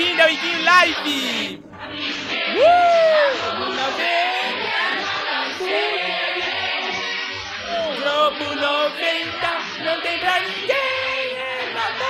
bem-vindo 0.00 0.22
ao 0.22 0.30
Iguinho 0.30 0.64
Live. 0.64 1.62
Uh! 2.56 2.80
Globo 8.00 8.44
90, 8.54 9.84
não 9.84 10.00
tem 10.00 10.18
pra 10.18 10.40
ninguém, 10.40 11.36
é 11.36 11.72
nota 11.74 12.08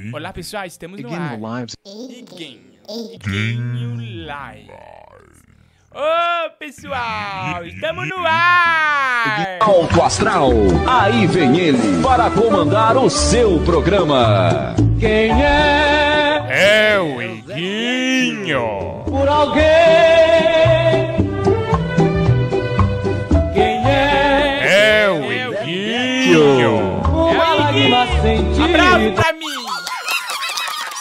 100. 0.00 0.12
Olá 0.14 0.32
pessoal, 0.32 0.64
estamos 0.66 1.00
no 1.00 1.12
ar. 1.12 1.36
Lives. 1.36 1.74
Iguinho. 1.84 2.62
Iguinho 2.88 4.26
Live. 4.26 5.01
Ô 5.94 6.50
pessoal, 6.58 7.64
estamos 7.66 8.08
no 8.08 8.16
ar. 8.26 9.58
Alto 9.60 10.02
Astral. 10.02 10.50
Aí 10.86 11.26
vem 11.26 11.56
ele 11.58 12.02
para 12.02 12.30
comandar 12.30 12.96
o 12.96 13.10
seu 13.10 13.60
programa. 13.60 14.74
Quem 14.98 15.30
é 15.44 16.46
É 16.94 16.98
o 16.98 17.20
Iguinho. 17.20 19.02
por 19.06 19.28
alguém? 19.28 19.62
Quem 23.52 23.84
é 23.86 25.04
É 25.04 25.10
o 25.10 25.30
Iguinho. 25.30 27.02
uma 27.06 27.54
lágrima 27.54 28.02
Abraço 28.02 28.22
sentida? 28.22 28.68
pra 29.22 29.32
mim! 29.34 29.46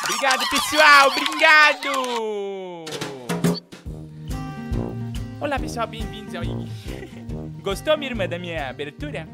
Obrigado, 0.04 0.50
pessoal! 0.50 1.08
Obrigado! 1.08 2.91
Olá, 5.42 5.58
pessoal, 5.58 5.88
bem-vindos 5.88 6.36
ao 6.36 6.44
IG. 6.44 6.70
Gostou, 7.64 7.98
minha 7.98 8.12
irmã, 8.12 8.28
da 8.28 8.38
minha 8.38 8.70
abertura? 8.70 9.28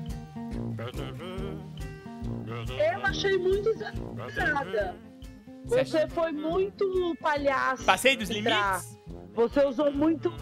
Eu 2.70 3.06
achei 3.06 3.38
muito 3.38 3.68
exagerada. 3.68 4.96
Você 5.66 5.84
Você 5.84 6.08
foi 6.08 6.32
muito 6.32 7.14
palhaço. 7.22 7.84
Passei 7.84 8.16
dos 8.16 8.30
limites? 8.30 8.98
Você 9.34 9.66
usou 9.66 9.92
muito. 9.92 10.34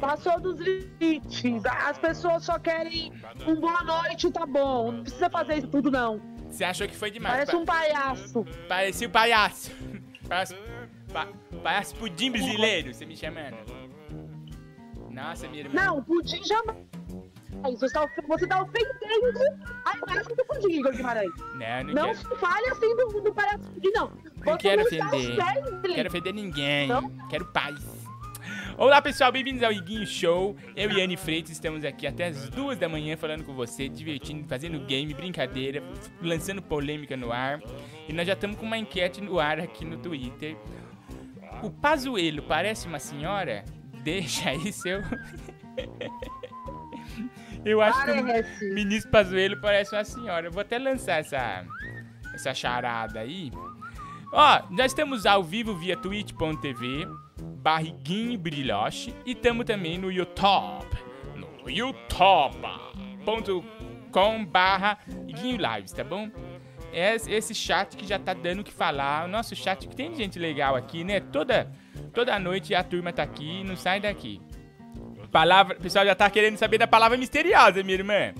Passou 0.00 0.38
dos 0.40 0.60
limites. 0.60 1.64
As 1.66 1.98
pessoas 1.98 2.44
só 2.44 2.56
querem 2.56 3.12
um 3.48 3.56
boa 3.56 3.82
noite, 3.82 4.30
tá 4.30 4.46
bom. 4.46 4.92
Não 4.92 5.02
precisa 5.02 5.28
fazer 5.28 5.58
isso 5.58 5.66
tudo, 5.66 5.90
não. 5.90 6.20
Você 6.48 6.62
achou 6.62 6.86
que 6.86 6.94
foi 6.94 7.10
demais? 7.10 7.34
Parece 7.34 7.56
um 7.56 7.64
palhaço. 7.64 8.46
Parecia 8.68 9.08
o 9.08 9.10
palhaço. 9.10 9.72
Palhaço, 10.28 10.54
pa... 11.10 11.26
palhaço 11.62 11.94
pudim 11.96 12.30
brasileiro, 12.30 12.92
você 12.92 13.06
me 13.06 13.16
chamando. 13.16 13.77
Nossa, 15.22 15.48
minha 15.48 15.62
irmã. 15.64 15.74
Não, 15.84 16.02
pudim 16.02 16.42
jamais. 16.44 16.78
Você 17.78 17.92
tá, 17.92 18.04
of- 18.04 18.22
você 18.28 18.46
tá 18.46 18.62
ofendendo 18.62 19.40
a 19.84 19.96
imagem 19.96 20.36
do 20.36 20.44
pudim, 20.44 20.78
Igor 20.78 20.92
Guimarães. 20.92 21.30
Não, 21.54 21.84
não, 21.84 21.94
Não 21.94 22.14
quero, 22.14 22.18
se 22.18 22.36
fale 22.36 22.66
assim 22.68 22.96
do, 22.96 23.20
do 23.20 23.34
palhaço 23.34 23.70
pudim, 23.72 23.90
não. 23.94 24.06
não 24.10 24.52
Você 24.52 24.58
quero 24.58 24.82
não 24.82 24.88
está 24.88 25.06
ofender. 25.08 25.72
Não 25.82 25.94
quero 25.94 26.08
ofender 26.08 26.34
ninguém. 26.34 26.88
Não? 26.88 27.10
Quero 27.28 27.44
paz. 27.46 27.98
Olá 28.76 29.02
pessoal, 29.02 29.32
bem-vindos 29.32 29.64
ao 29.64 29.72
Iguinho 29.72 30.06
Show. 30.06 30.54
Eu 30.76 30.92
e 30.92 31.02
Anne 31.02 31.16
Freitas 31.16 31.50
estamos 31.50 31.84
aqui 31.84 32.06
até 32.06 32.26
as 32.28 32.48
duas 32.48 32.78
da 32.78 32.88
manhã 32.88 33.16
falando 33.16 33.42
com 33.42 33.52
você, 33.52 33.88
divertindo, 33.88 34.46
fazendo 34.46 34.78
game, 34.86 35.12
brincadeira, 35.12 35.82
lançando 36.22 36.62
polêmica 36.62 37.16
no 37.16 37.32
ar. 37.32 37.60
E 38.08 38.12
nós 38.12 38.24
já 38.24 38.34
estamos 38.34 38.56
com 38.56 38.64
uma 38.64 38.78
enquete 38.78 39.20
no 39.20 39.40
ar 39.40 39.58
aqui 39.58 39.84
no 39.84 39.98
Twitter. 39.98 40.56
O 41.60 41.70
Pazuelo 41.72 42.40
parece 42.42 42.86
uma 42.86 43.00
senhora? 43.00 43.64
Deixa 44.08 44.48
aí 44.48 44.72
seu. 44.72 45.02
Eu 47.62 47.82
acho 47.82 48.04
que 48.04 48.12
o 48.64 48.74
ministro 48.74 49.10
Pazuello 49.10 49.60
parece 49.60 49.94
uma 49.94 50.04
senhora. 50.04 50.46
Eu 50.46 50.52
vou 50.52 50.62
até 50.62 50.78
lançar 50.78 51.20
essa, 51.20 51.62
essa 52.34 52.54
charada 52.54 53.20
aí. 53.20 53.52
Ó, 54.32 54.62
nós 54.70 54.92
estamos 54.92 55.26
ao 55.26 55.44
vivo 55.44 55.76
via 55.76 55.94
twitch.tv, 55.94 57.06
barriguinho 57.62 58.38
brilhoche, 58.38 59.14
e 59.26 59.32
estamos 59.32 59.66
também 59.66 59.98
no 59.98 60.10
YouTube, 60.10 60.86
no 61.36 61.68
youtube.com 61.68 62.06
barra 64.46 64.98
Lives, 65.26 65.92
tá 65.92 66.02
bom? 66.02 66.30
Esse, 66.90 67.30
esse 67.30 67.54
chat 67.54 67.94
que 67.94 68.06
já 68.06 68.18
tá 68.18 68.32
dando 68.32 68.60
o 68.60 68.64
que 68.64 68.72
falar, 68.72 69.26
o 69.26 69.28
nosso 69.28 69.54
chat 69.54 69.86
que 69.86 69.94
tem 69.94 70.14
gente 70.14 70.38
legal 70.38 70.74
aqui, 70.74 71.04
né? 71.04 71.20
Toda, 71.20 71.70
toda 72.12 72.38
noite 72.38 72.74
a 72.74 72.82
turma 72.82 73.12
tá 73.12 73.22
aqui 73.22 73.60
e 73.60 73.64
não 73.64 73.76
sai 73.76 74.00
daqui. 74.00 74.40
Palavra, 75.30 75.76
o 75.76 75.80
pessoal 75.80 76.04
já 76.06 76.14
tá 76.14 76.28
querendo 76.30 76.56
saber 76.56 76.78
da 76.78 76.86
palavra 76.86 77.16
misteriosa, 77.18 77.82
minha 77.82 77.98
irmã. 77.98 78.32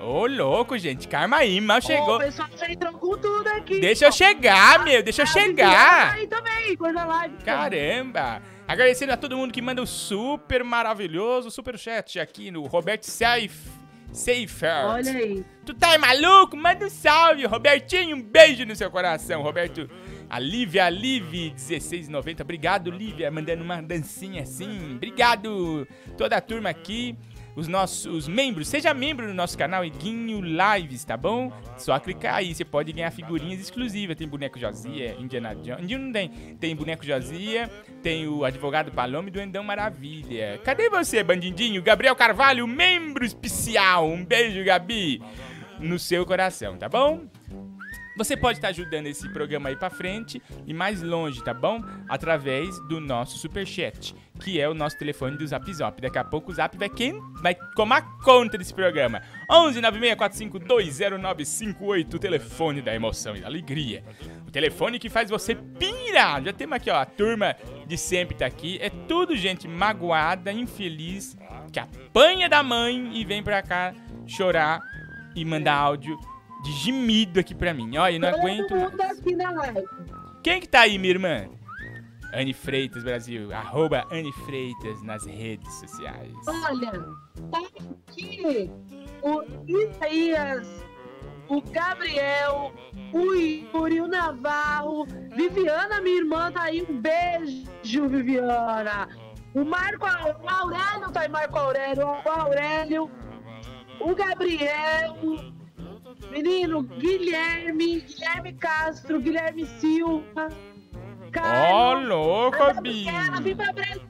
Ô, 0.00 0.26
louco, 0.26 0.76
gente, 0.78 1.08
calma 1.08 1.38
aí, 1.38 1.60
mal 1.60 1.80
chegou. 1.80 2.16
O 2.16 2.20
pessoal 2.20 2.48
já 2.56 2.70
entrou 2.70 2.92
com 2.94 3.16
tudo 3.18 3.46
aqui. 3.48 3.80
Deixa 3.80 4.06
eu 4.06 4.12
chegar, 4.12 4.82
meu, 4.84 5.02
deixa 5.02 5.22
eu 5.22 5.26
Ah, 5.26 5.28
chegar. 5.28 6.14
Aí 6.14 6.26
também, 6.26 6.76
coisa 6.76 7.04
live. 7.04 7.36
Caramba! 7.44 8.42
Agradecendo 8.68 9.12
a 9.12 9.16
todo 9.16 9.36
mundo 9.36 9.52
que 9.52 9.62
manda 9.62 9.80
o 9.82 9.86
super 9.86 10.64
maravilhoso 10.64 11.50
super 11.50 11.78
chat 11.78 12.18
aqui 12.18 12.50
no 12.50 12.64
Roberto 12.64 13.04
Saif. 13.04 13.70
Seifert. 14.12 14.86
Olha 14.86 15.12
aí. 15.12 15.44
Tu 15.64 15.74
tá 15.74 15.98
maluco? 15.98 16.56
Manda 16.56 16.86
um 16.86 16.90
salve, 16.90 17.44
Robertinho. 17.44 18.16
Um 18.16 18.22
beijo 18.22 18.64
no 18.64 18.74
seu 18.74 18.90
coração, 18.90 19.42
Roberto. 19.42 19.88
A 20.28 20.38
Lívia, 20.38 20.86
a 20.86 20.88
Live, 20.88 21.50
1690. 21.50 22.42
Obrigado, 22.42 22.90
Lívia, 22.90 23.30
mandando 23.30 23.62
uma 23.62 23.80
dancinha 23.80 24.42
assim. 24.42 24.96
Obrigado, 24.96 25.86
toda 26.16 26.36
a 26.36 26.40
turma 26.40 26.68
aqui. 26.68 27.16
Os 27.54 27.68
nossos 27.68 28.28
membros, 28.28 28.68
seja 28.68 28.92
membro 28.92 29.26
do 29.26 29.32
nosso 29.32 29.56
canal 29.56 29.82
Iguinho 29.82 30.42
Lives, 30.42 31.06
tá 31.06 31.16
bom? 31.16 31.50
Só 31.78 31.98
clicar 31.98 32.34
aí, 32.34 32.54
você 32.54 32.66
pode 32.66 32.92
ganhar 32.92 33.10
figurinhas 33.10 33.58
exclusivas. 33.58 34.14
Tem 34.14 34.28
boneco 34.28 34.58
Josia, 34.58 35.16
Indiana 35.18 35.54
Jones. 35.54 35.82
Indiana 35.82 36.04
não 36.04 36.12
tem. 36.12 36.28
Tem 36.60 36.76
boneco 36.76 37.02
Josia, 37.06 37.70
tem 38.02 38.28
o 38.28 38.44
advogado 38.44 38.92
Palome 38.92 39.30
do 39.30 39.40
Endão 39.40 39.64
Maravilha. 39.64 40.60
Cadê 40.64 40.90
você, 40.90 41.22
bandidinho? 41.22 41.82
Gabriel 41.82 42.14
Carvalho, 42.14 42.66
membro 42.66 43.24
especial. 43.24 44.06
Um 44.06 44.22
beijo, 44.22 44.62
Gabi 44.62 45.22
no 45.80 45.98
seu 45.98 46.24
coração, 46.24 46.76
tá 46.76 46.88
bom? 46.88 47.22
Você 48.16 48.36
pode 48.36 48.58
estar 48.58 48.68
ajudando 48.68 49.06
esse 49.06 49.28
programa 49.28 49.68
aí 49.68 49.76
pra 49.76 49.90
frente 49.90 50.42
e 50.66 50.72
mais 50.72 51.02
longe, 51.02 51.44
tá 51.44 51.52
bom? 51.52 51.82
Através 52.08 52.80
do 52.88 52.98
nosso 52.98 53.36
superchat, 53.36 54.16
que 54.40 54.58
é 54.60 54.68
o 54.68 54.74
nosso 54.74 54.96
telefone 54.96 55.36
do 55.36 55.46
Zap 55.46 55.70
Zop. 55.72 56.00
Daqui 56.00 56.18
a 56.18 56.24
pouco 56.24 56.50
o 56.50 56.54
Zap 56.54 56.76
vai 56.78 56.88
quem 56.88 57.20
vai 57.42 57.54
tomar 57.74 58.16
conta 58.18 58.56
desse 58.56 58.72
programa. 58.72 59.20
11 59.50 59.82
964520958, 59.82 62.14
o 62.14 62.18
telefone 62.18 62.80
da 62.80 62.94
emoção 62.94 63.36
e 63.36 63.40
da 63.40 63.46
alegria. 63.46 64.02
O 64.46 64.50
telefone 64.50 64.98
que 64.98 65.10
faz 65.10 65.28
você 65.28 65.54
pirar. 65.54 66.42
Já 66.42 66.52
temos 66.52 66.76
aqui, 66.76 66.90
ó, 66.90 66.96
a 66.96 67.04
turma 67.04 67.54
de 67.86 67.98
sempre 67.98 68.36
tá 68.36 68.46
aqui. 68.46 68.78
É 68.80 68.88
tudo 68.88 69.36
gente 69.36 69.68
magoada, 69.68 70.50
infeliz, 70.52 71.36
que 71.70 71.78
apanha 71.78 72.48
da 72.48 72.62
mãe 72.62 73.10
e 73.14 73.26
vem 73.26 73.42
pra 73.42 73.62
cá 73.62 73.92
chorar 74.26 74.80
e 75.34 75.44
mandar 75.44 75.74
áudio 75.74 76.18
de 76.66 76.72
gemido 76.72 77.38
aqui 77.40 77.54
pra 77.54 77.72
mim. 77.72 77.96
Olha, 77.96 78.14
eu 78.16 78.20
não 78.20 78.30
Todo 78.30 78.40
aguento. 78.40 78.76
mundo 78.76 79.00
aqui 79.00 79.36
na 79.36 79.50
live. 79.52 79.84
Quem 80.42 80.60
que 80.60 80.68
tá 80.68 80.80
aí, 80.80 80.98
minha 80.98 81.12
irmã? 81.12 81.48
Anne 82.34 82.52
Freitas 82.52 83.02
Brasil, 83.04 83.52
arroba 83.54 84.04
Anne 84.10 84.32
Freitas 84.44 85.02
nas 85.02 85.24
redes 85.24 85.72
sociais. 85.74 86.32
Olha, 86.46 86.92
tá 87.50 87.58
aqui 88.08 88.70
o 89.22 89.42
Isaías, 89.66 90.68
o 91.48 91.62
Gabriel, 91.62 92.72
o 93.12 93.32
Yuri, 93.32 94.00
o 94.00 94.08
Navarro, 94.08 95.06
Viviana, 95.34 96.00
minha 96.00 96.16
irmã, 96.18 96.50
tá 96.52 96.62
aí. 96.64 96.84
Um 96.88 97.00
beijo, 97.00 98.08
Viviana. 98.08 99.08
O 99.54 99.64
Marco 99.64 100.04
o 100.04 100.50
Aurélio 100.50 101.10
tá 101.12 101.20
aí, 101.22 101.28
Marco 101.28 101.56
Aurélio, 101.58 102.06
o 102.06 102.28
Aurélio, 102.28 103.10
o 104.00 104.14
Gabriel, 104.14 105.16
menino, 106.30 106.82
Guilherme, 106.82 108.00
Guilherme 108.00 108.52
Castro, 108.54 109.20
Guilherme 109.20 109.66
Silva. 109.66 110.48
Ó, 111.26 111.30
Carlos, 111.30 112.08
louco, 112.08 112.62
a 112.62 112.72
Bi! 112.74 113.04
Gabriela, 113.04 113.40
vem 113.40 113.56
pra 113.56 113.72
Brasil. 113.72 114.02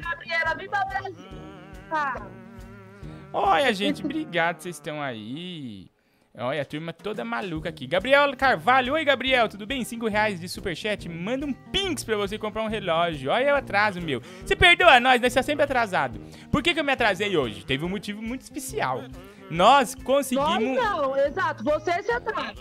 Gabriela, 0.00 0.54
vem 0.54 0.68
pra 0.68 0.84
Brasil. 0.84 1.28
Ah, 1.90 2.26
Olha, 3.32 3.72
gente, 3.72 4.04
obrigado, 4.04 4.60
vocês 4.60 4.76
estão 4.76 5.00
aí. 5.00 5.88
Olha, 6.36 6.62
a 6.62 6.64
turma 6.64 6.92
toda 6.92 7.24
maluca 7.24 7.68
aqui. 7.68 7.86
Gabriel 7.86 8.34
Carvalho, 8.36 8.94
oi 8.94 9.04
Gabriel, 9.04 9.48
tudo 9.48 9.66
bem? 9.66 9.84
5 9.84 10.06
reais 10.08 10.40
de 10.40 10.48
superchat, 10.48 11.08
manda 11.08 11.44
um 11.44 11.52
pinks 11.52 12.04
pra 12.04 12.16
você 12.16 12.38
comprar 12.38 12.62
um 12.62 12.68
relógio. 12.68 13.30
Olha 13.30 13.54
o 13.54 13.56
atraso, 13.56 14.00
meu. 14.00 14.22
Você 14.44 14.54
perdoa 14.54 15.00
nós, 15.00 15.20
nós 15.20 15.28
está 15.28 15.42
sempre 15.42 15.64
atrasado. 15.64 16.20
Por 16.50 16.62
que, 16.62 16.72
que 16.72 16.80
eu 16.80 16.84
me 16.84 16.92
atrasei 16.92 17.36
hoje? 17.36 17.64
Teve 17.64 17.84
um 17.84 17.88
motivo 17.88 18.22
muito 18.22 18.42
especial. 18.42 19.04
Nós 19.50 19.94
Nós 19.94 20.04
conseguimos. 20.04 20.76
não, 20.82 21.16
exato, 21.16 21.64
você 21.64 22.02
se 22.02 22.12
atrasa. 22.12 22.54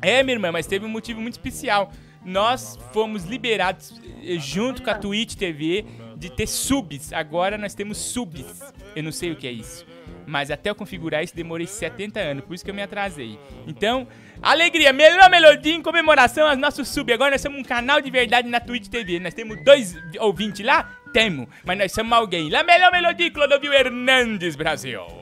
É, 0.00 0.22
minha 0.22 0.34
irmã, 0.36 0.50
mas 0.52 0.66
teve 0.66 0.86
um 0.86 0.88
motivo 0.88 1.20
muito 1.20 1.34
especial. 1.34 1.92
Nós 2.24 2.78
fomos 2.92 3.24
liberados 3.24 4.00
eh, 4.22 4.38
junto 4.38 4.82
com 4.82 4.90
a 4.90 4.94
Twitch 4.94 5.34
TV 5.34 5.84
de 6.16 6.30
ter 6.30 6.46
subs. 6.46 7.12
Agora 7.12 7.56
nós 7.56 7.74
temos 7.74 7.96
subs. 7.98 8.62
Eu 8.94 9.02
não 9.02 9.12
sei 9.12 9.32
o 9.32 9.36
que 9.36 9.46
é 9.46 9.52
isso. 9.52 9.86
Mas 10.26 10.50
até 10.50 10.70
eu 10.70 10.74
configurar 10.74 11.24
isso 11.24 11.34
demorei 11.34 11.66
70 11.66 12.20
anos, 12.20 12.44
por 12.44 12.54
isso 12.54 12.64
que 12.64 12.70
eu 12.70 12.74
me 12.74 12.82
atrasei. 12.82 13.38
Então, 13.66 14.06
alegria, 14.40 14.92
melhor 14.92 15.28
melodia 15.30 15.74
em 15.74 15.82
comemoração 15.82 16.46
aos 16.46 16.58
nossos 16.58 16.88
subs. 16.88 17.14
Agora 17.14 17.32
nós 17.32 17.40
somos 17.40 17.58
um 17.58 17.64
canal 17.64 18.00
de 18.00 18.10
verdade 18.10 18.48
na 18.48 18.60
Twitch 18.60 18.88
TV. 18.88 19.18
Nós 19.18 19.34
temos 19.34 19.62
dois 19.64 19.96
ouvintes 20.18 20.64
lá? 20.64 20.90
Temos. 21.12 21.48
Mas 21.64 21.78
nós 21.78 21.92
somos 21.92 22.12
alguém. 22.12 22.50
Lá, 22.50 22.62
melhor 22.62 22.92
melodia, 22.92 23.30
Clodovil 23.30 23.72
Hernandes, 23.72 24.56
Brasil. 24.56 25.19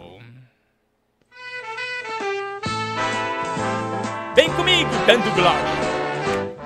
Vem 4.39 4.53
comigo, 4.53 4.89
dando 5.05 5.35
glória. 5.35 5.59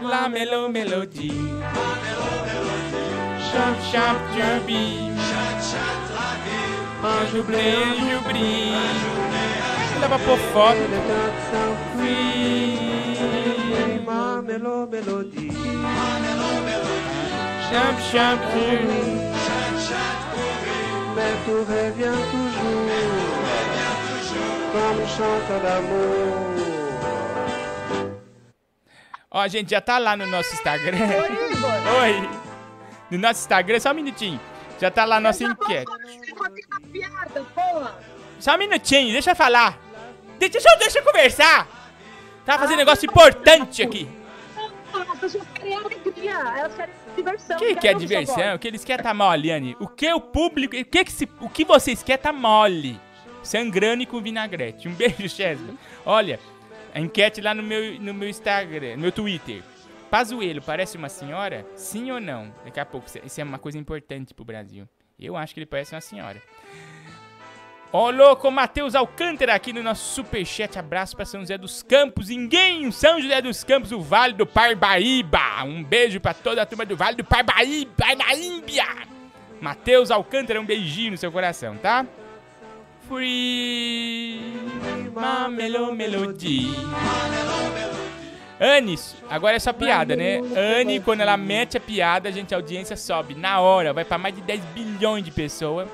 La 0.02 0.28
melo 0.28 0.69
melody. 0.69 1.32
Chop 3.50 3.78
chop 3.90 4.20
jubby. 4.36 5.10
Anjo 7.02 7.42
beijo 7.44 8.20
brilho. 8.28 8.76
Leva 10.02 10.19
por 10.19 10.38
foto. 10.52 10.82
Ma 14.04 14.42
melo 14.42 14.86
mélodie. 14.86 15.50
Chop 17.70 17.96
chop. 18.10 18.38
Mais 21.14 21.36
tu 21.46 21.54
reviens 21.72 22.20
toujours. 22.32 22.90
Comme 24.72 25.06
chante 25.16 25.62
d'amour. 25.62 26.71
Ó, 29.32 29.49
gente, 29.49 29.70
já 29.70 29.81
tá 29.81 29.99
lá 29.99 30.17
no 30.17 30.26
nosso 30.26 30.52
Instagram. 30.55 30.96
Ô, 30.99 31.52
Igor, 31.52 32.02
Oi. 32.02 32.29
No 33.11 33.19
nosso 33.19 33.40
Instagram, 33.40 33.81
só 33.81 33.90
um 33.90 33.94
minutinho. 33.94 34.40
Já 34.81 34.90
tá 34.90 35.05
lá 35.05 35.17
a 35.17 35.20
nossa 35.20 35.44
enquete. 35.44 35.90
piada. 36.93 37.46
Só 38.38 38.55
um 38.55 38.58
minutinho, 38.58 39.12
deixa 39.12 39.31
eu 39.31 39.37
falar. 39.37 39.79
Deixa, 40.38 40.52
deixa, 40.55 40.69
eu- 40.75 40.79
deixa 40.79 40.99
eu 40.99 41.05
conversar. 41.05 41.69
Tá 42.44 42.58
fazendo 42.58 42.79
negócio 42.79 43.06
importante 43.06 43.82
aqui. 43.82 44.08
As 44.93 45.19
pessoas 45.19 45.44
querem 45.55 45.75
alegria, 45.76 46.32
elas 46.32 46.75
querem 46.75 46.94
diversão. 47.17 47.56
O 47.56 47.61
que, 47.61 47.75
que 47.76 47.88
é 47.88 47.94
diversão? 47.94 48.55
O 48.55 48.58
que 48.58 48.69
eles 48.69 48.84
querem 48.84 49.02
tá 49.02 49.14
mole, 49.14 49.50
Anne? 49.50 49.76
O 49.81 49.87
que 49.87 50.12
o 50.12 50.20
público. 50.20 50.76
O 50.76 50.84
que, 50.84 51.05
que, 51.05 51.12
se, 51.12 51.29
o 51.40 51.49
que 51.49 51.64
vocês 51.64 52.02
querem 52.02 52.23
tá 52.23 52.32
mole? 52.32 53.00
Sangrando 53.43 54.02
e 54.02 54.06
com 54.06 54.20
vinagrete. 54.20 54.88
Um 54.88 54.93
beijo, 54.94 55.29
Chesma. 55.29 55.75
Olha, 56.05 56.38
a 56.94 57.00
enquete 57.00 57.41
lá 57.41 57.55
no 57.55 57.62
meu, 57.62 58.00
no 58.00 58.12
meu 58.12 58.29
Instagram, 58.29 58.97
no 58.97 59.03
meu 59.03 59.12
Twitter. 59.12 59.62
Pazuello 60.11 60.61
parece 60.61 60.97
uma 60.97 61.09
senhora? 61.09 61.67
Sim 61.75 62.11
ou 62.11 62.21
não? 62.21 62.53
Daqui 62.65 62.79
a 62.79 62.85
pouco, 62.85 63.06
isso 63.25 63.41
é 63.41 63.44
uma 63.44 63.59
coisa 63.59 63.79
importante 63.79 64.35
pro 64.35 64.44
Brasil. 64.44 64.87
Eu 65.19 65.37
acho 65.37 65.55
que 65.55 65.61
ele 65.61 65.67
parece 65.67 65.94
uma 65.94 66.00
senhora. 66.00 66.43
Ó, 67.94 68.11
louco, 68.11 68.50
Matheus 68.50 68.94
Alcântara 68.94 69.55
aqui 69.55 69.73
no 69.73 69.83
nosso 69.83 70.15
superchat. 70.15 70.79
Abraço 70.79 71.15
pra 71.15 71.25
São 71.25 71.41
José 71.41 71.59
dos 71.59 71.83
Campos. 71.83 72.29
Ninguém, 72.29 72.91
São 72.91 73.21
José 73.21 73.41
dos 73.41 73.62
Campos, 73.65 73.93
o 73.93 74.00
Vale 74.00 74.35
do 74.35 74.47
Parbaíba. 74.47 75.62
Um 75.65 75.85
beijo 75.85 76.19
pra 76.19 76.33
toda 76.33 76.62
a 76.62 76.67
turma 76.67 76.87
do 76.87 76.97
Vale 76.97 77.17
do 77.17 77.25
Parbaíba, 77.25 78.15
na 78.17 78.35
Ímbia. 78.35 78.87
Matheus 79.61 80.11
Alcântara, 80.11 80.61
um 80.61 80.65
beijinho 80.65 81.12
no 81.12 81.19
seu 81.19 81.31
coração, 81.31 81.77
tá? 81.77 82.06
Free 83.12 84.41
my 85.14 85.55
melo 85.55 85.93
melody. 85.93 86.70
Anne, 88.59 88.99
agora 89.29 89.56
é 89.56 89.59
só 89.59 89.70
piada, 89.70 90.17
né? 90.17 90.38
Anne, 90.79 90.99
quando 90.99 91.20
ela 91.20 91.37
mete 91.37 91.76
a 91.76 91.81
piada, 91.81 92.31
a 92.31 92.32
gente, 92.32 92.55
a 92.55 92.56
audiência 92.56 92.97
sobe 92.97 93.35
na 93.35 93.61
hora. 93.61 93.93
Vai 93.93 94.06
pra 94.06 94.17
mais 94.17 94.35
de 94.35 94.41
10 94.41 94.64
bilhões 94.67 95.23
de 95.23 95.31
pessoas 95.31 95.91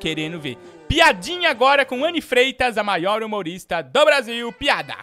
querendo 0.00 0.40
ver. 0.40 0.56
Piadinha 0.88 1.48
agora 1.48 1.86
com 1.86 2.04
Anne 2.04 2.20
Freitas, 2.20 2.76
a 2.76 2.82
maior 2.82 3.22
humorista 3.22 3.80
do 3.80 4.04
Brasil. 4.04 4.52
Piada. 4.52 4.96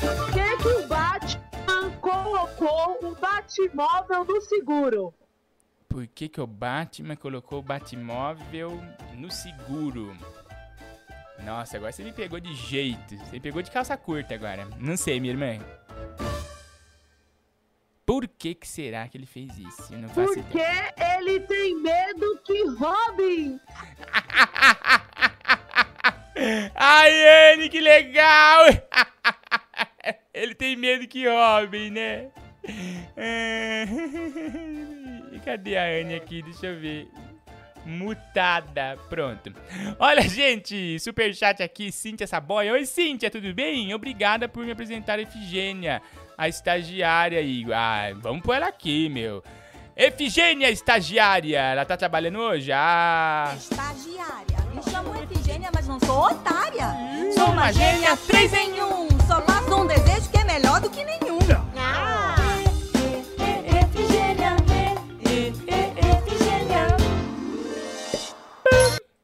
Por 0.00 0.32
que, 0.34 0.56
que 0.62 0.68
o 0.68 0.86
Batman 0.86 1.90
colocou 2.02 2.98
o 3.00 3.14
Batmóvel 3.14 4.24
no 4.26 4.40
seguro? 4.42 5.14
Por 5.96 6.06
que, 6.08 6.28
que 6.28 6.42
o 6.42 6.46
Batman 6.46 7.16
colocou 7.16 7.60
o 7.60 7.62
Batmóvel 7.62 8.78
no 9.14 9.30
seguro? 9.30 10.14
Nossa, 11.42 11.78
agora 11.78 11.90
você 11.90 12.02
me 12.02 12.12
pegou 12.12 12.38
de 12.38 12.54
jeito. 12.54 13.16
Você 13.16 13.32
me 13.32 13.40
pegou 13.40 13.62
de 13.62 13.70
calça 13.70 13.96
curta 13.96 14.34
agora. 14.34 14.68
Não 14.78 14.94
sei, 14.94 15.18
minha 15.18 15.32
irmã. 15.32 15.58
Por 18.04 18.28
que, 18.28 18.54
que 18.54 18.68
será 18.68 19.08
que 19.08 19.16
ele 19.16 19.24
fez 19.24 19.56
isso? 19.56 19.90
Eu 19.90 20.00
não 20.00 20.10
faço 20.10 20.34
Porque 20.34 20.58
ideia. 20.58 20.94
ele 21.18 21.40
tem 21.40 21.80
medo 21.80 22.42
que 22.44 22.62
roubem. 22.74 23.58
Ai, 26.74 27.54
Anne, 27.54 27.70
que 27.70 27.80
legal! 27.80 28.66
Ele 30.34 30.54
tem 30.54 30.76
medo 30.76 31.08
que 31.08 31.26
roubem, 31.26 31.90
né? 31.90 32.30
Cadê 35.46 35.76
a 35.76 35.84
Anne 35.84 36.16
aqui? 36.16 36.42
Deixa 36.42 36.66
eu 36.66 36.80
ver. 36.80 37.08
Mutada. 37.84 38.98
Pronto. 39.08 39.54
Olha, 39.96 40.22
gente, 40.22 40.98
superchat 40.98 41.62
aqui, 41.62 41.92
Cíntia 41.92 42.26
Saboia. 42.26 42.72
Oi, 42.72 42.84
Cíntia, 42.84 43.30
tudo 43.30 43.54
bem? 43.54 43.94
Obrigada 43.94 44.48
por 44.48 44.64
me 44.64 44.72
apresentar 44.72 45.20
a 45.20 45.22
Efigênia, 45.22 46.02
a 46.36 46.48
estagiária 46.48 47.38
aí. 47.38 47.64
Ah, 47.72 48.08
vamos 48.16 48.42
pôr 48.42 48.54
ela 48.54 48.66
aqui, 48.66 49.08
meu. 49.08 49.40
Efigênia, 49.96 50.68
estagiária. 50.68 51.60
Ela 51.60 51.84
tá 51.84 51.96
trabalhando 51.96 52.40
hoje? 52.40 52.72
Ah. 52.72 53.54
Estagiária. 53.56 54.58
Me 54.74 54.82
chamo 54.90 55.14
Efigênia, 55.22 55.70
mas 55.72 55.86
não 55.86 56.00
sou 56.00 56.24
otária. 56.24 56.88
Sou 57.34 57.44
uma 57.44 57.52
uma 57.52 57.72
gênia 57.72 57.92
gênia 57.92 58.16
três 58.16 58.52
em 58.52 58.82
um. 58.82 59.08
Só 59.28 59.40
faço 59.42 59.76
um 59.76 59.86
desejo 59.86 60.28
que 60.28 60.38
é 60.38 60.44
melhor 60.44 60.80
do 60.80 60.90
que 60.90 61.04
nenhum. 61.04 61.38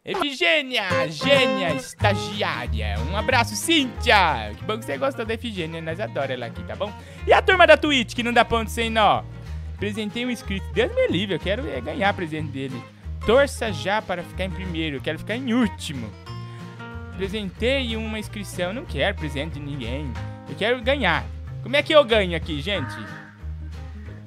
Efigênia, 0.05 1.09
gênia, 1.09 1.77
estagiária. 1.77 2.97
Um 3.09 3.17
abraço, 3.17 3.55
Cíntia. 3.55 4.53
Que 4.59 4.65
bom 4.65 4.77
que 4.77 4.85
você 4.85 4.99
gostou 4.99 5.25
da 5.25 5.35
Efigênia, 5.35 5.81
nós 5.81 6.01
adoramos 6.01 6.31
ela 6.31 6.47
aqui, 6.47 6.61
tá 6.65 6.75
bom? 6.75 6.93
E 7.25 7.33
a 7.33 7.41
turma 7.41 7.69
da 7.69 7.77
Twitch, 7.77 8.13
que 8.13 8.23
não 8.25 8.33
dá 8.33 8.45
ponto 8.45 8.69
sem 8.69 8.91
nó? 8.91 9.23
Presentei 9.79 10.27
um 10.27 10.31
inscrito. 10.31 10.67
Deus 10.73 10.93
me 10.93 11.07
livre, 11.07 11.37
eu 11.37 11.39
quero 11.39 11.69
é, 11.71 11.81
ganhar 11.81 12.13
presente 12.15 12.49
dele. 12.49 12.83
Torça 13.25 13.73
já 13.73 14.03
para 14.03 14.25
ficar 14.25 14.47
em 14.47 14.51
primeiro, 14.51 14.97
eu 14.97 15.01
quero 15.01 15.21
ficar 15.21 15.37
em 15.37 15.55
último. 15.55 16.11
Presentei 17.17 17.97
uma 17.97 18.19
inscrição, 18.19 18.73
não 18.73 18.85
quero 18.85 19.17
presente 19.17 19.53
de 19.53 19.61
ninguém. 19.61 20.13
Eu 20.49 20.57
quero 20.57 20.83
ganhar. 20.83 21.25
Como 21.63 21.77
é 21.77 21.83
que 21.83 21.93
eu 21.93 22.05
ganho 22.05 22.37
aqui, 22.37 22.61
gente? 22.61 22.97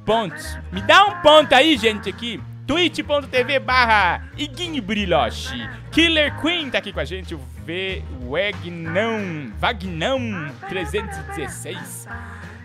Pontos. 0.05 0.57
Me 0.71 0.81
dá 0.83 1.03
um 1.03 1.21
ponto 1.21 1.53
aí, 1.53 1.75
gente, 1.75 2.07
aqui. 2.07 2.41
twitch.tv 2.65 3.59
barra 3.59 4.27
Iguinho 4.37 4.81
Brilhoche. 4.81 5.69
Killer 5.91 6.35
Queen 6.41 6.69
tá 6.69 6.79
aqui 6.79 6.91
com 6.91 6.99
a 6.99 7.05
gente. 7.05 7.35
O 7.35 7.39
V. 7.63 8.03
Wagnão. 8.21 9.53
Vagnão 9.59 10.19
316. 10.67 12.07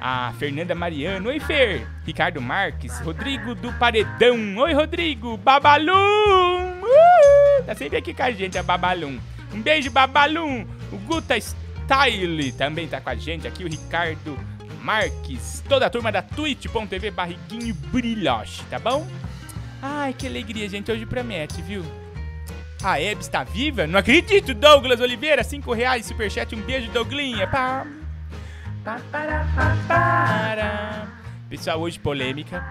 A 0.00 0.33
Fernanda 0.38 0.75
Mariano. 0.75 1.28
Oi, 1.28 1.38
Fer. 1.38 1.87
Ricardo 2.04 2.40
Marques. 2.40 2.99
Rodrigo 3.00 3.54
do 3.54 3.73
Paredão. 3.75 4.57
Oi, 4.57 4.73
Rodrigo. 4.73 5.37
Babalum. 5.37 6.80
Uh, 6.80 7.62
tá 7.66 7.75
sempre 7.75 7.99
aqui 7.99 8.14
com 8.14 8.23
a 8.23 8.30
gente, 8.30 8.57
a 8.57 8.62
Babalum. 8.62 9.19
Um 9.52 9.61
beijo, 9.61 9.90
Babalum. 9.90 10.66
O 10.90 10.97
Guta 10.99 11.38
Style 11.38 12.52
também 12.52 12.88
tá 12.88 13.00
com 13.00 13.11
a 13.11 13.14
gente 13.14 13.47
aqui. 13.47 13.64
O 13.64 13.69
Ricardo 13.69 14.38
Marques. 14.83 15.62
Toda 15.69 15.87
a 15.87 15.90
turma 15.90 16.11
da 16.11 16.23
twitch.tv 16.23 17.11
barriguinho 17.11 17.75
brilhoche, 17.75 18.64
tá 18.71 18.78
bom? 18.78 19.07
Ai, 19.82 20.12
que 20.12 20.26
alegria, 20.26 20.68
gente. 20.68 20.90
Hoje 20.92 21.06
promete, 21.06 21.62
viu? 21.62 21.82
A 22.82 23.00
Hebe 23.00 23.20
está 23.20 23.44
viva? 23.44 23.87
Não 23.87 23.99
acredito, 23.99 24.54
Douglas 24.54 25.00
Oliveira. 25.00 25.42
Cinco 25.42 25.72
reais, 25.72 26.06
superchat. 26.06 26.54
Um 26.54 26.62
beijo, 26.62 26.90
Douglinha. 26.90 27.46
Pá. 27.46 27.87
Pá, 28.84 29.00
para, 29.10 29.44
pá, 29.54 29.76
para. 29.87 31.08
Pessoal, 31.49 31.80
hoje 31.80 31.99
polêmica. 31.99 32.64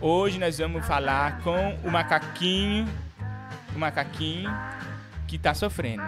Hoje 0.00 0.38
nós 0.38 0.58
vamos 0.58 0.86
falar 0.86 1.40
com 1.40 1.74
o 1.84 1.90
macaquinho. 1.90 2.86
O 3.74 3.78
macaquinho 3.78 4.50
que 5.26 5.38
tá 5.38 5.54
sofrendo. 5.54 6.04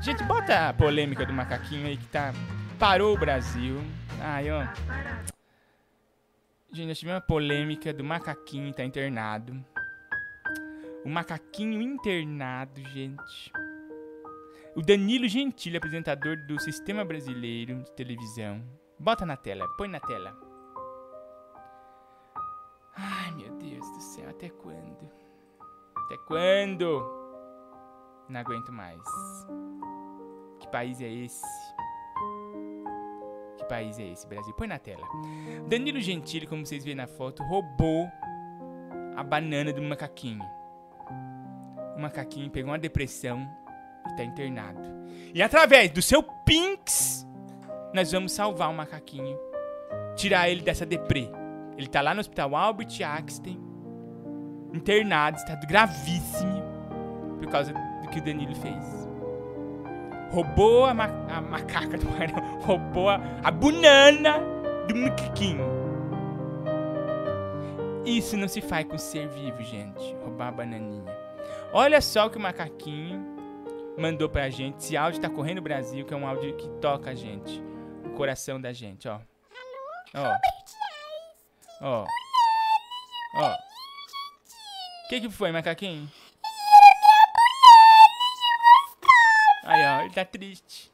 Gente, 0.00 0.22
bota 0.24 0.68
a 0.68 0.72
polêmica 0.72 1.26
do 1.26 1.32
macaquinho 1.32 1.86
aí 1.86 1.96
que 1.96 2.06
tá. 2.06 2.32
Parou 2.78 3.14
o 3.14 3.18
Brasil. 3.18 3.82
Ai, 4.20 4.50
ó. 4.50 4.64
Gente, 6.72 6.88
nós 6.88 6.98
tivemos 6.98 7.20
uma 7.20 7.26
polêmica 7.26 7.92
do 7.92 8.02
macaquinho 8.02 8.70
que 8.70 8.76
tá 8.76 8.84
internado. 8.84 9.64
O 11.04 11.08
macaquinho 11.08 11.82
internado, 11.82 12.80
gente. 12.80 13.52
O 14.76 14.80
Danilo 14.80 15.26
Gentili, 15.26 15.76
apresentador 15.76 16.36
do 16.46 16.60
Sistema 16.60 17.04
Brasileiro 17.04 17.82
de 17.82 17.90
Televisão. 17.92 18.62
Bota 18.98 19.26
na 19.26 19.36
tela, 19.36 19.66
põe 19.76 19.88
na 19.88 19.98
tela. 19.98 20.32
Ai, 22.96 23.32
meu 23.32 23.52
Deus 23.56 23.90
do 23.90 24.00
céu, 24.00 24.30
até 24.30 24.48
quando? 24.48 25.10
Até 26.06 26.16
quando? 26.18 27.02
Não 28.28 28.40
aguento 28.40 28.70
mais. 28.70 29.02
Que 30.60 30.68
país 30.68 31.00
é 31.00 31.12
esse? 31.12 31.44
Que 33.58 33.64
país 33.64 33.98
é 33.98 34.06
esse, 34.06 34.26
Brasil? 34.28 34.54
Põe 34.54 34.68
na 34.68 34.78
tela. 34.78 35.06
Danilo 35.68 36.00
Gentili, 36.00 36.46
como 36.46 36.64
vocês 36.64 36.84
veem 36.84 36.96
na 36.96 37.08
foto, 37.08 37.42
roubou 37.42 38.08
a 39.16 39.24
banana 39.24 39.72
do 39.72 39.82
macaquinho. 39.82 40.61
Macaquinho 42.02 42.50
pegou 42.50 42.70
uma 42.70 42.78
depressão 42.78 43.48
e 44.06 44.16
tá 44.16 44.24
internado. 44.24 44.80
E 45.34 45.42
através 45.42 45.90
do 45.90 46.02
seu 46.02 46.22
Pinks, 46.22 47.26
nós 47.94 48.12
vamos 48.12 48.32
salvar 48.32 48.70
o 48.70 48.74
macaquinho. 48.74 49.38
Tirar 50.16 50.48
ele 50.48 50.62
dessa 50.62 50.84
deprê. 50.84 51.28
Ele 51.76 51.86
tá 51.86 52.00
lá 52.00 52.14
no 52.14 52.20
hospital 52.20 52.54
Albert 52.54 53.00
Einstein, 53.02 53.58
internado, 54.74 55.38
estado 55.38 55.66
gravíssimo, 55.66 56.62
por 57.38 57.48
causa 57.48 57.72
do 57.72 58.08
que 58.08 58.18
o 58.18 58.22
Danilo 58.22 58.54
fez. 58.54 59.08
Roubou 60.30 60.84
a, 60.84 60.94
ma 60.94 61.06
a 61.28 61.40
macaca 61.40 61.96
do 61.96 62.06
não, 62.06 62.60
roubou 62.60 63.08
a, 63.08 63.20
a 63.42 63.50
banana 63.50 64.38
do 64.86 64.96
macaquinho. 64.96 65.82
Isso 68.04 68.36
não 68.36 68.48
se 68.48 68.60
faz 68.60 68.84
com 68.86 68.98
ser 68.98 69.28
vivo, 69.28 69.62
gente. 69.62 70.14
Roubar 70.22 70.48
a 70.48 70.52
bananinha. 70.52 71.21
Olha 71.74 72.02
só 72.02 72.26
o 72.26 72.30
que 72.30 72.36
o 72.36 72.40
macaquinho 72.40 73.18
mandou 73.98 74.28
pra 74.28 74.50
gente. 74.50 74.78
Esse 74.78 74.94
áudio 74.94 75.20
tá 75.22 75.30
correndo 75.30 75.56
no 75.56 75.62
Brasil, 75.62 76.04
que 76.04 76.12
é 76.12 76.16
um 76.16 76.26
áudio 76.26 76.54
que 76.54 76.68
toca 76.80 77.10
a 77.10 77.14
gente. 77.14 77.62
O 78.04 78.10
coração 78.10 78.60
da 78.60 78.74
gente, 78.74 79.08
ó. 79.08 79.20
Ó. 80.14 80.38
Ó. 81.80 82.06
Ó. 83.36 83.54
O 83.54 85.08
que 85.08 85.22
que 85.22 85.30
foi, 85.30 85.50
macaquinho? 85.50 86.10
Aí, 89.64 89.86
ó, 89.86 90.00
ele 90.02 90.12
tá 90.12 90.24
triste. 90.26 90.92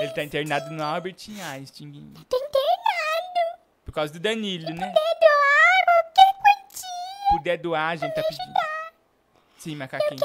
Ele 0.00 0.12
tá 0.12 0.24
internado 0.24 0.70
no 0.70 0.82
Albert 0.82 1.16
Einstein. 1.28 2.14
Tá 2.26 2.36
internado. 2.38 3.60
Por 3.84 3.92
causa 3.92 4.12
do 4.14 4.18
Danilo, 4.18 4.70
né? 4.72 4.94
Puder 7.30 7.58
doar, 7.58 7.90
a 7.90 7.96
gente 7.96 8.14
tá 8.14 8.22
pedindo. 8.22 8.54
Sim, 9.58 9.76
macaquinho. 9.76 10.20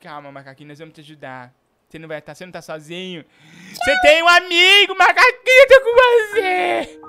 Calma, 0.00 0.32
macaquinho, 0.32 0.68
nós 0.68 0.78
vamos 0.78 0.94
te 0.94 1.00
ajudar. 1.00 1.52
Você 1.88 1.98
não 1.98 2.06
vai 2.08 2.18
estar, 2.18 2.34
você 2.34 2.44
não 2.44 2.52
tá 2.52 2.60
sozinho. 2.60 3.24
Você 3.72 4.00
tem 4.02 4.22
um 4.22 4.28
amigo, 4.28 4.94
macaquinho, 4.94 5.60
eu 5.60 5.68
tô 5.68 5.80
com 5.80 5.94
você. 5.94 7.00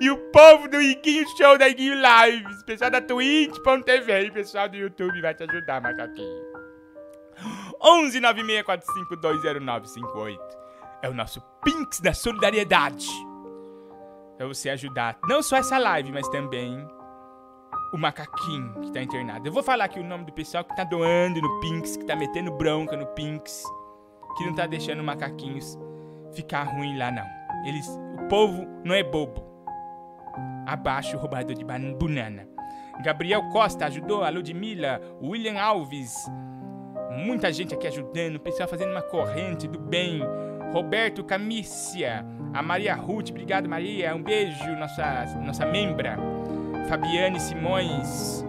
E 0.00 0.10
o 0.10 0.16
povo 0.30 0.68
do 0.68 0.80
Iguinho 0.80 1.26
Show 1.36 1.58
da 1.58 1.68
Iguinho 1.68 1.94
Lives, 1.94 2.62
pessoal 2.64 2.90
da 2.90 3.00
Twitch.tv 3.00 4.26
e 4.26 4.30
pessoal 4.30 4.68
do 4.68 4.76
YouTube 4.76 5.20
vai 5.20 5.34
te 5.34 5.44
ajudar, 5.44 5.80
macaquinho. 5.80 6.42
11 7.80 8.20
964520958 8.20 10.61
é 11.02 11.08
o 11.08 11.14
nosso 11.14 11.40
Pinks 11.64 12.00
da 12.00 12.12
Solidariedade. 12.14 13.06
Pra 14.36 14.46
você 14.46 14.70
ajudar 14.70 15.18
não 15.28 15.42
só 15.42 15.56
essa 15.56 15.78
live, 15.78 16.10
mas 16.12 16.28
também 16.28 16.84
o 17.92 17.98
macaquinho 17.98 18.80
que 18.80 18.92
tá 18.92 19.02
internado. 19.02 19.46
Eu 19.46 19.52
vou 19.52 19.62
falar 19.62 19.84
aqui 19.84 20.00
o 20.00 20.04
nome 20.04 20.24
do 20.24 20.32
pessoal 20.32 20.64
que 20.64 20.74
tá 20.74 20.84
doando 20.84 21.40
no 21.40 21.60
Pinks, 21.60 21.96
que 21.96 22.04
tá 22.06 22.16
metendo 22.16 22.50
bronca 22.52 22.96
no 22.96 23.06
Pinks, 23.08 23.62
que 24.36 24.46
não 24.46 24.54
tá 24.54 24.66
deixando 24.66 25.02
macaquinhos 25.02 25.78
ficar 26.34 26.62
ruim 26.64 26.96
lá 26.96 27.10
não. 27.10 27.24
Eles, 27.66 27.86
o 27.88 28.28
povo 28.28 28.66
não 28.84 28.94
é 28.94 29.02
bobo. 29.02 29.44
Abaixo 30.66 31.16
o 31.16 31.20
roubador 31.20 31.54
de 31.54 31.64
ban- 31.64 31.92
banana. 31.94 32.48
Gabriel 33.04 33.42
Costa 33.50 33.86
ajudou, 33.86 34.22
a 34.24 34.30
Ludmilla, 34.30 35.00
William 35.22 35.60
Alves. 35.60 36.14
Muita 37.10 37.52
gente 37.52 37.74
aqui 37.74 37.86
ajudando, 37.86 38.36
o 38.36 38.40
pessoal 38.40 38.68
fazendo 38.68 38.90
uma 38.92 39.02
corrente 39.02 39.68
do 39.68 39.78
bem. 39.78 40.22
Roberto 40.72 41.22
Camícia, 41.22 42.26
a 42.54 42.62
Maria 42.62 42.94
Ruth, 42.94 43.28
obrigado 43.28 43.68
Maria, 43.68 44.16
um 44.16 44.22
beijo, 44.22 44.64
nossa, 44.78 45.26
nossa 45.44 45.66
membra. 45.66 46.16
Fabiane 46.88 47.38
Simões, 47.38 48.42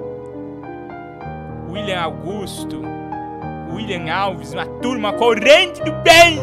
William 1.70 2.00
Augusto, 2.00 2.82
William 3.74 4.10
Alves, 4.14 4.54
uma 4.54 4.66
turma, 4.80 5.10
uma 5.10 5.18
corrente 5.18 5.84
do 5.84 5.92
bem 6.02 6.40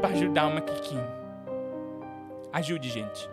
para 0.00 0.14
ajudar 0.14 0.46
o 0.46 0.54
Maquiquinho. 0.54 1.06
Ajude, 2.52 2.88
gente. 2.88 3.28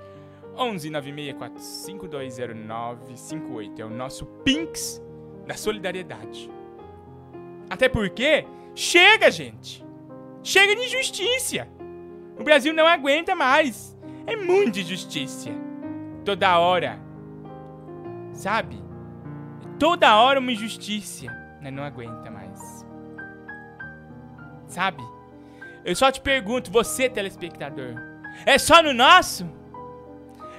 11 0.58 0.90
964520958 0.90 3.80
é 3.80 3.86
o 3.86 3.90
nosso 3.90 4.26
Pinks 4.44 5.02
da 5.48 5.56
solidariedade. 5.56 6.52
Até 7.70 7.88
porque 7.88 8.46
chega, 8.76 9.32
gente. 9.32 9.84
Chega 10.44 10.76
de 10.76 10.86
injustiça. 10.86 11.68
O 12.38 12.44
Brasil 12.44 12.74
não 12.74 12.86
aguenta 12.86 13.36
mais. 13.36 13.98
É 14.26 14.36
muita 14.36 14.80
injustiça. 14.80 15.50
Toda 16.26 16.60
hora. 16.60 17.00
Sabe? 18.34 18.82
Toda 19.80 20.16
hora 20.18 20.40
uma 20.40 20.52
injustiça. 20.52 21.28
Né? 21.62 21.72
Não 21.72 21.84
aguenta 21.84 22.30
mais. 22.30 22.86
Sabe? 24.68 25.04
Eu 25.86 25.96
só 25.96 26.12
te 26.12 26.22
pergunto, 26.22 26.72
você 26.72 27.10
telespectador. 27.10 27.96
É 28.46 28.58
só 28.58 28.82
no 28.82 28.94
nosso? 28.94 29.46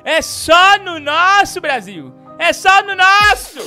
É 0.05 0.21
só 0.21 0.79
no 0.79 1.01
nosso, 1.01 1.61
Brasil. 1.61 2.15
É 2.39 2.53
só 2.53 2.83
no 2.83 2.95
nosso. 2.95 3.59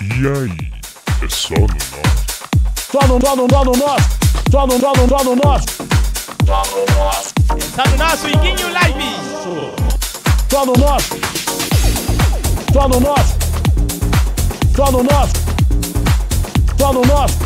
E 0.00 0.26
aí? 0.28 0.75
É 1.22 1.28
só 1.30 1.54
no 1.54 1.66
nosso? 1.66 2.26
Só 2.92 3.06
no, 3.06 3.20
só 3.20 3.36
no, 3.36 3.48
só 3.48 3.64
no 3.64 3.72
nosso. 3.72 4.08
Só 4.50 4.66
no, 4.66 4.78
só 4.78 4.92
no, 4.92 5.08
só 5.08 5.24
no 5.24 5.36
nosso. 5.36 5.66
Só 7.74 7.84
no 7.90 7.96
nosso 7.96 8.28
Iguinho 8.28 8.72
Live. 8.72 9.16
Só 10.50 10.66
no 10.66 10.72
nosso. 10.74 11.16
Só 12.72 12.88
no 12.88 13.00
nosso. 13.00 13.34
Só 14.76 14.92
no 14.92 15.02
nosso. 15.02 15.32
Só 16.78 16.92
no 16.92 17.02
nosso. 17.02 17.38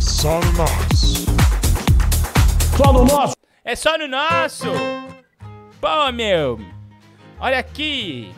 Só 0.00 0.40
no 0.40 0.52
nosso. 0.52 0.84
Só 2.76 2.92
no 2.92 3.04
nosso. 3.04 3.36
É 3.64 3.76
só 3.76 3.96
no 3.96 4.08
nosso. 4.08 4.66
Pô, 5.80 6.12
meu. 6.12 6.58
Olha 7.38 7.60
aqui. 7.60 8.34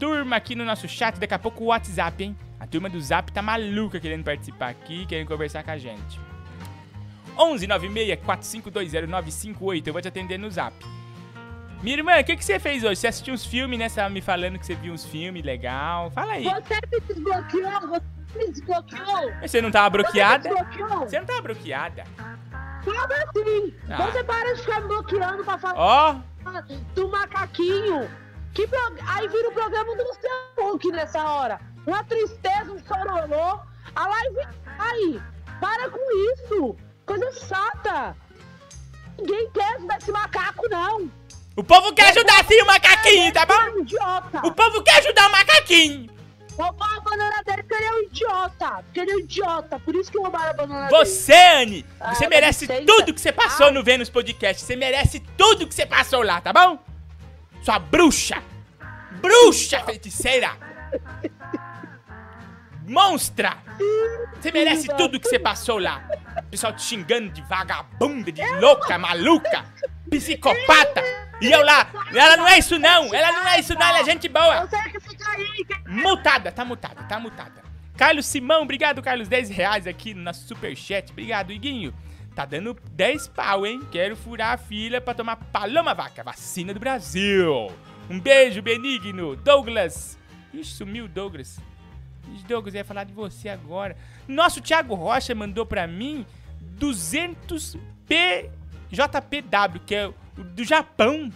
Turma 0.00 0.36
aqui 0.36 0.54
no 0.54 0.64
nosso 0.64 0.88
chat. 0.88 1.20
Daqui 1.20 1.34
a 1.34 1.38
pouco 1.38 1.62
o 1.62 1.66
WhatsApp, 1.66 2.24
hein? 2.24 2.36
A 2.58 2.66
turma 2.66 2.88
do 2.88 2.98
Zap 2.98 3.30
tá 3.30 3.42
maluca 3.42 4.00
querendo 4.00 4.24
participar 4.24 4.70
aqui, 4.70 5.04
querendo 5.04 5.28
conversar 5.28 5.62
com 5.62 5.70
a 5.70 5.76
gente. 5.78 6.18
11 7.38 7.66
96 7.66 8.18
4520 8.24 9.86
Eu 9.86 9.92
vou 9.92 10.00
te 10.00 10.08
atender 10.08 10.38
no 10.38 10.50
Zap. 10.50 10.74
Minha 11.82 11.98
irmã, 11.98 12.18
o 12.18 12.24
que, 12.24 12.34
que 12.34 12.44
você 12.44 12.58
fez 12.58 12.82
hoje? 12.82 12.96
Você 12.96 13.08
assistiu 13.08 13.34
uns 13.34 13.44
filmes, 13.44 13.78
né? 13.78 13.88
Você 13.90 13.96
tava 13.96 14.10
me 14.10 14.22
falando 14.22 14.58
que 14.58 14.64
você 14.64 14.74
viu 14.74 14.92
uns 14.92 15.04
filmes 15.04 15.44
legal. 15.44 16.10
Fala 16.10 16.32
aí. 16.32 16.44
Você 16.44 16.74
me 16.90 17.00
desbloqueou, 17.00 17.80
você 17.88 18.38
me 18.38 18.50
desbloqueou. 18.50 19.32
Você 19.42 19.62
não 19.62 19.70
tava 19.70 19.90
bloqueada? 19.90 20.48
Você 20.48 20.54
me 20.54 20.64
desbloqueou. 20.64 21.00
Você 21.00 21.18
não 21.18 21.26
tava 21.26 21.42
bloqueada. 21.42 22.04
Como 22.84 22.98
assim? 22.98 23.74
Ah. 23.90 24.06
Você 24.06 24.24
para 24.24 24.54
de 24.54 24.60
ficar 24.60 24.80
me 24.80 24.88
bloqueando 24.88 25.44
pra 25.44 25.58
falar 25.58 25.74
Ó, 25.76 26.16
do 26.94 27.08
macaquinho. 27.08 28.08
Que 28.54 28.66
pro- 28.66 28.78
Aí 29.06 29.28
vira 29.28 29.48
o 29.48 29.52
programa 29.52 29.96
do 29.96 30.02
Luciano 30.02 30.74
Huck 30.74 30.90
nessa 30.92 31.24
hora. 31.24 31.60
Uma 31.86 32.02
tristeza, 32.04 32.72
um 32.72 32.78
chororô. 32.86 33.60
A 33.94 34.06
live 34.08 34.48
aí. 34.78 35.20
Para 35.60 35.90
com 35.90 36.32
isso. 36.34 36.76
Coisa 37.06 37.30
chata. 37.32 38.16
Ninguém 39.18 39.50
quer 39.50 39.76
ajudar 39.76 39.98
esse 39.98 40.10
macaco, 40.12 40.68
não. 40.68 41.10
o 41.56 41.62
povo 41.64 41.92
quer 41.92 42.08
ajudar 42.10 42.44
sim 42.46 42.60
o 42.62 42.66
macaquinho, 42.66 43.32
tá 43.32 43.42
é 43.42 43.46
bom? 43.46 43.76
um 43.76 43.80
idiota. 43.82 44.46
O 44.46 44.52
povo 44.52 44.82
quer 44.82 44.98
ajudar 44.98 45.28
o 45.28 45.32
macaquinho. 45.32 46.10
Roubaram 46.56 46.96
a 46.98 47.00
banana 47.00 47.42
dele 47.44 47.62
porque 47.62 47.74
ele 47.74 47.84
é 47.84 47.92
um 47.94 48.02
idiota. 48.02 48.68
Porque 48.84 49.00
ele 49.00 49.10
é 49.12 49.14
um 49.16 49.18
idiota. 49.20 49.78
Por 49.80 49.94
isso 49.94 50.10
que 50.10 50.18
roubaram 50.18 50.50
a 50.50 50.52
banana 50.54 50.88
dele. 50.88 51.04
Você, 51.04 51.32
Anne, 51.34 51.86
Ah, 52.00 52.14
você 52.14 52.24
dá 52.24 52.28
merece 52.30 52.66
tudo 52.86 53.12
que 53.14 53.20
você 53.20 53.32
passou 53.32 53.66
Ah. 53.66 53.70
no 53.70 53.82
Vênus 53.84 54.08
Podcast. 54.10 54.62
Você 54.64 54.76
merece 54.76 55.20
tudo 55.36 55.66
que 55.66 55.74
você 55.74 55.84
passou 55.86 56.22
lá, 56.22 56.40
tá 56.40 56.52
bom? 56.52 56.78
Sua 57.62 57.78
bruxa! 57.78 58.42
Bruxa 59.20 59.80
feiticeira! 59.84 60.56
Monstra! 62.86 63.58
Você 64.40 64.50
merece 64.50 64.88
tudo 64.96 65.20
que 65.20 65.28
você 65.28 65.38
passou 65.38 65.78
lá. 65.78 66.02
O 66.38 66.50
pessoal 66.50 66.72
te 66.72 66.82
xingando 66.82 67.28
de 67.30 67.42
vagabunda, 67.42 68.32
de 68.32 68.42
louca, 68.60 68.98
maluca, 68.98 69.64
psicopata. 70.08 71.02
E 71.40 71.50
eu 71.50 71.64
lá, 71.64 71.90
ela 72.14 72.36
não 72.36 72.46
é 72.46 72.58
isso 72.58 72.78
não, 72.78 73.14
ela 73.14 73.32
não 73.32 73.48
é 73.48 73.60
isso 73.60 73.74
não, 73.74 73.86
ela 73.86 74.00
é 74.00 74.04
gente 74.04 74.28
boa. 74.28 74.68
Mutada, 75.86 76.52
tá 76.52 76.64
mutada, 76.64 77.02
tá 77.04 77.18
mutada. 77.18 77.60
Carlos 77.96 78.26
Simão, 78.26 78.62
obrigado, 78.62 79.02
Carlos. 79.02 79.28
10 79.28 79.50
reais 79.50 79.86
aqui 79.86 80.14
no 80.14 80.22
nosso 80.22 80.46
superchat. 80.46 81.12
Obrigado, 81.12 81.52
Iguinho. 81.52 81.94
Tá 82.34 82.44
dando 82.44 82.76
10 82.92 83.28
pau, 83.28 83.66
hein? 83.66 83.80
Quero 83.90 84.16
furar 84.16 84.54
a 84.54 84.56
fila 84.56 85.00
pra 85.00 85.14
tomar 85.14 85.36
Paloma 85.36 85.94
Vaca, 85.94 86.22
vacina 86.22 86.72
do 86.72 86.80
Brasil. 86.80 87.70
Um 88.08 88.18
beijo, 88.18 88.62
Benigno. 88.62 89.36
Douglas. 89.36 90.18
Ixi, 90.52 90.72
sumiu 90.74 91.06
Douglas. 91.08 91.58
Douglas, 92.46 92.74
ia 92.74 92.84
falar 92.84 93.04
de 93.04 93.12
você 93.12 93.48
agora. 93.48 93.96
Nosso 94.26 94.60
Thiago 94.60 94.94
Rocha 94.94 95.34
mandou 95.34 95.66
pra 95.66 95.86
mim 95.86 96.24
200 96.60 97.76
P... 98.06 98.50
JPW, 98.90 99.80
que 99.86 99.94
é 99.94 100.12
do 100.36 100.64
Japão. 100.64 101.30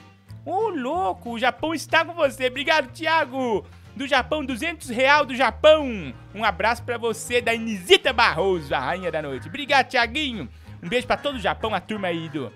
Ô, 0.45 0.71
louco, 0.71 1.31
o 1.31 1.39
Japão 1.39 1.73
está 1.73 2.05
com 2.05 2.13
você. 2.13 2.49
Obrigado, 2.49 2.91
Thiago. 2.93 3.65
Do 3.95 4.09
Japão, 4.09 4.45
200 4.45 4.89
real 4.89 5.25
do 5.25 5.37
Japão. 5.37 6.13
Um 6.35 6.45
abraço 6.45 6.83
pra 6.83 6.99
você, 6.99 7.41
da 7.41 7.55
Inisita 7.55 8.13
Barroso, 8.13 8.75
a 8.75 8.81
rainha 8.81 9.13
da 9.13 9.23
noite. 9.23 9.47
Obrigado, 9.47 9.89
Thiaguinho. 9.89 10.49
Um 10.85 10.89
beijo 10.89 11.07
pra 11.07 11.17
todo 11.17 11.37
o 11.37 11.41
Japão, 11.41 11.75
a 11.75 11.81
turma 11.81 12.09
aí 12.09 12.29
do, 12.29 12.53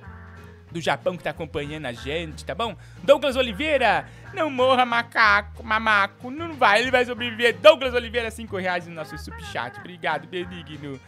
do 0.70 0.80
Japão 0.82 1.16
que 1.16 1.24
tá 1.24 1.30
acompanhando 1.30 1.86
a 1.86 1.92
gente, 1.92 2.44
tá 2.44 2.54
bom? 2.54 2.76
Douglas 3.02 3.36
Oliveira, 3.36 4.06
não 4.34 4.50
morra, 4.50 4.84
macaco, 4.84 5.64
mamaco. 5.64 6.30
Não 6.30 6.52
vai, 6.52 6.82
ele 6.82 6.90
vai 6.90 7.06
sobreviver. 7.06 7.56
Douglas 7.56 7.94
Oliveira, 7.94 8.30
5 8.30 8.54
reais 8.58 8.86
no 8.86 8.94
nosso 8.94 9.16
superchat. 9.16 9.78
Obrigado, 9.78 10.28
Benigno. 10.28 11.00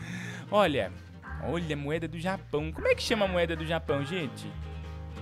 Olha, 0.50 0.90
olha 1.44 1.74
a 1.74 1.78
moeda 1.78 2.08
do 2.08 2.18
Japão. 2.18 2.72
Como 2.72 2.88
é 2.88 2.94
que 2.94 3.02
chama 3.02 3.26
a 3.26 3.28
moeda 3.28 3.54
do 3.54 3.66
Japão, 3.66 4.02
gente? 4.02 4.50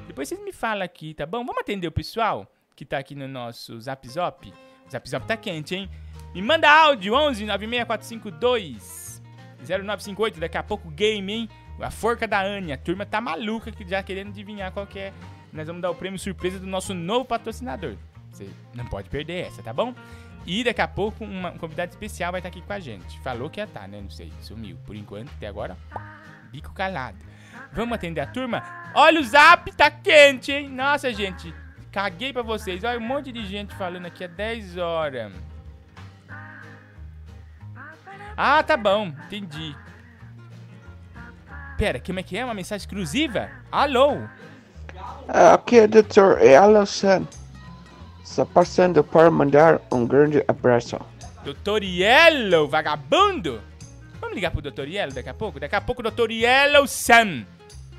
Depois 0.07 0.29
vocês 0.29 0.41
me 0.41 0.53
falam 0.53 0.85
aqui, 0.85 1.15
tá 1.15 1.27
bom? 1.27 1.45
Vamos 1.45 1.61
atender 1.61 1.89
o 1.89 1.93
pessoal 1.93 2.47
que 2.77 2.85
tá 2.85 2.99
aqui 2.99 3.17
no 3.17 3.27
nosso 3.27 3.81
Zap 3.81 4.09
Zop? 4.09 4.55
O 4.87 4.91
Zap 4.91 5.11
Zop 5.11 5.27
tá 5.27 5.37
quente, 5.37 5.75
hein? 5.75 5.91
Me 6.33 6.41
manda 6.41 6.71
áudio, 6.71 7.15
11 7.15 7.45
96452 7.45 9.21
0958, 9.67 10.39
daqui 10.39 10.57
a 10.57 10.63
pouco 10.63 10.89
game, 10.91 11.33
hein? 11.33 11.49
A 11.81 11.91
forca 11.91 12.27
da 12.27 12.41
Ania, 12.41 12.75
a 12.75 12.79
turma 12.79 13.07
tá 13.07 13.21
maluca 13.21 13.71
que 13.71 13.87
já 13.89 14.03
querendo 14.03 14.29
adivinhar 14.29 14.73
qual 14.73 14.87
que 14.87 14.99
é. 14.99 15.13
Nós 15.53 15.67
vamos 15.67 15.81
dar 15.81 15.91
o 15.91 15.95
prêmio 15.95 16.19
surpresa 16.19 16.59
do 16.59 16.67
nosso 16.67 16.93
novo 16.93 17.25
patrocinador. 17.25 17.95
Você 18.31 18.49
não 18.75 18.85
pode 18.87 19.09
perder 19.09 19.47
essa, 19.47 19.63
tá 19.63 19.73
bom? 19.73 19.95
E 20.47 20.65
daqui 20.65 20.81
a 20.81 20.89
pouco 20.89 21.25
uma- 21.25 21.51
um 21.51 21.59
convidado 21.59 21.91
especial 21.91 22.33
vai 22.33 22.41
estar 22.41 22.49
aqui 22.49 22.61
com 22.63 22.73
a 22.73 22.81
gente. 22.81 23.19
Falou 23.21 23.49
que 23.49 23.61
ia 23.61 23.65
estar, 23.65 23.87
né? 23.89 24.01
Não 24.01 24.11
sei, 24.11 24.33
sumiu. 24.43 24.77
Por 24.87 24.97
enquanto, 24.97 25.31
até 25.37 25.47
agora, 25.47 25.77
bico 26.51 26.73
calado. 26.73 27.19
Vamos 27.73 27.95
atender 27.95 28.21
a 28.21 28.27
turma? 28.27 28.63
Olha 28.95 29.21
o 29.21 29.25
zap, 29.25 29.71
tá 29.73 29.91
quente, 29.91 30.53
hein? 30.53 30.69
Nossa, 30.69 31.13
gente, 31.13 31.53
caguei 31.93 32.33
pra 32.33 32.43
vocês. 32.43 32.83
Olha 32.85 32.99
um 32.99 33.03
monte 33.07 33.31
de 33.33 33.45
gente 33.47 33.75
falando 33.75 34.07
aqui 34.07 34.25
há 34.25 34.29
10 34.29 34.77
horas. 34.77 35.33
Ah, 38.37 38.63
tá 38.63 38.77
bom, 38.77 39.07
entendi. 39.27 39.75
Pera, 41.79 42.03
como 42.05 42.19
é 42.19 42.25
que 42.25 42.37
é? 42.37 42.45
Uma 42.45 42.55
mensagem 42.55 42.85
exclusiva? 42.85 43.49
Alô? 43.71 44.17
Aqui 45.29 45.79
é 45.79 45.85
o 45.85 45.89
Dr. 45.89 46.41
Ellison. 46.41 47.25
Só 48.25 48.45
passando 48.45 49.05
para 49.05 49.31
mandar 49.31 49.81
um 49.93 50.05
grande 50.05 50.43
abraço. 50.49 50.99
Doutor 51.45 51.85
Yellow, 51.85 52.69
vagabundo? 52.69 53.61
Vamos 54.21 54.35
ligar 54.35 54.51
pro 54.51 54.61
Doutor 54.61 54.89
Yellow 54.89 55.15
daqui 55.15 55.29
a 55.29 55.35
pouco? 55.35 55.61
Daqui 55.61 55.77
a 55.77 55.81
pouco 55.81 56.01
o 56.01 56.03
Doutor 56.03 56.33
Yellow 56.33 56.85
Sam. 56.89 57.47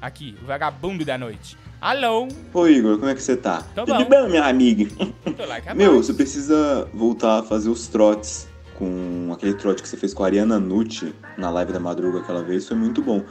Aqui, 0.01 0.37
o 0.43 0.45
vagabundo 0.45 1.05
da 1.05 1.17
noite. 1.17 1.57
Alô? 1.79 2.27
Ô 2.53 2.67
Igor, 2.67 2.97
como 2.97 3.09
é 3.09 3.15
que 3.15 3.23
você 3.23 3.37
tá? 3.37 3.63
Tô 3.73 3.85
Tudo 3.85 4.03
bom. 4.03 4.09
bem, 4.09 4.29
minha 4.29 4.43
amiga? 4.45 4.93
Tô 5.37 5.45
lá, 5.45 5.55
acabou. 5.55 5.77
Meu, 5.77 6.03
você 6.03 6.13
precisa 6.13 6.85
voltar 6.93 7.39
a 7.39 7.43
fazer 7.43 7.69
os 7.69 7.87
trotes 7.87 8.49
com 8.79 9.31
aquele 9.33 9.53
trote 9.53 9.81
que 9.81 9.87
você 9.87 9.97
fez 9.97 10.13
com 10.13 10.23
a 10.23 10.27
Ariana 10.27 10.59
Nucci 10.59 11.13
na 11.37 11.49
live 11.49 11.73
da 11.73 11.79
madruga 11.79 12.19
aquela 12.19 12.43
vez, 12.43 12.67
foi 12.67 12.77
muito 12.77 13.01
bom. 13.01 13.23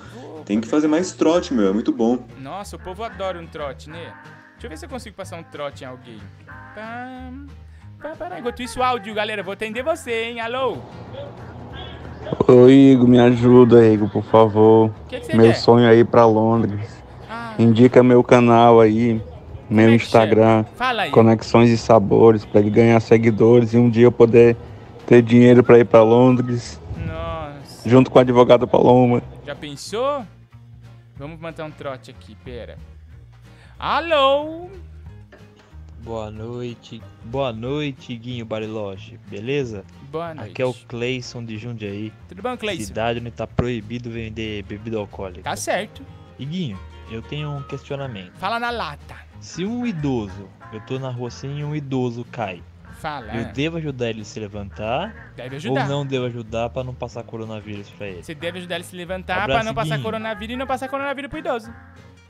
Tem 0.48 0.62
que 0.62 0.66
fazer 0.66 0.88
mais 0.88 1.12
trote, 1.12 1.52
meu, 1.52 1.68
é 1.68 1.72
muito 1.74 1.92
bom. 1.92 2.20
Nossa, 2.40 2.76
o 2.76 2.78
povo 2.78 3.04
adora 3.04 3.38
um 3.38 3.46
trote, 3.46 3.90
né? 3.90 4.14
Deixa 4.52 4.64
eu 4.66 4.70
ver 4.70 4.78
se 4.78 4.86
eu 4.86 4.88
consigo 4.88 5.14
passar 5.14 5.36
um 5.36 5.42
trote 5.42 5.84
em 5.84 5.86
alguém. 5.86 6.18
Pam, 6.74 7.44
pam, 8.00 8.16
pam. 8.16 8.38
Enquanto 8.38 8.62
isso, 8.62 8.80
o 8.80 8.82
áudio, 8.82 9.12
galera, 9.12 9.42
vou 9.42 9.52
atender 9.52 9.82
você, 9.82 10.22
hein? 10.24 10.40
Alô? 10.40 10.78
Ô 12.48 12.66
Igor, 12.66 13.06
me 13.06 13.18
ajuda, 13.20 13.86
Igor, 13.86 14.08
por 14.08 14.24
favor. 14.24 14.90
que 15.06 15.20
que 15.20 15.26
você 15.26 15.36
meu 15.36 15.48
quer? 15.48 15.54
sonho 15.54 15.86
é 15.86 15.94
ir 15.94 16.06
pra 16.06 16.24
Londres. 16.24 16.96
Ah, 17.28 17.52
Indica 17.58 18.02
meu 18.02 18.24
canal 18.24 18.80
aí, 18.80 19.20
meu 19.68 19.84
é 19.84 19.88
que 19.90 19.96
Instagram, 19.96 20.64
Fala 20.76 21.02
aí. 21.02 21.10
Conexões 21.10 21.68
e 21.68 21.76
Sabores, 21.76 22.46
pra 22.46 22.60
ele 22.62 22.70
ganhar 22.70 22.98
seguidores 23.00 23.74
e 23.74 23.76
um 23.76 23.90
dia 23.90 24.06
eu 24.06 24.12
poder 24.12 24.56
ter 25.06 25.20
dinheiro 25.20 25.62
pra 25.62 25.78
ir 25.78 25.84
pra 25.84 26.02
Londres, 26.02 26.80
Nossa. 27.06 27.86
junto 27.86 28.10
com 28.10 28.18
a 28.18 28.22
advogada 28.22 28.66
Paloma. 28.66 29.22
Já 29.44 29.54
pensou? 29.54 30.22
Vamos 31.18 31.40
manter 31.40 31.62
um 31.62 31.70
trote 31.70 32.12
aqui, 32.12 32.36
pera. 32.36 32.78
Alô? 33.76 34.70
Boa 36.04 36.30
noite. 36.30 37.02
Boa 37.24 37.52
noite, 37.52 38.16
Guinho 38.16 38.46
Bariloche. 38.46 39.18
Beleza? 39.28 39.84
Boa 40.12 40.32
noite. 40.32 40.52
Aqui 40.52 40.62
é 40.62 40.64
o 40.64 40.72
Cleison 40.72 41.44
de 41.44 41.58
Jundiaí. 41.58 42.12
Tudo 42.28 42.40
bom, 42.40 42.56
Cleison? 42.56 42.86
Cidade 42.86 43.18
onde 43.18 43.32
tá 43.32 43.48
proibido 43.48 44.08
vender 44.08 44.62
bebida 44.62 44.96
alcoólica. 44.96 45.42
Tá 45.42 45.56
certo. 45.56 46.06
Iguinho, 46.38 46.78
eu 47.10 47.20
tenho 47.20 47.50
um 47.50 47.62
questionamento. 47.64 48.32
Fala 48.38 48.60
na 48.60 48.70
lata. 48.70 49.16
Se 49.40 49.64
um 49.64 49.84
idoso, 49.84 50.48
eu 50.72 50.80
tô 50.86 51.00
na 51.00 51.10
rua 51.10 51.28
assim 51.28 51.58
e 51.58 51.64
um 51.64 51.74
idoso 51.74 52.24
cai, 52.30 52.62
Fala. 52.98 53.32
eu 53.32 53.52
devo 53.52 53.76
ajudar 53.76 54.10
ele 54.10 54.22
a 54.22 54.24
se 54.24 54.40
levantar 54.40 55.32
Deve 55.36 55.56
ajudar. 55.56 55.82
ou 55.82 55.88
não 55.88 56.04
devo 56.04 56.26
ajudar 56.26 56.68
pra 56.70 56.82
não 56.82 56.92
passar 56.92 57.22
coronavírus 57.22 57.88
pra 57.90 58.08
ele? 58.08 58.24
Você 58.24 58.34
deve 58.34 58.58
ajudar 58.58 58.74
ele 58.74 58.84
a 58.84 58.86
se 58.88 58.96
levantar 58.96 59.42
Abraço, 59.42 59.60
pra 59.60 59.64
não 59.64 59.74
passar 59.74 60.02
coronavírus 60.02 60.54
e 60.54 60.56
não 60.56 60.66
passar 60.66 60.88
coronavírus 60.88 61.30
pro 61.30 61.38
idoso. 61.38 61.72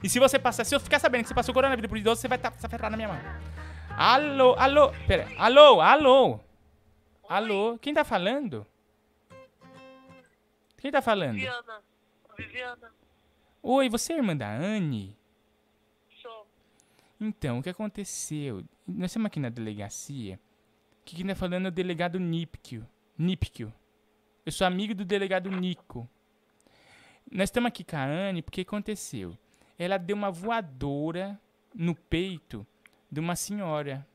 E 0.03 0.09
se 0.11 0.19
você 0.19 0.39
passar, 0.39 0.65
se 0.65 0.75
eu 0.75 0.81
ficar 0.81 0.99
sabendo 0.99 1.23
que 1.23 1.29
você 1.29 1.35
passou 1.35 1.55
coronavírus 1.55 1.89
pro 1.89 1.99
idoso, 1.99 2.21
você 2.21 2.29
vai 2.29 2.37
estar 2.37 2.51
tá, 2.51 2.67
aferrado 2.67 2.91
na 2.91 2.97
minha 2.99 3.09
mão. 3.09 3.19
Alô, 3.97 4.55
alô, 4.59 4.93
pera, 5.07 5.27
alô, 5.39 5.81
alô. 5.81 6.41
Alô, 7.29 7.79
quem 7.79 7.95
tá 7.95 8.05
falando? 8.05 8.67
Quem 10.77 10.91
tá 10.91 11.03
falando? 11.03 11.35
Viviana. 11.35 11.83
Viviana. 12.37 12.93
Oi, 13.63 13.89
você 13.89 14.13
é 14.13 14.17
a 14.17 14.19
irmã 14.19 14.37
da 14.37 14.49
Anne? 14.49 15.17
Sou. 16.23 16.47
Então, 17.21 17.59
o 17.59 17.63
que 17.63 17.71
aconteceu? 17.71 18.63
Nós 18.87 19.11
estamos 19.11 19.27
aqui 19.27 19.41
na 19.41 19.49
delegacia. 19.49 20.39
Que 21.09 21.17
quem 21.17 21.27
tá 21.27 21.35
falando 21.35 21.65
é 21.65 21.69
o 21.69 21.73
delegado 21.73 22.21
Nipkio. 22.21 22.87
Nipkio. 23.17 23.73
Eu 24.45 24.53
sou 24.53 24.67
amigo 24.67 24.95
do 24.95 25.07
delegado 25.07 25.51
Nico. 25.51 26.07
Nós 27.33 27.45
estamos 27.49 27.69
aqui 27.69 27.83
com 27.83 27.97
a 27.97 28.05
Anne 28.05 28.43
porque 28.43 28.61
aconteceu. 28.61 29.35
Ela 29.79 29.97
deu 29.97 30.15
uma 30.15 30.31
voadora 30.31 31.41
no 31.75 31.95
peito 31.95 32.67
de 33.11 33.21
uma 33.21 33.35
senhora. 33.37 34.07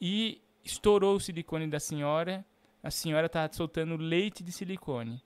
E 0.00 0.40
estourou 0.64 1.16
o 1.16 1.20
silicone 1.20 1.66
da 1.66 1.80
senhora. 1.80 2.44
A 2.80 2.90
senhora 2.90 3.28
tá 3.28 3.50
soltando 3.52 3.96
leite 3.96 4.44
de 4.44 4.52
silicone. 4.52 5.20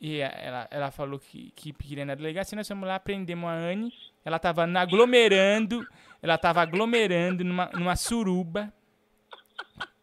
E 0.00 0.18
ela, 0.20 0.68
ela 0.70 0.90
falou 0.92 1.18
que, 1.18 1.50
que 1.56 1.72
queria 1.72 2.04
na 2.04 2.14
delegacia, 2.14 2.54
nós 2.54 2.68
fomos 2.68 2.86
lá, 2.86 3.00
prendemos 3.00 3.50
a 3.50 3.54
Anne. 3.54 3.92
Ela 4.24 4.38
tava 4.38 4.68
na- 4.68 4.82
aglomerando, 4.82 5.84
ela 6.22 6.38
tava 6.38 6.62
aglomerando 6.62 7.42
numa, 7.42 7.66
numa 7.74 7.96
suruba. 7.96 8.72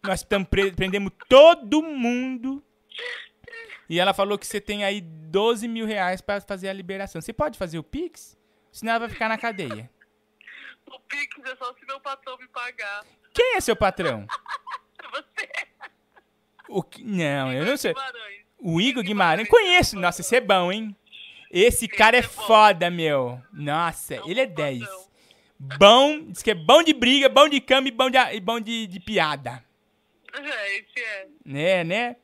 Nós 0.04 0.24
pre- 0.24 0.72
prendemos 0.72 1.12
todo 1.30 1.82
mundo. 1.84 2.64
E 3.90 4.00
ela 4.00 4.14
falou 4.14 4.38
que 4.38 4.48
você 4.48 4.60
tem 4.62 4.84
aí 4.84 5.02
12 5.02 5.68
mil 5.68 5.86
reais 5.86 6.22
pra 6.22 6.40
fazer 6.42 6.70
a 6.70 6.74
liberação. 6.74 7.22
Você 7.22 7.34
pode 7.34 7.58
fazer 7.58 7.78
o 7.78 7.84
Pix? 7.84 8.38
Senão 8.72 8.92
ela 8.92 9.00
vai 9.02 9.10
ficar 9.10 9.28
na 9.30 9.38
cadeia. 9.38 9.90
O 10.88 11.00
Pix 11.02 11.36
é 11.46 11.56
só 11.58 11.74
se 11.74 11.86
meu 11.86 12.00
patrão 12.00 12.38
me 12.38 12.48
pagar. 12.48 13.04
Quem 13.34 13.56
é 13.58 13.62
seu 13.62 13.76
patrão? 13.76 14.26
É 15.04 15.08
você. 15.12 15.50
O 16.70 16.82
que- 16.82 17.04
Não, 17.04 17.52
eu 17.52 17.66
não 17.66 17.76
sei. 17.78 17.94
Guimarães. 17.94 18.42
O 18.60 18.80
Igor 18.82 19.04
Guimarães, 19.04 19.48
conheço. 19.50 19.98
Nossa, 20.00 20.22
esse 20.22 20.36
é 20.36 20.42
bom, 20.42 20.72
hein? 20.72 20.96
Esse 21.52 21.88
cara 21.88 22.16
é 22.18 22.22
foda, 22.22 22.90
meu. 22.90 23.42
Nossa, 23.52 24.16
ele 24.26 24.40
é 24.40 24.46
10. 24.46 24.88
Bom, 25.78 26.26
diz 26.32 26.42
que 26.42 26.52
é 26.52 26.56
bom 26.56 26.82
de 26.82 26.92
briga, 26.94 27.30
bom 27.30 27.48
de 27.48 27.62
cama 27.62 27.88
e 27.88 27.92
bom 27.92 28.10
de, 28.10 28.18
e 28.18 28.40
bom 28.40 28.60
de, 28.60 28.88
de 28.88 29.00
piada. 29.00 29.64
É, 30.34 30.78
esse 30.78 31.00
é. 31.00 31.28
Né, 31.46 31.84
né? 31.84 32.16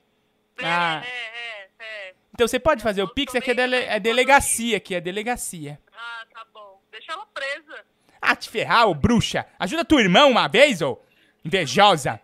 Ah, 0.60 1.04
É, 1.06 1.08
é, 1.08 1.69
é. 2.10 2.13
então 2.34 2.47
você 2.47 2.60
pode 2.60 2.82
fazer 2.82 3.04
o 3.04 3.08
Pix, 3.13 3.36
aqui 3.36 3.52
é, 3.52 3.54
dele, 3.54 3.76
é 3.76 4.00
delegacia, 4.00 4.78
aqui 4.78 4.95
é 4.95 5.02
delegacia. 5.02 5.80
Ah, 5.93 6.26
tá 6.34 6.43
bom. 6.52 6.82
Deixa 6.91 7.12
ela 7.12 7.28
presa. 7.28 7.86
Ah, 8.19 8.36
te 8.36 8.50
ferrar, 8.50 8.88
ô 8.88 8.95
bruxa. 8.95 9.45
Ajuda 9.60 9.86
tua 9.86 10.02
irmã 10.02 10.26
uma 10.26 10.47
vez, 10.47 10.82
ô 10.82 11.00
invejosa. 11.45 12.19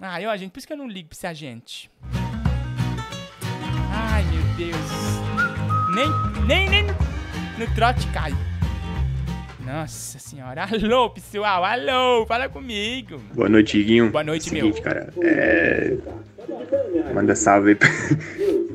Ai, 0.00 0.26
ó, 0.26 0.36
gente, 0.36 0.50
por 0.50 0.58
isso 0.58 0.66
que 0.66 0.72
eu 0.72 0.76
não 0.76 0.88
ligo 0.88 1.08
pra 1.10 1.16
essa 1.16 1.32
gente. 1.34 1.88
Ai, 3.92 4.24
meu 4.24 4.42
Deus. 4.56 4.90
Nem, 5.94 6.08
nem, 6.46 6.68
nem 6.68 6.82
no, 6.82 6.92
no 7.58 7.74
trote 7.74 8.06
cai. 8.12 8.32
Nossa 9.68 10.18
senhora. 10.18 10.64
Alô, 10.64 11.10
pessoal. 11.10 11.62
Alô, 11.62 12.24
fala 12.24 12.48
comigo. 12.48 13.20
Boa 13.34 13.50
noite, 13.50 13.82
Guinho. 13.82 14.10
Boa 14.10 14.24
noite, 14.24 14.48
Seguinte, 14.48 14.72
meu. 14.76 14.82
cara. 14.82 15.12
É... 15.20 15.94
Manda 17.14 17.36
salve 17.36 17.72
aí. 17.72 17.78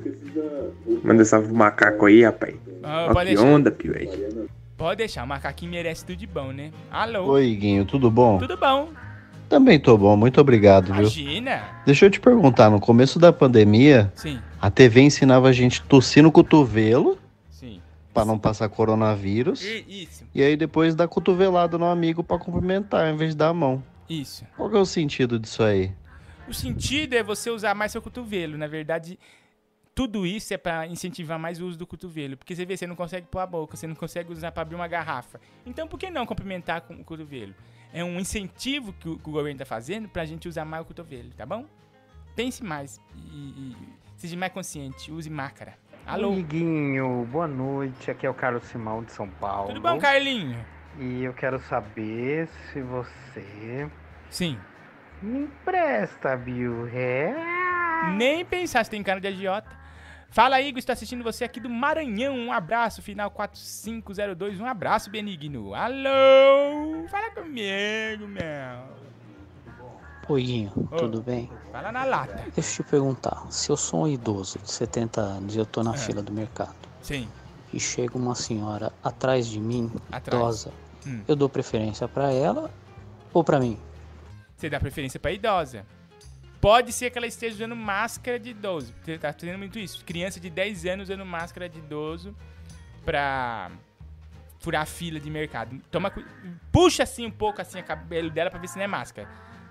Manda 1.04 1.26
salve 1.26 1.48
pro 1.48 1.56
macaco 1.56 2.06
aí, 2.06 2.24
rapaz. 2.24 2.54
Ah, 2.84 3.08
Ó, 3.10 3.14
pode 3.14 3.30
que 3.32 3.36
deixar. 3.36 3.50
onda, 3.52 3.72
pivete. 3.72 4.20
Pode 4.78 4.98
deixar, 4.98 5.24
o 5.24 5.28
macaquinho 5.28 5.72
merece 5.72 6.06
tudo 6.06 6.16
de 6.16 6.28
bom, 6.28 6.52
né? 6.52 6.70
Alô. 6.92 7.26
Oi, 7.32 7.56
Guinho, 7.56 7.86
tudo 7.86 8.12
bom? 8.12 8.38
Tudo 8.38 8.56
bom. 8.56 8.90
Também 9.50 9.80
tô 9.80 9.98
bom, 9.98 10.16
muito 10.16 10.40
obrigado, 10.40 10.94
viu? 10.94 11.02
Imagina. 11.02 11.64
Deixa 11.88 12.06
eu 12.06 12.12
te 12.12 12.20
perguntar, 12.20 12.70
no 12.70 12.80
começo 12.80 13.18
da 13.18 13.34
pandemia, 13.34 14.12
Sim. 14.14 14.40
a 14.62 14.70
TV 14.70 15.02
ensinava 15.02 15.48
a 15.50 15.54
gente 15.54 15.82
tossir 15.82 16.22
no 16.22 16.32
cotovelo 16.32 17.18
Pra 18.14 18.24
não 18.26 18.38
passar 18.38 18.70
coronavírus. 18.70 19.64
E- 19.64 19.86
isso. 20.04 20.26
E 20.36 20.44
aí 20.44 20.56
depois 20.56 20.94
dar 20.96 21.08
cotovelada 21.08 21.78
no 21.78 21.86
amigo 21.86 22.24
pra 22.24 22.38
cumprimentar, 22.38 23.12
em 23.12 23.18
vez 23.18 23.32
de 23.32 23.38
dar 23.38 23.50
a 23.50 23.54
mão. 23.54 23.84
Isso. 24.10 24.46
Qual 24.56 24.70
que 24.70 24.76
é 24.76 24.80
o 24.80 24.86
sentido 24.86 25.40
disso 25.40 25.64
aí? 25.64 25.92
O 26.48 26.54
sentido 26.54 27.14
é 27.14 27.24
você 27.24 27.50
usar 27.50 27.74
mais 27.74 27.92
seu 27.92 28.02
cotovelo. 28.02 28.58
Na 28.58 28.68
verdade, 28.68 29.18
tudo 29.96 30.26
isso 30.28 30.54
é 30.54 30.58
pra 30.58 30.86
incentivar 30.88 31.40
mais 31.40 31.60
o 31.62 31.66
uso 31.66 31.78
do 31.78 31.88
cotovelo. 31.88 32.36
Porque 32.38 32.56
você 32.56 32.66
vê, 32.66 32.76
você 32.78 32.86
não 32.86 32.96
consegue 32.96 33.26
pôr 33.28 33.40
a 33.40 33.48
boca, 33.48 33.76
você 33.78 33.88
não 33.88 33.96
consegue 33.96 34.32
usar 34.32 34.52
pra 34.52 34.62
abrir 34.62 34.76
uma 34.76 34.88
garrafa. 34.88 35.40
Então, 35.66 35.88
por 35.88 35.98
que 35.98 36.10
não 36.12 36.26
cumprimentar 36.26 36.82
com 36.82 36.94
o 36.96 37.04
cotovelo? 37.04 37.54
É 37.94 38.04
um 38.04 38.20
incentivo 38.20 38.92
que 38.94 39.08
o, 39.08 39.18
que 39.18 39.30
o 39.30 39.32
governo 39.32 39.58
tá 39.60 39.66
fazendo 39.66 40.10
pra 40.10 40.26
gente 40.26 40.48
usar 40.48 40.66
mais 40.66 40.84
o 40.84 40.86
cotovelo, 40.86 41.30
tá 41.38 41.46
bom? 41.46 41.66
Pense 42.36 42.64
mais 42.64 43.00
e, 43.16 43.38
e 43.38 43.76
seja 44.18 44.36
mais 44.36 44.52
consciente. 44.52 45.12
Use 45.12 45.30
máscara. 45.30 45.78
Alô? 46.06 46.34
Amiguinho, 46.34 47.26
boa 47.32 47.48
noite. 47.48 48.12
Aqui 48.12 48.26
é 48.26 48.30
o 48.30 48.34
Carlos 48.34 48.64
Simão 48.66 49.04
de 49.04 49.12
São 49.14 49.30
Paulo. 49.30 49.70
Tudo 49.70 49.82
bom, 49.82 49.98
Carlinho? 49.98 50.64
E 51.00 51.24
eu 51.24 51.34
quero 51.34 51.60
saber 51.62 52.48
se 52.48 52.82
você 52.82 53.90
Sim. 54.30 54.60
me 55.22 55.44
empresta 55.44 56.36
mil 56.36 56.86
reais. 56.86 58.16
Nem 58.16 58.44
pensar 58.44 58.84
se 58.84 58.92
tem 58.92 59.02
cara 59.02 59.22
de 59.22 59.28
agiota. 59.28 59.70
Fala 60.30 60.58
aí, 60.58 60.68
Igor, 60.68 60.80
estou 60.80 60.94
assistindo 60.94 61.24
você 61.24 61.46
aqui 61.46 61.60
do 61.60 61.70
Maranhão. 61.70 62.36
Um 62.36 62.52
abraço, 62.52 63.02
final 63.02 63.32
4502. 63.32 64.60
Um 64.60 64.66
abraço, 64.66 65.10
Benigno. 65.10 65.74
Alô? 65.74 67.08
Fala 67.08 67.32
comigo, 67.32 68.28
meu. 68.28 69.13
Oi, 70.28 70.44
Guinho, 70.44 70.72
Ô. 70.92 70.96
tudo 70.96 71.22
bem? 71.22 71.50
Fala 71.72 71.92
na 71.92 72.04
lata. 72.06 72.46
Deixa 72.56 72.82
eu 72.82 72.86
te 72.86 72.90
perguntar, 72.90 73.46
se 73.52 73.70
eu 73.70 73.76
sou 73.78 74.04
um 74.04 74.08
idoso 74.08 74.58
de 74.60 74.72
70 74.72 75.20
anos 75.22 75.56
e 75.56 75.60
eu 75.60 75.66
tô 75.66 75.84
na 75.84 75.94
É. 75.94 75.98
fila 75.98 76.22
do 76.22 76.32
mercado 76.32 76.74
Sim. 77.02 77.28
e 77.74 77.80
chega 77.80 78.18
uma 78.18 78.34
senhora 78.34 78.92
atrás 79.04 79.46
de 79.48 79.60
mim, 79.60 79.92
Atrás. 80.12 80.42
idosa, 80.42 80.72
Hum. 81.06 81.22
eu 81.28 81.36
dou 81.36 81.50
preferência 81.50 82.08
pra 82.08 82.32
ela 82.32 82.72
ou 83.34 83.44
pra 83.44 83.60
mim? 83.60 83.78
Você 84.56 84.70
dá 84.70 84.80
preferência 84.80 85.20
pra 85.20 85.32
idosa. 85.32 85.86
Pode 86.62 86.94
ser 86.94 87.10
que 87.10 87.18
ela 87.18 87.28
esteja 87.28 87.56
usando 87.56 87.76
máscara 87.76 88.40
de 88.40 88.52
idoso. 88.52 88.94
Você 89.04 89.18
tá 89.18 89.34
fazendo 89.34 89.58
muito 89.58 89.78
isso. 89.78 90.06
Criança 90.06 90.40
de 90.40 90.50
10 90.50 90.86
anos 90.86 91.10
usando 91.10 91.26
máscara 91.26 91.68
de 91.68 91.80
idoso 91.80 92.34
pra 93.04 93.70
furar 94.60 94.84
a 94.84 94.86
fila 94.86 95.20
de 95.20 95.30
mercado. 95.30 95.78
Toma, 95.92 96.10
puxa 96.72 97.04
assim 97.04 97.26
um 97.26 97.32
pouco 97.32 97.62
assim 97.62 97.82
o 97.82 97.84
cabelo 97.84 98.30
dela 98.30 98.50
pra 98.50 98.58
ver 98.60 98.70
se 98.70 98.78
não 98.78 98.86
é 98.86 98.88
máscara. 98.88 99.28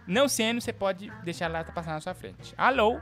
Não 0.06 0.28
sendo, 0.28 0.60
você 0.60 0.72
pode 0.72 1.10
deixar 1.24 1.46
ela 1.46 1.64
passar 1.64 1.92
na 1.92 2.00
sua 2.00 2.14
frente. 2.14 2.54
Alô? 2.56 2.98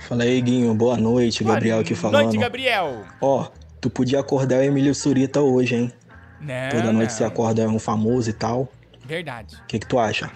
Fala 0.00 0.24
aí, 0.24 0.40
Guinho. 0.40 0.74
Boa 0.74 0.96
noite. 0.96 1.42
Gabriel 1.42 1.80
aqui 1.80 1.94
Boa 1.94 2.00
falando. 2.02 2.22
noite, 2.24 2.38
Gabriel. 2.38 3.04
Ó, 3.20 3.50
tu 3.80 3.88
podia 3.90 4.20
acordar 4.20 4.58
o 4.60 4.62
Emílio 4.62 4.94
Surita 4.94 5.40
hoje, 5.40 5.74
hein? 5.74 5.92
Não, 6.40 6.68
Toda 6.70 6.92
noite 6.92 7.10
não. 7.10 7.16
você 7.16 7.24
acorda 7.24 7.68
um 7.68 7.78
famoso 7.78 8.30
e 8.30 8.32
tal. 8.32 8.70
Verdade. 9.04 9.56
O 9.56 9.66
que 9.66 9.78
que 9.78 9.86
tu 9.86 9.98
acha? 9.98 10.30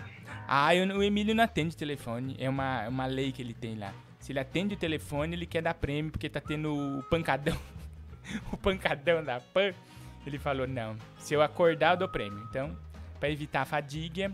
Ah, 0.49 0.75
eu- 0.75 0.87
o 0.97 1.03
Emílio 1.03 1.35
não 1.35 1.45
atende 1.45 1.77
telefone. 1.77 2.37
É 2.39 2.49
uma, 2.49 2.83
é 2.85 2.89
uma 2.89 3.07
lei 3.07 3.31
que 3.31 3.41
ele 3.43 3.55
tem 3.55 3.77
lá. 3.79 3.93
Se 4.19 4.33
ele 4.33 4.41
atende 4.41 4.75
o 4.75 4.77
telefone, 4.77 5.35
ele 5.37 5.47
quer 5.47 5.63
dar 5.63 5.75
prêmio, 5.75 6.11
porque 6.11 6.29
tá 6.29 6.41
tendo 6.41 6.75
o 6.75 7.03
pancadão. 7.05 7.57
o 8.53 8.57
pancadão 8.57 9.23
da 9.23 9.41
PAN. 9.41 9.73
Ele 10.27 10.39
falou, 10.39 10.67
não, 10.67 10.97
se 11.19 11.35
eu 11.35 11.43
acordar, 11.43 11.93
eu 11.95 11.97
dou 11.99 12.09
prêmio. 12.09 12.41
Então, 12.49 12.77
pra 13.21 13.29
evitar 13.31 13.63
a 13.63 13.65
fadiga. 13.65 14.33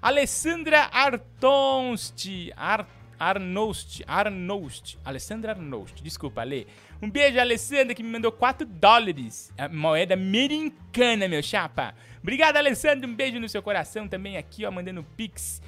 Alessandra 0.00 0.88
Artonst. 0.92 2.26
Ar, 2.56 2.86
Arnost. 3.18 4.02
Arnost. 4.06 4.98
Alessandra 5.04 5.52
Arnost. 5.52 6.02
Desculpa, 6.02 6.40
Alê. 6.40 6.66
Um 7.02 7.10
beijo, 7.10 7.38
Alessandra, 7.38 7.94
que 7.94 8.02
me 8.02 8.10
mandou 8.10 8.32
4 8.32 8.66
dólares. 8.66 9.52
A 9.58 9.68
moeda 9.68 10.14
americana, 10.14 11.28
meu 11.28 11.42
chapa. 11.42 11.94
Obrigado, 12.22 12.56
Alessandra. 12.56 13.06
Um 13.06 13.14
beijo 13.14 13.38
no 13.38 13.48
seu 13.48 13.62
coração 13.62 14.08
também 14.08 14.36
aqui, 14.38 14.64
ó, 14.64 14.70
mandando 14.70 15.04
pix. 15.16 15.60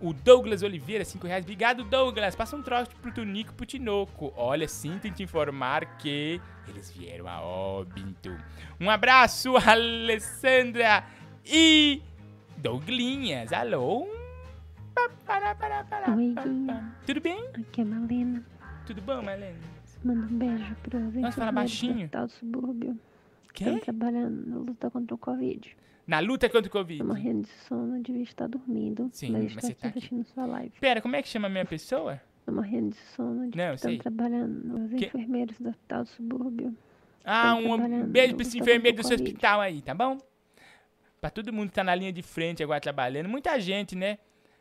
O 0.00 0.12
Douglas 0.12 0.62
Oliveira, 0.62 1.04
5 1.04 1.26
reais. 1.26 1.42
Obrigado, 1.42 1.82
Douglas. 1.82 2.36
Passa 2.36 2.56
um 2.56 2.62
troço 2.62 2.90
pro 3.02 3.12
Tunico 3.12 3.54
pro 3.54 3.66
Tinoco. 3.66 4.32
Olha, 4.36 4.68
sinto 4.68 5.08
em 5.08 5.12
te 5.12 5.22
informar 5.22 5.98
que 5.98 6.40
eles 6.68 6.90
vieram 6.90 7.26
a 7.26 7.40
óbito. 7.40 8.36
Um 8.78 8.88
abraço, 8.88 9.56
Alessandra 9.58 11.04
e 11.44 12.02
Douglinhas. 12.62 13.52
Alô? 13.52 14.06
Pa, 14.94 15.08
pará, 15.24 15.54
pará, 15.54 15.84
pará, 15.84 16.14
Oi. 16.14 16.34
Tudo 17.06 17.20
bem? 17.20 17.48
Aqui 17.54 17.80
é 17.80 17.84
a 17.84 17.86
Malena. 17.86 18.44
Tudo 18.86 19.00
bom, 19.02 19.22
Marlene? 19.22 19.58
Manda 20.04 20.22
um 20.26 20.38
beijo 20.38 20.74
para 20.82 20.98
os 20.98 21.14
Nossa, 21.14 21.38
fala 21.38 21.52
baixinho. 21.52 21.94
do 21.94 22.00
Hospital 22.02 22.28
Subúrbio. 22.28 22.98
Quê? 23.52 23.64
Estão 23.64 23.78
trabalhando 23.80 24.46
na 24.48 24.56
luta 24.58 24.90
contra 24.90 25.14
o 25.14 25.18
Covid. 25.18 25.76
Na 26.06 26.20
luta 26.20 26.48
contra 26.48 26.68
o 26.68 26.70
Covid. 26.72 26.98
Tô 27.00 27.04
morrendo 27.06 27.42
de 27.42 27.48
sono, 27.68 28.02
devia 28.02 28.22
estar 28.22 28.48
dormindo. 28.48 29.08
Sim, 29.12 29.30
mas 29.32 29.42
mas 29.42 29.50
estou 29.52 29.68
você 29.70 29.74
tá 29.74 29.88
aqui. 29.88 29.98
assistindo 29.98 30.24
sua 30.24 30.46
live. 30.46 30.72
Pera, 30.80 31.00
como 31.00 31.16
é 31.16 31.22
que 31.22 31.28
chama 31.28 31.46
a 31.48 31.50
minha 31.50 31.64
pessoa? 31.64 32.20
Tô 32.46 32.52
morrendo 32.52 32.90
de 32.90 32.96
sono, 33.14 33.40
Não, 33.42 33.50
devia 33.50 33.76
sei. 33.78 33.96
estar 33.96 34.10
trabalhando. 34.10 34.84
Os 34.84 34.90
Que- 34.94 35.06
enfermeiros 35.06 35.58
do 35.60 35.68
Hospital 35.68 36.02
do 36.04 36.08
Subúrbio. 36.08 36.74
Ah, 37.24 37.54
um 37.56 38.06
beijo 38.06 38.34
pra 38.34 38.42
esse 38.42 38.58
enfermeiro 38.58 38.96
do 38.96 39.06
seu 39.06 39.16
hospital 39.16 39.60
aí, 39.60 39.82
tá 39.82 39.94
bom? 39.94 40.16
Pra 41.20 41.30
todo 41.30 41.52
mundo 41.52 41.68
que 41.68 41.74
tá 41.74 41.82
na 41.82 41.94
linha 41.94 42.12
de 42.12 42.22
frente 42.22 42.62
agora 42.62 42.80
trabalhando. 42.80 43.28
Muita 43.28 43.58
gente, 43.60 43.96
né? 43.96 44.18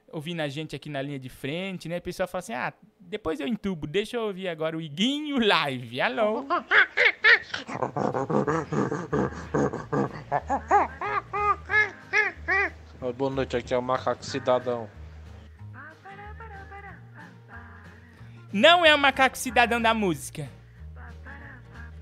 Ouvindo 0.10 0.42
a 0.42 0.48
gente 0.48 0.76
aqui 0.76 0.90
na 0.90 1.02
linha 1.02 1.20
de 1.20 1.30
frente, 1.30 1.88
né? 1.88 1.98
O 1.98 2.02
pessoal 2.02 2.28
fala 2.28 2.40
assim, 2.40 2.54
ah, 2.54 2.74
depois 3.00 3.40
eu 3.40 3.48
entubo, 3.48 3.86
deixa 3.86 4.18
eu 4.18 4.24
ouvir 4.24 4.48
agora 4.48 4.76
o 4.76 4.82
Iguinho 4.82 5.38
Live. 5.38 6.02
Alô? 6.02 6.46
Boa 13.16 13.30
noite, 13.32 13.56
aqui 13.56 13.74
é 13.74 13.78
o 13.78 13.82
Macaco 13.82 14.26
Cidadão. 14.26 14.90
Não 18.52 18.86
é 18.86 18.96
o 18.96 18.98
macaco 18.98 19.38
cidadão 19.38 19.82
da 19.82 19.94
música. 19.94 20.50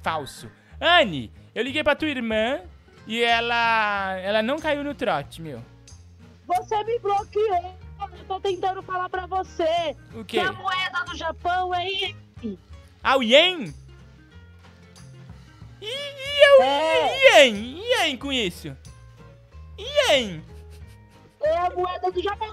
Falso. 0.01 0.49
Anne, 0.79 1.31
eu 1.55 1.63
liguei 1.63 1.83
pra 1.83 1.95
tua 1.95 2.07
irmã 2.07 2.61
e 3.07 3.21
ela 3.23 4.17
ela 4.19 4.41
não 4.41 4.59
caiu 4.59 4.83
no 4.83 4.93
trote, 4.93 5.41
meu. 5.41 5.61
Você 6.47 6.83
me 6.83 6.99
bloqueou. 6.99 7.75
Eu 8.17 8.25
tô 8.27 8.39
tentando 8.39 8.83
falar 8.83 9.09
pra 9.09 9.25
você. 9.25 9.95
O 10.13 10.23
quê? 10.23 10.39
Que 10.39 10.39
a 10.39 10.51
moeda 10.51 11.03
do 11.05 11.15
Japão 11.15 11.73
é 11.73 11.87
ien. 11.87 12.15
Ah, 13.01 13.17
o 13.17 13.23
Yen? 13.23 13.73
E, 15.81 15.85
e 15.85 16.45
eu, 16.45 17.43
Yen? 17.43 17.79
Yen 17.79 18.17
com 18.17 18.31
isso? 18.31 18.75
Yen? 19.77 20.43
É 21.41 21.57
a 21.57 21.69
moeda 21.69 22.11
do 22.11 22.21
Japão. 22.21 22.51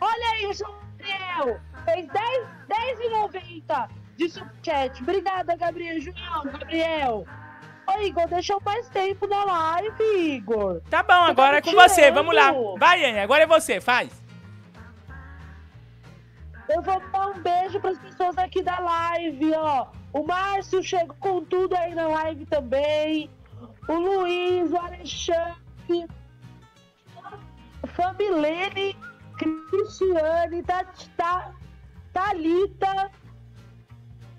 Olha 0.00 0.52
João 0.52 0.74
Gabriel. 0.98 1.60
Fez 1.84 2.06
10 2.08 2.56
10,90 2.68 3.88
de 4.16 4.28
superchat. 4.28 5.02
Obrigada, 5.02 5.56
Gabriel. 5.56 6.00
João, 6.00 6.44
Gabriel. 6.44 7.26
Ô, 7.88 8.00
Igor, 8.02 8.26
deixou 8.28 8.60
mais 8.64 8.88
tempo 8.88 9.26
na 9.26 9.44
live, 9.44 10.04
Igor. 10.34 10.80
Tá 10.90 11.02
bom, 11.02 11.24
Você 11.24 11.30
agora 11.30 11.58
é 11.58 11.60
tá 11.60 11.70
com 11.70 11.76
me 11.76 11.82
você, 11.82 11.94
tirando. 12.02 12.14
vamos 12.14 12.34
lá. 12.34 12.52
Vai, 12.78 13.00
Yen, 13.02 13.20
agora 13.20 13.44
é 13.44 13.46
você, 13.46 13.80
faz. 13.80 14.10
Eu 16.68 16.82
vou 16.82 17.00
dar 17.12 17.28
um 17.28 17.40
beijo 17.40 17.78
pras 17.78 17.96
pessoas 17.98 18.36
aqui 18.38 18.60
da 18.60 18.78
live, 18.80 19.52
ó. 19.54 19.86
O 20.12 20.24
Márcio 20.24 20.82
chegou 20.82 21.14
com 21.20 21.44
tudo 21.44 21.76
aí 21.76 21.94
na 21.94 22.08
live 22.08 22.44
também. 22.46 23.30
O 23.88 23.92
Luiz, 23.94 24.72
o 24.72 24.76
Alexandre, 24.76 26.08
Familene, 27.94 28.96
Cristiane, 29.38 30.64
Thalita. 32.12 33.10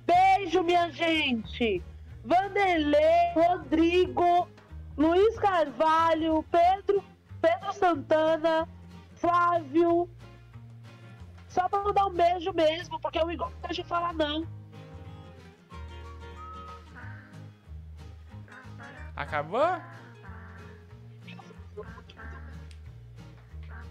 Beijo, 0.05 0.63
minha 0.63 0.89
gente. 0.91 1.81
Vanderlei, 2.27 3.31
Rodrigo, 3.33 4.49
Luiz 4.97 5.39
Carvalho, 5.39 6.43
Pedro, 6.51 7.01
Pedro 7.41 7.73
Santana, 7.73 8.67
Flávio, 9.13 10.09
só 11.47 11.69
pra 11.69 11.83
mandar 11.83 12.05
um 12.07 12.13
beijo 12.13 12.51
mesmo, 12.51 12.99
porque 12.99 13.17
o 13.17 13.31
Igor 13.31 13.49
não 13.49 13.61
deixa 13.61 13.83
falar 13.85 14.13
não. 14.13 14.45
Acabou? 19.15 19.81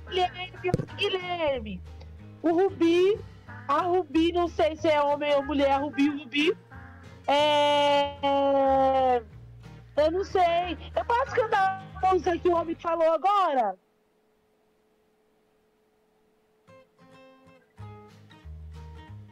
Guilherme, 0.09 0.53
Guilherme. 0.97 1.83
O 2.43 2.51
Rubi, 2.51 3.19
a 3.67 3.81
Rubi, 3.81 4.31
não 4.31 4.47
sei 4.47 4.77
se 4.77 4.89
é 4.89 5.03
homem 5.03 5.35
ou 5.35 5.43
mulher, 5.43 5.81
Rubi, 5.81 6.11
Rubi. 6.11 6.66
É. 7.27 8.17
é, 8.23 9.23
Eu 9.97 10.11
não 10.11 10.25
sei. 10.25 10.79
Eu 10.95 11.05
posso 11.05 11.35
cantar 11.35 11.83
a 12.03 12.13
música 12.13 12.39
que 12.39 12.49
o 12.49 12.55
homem 12.55 12.75
falou 12.77 13.13
agora? 13.13 13.77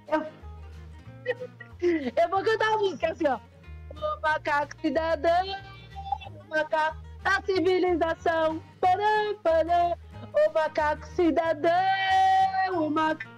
Eu, 0.09 0.26
eu 1.80 2.28
vou 2.28 2.42
cantar 2.42 2.72
a 2.74 2.78
música 2.78 3.12
assim, 3.12 3.26
ó. 3.26 3.38
O 3.90 4.20
macaco 4.20 4.80
cidadão, 4.80 5.46
o 6.40 6.48
macaco 6.48 6.98
da 7.22 7.42
civilização. 7.42 8.62
Parã, 8.80 9.35
parã. 9.42 9.94
O 10.33 10.52
macaco 10.52 11.07
cidadão, 11.07 11.72
o 12.72 12.90
macaco 12.90 13.33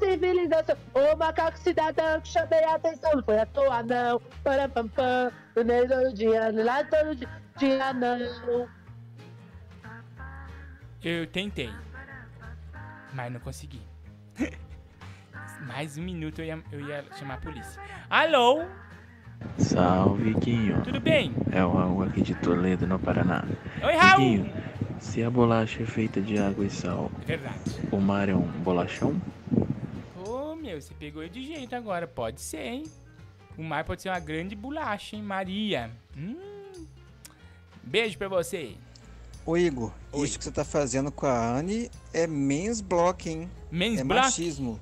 civilização. 0.00 0.76
O 0.94 1.16
macaco 1.16 1.58
cidadão 1.58 2.20
que 2.20 2.28
chamei 2.28 2.64
a 2.64 2.74
atenção, 2.74 3.12
não 3.14 3.22
foi 3.22 3.38
à 3.38 3.46
toa 3.46 3.82
não. 3.82 4.20
Para 4.42 4.68
pam 4.68 4.88
pam, 4.88 5.30
no 5.54 5.64
meio 5.64 5.86
do 5.86 6.12
dia, 6.14 6.50
no 6.50 6.64
lado 6.64 6.88
todo 6.90 7.14
dia, 7.58 7.92
não. 7.92 8.68
Eu 11.02 11.26
tentei. 11.28 11.70
Mas 13.12 13.32
não 13.32 13.40
consegui. 13.40 13.82
Mais 15.66 15.96
um 15.98 16.02
minuto 16.02 16.40
eu 16.40 16.46
ia, 16.46 16.62
eu 16.72 16.80
ia 16.80 17.04
chamar 17.18 17.34
a 17.34 17.38
polícia. 17.38 17.82
Alô? 18.08 18.64
Salve, 19.58 20.34
Guinho. 20.34 20.82
Tudo 20.82 21.00
bem? 21.00 21.34
É 21.52 21.64
o 21.64 21.72
Raul 21.72 22.02
aqui 22.02 22.22
de 22.22 22.34
Toledo, 22.34 22.86
no 22.86 22.98
Paraná. 22.98 23.44
Oi, 23.82 23.96
Raul. 23.96 24.18
Guinho, 24.18 24.52
se 24.98 25.22
a 25.22 25.30
bolacha 25.30 25.82
é 25.82 25.86
feita 25.86 26.20
de 26.20 26.38
água 26.38 26.64
e 26.64 26.70
sal, 26.70 27.10
Verdade. 27.26 27.56
o 27.90 27.98
mar 27.98 28.28
é 28.28 28.34
um 28.34 28.46
bolachão? 28.62 29.20
Meu, 30.70 30.80
você 30.80 30.94
pegou 30.94 31.20
eu 31.20 31.28
de 31.28 31.44
jeito 31.44 31.74
agora. 31.74 32.06
Pode 32.06 32.40
ser, 32.40 32.64
hein? 32.64 32.84
O 33.58 33.62
mar 33.64 33.84
pode 33.84 34.02
ser 34.02 34.08
uma 34.08 34.20
grande 34.20 34.54
bolacha, 34.54 35.16
hein, 35.16 35.22
Maria? 35.22 35.90
Hum. 36.16 36.86
Beijo 37.82 38.16
pra 38.16 38.28
você. 38.28 38.76
Ô 39.44 39.56
Igor, 39.56 39.92
isso 40.14 40.38
que 40.38 40.44
você 40.44 40.52
tá 40.52 40.64
fazendo 40.64 41.10
com 41.10 41.26
a 41.26 41.56
Anne 41.58 41.90
é 42.14 42.24
men's 42.24 42.80
blocking. 42.80 43.50
Men's 43.68 43.98
é 43.98 44.04
block? 44.04 44.22
machismo. 44.26 44.80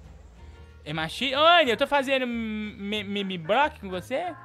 É 0.85 0.93
machismo? 0.93 1.39
Olha, 1.39 1.71
eu 1.71 1.77
tô 1.79 1.87
fazendo 1.87 2.27
me, 2.27 3.03
me, 3.03 3.25
me 3.25 3.39
block 3.39 3.81
com 3.81 3.89
você? 3.89 4.37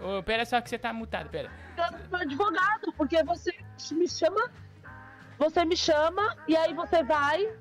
Ô, 0.00 0.22
pera 0.22 0.46
só 0.46 0.62
que 0.62 0.70
você 0.70 0.78
tá 0.78 0.94
mutado, 0.94 1.28
pera. 1.28 1.50
Eu 1.76 2.08
sou 2.08 2.18
advogado, 2.18 2.90
porque 2.96 3.22
você 3.22 3.54
me 3.90 4.08
chama, 4.08 4.50
você 5.38 5.62
me 5.62 5.76
chama, 5.76 6.38
e 6.48 6.56
aí 6.56 6.72
você 6.72 7.02
vai 7.02 7.52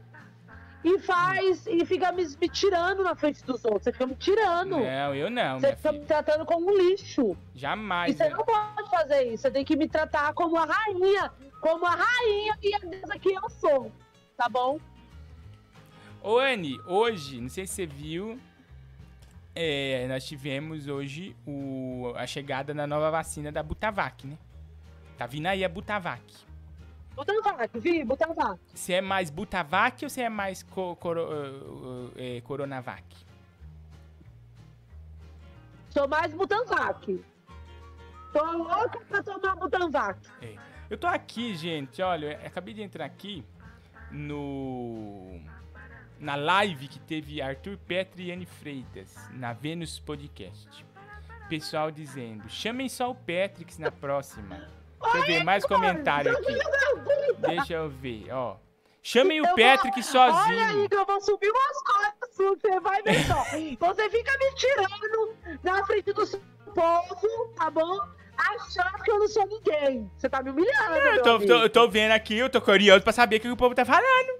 e 0.84 1.00
faz, 1.00 1.65
e 1.67 1.86
fica 1.86 2.12
me, 2.12 2.26
me 2.39 2.50
tirando 2.50 3.04
na 3.04 3.15
frente 3.15 3.44
dos 3.44 3.63
outros. 3.63 3.84
Você 3.84 3.91
fica 3.91 4.08
me 4.08 4.15
tirando. 4.15 4.78
Não, 4.78 5.15
eu 5.15 5.30
não, 5.30 5.60
Você 5.60 5.76
fica 5.76 5.91
me 5.91 6.06
tratando 6.06 6.46
como 6.46 6.72
um 6.72 6.78
lixo. 6.78 7.38
Jamais. 7.54 8.13
E 8.13 8.17
você 8.17 8.24
né? 8.24 8.30
não 8.32 8.44
pode 8.44 8.89
fazer 8.89 9.24
isso. 9.34 9.44
Você 9.44 9.52
tem 9.52 9.63
que 9.63 9.76
me 9.76 9.88
tratar 9.88 10.34
como 10.34 10.58
a 10.58 10.65
rainha, 10.65 11.32
como 11.60 11.86
a 11.86 11.96
rainha 11.96 12.58
e 12.63 12.74
a 12.74 12.80
deusa 12.80 13.20
que 13.20 13.32
eu 13.32 13.50
sou. 13.50 13.91
Tá 14.36 14.50
bom? 14.50 14.80
Ô, 16.24 16.39
Anne, 16.39 16.80
hoje, 16.88 17.39
não 17.39 17.50
sei 17.50 17.67
se 17.67 17.74
você 17.74 17.86
viu, 17.86 18.39
é, 19.56 20.08
nós 20.08 20.26
tivemos 20.26 20.88
hoje 20.88 21.36
o, 21.46 22.13
a 22.15 22.26
chegada 22.26 22.74
da 22.74 22.88
nova 22.88 23.12
vacina 23.12 23.52
da 23.52 23.62
Butavac, 23.62 24.26
né? 24.26 24.38
Tá 25.17 25.28
vindo 25.28 25.46
aí 25.48 25.63
a 25.63 25.70
Butavac. 25.70 26.22
Butavac, 27.25 27.79
vi, 27.79 28.03
Butavac. 28.03 28.60
Você 28.73 28.93
é 28.93 29.01
mais 29.01 29.29
Butavac 29.29 30.03
ou 30.03 30.10
você 30.10 30.21
é 30.21 30.29
mais 30.29 30.63
co, 30.63 30.95
coro, 30.95 31.23
uh, 31.23 32.07
uh, 32.07 32.41
Coronavac? 32.43 33.03
Sou 35.89 36.07
mais 36.07 36.34
Butanvac. 36.34 37.23
Tô 38.34 38.51
louca 38.51 38.99
pra 39.10 39.21
tomar 39.21 39.55
Butanvac. 39.55 40.19
É. 40.41 40.55
Eu 40.89 40.97
tô 40.97 41.07
aqui, 41.07 41.55
gente, 41.55 42.01
olha, 42.01 42.39
acabei 42.45 42.73
de 42.73 42.81
entrar 42.81 43.05
aqui 43.05 43.45
no 44.10 45.39
na 46.19 46.36
live 46.36 46.88
que 46.88 46.99
teve 46.99 47.41
Arthur 47.41 47.77
Petri 47.77 48.25
e 48.25 48.31
Anne 48.31 48.45
Freitas 48.45 49.15
na 49.31 49.53
Vênus 49.53 49.99
Podcast. 49.99 50.86
Pessoal 51.49 51.91
dizendo, 51.91 52.47
chamem 52.49 52.88
só 52.88 53.10
o 53.12 53.15
Petrix 53.15 53.77
na 53.77 53.91
próxima. 53.91 54.67
Deixa 55.01 55.17
eu 55.17 55.23
ver 55.25 55.43
mais 55.43 55.65
comentário 55.65 56.31
aqui. 56.31 56.57
Deixa 57.39 57.73
eu 57.73 57.89
ver, 57.89 58.27
ó. 58.31 58.55
Chamem 59.03 59.41
o 59.41 59.45
Patrick 59.55 59.99
vou- 60.01 60.03
sozinho. 60.03 60.59
Olha 60.59 60.67
aí 60.67 60.87
que 60.89 60.95
eu 60.95 61.05
vou 61.05 61.19
subir 61.21 61.49
umas 61.49 61.83
coisas 61.83 62.35
suas, 62.35 62.59
você 62.61 62.79
vai 62.79 63.01
ver 63.01 63.25
só. 63.25 63.43
Você 63.87 64.09
fica 64.09 64.31
me 64.37 64.55
tirando 64.55 65.35
na 65.63 65.85
frente 65.85 66.13
do 66.13 66.25
seu 66.25 66.39
povo, 66.73 67.47
tá 67.57 67.69
bom? 67.71 67.99
Achando 68.37 69.03
que 69.03 69.11
eu 69.11 69.19
não 69.19 69.27
sou 69.27 69.45
ninguém. 69.47 70.09
Você 70.17 70.29
tá 70.29 70.41
me 70.43 70.51
humilhando, 70.51 70.95
Eu 70.95 71.21
tô, 71.23 71.39
tô- 71.39 71.53
eu 71.63 71.69
tô 71.69 71.87
vendo 71.89 72.11
aqui, 72.11 72.37
eu 72.37 72.49
tô 72.49 72.61
curioso 72.61 73.03
pra 73.03 73.11
saber 73.11 73.37
o 73.37 73.39
que 73.39 73.49
o 73.49 73.57
povo 73.57 73.73
tá 73.75 73.83
falando. 73.85 74.39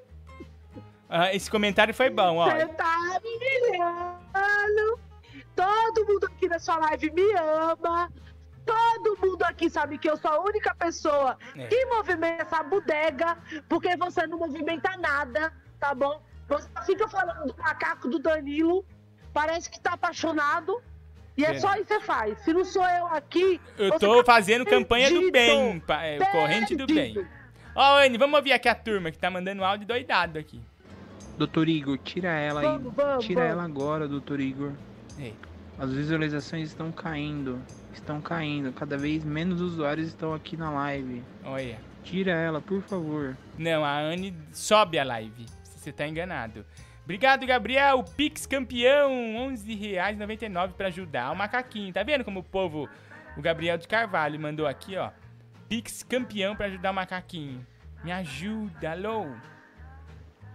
Ah, 1.10 1.34
esse 1.36 1.50
comentário 1.52 1.94
foi 1.94 2.10
bom, 2.10 2.38
ó. 2.38 2.46
Você 2.50 2.66
tá 2.68 3.20
me 3.24 3.36
humilhando. 3.36 5.00
Todo 5.56 6.06
mundo 6.08 6.26
aqui 6.28 6.48
na 6.48 6.58
sua 6.60 6.78
live 6.78 7.12
me 7.12 7.34
ama. 7.34 8.12
Todo 8.66 9.18
mundo 9.20 9.44
aqui 9.44 9.70
sabe 9.70 9.98
que 9.98 10.10
eu 10.10 10.18
sou 10.18 10.32
a 10.32 10.40
única 10.42 10.74
pessoa 10.76 11.38
É. 11.56 11.68
que 11.68 11.86
movimenta 11.86 12.44
essa 12.44 12.62
bodega, 12.64 13.38
porque 13.68 13.96
você 13.98 14.26
não 14.28 14.38
movimenta 14.40 14.96
nada, 14.98 15.52
tá 15.80 15.94
bom? 15.96 16.22
Você 16.48 16.68
fica 16.86 17.08
falando 17.08 17.54
do 17.54 17.58
macaco 17.58 18.08
do 18.10 18.20
Danilo, 18.20 18.86
parece 19.34 19.70
que 19.70 19.80
tá 19.80 19.94
apaixonado, 19.94 20.82
e 21.38 21.44
é 21.46 21.54
Verdade. 21.54 21.62
só 21.62 21.76
isso 21.76 21.86
que 21.88 21.94
você 21.94 22.00
faz. 22.02 22.40
Se 22.40 22.54
não 22.54 22.66
sou 22.66 22.84
eu 22.86 23.08
aqui. 23.08 23.60
Eu 23.78 23.98
tô 23.98 24.18
tá 24.24 24.34
fazendo 24.34 24.66
campanha 24.66 25.10
do 25.10 25.32
perdido. 25.32 25.32
bem, 25.32 25.84
é, 26.02 26.18
corrente 26.32 26.76
do 26.76 26.86
bem. 26.86 27.26
Ó, 27.74 27.98
Anne, 28.00 28.18
vamos 28.18 28.36
ouvir 28.38 28.52
aqui 28.52 28.68
a 28.68 28.76
turma 28.76 29.12
que 29.12 29.18
tá 29.18 29.30
mandando 29.32 29.64
áudio 29.64 29.88
doidado 29.88 30.38
aqui. 30.38 30.62
Doutor 31.38 31.70
Igor, 31.70 31.98
tira 31.98 32.30
ela 32.30 32.60
aí. 32.60 32.66
Vamos, 32.68 32.94
vamos, 32.94 33.26
tira 33.26 33.42
vamos. 33.42 33.54
ela 33.58 33.64
agora, 33.64 34.08
doutor 34.08 34.40
Igor. 34.42 34.74
Ei. 35.18 35.34
As 35.82 35.92
visualizações 35.92 36.70
estão 36.70 36.92
caindo. 36.92 37.60
Estão 37.92 38.22
caindo. 38.22 38.72
Cada 38.72 39.00
vez 39.00 39.26
menos 39.26 39.60
usuários 39.60 40.10
estão 40.10 40.32
aqui 40.32 40.56
na 40.56 40.70
live. 40.70 41.24
Olha. 41.44 41.80
Tira 42.04 42.34
ela, 42.34 42.62
por 42.62 42.84
favor. 42.84 43.36
Não, 43.58 43.84
a 43.84 44.00
Anne 44.00 44.38
sobe 44.52 45.00
a 45.00 45.04
live. 45.04 45.48
Você 45.64 45.92
tá 45.92 46.08
enganado. 46.08 46.64
Obrigado, 47.04 47.48
Gabriel. 47.48 48.04
Pix 48.16 48.46
campeão, 48.46 49.10
R$ 49.10 49.56
11,99 49.56 50.74
pra 50.74 50.90
ajudar 50.90 51.32
o 51.32 51.36
macaquinho. 51.36 51.92
Tá 51.92 52.04
vendo 52.04 52.24
como 52.24 52.42
o 52.42 52.44
povo, 52.44 52.88
o 53.36 53.42
Gabriel 53.42 53.80
de 53.80 53.88
Carvalho 53.88 54.40
mandou 54.40 54.68
aqui, 54.68 54.96
ó. 54.98 55.10
Pix 55.68 56.04
campeão 56.04 56.56
pra 56.56 56.68
ajudar 56.68 56.92
o 56.92 56.94
macaquinho. 56.94 57.66
Me 58.04 58.12
ajuda, 58.12 58.92
alô. 58.92 59.26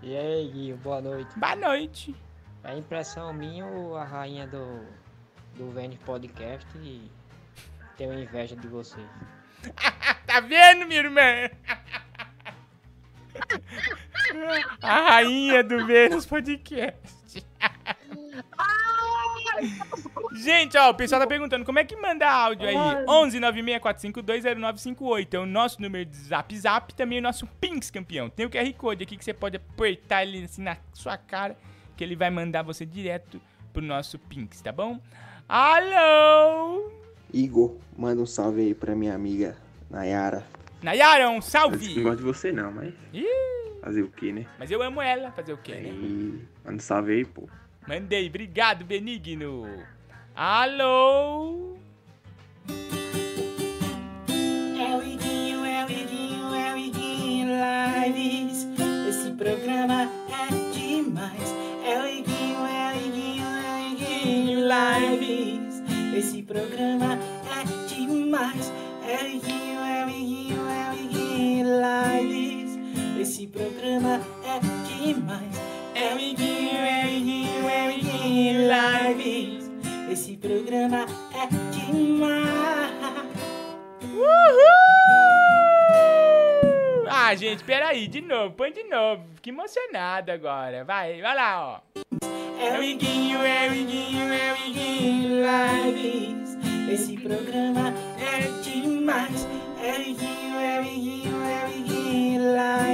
E 0.00 0.16
aí, 0.16 0.48
Guinho, 0.52 0.76
boa 0.76 1.00
noite. 1.00 1.36
Boa 1.36 1.56
noite. 1.56 2.14
É 2.62 2.78
impressão 2.78 3.32
minha 3.32 3.66
ou 3.66 3.96
a 3.96 4.04
rainha 4.04 4.46
do, 4.46 4.84
do 5.56 5.70
Vênus 5.70 5.98
Podcast 6.04 6.66
e 6.78 7.10
tenho 7.96 8.18
inveja 8.18 8.56
de 8.56 8.68
você? 8.68 9.00
Tá 10.26 10.40
vendo, 10.40 10.86
minha 10.86 11.00
irmã? 11.00 11.22
A 14.82 15.10
rainha 15.10 15.62
do 15.64 15.86
Vênus 15.86 16.26
Podcast. 16.26 17.44
Gente, 20.34 20.76
ó, 20.76 20.90
o 20.90 20.94
pessoal 20.94 21.20
tá 21.20 21.26
perguntando 21.26 21.64
como 21.64 21.78
é 21.78 21.84
que 21.84 21.96
manda 21.96 22.28
áudio 22.28 22.68
aí. 22.68 22.76
Ai. 22.76 23.04
11 23.08 23.40
964520958 23.40 25.34
é 25.34 25.38
o 25.38 25.46
nosso 25.46 25.80
número 25.80 26.04
de 26.04 26.16
zap 26.16 26.56
zap, 26.58 26.94
também 26.94 27.18
o 27.18 27.22
nosso 27.22 27.46
Pinks 27.46 27.90
campeão. 27.90 28.28
Tem 28.28 28.44
o 28.44 28.50
QR 28.50 28.70
Code 28.74 29.04
aqui 29.04 29.16
que 29.16 29.24
você 29.24 29.32
pode 29.32 29.56
apertar 29.56 30.24
ele 30.24 30.44
assim 30.44 30.62
na 30.62 30.76
sua 30.92 31.16
cara, 31.16 31.56
que 31.96 32.04
ele 32.04 32.14
vai 32.14 32.28
mandar 32.30 32.62
você 32.62 32.84
direto 32.84 33.40
pro 33.72 33.82
nosso 33.82 34.18
Pinks, 34.18 34.60
tá 34.60 34.72
bom? 34.72 35.00
Alô! 35.48 36.90
Igor, 37.32 37.76
manda 37.96 38.20
um 38.20 38.26
salve 38.26 38.62
aí 38.62 38.74
pra 38.74 38.94
minha 38.96 39.14
amiga 39.14 39.56
Nayara. 39.90 40.44
Nayara, 40.82 41.28
um 41.30 41.34
Não 41.34 41.40
salve! 41.40 42.02
gosto 42.02 42.18
de 42.18 42.22
você 42.24 42.52
não, 42.52 42.72
mas 42.72 42.92
Ih, 43.12 43.24
fazer 43.80 44.02
o 44.02 44.08
que, 44.08 44.32
né? 44.32 44.46
mas 44.58 44.70
eu 44.70 44.82
amo 44.82 45.00
ela, 45.00 45.30
fazer 45.32 45.52
o 45.52 45.58
quê, 45.58 45.74
né? 45.74 45.88
E 45.90 46.44
manda 46.64 46.76
um 46.76 46.80
salve 46.80 47.12
aí, 47.12 47.24
pô. 47.24 47.48
Mandei, 47.86 48.28
obrigado, 48.28 48.84
Benigno. 48.84 49.66
Alô? 50.34 51.76
É 54.78 54.96
o 54.96 55.02
Iguinho, 55.02 55.64
é 55.64 55.84
o 55.86 55.90
Iguinho, 55.90 56.54
é 56.54 56.74
o 56.74 56.76
Iguinho 56.76 57.48
Lives. 58.04 58.66
Esse 59.08 59.30
programa 59.32 60.05
Esse 66.26 66.42
programa 66.42 67.16
é 67.46 67.62
demais. 67.86 68.72
É 69.06 69.22
o 69.22 69.26
Iguinho, 69.28 69.78
é 69.78 70.04
o 70.04 70.10
Iguinho, 70.10 70.68
é 70.68 70.90
o 70.90 70.94
Iguinho 70.94 71.66
Lives. 72.20 72.76
Esse 73.20 73.46
programa 73.46 74.20
é 74.44 74.58
demais. 74.88 75.56
É 75.94 76.14
o 76.14 76.18
Iguinho, 76.18 76.78
é 76.78 77.04
o 77.04 77.08
Iguinho, 77.08 77.68
é 77.68 77.86
o 77.86 77.90
Iguinho 77.92 78.58
Lives. 78.66 79.70
Esse 80.10 80.36
programa 80.36 81.06
é 81.32 81.46
demais. 81.70 82.90
Uhul! 84.02 84.66
Ah, 87.08 87.36
gente, 87.36 87.62
peraí, 87.62 88.08
de 88.08 88.20
novo, 88.20 88.52
põe 88.56 88.72
de 88.72 88.82
novo. 88.82 89.22
Fiquei 89.36 89.52
emocionado 89.52 90.32
agora. 90.32 90.82
Vai, 90.82 91.22
vai 91.22 91.36
lá, 91.36 91.80
ó. 91.84 92.35
É 92.58 92.78
o 92.78 92.82
Iguinho, 92.82 93.42
é 93.42 93.68
o 93.68 93.74
Iguinho, 93.74 94.32
é 94.32 94.52
o 94.52 94.56
Iguinho 94.66 95.28
Lives. 95.44 96.56
Esse 96.90 97.16
programa 97.18 97.92
é 98.18 98.40
demais. 98.62 99.46
É 99.82 99.92
o 99.92 100.00
Iguinho, 100.00 100.58
é 100.58 100.80
o 100.80 100.84
Iguinho, 100.84 101.36
é 101.44 101.66
o 101.66 101.68
Iguinho 101.78 102.42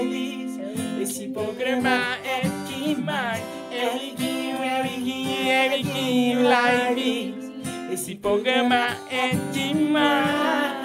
Lives. 0.03 0.59
Esse 1.01 1.29
programa 1.29 2.19
é 2.25 2.43
demais. 2.69 3.43
É 3.71 3.89
o 3.89 3.97
Iguinho, 3.97 4.63
é 4.63 4.83
o 4.83 4.87
Iguinho, 4.87 5.51
é 5.51 5.69
o 5.69 5.73
Iguinho 5.79 6.41
Lives. 6.43 7.53
Esse 7.93 8.15
programa 8.17 8.97
é 9.11 9.31
demais. 9.53 10.83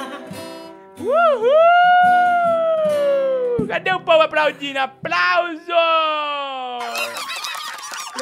Uhul! 1.00 1.58
Cadê 3.68 3.92
o 3.92 4.00
povo 4.02 4.22
aplaudindo? 4.22 4.80
Aplauso! 4.80 5.74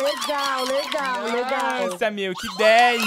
Legal, 0.02 0.66
legal, 0.66 1.24
legal. 1.24 1.88
Nossa, 1.90 2.12
meu, 2.12 2.34
que 2.34 2.58
10! 2.58 3.02
Uh! 3.02 3.06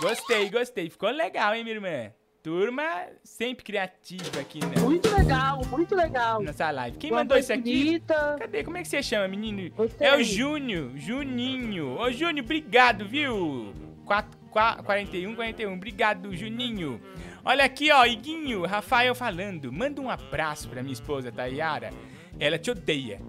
Gostei, 0.00 0.50
gostei. 0.50 0.90
Ficou 0.90 1.10
legal, 1.10 1.54
hein, 1.54 1.62
minha 1.62 1.76
irmã? 1.76 2.12
Turma 2.42 2.82
sempre 3.22 3.64
criativa 3.64 4.40
aqui, 4.40 4.58
né? 4.64 4.74
Muito 4.80 5.08
legal, 5.14 5.62
muito 5.66 5.94
legal. 5.94 6.42
Nossa 6.42 6.72
live. 6.72 6.96
Quem 6.98 7.12
Uma 7.12 7.20
mandou 7.20 7.38
isso 7.38 7.52
aqui? 7.52 7.84
bonita. 7.84 8.36
Cadê? 8.38 8.64
Como 8.64 8.76
é 8.76 8.82
que 8.82 8.88
você 8.88 9.00
chama, 9.00 9.28
menino? 9.28 9.70
Gostei. 9.70 10.08
É 10.08 10.16
o 10.16 10.24
Júnior, 10.24 10.90
Juninho. 10.96 12.00
Ô, 12.00 12.10
Júnior, 12.10 12.44
obrigado, 12.44 13.06
viu? 13.06 13.72
4, 14.04 14.36
4, 14.50 14.82
41, 14.82 15.36
41. 15.36 15.72
Obrigado, 15.74 16.34
Juninho. 16.34 17.00
Olha 17.44 17.64
aqui, 17.64 17.92
ó, 17.92 18.04
Iguinho, 18.04 18.66
Rafael 18.66 19.14
falando. 19.14 19.72
Manda 19.72 20.00
um 20.00 20.10
abraço 20.10 20.68
pra 20.68 20.82
minha 20.82 20.92
esposa, 20.92 21.30
Tayara. 21.30 21.90
Ela 22.40 22.58
te 22.58 22.72
odeia. 22.72 23.20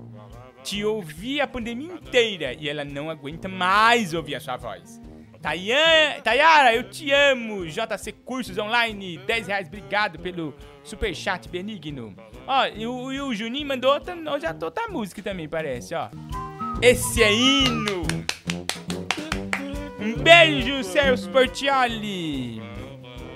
Te 0.63 0.83
ouvi 0.85 1.41
a 1.41 1.47
pandemia 1.47 1.93
inteira 1.93 2.53
e 2.53 2.69
ela 2.69 2.85
não 2.85 3.09
aguenta 3.09 3.47
mais 3.47 4.13
ouvir 4.13 4.35
a 4.35 4.39
sua 4.39 4.55
voz. 4.55 5.01
Tayara, 5.43 6.73
eu 6.73 6.89
te 6.89 7.11
amo. 7.11 7.65
JC 7.65 8.13
Cursos 8.23 8.57
Online, 8.57 9.17
10 9.17 9.47
reais, 9.47 9.67
obrigado 9.67 10.17
pelo 10.17 10.55
superchat 10.81 11.49
benigno. 11.49 12.15
Ó, 12.47 12.65
e 12.65 12.87
o, 12.87 13.11
e 13.11 13.19
o 13.19 13.33
Juninho 13.33 13.67
mandou 13.67 13.93
outra, 13.93 14.15
já 14.39 14.55
outra 14.61 14.87
música 14.87 15.21
também, 15.21 15.49
parece, 15.49 15.93
ó. 15.93 16.09
Esse 16.81 17.21
é 17.21 17.33
hino. 17.33 18.03
Um 19.99 20.15
beijo, 20.23 20.81
Celso 20.83 21.29
Portioli. 21.29 22.61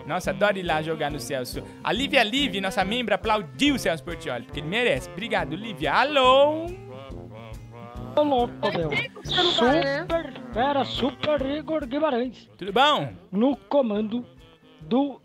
Nossa, 0.05 0.31
adoro 0.31 0.57
ir 0.57 0.63
lá 0.63 0.81
jogar 0.81 1.11
no 1.11 1.19
Celso. 1.19 1.61
A 1.83 1.91
Lívia 1.91 2.23
Live, 2.23 2.61
nossa 2.61 2.85
membro, 2.85 3.13
aplaudiu 3.13 3.75
o 3.75 3.79
Celso 3.79 4.03
Portioli, 4.03 4.45
porque 4.45 4.61
ele 4.61 4.67
merece. 4.67 5.09
Obrigado, 5.09 5.57
Lívia. 5.57 5.93
Alô? 5.93 6.86
Ô, 8.17 8.23
louco, 8.23 8.51
meu. 8.75 8.89
Super, 9.23 10.33
fera, 10.51 10.83
super 10.83 11.39
Igor 11.45 11.85
Guimarães. 11.85 12.49
Tudo 12.57 12.73
bom? 12.73 13.13
No 13.31 13.55
comando 13.55 14.25
do 14.81 15.21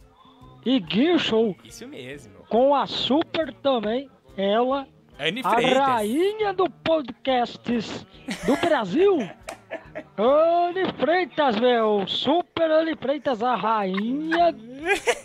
Iguinho 0.62 1.18
Show. 1.18 1.56
Isso 1.64 1.88
mesmo. 1.88 2.34
Com 2.50 2.74
a 2.74 2.86
super 2.86 3.50
também, 3.54 4.10
ela, 4.36 4.86
Anne 5.18 5.40
a 5.42 5.94
rainha 5.94 6.52
do 6.52 6.68
podcasts 6.68 8.06
do 8.44 8.56
Brasil. 8.58 9.20
Anne 10.18 10.92
Freitas, 10.98 11.58
meu. 11.58 12.06
Super 12.06 12.70
Anne 12.70 12.94
Freitas, 12.96 13.42
a 13.42 13.54
rainha 13.54 14.54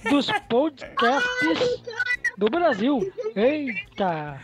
dos 0.09 0.31
podcasts 0.47 1.83
do 2.37 2.45
Brasil. 2.45 3.11
Eita. 3.35 4.39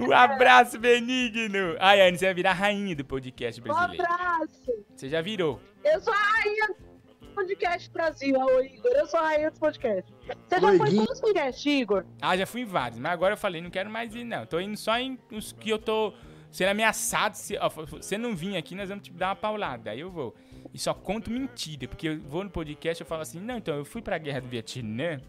Um 0.00 0.12
abraço 0.12 0.78
benigno. 0.78 1.76
Ai, 1.80 2.00
Anne, 2.06 2.18
você 2.18 2.26
vai 2.26 2.34
virar 2.34 2.50
a 2.50 2.54
rainha 2.54 2.94
do 2.94 3.04
podcast 3.04 3.60
Um 3.60 3.64
brasileiro. 3.64 4.04
abraço. 4.04 4.84
Você 4.94 5.08
já 5.08 5.20
virou. 5.20 5.60
Eu 5.84 6.00
sou 6.00 6.12
a 6.12 6.16
rainha 6.16 6.66
do 6.68 7.28
podcast 7.34 7.90
Brasil, 7.90 8.36
ô 8.38 8.60
Igor. 8.60 8.92
Eu 8.92 9.06
sou 9.06 9.20
a 9.20 9.22
rainha 9.24 9.50
do 9.50 9.58
podcast. 9.58 10.12
Você 10.48 10.60
já 10.60 10.66
Oi, 10.68 10.78
foi 10.78 10.88
em 10.90 11.00
os 11.00 11.20
podcasts, 11.20 11.66
Igor? 11.66 12.04
Ah, 12.20 12.36
já 12.36 12.46
fui 12.46 12.62
em 12.62 12.64
vários, 12.66 12.98
mas 12.98 13.12
agora 13.12 13.34
eu 13.34 13.38
falei, 13.38 13.60
não 13.60 13.70
quero 13.70 13.90
mais 13.90 14.14
ir, 14.14 14.24
não. 14.24 14.44
Tô 14.46 14.60
indo 14.60 14.76
só 14.76 14.98
em 14.98 15.18
os 15.30 15.52
que 15.52 15.70
eu 15.70 15.78
tô 15.78 16.12
sendo 16.50 16.68
ameaçado. 16.70 17.34
Se 17.34 17.56
ó, 17.58 17.68
você 17.68 18.16
não 18.18 18.34
vir 18.34 18.56
aqui, 18.56 18.74
nós 18.74 18.88
vamos 18.88 19.04
te 19.04 19.12
dar 19.12 19.28
uma 19.28 19.36
paulada. 19.36 19.90
Aí 19.90 20.00
eu 20.00 20.10
vou. 20.10 20.34
E 20.74 20.78
só 20.78 20.92
conto 20.92 21.30
mentira, 21.30 21.88
porque 21.88 22.08
eu 22.08 22.20
vou 22.20 22.44
no 22.44 22.50
podcast 22.50 23.00
e 23.00 23.04
eu 23.04 23.08
falo 23.08 23.22
assim, 23.22 23.40
não, 23.40 23.56
então 23.56 23.74
eu 23.76 23.84
fui 23.84 24.02
pra 24.02 24.18
guerra 24.18 24.40
do 24.40 24.48
Vietnã. 24.48 25.20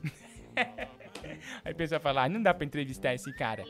Aí 1.65 1.71
a 1.71 1.75
pessoa 1.75 1.99
fala, 1.99 2.23
ah, 2.23 2.29
não 2.29 2.41
dá 2.41 2.53
pra 2.53 2.65
entrevistar 2.65 3.13
esse 3.13 3.31
cara. 3.33 3.63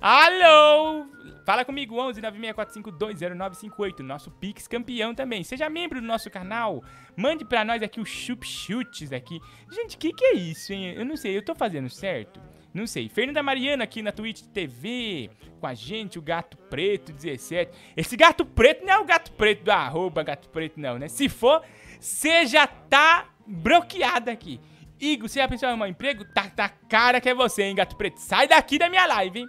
Alô! 0.00 1.06
Fala 1.44 1.64
comigo, 1.64 1.98
11 1.98 2.20
964520958, 2.20 4.00
nosso 4.00 4.30
Pix 4.30 4.66
campeão 4.66 5.14
também. 5.14 5.44
Seja 5.44 5.68
membro 5.68 6.00
do 6.00 6.06
nosso 6.06 6.30
canal. 6.30 6.82
Mande 7.16 7.44
pra 7.44 7.64
nós 7.64 7.82
aqui 7.82 8.00
o 8.00 8.04
chup 8.04 8.46
chutes 8.46 9.12
aqui. 9.12 9.40
Gente, 9.70 9.96
o 9.96 9.98
que 9.98 10.12
que 10.12 10.24
é 10.24 10.34
isso, 10.34 10.72
hein? 10.72 10.94
Eu 10.94 11.04
não 11.04 11.16
sei, 11.16 11.36
eu 11.36 11.42
tô 11.42 11.54
fazendo 11.54 11.88
certo? 11.88 12.40
Não 12.76 12.86
sei. 12.86 13.08
Fernanda 13.08 13.42
Mariana 13.42 13.84
aqui 13.84 14.02
na 14.02 14.12
Twitch 14.12 14.42
TV 14.52 15.30
com 15.58 15.66
a 15.66 15.72
gente, 15.72 16.18
o 16.18 16.22
Gato 16.22 16.58
Preto 16.58 17.10
17. 17.10 17.72
Esse 17.96 18.16
Gato 18.18 18.44
Preto 18.44 18.84
não 18.84 18.92
é 18.92 18.98
o 18.98 19.04
Gato 19.04 19.32
Preto 19.32 19.64
do 19.64 19.70
arroba 19.70 20.22
Gato 20.22 20.50
Preto 20.50 20.78
não, 20.78 20.98
né? 20.98 21.08
Se 21.08 21.26
for, 21.28 21.62
você 21.98 22.44
já 22.44 22.66
tá 22.66 23.30
bloqueado 23.46 24.30
aqui. 24.30 24.60
Igor, 24.98 25.28
você 25.28 25.40
já 25.40 25.46
pensou 25.48 25.66
em 25.68 25.70
arrumar 25.70 25.86
um 25.86 25.88
emprego? 25.90 26.24
Tá, 26.24 26.48
tá 26.48 26.68
cara 26.68 27.20
que 27.20 27.28
é 27.28 27.34
você, 27.34 27.64
hein, 27.64 27.74
Gato 27.74 27.96
Preto? 27.96 28.18
Sai 28.18 28.48
daqui 28.48 28.78
da 28.78 28.88
minha 28.88 29.04
live, 29.06 29.40
hein? 29.40 29.48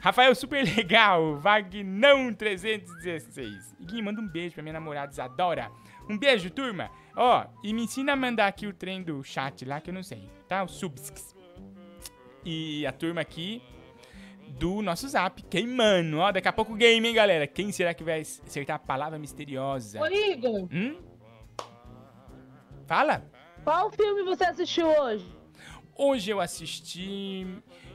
Rafael 0.00 0.34
Super 0.34 0.64
Legal, 0.64 1.36
Vagnão 1.36 2.32
316. 2.32 3.76
Iguinho, 3.78 4.04
manda 4.04 4.20
um 4.20 4.26
beijo 4.28 4.54
pra 4.54 4.62
minha 4.62 4.72
namorada 4.72 5.12
Isadora. 5.12 5.70
Um 6.08 6.16
beijo, 6.16 6.48
turma. 6.50 6.90
Ó, 7.14 7.44
e 7.62 7.74
me 7.74 7.82
ensina 7.84 8.12
a 8.12 8.16
mandar 8.16 8.46
aqui 8.46 8.66
o 8.66 8.72
trem 8.72 9.02
do 9.02 9.22
chat 9.22 9.64
lá, 9.64 9.80
que 9.80 9.90
eu 9.90 9.94
não 9.94 10.02
sei, 10.02 10.30
tá? 10.48 10.62
O 10.62 10.68
subs. 10.68 11.34
E 12.44 12.86
a 12.86 12.92
turma 12.92 13.20
aqui 13.20 13.60
do 14.48 14.80
nosso 14.80 15.08
zap, 15.08 15.42
queimando. 15.42 16.18
Ó, 16.18 16.30
daqui 16.32 16.48
a 16.48 16.52
pouco 16.52 16.74
game, 16.74 17.06
hein, 17.06 17.14
galera? 17.14 17.46
Quem 17.46 17.70
será 17.72 17.92
que 17.92 18.04
vai 18.04 18.20
acertar 18.20 18.76
a 18.76 18.78
palavra 18.78 19.18
misteriosa? 19.18 20.00
Ô, 20.00 20.06
Igor, 20.06 20.68
Hum? 20.72 20.96
Fala. 22.86 23.28
Qual 23.66 23.90
filme 23.90 24.22
você 24.22 24.44
assistiu 24.44 24.86
hoje? 24.86 25.26
Hoje 25.96 26.30
eu 26.30 26.40
assisti 26.40 27.44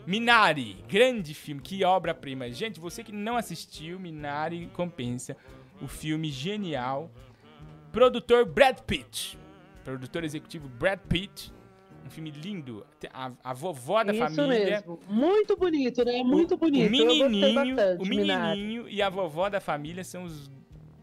Minari, 0.05 0.83
grande 0.85 1.33
filme, 1.33 1.61
que 1.61 1.85
obra-prima. 1.85 2.51
Gente, 2.51 2.77
você 2.77 3.01
que 3.05 3.13
não 3.13 3.37
assistiu, 3.37 3.97
Minari 3.97 4.69
compensa. 4.73 5.37
O 5.81 5.87
filme 5.87 6.29
genial. 6.29 7.09
Produtor 7.89 8.45
Brad 8.45 8.79
Pitt. 8.81 9.39
Produtor 9.81 10.25
executivo 10.25 10.67
Brad 10.67 10.99
Pitt. 11.07 11.53
Um 12.05 12.09
filme 12.09 12.31
lindo. 12.31 12.85
A, 13.13 13.31
a 13.41 13.53
vovó 13.53 14.03
da 14.03 14.11
Isso 14.11 14.35
família. 14.35 14.65
mesmo. 14.65 14.99
Muito 15.07 15.55
bonito, 15.55 16.03
né? 16.03 16.21
Muito 16.21 16.57
bonito. 16.57 16.89
O 16.89 16.91
menininho, 16.91 17.75
bastante, 17.77 18.03
o 18.03 18.05
Minari. 18.05 18.59
menininho 18.59 18.89
e 18.89 19.01
a 19.01 19.09
vovó 19.09 19.47
da 19.49 19.61
família 19.61 20.03
são 20.03 20.25
os 20.25 20.51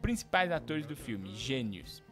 principais 0.02 0.52
atores 0.52 0.84
do 0.84 0.94
filme, 0.94 1.34
gênios. 1.34 2.06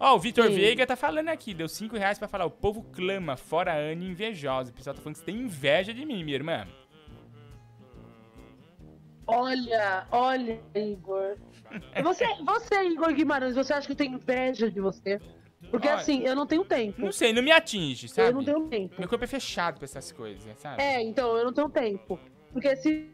Ó, 0.00 0.14
o 0.14 0.18
Vitor. 0.18 0.50
Veiga 0.50 0.86
tá 0.86 0.96
falando 0.96 1.28
aqui, 1.28 1.52
deu 1.52 1.68
5 1.68 1.96
reais 1.96 2.18
pra 2.18 2.28
falar, 2.28 2.44
o 2.44 2.50
povo 2.50 2.84
clama, 2.92 3.36
fora 3.36 3.76
Anne 3.76 4.08
invejosa. 4.08 4.70
O 4.70 4.74
pessoal 4.74 4.94
tá 4.94 5.02
falando 5.02 5.14
que 5.14 5.20
você 5.20 5.26
tem 5.26 5.36
inveja 5.36 5.92
de 5.92 6.04
mim, 6.04 6.22
minha 6.22 6.36
irmã. 6.36 6.66
Olha, 9.26 10.06
olha, 10.10 10.60
Igor. 10.74 11.36
Você, 12.02 12.24
você, 12.42 12.82
Igor 12.84 13.12
Guimarães, 13.12 13.54
você 13.54 13.74
acha 13.74 13.86
que 13.86 13.92
eu 13.92 13.96
tenho 13.96 14.14
inveja 14.14 14.70
de 14.70 14.80
você? 14.80 15.20
Porque 15.70 15.86
Olha, 15.86 15.98
assim, 15.98 16.22
eu 16.22 16.34
não 16.34 16.46
tenho 16.46 16.64
tempo. 16.64 16.98
Não 16.98 17.12
sei, 17.12 17.30
não 17.30 17.42
me 17.42 17.52
atinge, 17.52 18.08
sabe? 18.08 18.28
Eu 18.28 18.32
não 18.32 18.42
tenho 18.42 18.68
tempo. 18.68 18.94
Meu 18.98 19.06
corpo 19.06 19.24
é 19.24 19.26
fechado 19.26 19.76
pra 19.76 19.84
essas 19.84 20.10
coisas, 20.10 20.58
sabe? 20.58 20.80
É, 20.80 21.02
então, 21.02 21.36
eu 21.36 21.44
não 21.44 21.52
tenho 21.52 21.68
tempo. 21.68 22.18
Porque 22.54 22.74
se 22.76 23.10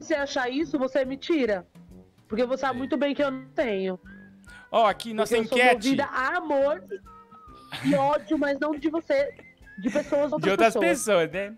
você 0.00 0.14
achar 0.14 0.48
isso, 0.48 0.78
você 0.78 1.04
me 1.04 1.18
tira. 1.18 1.66
Porque 2.26 2.46
você 2.46 2.62
sabe 2.62 2.78
muito 2.78 2.96
bem 2.96 3.14
que 3.14 3.22
eu 3.22 3.30
não 3.30 3.48
tenho. 3.50 4.00
Ó, 4.70 4.86
aqui, 4.86 5.14
nossa 5.14 5.34
Porque 5.36 5.44
eu 5.46 5.48
sou 5.48 5.58
enquete. 5.58 5.84
movida 5.88 6.04
a 6.04 6.36
amor 6.36 6.84
e 7.84 7.94
ódio, 7.94 8.38
mas 8.38 8.58
não 8.58 8.72
de 8.72 8.88
você, 8.90 9.34
de 9.78 9.90
pessoas 9.90 10.32
outras 10.32 10.42
de 10.42 10.50
outras 10.50 10.74
pessoas. 10.74 11.28
pessoas, 11.28 11.30
né? 11.32 11.56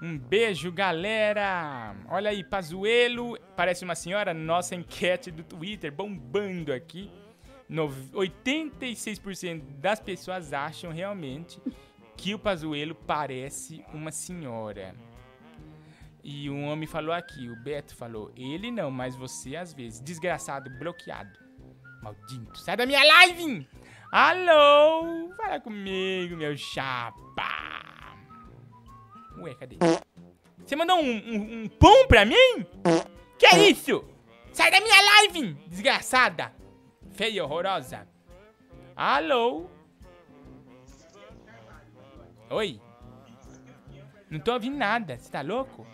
Um 0.00 0.18
beijo, 0.18 0.72
galera. 0.72 1.94
Olha 2.08 2.30
aí, 2.30 2.42
Pazuelo, 2.42 3.38
parece 3.56 3.84
uma 3.84 3.94
senhora. 3.94 4.34
Nossa 4.34 4.74
enquete 4.74 5.30
do 5.30 5.42
Twitter 5.44 5.92
bombando 5.92 6.72
aqui. 6.72 7.10
no- 7.68 7.88
86% 8.12 9.62
das 9.80 9.98
pessoas 9.98 10.52
acham 10.52 10.90
realmente 10.92 11.58
que 12.16 12.34
o 12.34 12.38
Pazuello 12.38 12.94
parece 12.94 13.82
uma 13.94 14.10
senhora. 14.12 14.94
E 16.22 16.50
um 16.50 16.66
homem 16.68 16.86
falou 16.86 17.12
aqui, 17.14 17.48
o 17.48 17.56
Beto 17.56 17.96
falou, 17.96 18.30
ele 18.36 18.70
não, 18.70 18.90
mas 18.90 19.16
você 19.16 19.56
às 19.56 19.72
vezes. 19.72 20.00
Desgraçado, 20.00 20.68
bloqueado. 20.78 21.38
Maldito, 22.02 22.58
sai 22.58 22.76
da 22.76 22.84
minha 22.84 23.02
live! 23.04 23.68
Alô? 24.10 25.32
Fala 25.36 25.60
comigo, 25.60 26.36
meu 26.36 26.56
chapa. 26.56 27.46
Ué, 29.38 29.54
cadê? 29.54 29.76
Você 30.58 30.74
mandou 30.74 30.98
um, 30.98 31.08
um, 31.08 31.62
um 31.62 31.68
pum 31.68 32.08
pra 32.08 32.24
mim? 32.24 32.66
Que 33.38 33.46
é 33.46 33.70
isso? 33.70 34.04
Sai 34.52 34.68
da 34.72 34.80
minha 34.80 35.00
live, 35.00 35.54
desgraçada. 35.68 36.52
Feia, 37.12 37.44
horrorosa. 37.44 38.08
Alô? 38.96 39.70
Oi? 42.50 42.80
Não 44.28 44.40
tô 44.40 44.54
ouvindo 44.54 44.76
nada, 44.76 45.16
você 45.16 45.30
tá 45.30 45.40
louco? 45.40 45.86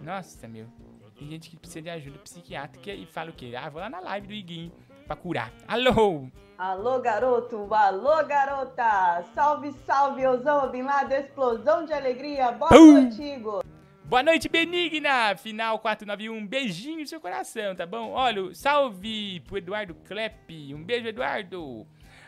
Nossa, 0.00 0.46
meu. 0.46 0.68
Tem 1.16 1.28
gente 1.28 1.50
que 1.50 1.56
precisa 1.56 1.82
de 1.82 1.90
ajuda 1.90 2.18
psiquiátrica 2.20 2.92
e 2.92 3.04
fala 3.04 3.30
o 3.30 3.34
quê? 3.34 3.52
Ah, 3.56 3.68
vou 3.68 3.80
lá 3.80 3.90
na 3.90 3.98
live 3.98 4.28
do 4.28 4.32
Iguinho 4.32 4.72
pra 5.10 5.16
curar. 5.16 5.52
Alô? 5.66 6.28
Alô, 6.56 7.00
garoto! 7.00 7.74
Alô, 7.74 8.24
garota! 8.24 9.24
Salve, 9.34 9.72
salve, 9.84 10.24
Osama 10.24 10.68
Bin 10.68 10.82
Laden, 10.82 11.18
explosão 11.18 11.84
de 11.84 11.92
alegria! 11.92 12.52
Boa 12.52 12.68
Pum! 12.68 12.92
noite, 12.92 13.20
Igor! 13.20 13.64
Boa 14.04 14.22
noite, 14.22 14.48
Benigna! 14.48 15.36
Final 15.36 15.80
491, 15.80 16.46
beijinho 16.46 17.00
no 17.00 17.06
seu 17.08 17.20
coração, 17.20 17.74
tá 17.74 17.84
bom? 17.84 18.12
Olha, 18.12 18.54
salve 18.54 19.40
pro 19.40 19.58
Eduardo 19.58 19.96
Klepp. 20.06 20.72
Um 20.72 20.84
beijo, 20.84 21.08
Eduardo. 21.08 21.84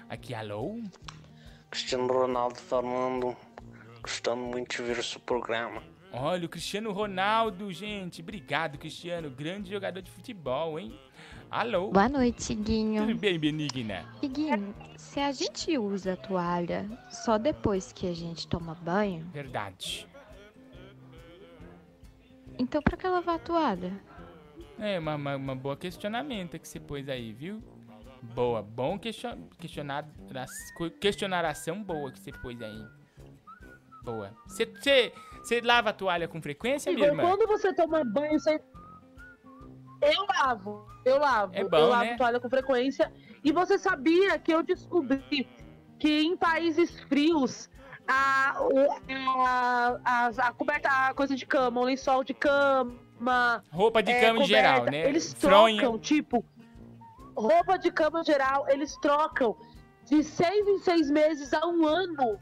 Aqui, 0.09 0.35
alô? 0.35 0.81
Cristiano 1.71 2.13
Ronaldo 2.13 2.59
falando. 2.59 3.37
Gostando 4.03 4.43
muito 4.43 4.75
de 4.75 4.83
ver 4.83 4.99
o 4.99 5.05
seu 5.05 5.21
programa. 5.21 5.85
Olha, 6.13 6.47
o 6.47 6.49
Cristiano 6.49 6.91
Ronaldo, 6.91 7.73
gente. 7.73 8.21
Obrigado, 8.21 8.77
Cristiano. 8.77 9.31
Grande 9.31 9.71
jogador 9.71 10.03
de 10.03 10.11
futebol, 10.11 10.81
hein? 10.81 10.99
Alô? 11.53 11.91
Boa 11.91 12.09
noite, 12.09 12.55
Guinho. 12.55 13.07
Tudo 13.07 13.15
bem, 13.21 13.39
Benigna? 13.39 14.07
Guinho, 14.23 14.75
se 14.97 15.21
a 15.21 15.31
gente 15.33 15.77
usa 15.77 16.15
a 16.15 16.17
toalha 16.17 16.89
só 17.11 17.37
depois 17.37 17.93
que 17.93 18.07
a 18.09 18.15
gente 18.15 18.49
toma 18.49 18.75
banho, 18.75 19.29
Verdade. 19.35 20.09
então 22.59 22.81
pra 22.81 22.97
que 22.97 23.07
lavar 23.07 23.35
a 23.35 23.39
toalha? 23.39 23.93
É, 24.79 24.99
uma, 24.99 25.15
uma, 25.15 25.37
uma 25.37 25.55
boa 25.55 25.77
questionamento 25.77 26.59
que 26.59 26.67
você 26.67 26.81
pôs 26.81 27.07
aí, 27.07 27.35
viu? 27.35 27.63
Boa, 28.35 28.63
bom 28.63 28.99
question, 28.99 29.37
questionar, 29.59 30.09
questionaração 30.99 31.83
boa 31.83 32.11
que 32.11 32.19
você 32.19 32.33
pôs 32.33 32.63
aí. 32.63 32.83
Boa. 34.03 34.35
Você, 34.47 34.65
você, 34.65 35.13
você 35.43 35.61
lava 35.61 35.91
a 35.91 35.93
toalha 35.93 36.27
com 36.27 36.41
frequência, 36.41 36.91
minha 36.91 37.09
Igor, 37.09 37.19
irmã? 37.19 37.29
quando 37.29 37.47
você 37.47 37.75
toma 37.75 38.03
banho, 38.05 38.41
você... 38.41 38.59
Eu 40.03 40.27
lavo, 40.27 40.87
eu 41.05 41.19
lavo. 41.19 41.53
É 41.55 41.65
bom, 41.65 41.77
eu 41.77 41.89
lavo 41.89 42.05
né? 42.05 42.17
toalha 42.17 42.41
com 42.41 42.51
frequência. 42.51 43.13
E 43.45 43.53
você 43.53 43.79
sabia 43.79 44.39
que 44.39 44.53
eu 44.53 44.63
descobri 44.63 45.49
que 45.99 46.21
em 46.21 46.37
países 46.37 47.01
frios 47.03 47.71
a, 48.09 48.57
a, 49.47 49.99
a, 50.05 50.27
a 50.27 50.53
coberta, 50.53 50.89
a 50.89 51.15
coisa 51.15 51.37
de 51.37 51.47
cama, 51.47 51.81
o 51.81 51.85
lençol 51.85 52.25
de 52.25 52.35
cama. 52.35 53.63
Roupa 53.71 54.03
de 54.03 54.11
é, 54.11 54.21
cama 54.21 54.43
em 54.43 54.45
geral, 54.45 54.81
coberta, 54.81 54.91
né? 54.91 55.09
Eles 55.09 55.33
Fronha. 55.35 55.81
trocam, 55.81 55.99
tipo, 55.99 56.45
roupa 57.37 57.79
de 57.79 57.91
cama 57.93 58.25
geral, 58.25 58.67
eles 58.69 58.97
trocam 58.97 59.57
de 60.05 60.23
seis 60.25 60.67
em 60.67 60.79
seis 60.81 61.11
meses 61.11 61.53
a 61.55 61.67
um 61.67 61.87
ano. 61.87 62.41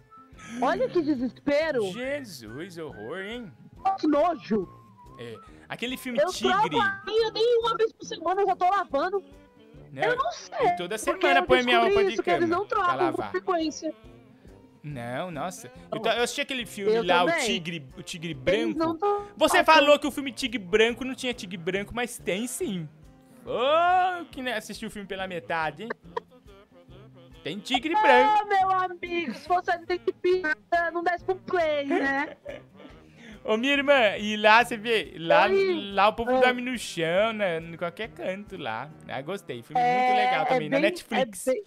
Olha 0.61 0.89
que 0.89 1.03
desespero. 1.03 1.83
Jesus, 1.93 2.79
horror, 2.79 3.21
hein? 3.21 3.53
Que 3.99 4.07
nojo. 4.07 4.69
É, 5.19 5.37
aquele 5.71 5.97
filme 5.97 6.19
Eu 6.21 6.27
Tigre, 6.29 6.53
troco 6.53 6.79
a 6.81 7.03
minha 7.07 7.31
nem 7.31 7.59
uma 7.61 7.77
vez 7.77 7.93
por 7.93 8.05
semana, 8.05 8.43
eu 8.43 8.47
já 8.47 8.57
tô 8.57 8.69
lavando. 8.69 9.25
né? 9.91 10.03
Eu 10.07 10.17
não 10.17 10.31
sei. 10.33 10.67
E 10.67 10.77
toda 10.77 10.99
semana 10.99 11.41
eu 11.41 11.47
põe 11.47 11.63
minha 11.63 11.81
roupa 11.81 12.05
de 12.05 12.13
isso, 12.15 12.23
cama 12.23 12.37
eles 12.37 12.49
não 12.51 12.67
pra 12.67 12.85
trocam 12.85 13.13
com 13.13 13.23
frequência. 13.31 13.95
Não, 14.83 15.31
nossa. 15.31 15.71
Eu, 15.93 16.01
ta- 16.01 16.17
eu 16.17 16.23
assisti 16.23 16.41
aquele 16.41 16.65
filme 16.65 16.93
Eu 16.95 17.05
lá, 17.05 17.25
o. 17.25 17.33
Tigre, 17.45 17.87
o 17.99 18.03
Tigre 18.03 18.33
Branco. 18.35 18.95
tão- 18.97 19.27
Você 19.37 19.63
falou 19.63 19.99
que 19.99 20.07
o 20.07 20.11
filme 20.11 20.33
Tigre 20.33 20.59
Branco 20.59 21.05
não 21.05 21.15
tinha 21.15 21.35
Tigre 21.35 21.59
Branco, 21.59 21.95
mas 21.95 22.17
tem 22.19 22.47
sim. 22.47 22.89
Ô, 23.45 24.25
que 24.31 24.41
assistiu 24.51 24.89
o 24.89 24.91
filme 24.91 25.07
pela 25.07 25.27
metade, 25.27 25.83
hein? 25.85 25.89
Tem 27.43 27.59
Tigre 27.59 27.95
Branco. 27.95 28.41
Ah, 28.41 28.45
meu 28.47 28.71
amigo, 28.71 29.35
se 29.35 29.49
você 29.49 29.77
não 29.79 29.87
tem 29.87 29.99
que 29.99 30.13
não 30.93 31.03
desce 31.03 31.25
pro 31.25 31.37
play, 31.37 31.85
né? 31.87 32.37
Ô, 33.43 33.57
minha 33.57 33.73
irmã, 33.73 34.17
e 34.19 34.37
lá 34.37 34.63
você 34.65 34.77
vê, 34.77 35.15
lá, 35.19 35.47
Oi. 35.47 35.93
lá 35.93 36.09
o 36.09 36.13
povo 36.13 36.31
Ah. 36.37 36.41
dorme 36.41 36.61
no 36.61 36.77
chão, 36.79 37.33
né, 37.33 37.59
em 37.59 37.77
qualquer 37.77 38.09
canto 38.09 38.57
lá. 38.59 38.91
Ah, 39.09 39.21
gostei, 39.23 39.63
filme 39.63 39.81
É, 39.81 39.97
muito 39.97 40.17
legal 40.17 40.43
é 40.43 40.45
também, 40.49 40.69
na 40.69 40.77
bem- 40.77 40.83
Netflix. 40.83 41.47
É 41.47 41.53
bem, 41.53 41.63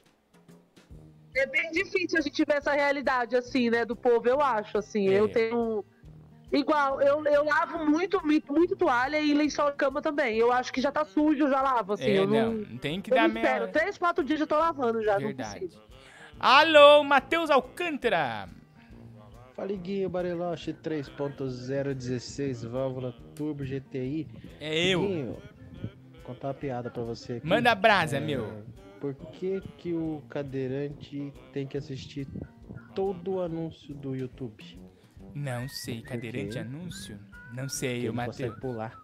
é 1.36 1.46
bem 1.48 1.72
difícil 1.72 2.20
a 2.20 2.22
gente 2.22 2.46
ver 2.46 2.58
essa 2.58 2.74
realidade, 2.74 3.36
assim, 3.36 3.72
né, 3.72 3.86
do 3.86 3.96
povo, 3.96 4.28
eu 4.30 4.40
acho, 4.40 4.78
assim. 4.78 5.10
É. 5.10 5.20
Eu 5.20 5.28
tenho... 5.28 5.84
Igual, 6.52 7.02
eu, 7.02 7.26
eu 7.26 7.44
lavo 7.46 7.84
muito, 7.90 8.24
muito, 8.24 8.54
muito 8.54 8.76
toalha 8.76 9.20
e 9.20 9.34
lençol 9.34 9.72
de 9.72 9.78
cama 9.78 10.00
também. 10.04 10.38
Eu 10.38 10.52
acho 10.52 10.72
que 10.72 10.80
já 10.80 10.92
tá 10.92 11.04
sujo, 11.04 11.46
eu 11.46 11.50
já 11.50 11.60
lavo, 11.60 11.94
assim. 11.94 12.04
É, 12.12 12.20
eu 12.20 12.28
não, 12.28 12.54
não, 12.54 12.78
tem 12.78 13.02
que 13.02 13.12
eu 13.12 13.16
dar 13.16 13.28
espero. 13.28 13.62
meia... 13.62 13.68
Três, 13.70 13.98
quatro 13.98 14.24
dias 14.24 14.40
eu 14.40 14.46
tô 14.46 14.60
lavando 14.60 15.02
já, 15.04 15.18
Verdade. 15.18 15.62
não 15.62 15.68
consigo. 15.68 15.84
Alô, 16.40 17.04
Matheus 17.04 17.50
Alcântara. 17.50 18.48
Fala, 19.56 19.72
Guinho 19.74 20.10
Bariloche 20.10 20.74
3.016, 20.74 22.68
válvula 22.68 23.12
turbo 23.36 23.64
GTI. 23.64 24.28
É 24.60 24.88
eu. 24.88 25.02
Guinho, 25.02 25.38
contar 26.24 26.48
uma 26.48 26.54
piada 26.56 26.90
pra 26.90 27.04
você 27.04 27.34
aqui. 27.34 27.46
Manda 27.48 27.76
brasa, 27.76 28.18
É, 28.18 28.20
meu. 28.20 28.64
Por 29.00 29.14
que 29.14 29.62
que 29.78 29.94
o 29.94 30.24
cadeirante 30.30 31.32
tem 31.52 31.68
que 31.68 31.78
assistir 31.78 32.26
todo 32.96 33.34
o 33.34 33.42
anúncio 33.42 33.94
do 33.94 34.16
YouTube? 34.16 34.80
Não 35.36 35.68
sei, 35.68 36.02
cadeirante 36.02 36.58
anúncio? 36.58 37.20
Não 37.54 37.68
sei, 37.70 37.98
Ele 37.98 38.10
o 38.10 38.14
não 38.14 38.16
Matheus. 38.16 38.38
consegue 38.38 38.62
pular. 38.62 39.00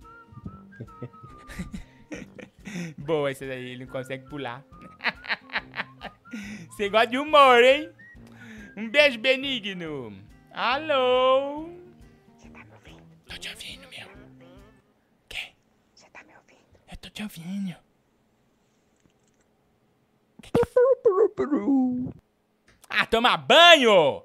Boa 2.98 3.30
essa 3.32 3.46
daí, 3.46 3.72
ele 3.72 3.86
não 3.86 3.92
consegue 3.92 4.28
pular. 4.30 4.64
Você 6.70 6.90
gosta 6.90 7.08
de 7.08 7.18
humor, 7.18 7.64
hein? 7.64 7.90
Um 8.78 8.90
beijo 8.90 9.20
benigno. 9.20 10.14
Alô? 10.62 11.70
Você 12.36 12.50
tá 12.50 12.60
me 12.60 12.74
ouvindo? 12.74 13.02
Tô 13.30 13.38
te 13.38 13.48
ouvindo, 13.48 13.88
meu. 13.88 14.10
Quê? 15.30 15.54
Você 15.96 16.06
tá 16.10 16.20
me 16.28 16.34
ouvindo? 16.36 16.60
Eu 16.92 16.98
tô 16.98 17.10
te 17.10 17.24
ouvindo. 17.24 17.78
Ah, 22.90 23.06
toma 23.06 23.38
banho! 23.38 24.22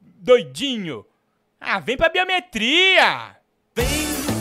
Doidinho! 0.00 1.06
Ah, 1.58 1.80
vem 1.80 1.96
pra 1.96 2.10
biometria! 2.10 3.38
Vem 3.74 3.86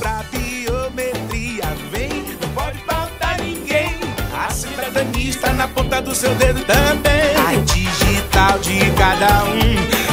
pra 0.01 0.21
biometria, 0.23 1.63
vem, 1.91 2.09
não 2.41 2.53
pode 2.53 2.77
faltar 2.79 3.39
ninguém. 3.39 3.95
A 4.37 4.49
cidadania 4.51 5.29
está 5.29 5.53
na 5.53 5.69
ponta 5.69 6.01
do 6.01 6.13
seu 6.13 6.35
dedo 6.35 6.59
também. 6.65 7.37
A 7.37 7.55
digital 7.63 8.59
de 8.59 8.79
cada 8.97 9.45
um 9.45 10.08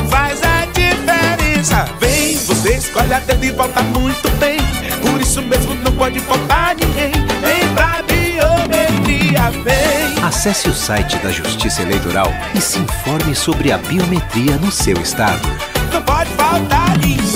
Vem, 1.99 2.37
você 2.39 2.77
escolhe 2.77 3.13
a 3.13 3.19
dedo 3.19 3.45
e 3.45 3.51
volta 3.51 3.83
muito 3.83 4.29
bem. 4.39 4.59
Por 5.03 5.21
isso 5.21 5.43
mesmo 5.43 5.75
não 5.75 5.91
pode 5.97 6.21
faltar 6.21 6.77
ninguém. 6.77 7.11
Vem 7.41 7.75
pra 7.75 8.03
biometria, 8.03 9.51
vem. 9.65 10.25
Acesse 10.25 10.69
o 10.69 10.73
site 10.73 11.17
da 11.19 11.31
Justiça 11.31 11.83
Eleitoral 11.83 12.29
e 12.55 12.61
se 12.61 12.79
informe 12.79 13.35
sobre 13.35 13.73
a 13.73 13.79
biometria 13.79 14.57
no 14.59 14.71
seu 14.71 14.95
estado. 15.01 15.49
Não 15.93 16.03
pode 16.03 16.31
faltar 16.31 16.97
ninguém. 16.99 17.27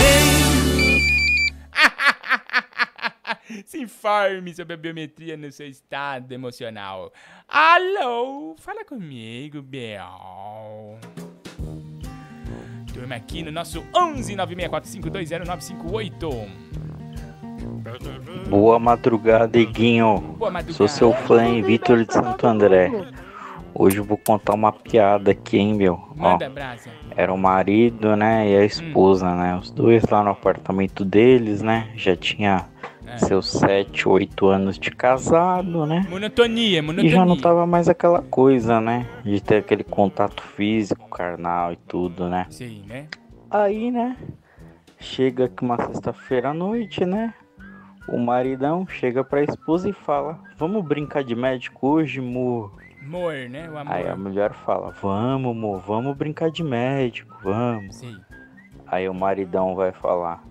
Se 3.67 3.81
informe 3.81 4.55
sobre 4.55 4.75
a 4.75 4.77
biometria 4.77 5.37
no 5.37 5.51
seu 5.51 5.67
estado 5.67 6.33
emocional. 6.33 7.13
Alô, 7.49 8.55
fala 8.59 8.85
comigo, 8.85 9.61
Bel. 9.61 11.01
Turma 13.01 13.15
aqui 13.15 13.43
no 13.43 13.51
nosso 13.51 13.83
11 13.97 14.37
964520958. 14.37 16.49
Boa 18.47 18.79
madrugada, 18.79 19.59
Iguinho. 19.59 20.19
Boa 20.39 20.51
madrugada. 20.51 20.75
Sou 20.75 20.87
seu 20.87 21.15
fã, 21.15 21.43
hein, 21.43 21.63
Vitor 21.63 22.05
de 22.05 22.13
Santo 22.13 22.47
André. 22.47 22.93
Hoje 23.73 23.97
eu 23.97 24.05
vou 24.05 24.19
contar 24.19 24.53
uma 24.53 24.71
piada 24.71 25.31
aqui, 25.31 25.57
hein, 25.57 25.73
meu. 25.73 25.99
Ó, 26.19 26.37
Brasa. 26.37 26.91
era 27.17 27.33
o 27.33 27.39
marido, 27.39 28.15
né, 28.17 28.51
e 28.51 28.57
a 28.59 28.67
esposa, 28.67 29.35
né? 29.35 29.57
Os 29.57 29.71
dois 29.71 30.05
lá 30.05 30.23
no 30.23 30.33
apartamento 30.33 31.03
deles, 31.03 31.63
né? 31.63 31.89
Já 31.97 32.15
tinha 32.15 32.67
É. 33.15 33.19
seus 33.19 33.47
7, 33.51 34.09
8 34.09 34.47
anos 34.47 34.79
de 34.79 34.91
casado, 34.91 35.85
né? 35.87 36.07
Monotonia, 36.09 36.79
E 36.79 36.83
monotonia. 36.83 37.11
já 37.11 37.25
não 37.27 37.37
tava 37.37 37.67
mais 37.67 37.89
aquela 37.89 38.23
coisa, 38.23 38.81
né? 38.81 39.07
De 39.25 39.41
ter 39.41 39.57
aquele 39.57 39.85
contato 39.85 40.43
físico, 40.43 41.09
carnal 41.09 41.73
e 41.73 41.77
tudo, 41.77 42.29
né? 42.29 42.47
Sim, 42.51 42.85
né? 42.87 43.07
Aí, 43.51 43.91
né? 43.91 44.17
Chega 44.99 45.47
aqui 45.47 45.65
uma 45.65 45.77
sexta-feira 45.87 46.51
à 46.51 46.55
noite, 46.55 47.05
né? 47.05 47.33
O 48.09 48.19
maridão 48.19 48.87
chega 48.87 49.23
pra 49.25 49.43
esposa 49.43 49.89
e 49.89 49.93
fala: 49.93 50.39
Vamos 50.57 50.85
brincar 50.85 51.23
de 51.25 51.35
médico 51.35 51.89
hoje, 51.89 52.21
amor? 52.21 52.73
Amor, 53.03 53.33
né? 53.49 53.69
O 53.71 53.79
amor. 53.79 53.93
Aí 53.95 54.07
a 54.09 54.17
mulher 54.17 54.53
fala: 54.53 54.93
Vamos, 55.01 55.51
amor, 55.57 55.79
vamos 55.87 56.17
brincar 56.17 56.51
de 56.51 56.63
médico, 56.63 57.35
vamos. 57.43 57.97
Sim. 57.97 58.17
Aí 58.87 59.09
o 59.09 59.15
maridão 59.15 59.75
vai 59.75 59.93
falar: 59.93 60.43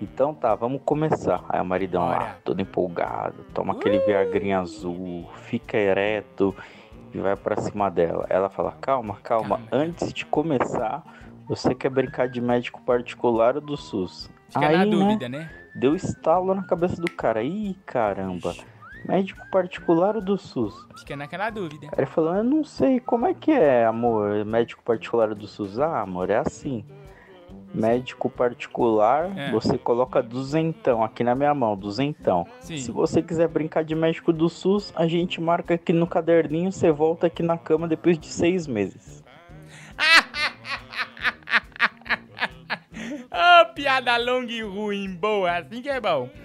Então 0.00 0.34
tá, 0.34 0.54
vamos 0.54 0.82
começar. 0.84 1.42
Aí 1.48 1.60
o 1.60 1.64
maridão 1.64 2.06
lá, 2.06 2.36
todo 2.44 2.60
empolgado, 2.60 3.44
toma 3.54 3.72
aquele 3.72 3.98
viagrinho 4.00 4.58
azul, 4.60 5.28
fica 5.44 5.76
ereto 5.78 6.54
e 7.14 7.18
vai 7.18 7.34
pra 7.34 7.56
cima 7.56 7.90
dela. 7.90 8.26
Ela 8.28 8.50
fala: 8.50 8.72
Calma, 8.80 9.16
calma, 9.22 9.60
antes 9.72 10.12
de 10.12 10.26
começar, 10.26 11.02
você 11.48 11.74
quer 11.74 11.90
brincar 11.90 12.28
de 12.28 12.40
médico 12.40 12.82
particular 12.82 13.56
ou 13.56 13.62
do 13.62 13.76
SUS? 13.76 14.30
Fica 14.48 14.66
Aí, 14.66 14.76
na 14.76 14.84
né, 14.84 14.90
dúvida, 14.90 15.28
né? 15.28 15.50
Deu 15.74 15.94
estalo 15.94 16.54
na 16.54 16.62
cabeça 16.62 17.00
do 17.00 17.10
cara. 17.10 17.42
Ih, 17.42 17.74
caramba. 17.86 18.54
Médico 19.06 19.48
particular 19.50 20.16
ou 20.16 20.22
do 20.22 20.36
SUS? 20.36 20.74
Fica 20.98 21.16
naquela 21.16 21.48
dúvida. 21.50 21.88
Ele 21.96 22.06
falou, 22.06 22.34
eu 22.34 22.44
não 22.44 22.64
sei, 22.64 22.98
como 22.98 23.26
é 23.26 23.34
que 23.34 23.52
é, 23.52 23.84
amor? 23.84 24.44
Médico 24.44 24.82
particular 24.82 25.34
do 25.34 25.46
SUS? 25.46 25.78
Ah, 25.78 26.00
amor, 26.00 26.30
é 26.30 26.38
assim. 26.38 26.84
Médico 27.74 28.30
particular, 28.30 29.30
É. 29.36 29.50
você 29.50 29.76
coloca 29.76 30.22
duzentão 30.22 31.04
aqui 31.04 31.22
na 31.22 31.34
minha 31.34 31.54
mão, 31.54 31.76
duzentão. 31.76 32.46
Sim. 32.60 32.78
Se 32.78 32.90
você 32.90 33.20
quiser 33.22 33.48
brincar 33.48 33.84
de 33.84 33.94
médico 33.94 34.32
do 34.32 34.48
SUS, 34.48 34.92
a 34.96 35.06
gente 35.06 35.40
marca 35.40 35.74
aqui 35.74 35.92
no 35.92 36.06
caderninho, 36.06 36.72
você 36.72 36.90
volta 36.90 37.26
aqui 37.26 37.42
na 37.42 37.58
cama 37.58 37.86
depois 37.86 38.18
de 38.18 38.28
seis 38.28 38.66
meses. 38.66 39.22
Ô, 43.30 43.66
piada 43.74 44.16
longa 44.16 44.52
e 44.52 44.62
ruim, 44.62 45.14
boa, 45.14 45.58
assim 45.58 45.82
que 45.82 45.88
é 45.88 46.00
bom. 46.00 46.28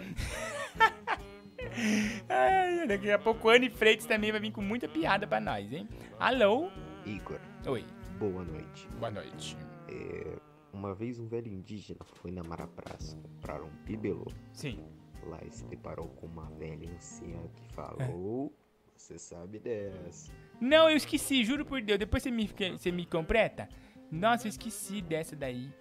Ai, 2.28 2.88
daqui 2.88 3.09
a 3.11 3.19
pouco 3.19 3.47
o 3.47 3.51
Anne 3.51 3.69
Freitas 3.69 4.05
também 4.05 4.32
vai 4.32 4.41
vir 4.41 4.51
com 4.51 4.61
muita 4.61 4.88
piada 4.88 5.26
pra 5.26 5.39
nós, 5.39 5.72
hein? 5.72 5.88
Alô? 6.19 6.69
Igor. 7.05 7.39
Oi. 7.67 7.86
Boa 8.19 8.43
noite. 8.43 8.88
Boa 8.99 9.11
noite. 9.11 9.57
É, 9.88 10.28
uma 10.74 10.93
vez 10.93 11.19
um 11.19 11.28
velho 11.28 11.51
indígena 11.51 11.99
foi 12.03 12.32
na 12.32 12.43
Marapraça 12.43 13.15
comprar 13.17 13.61
um 13.61 13.69
bibelô. 13.86 14.28
Sim. 14.53 14.84
Lá 15.24 15.38
ele 15.41 15.51
se 15.51 15.65
deparou 15.65 16.07
com 16.09 16.26
uma 16.26 16.49
velha 16.51 16.89
anciã 16.89 17.38
que 17.55 17.74
falou: 17.74 18.53
Você 18.95 19.19
sabe 19.19 19.59
dessa. 19.59 20.32
Não, 20.59 20.89
eu 20.89 20.97
esqueci, 20.97 21.43
juro 21.43 21.65
por 21.65 21.82
Deus. 21.82 21.99
Depois 21.99 22.24
você 22.24 22.32
me, 22.32 22.47
você 22.47 22.91
me 22.91 23.05
completa? 23.05 23.69
Nossa, 24.11 24.47
eu 24.47 24.49
esqueci 24.49 25.01
dessa 25.01 25.36
daí. 25.36 25.72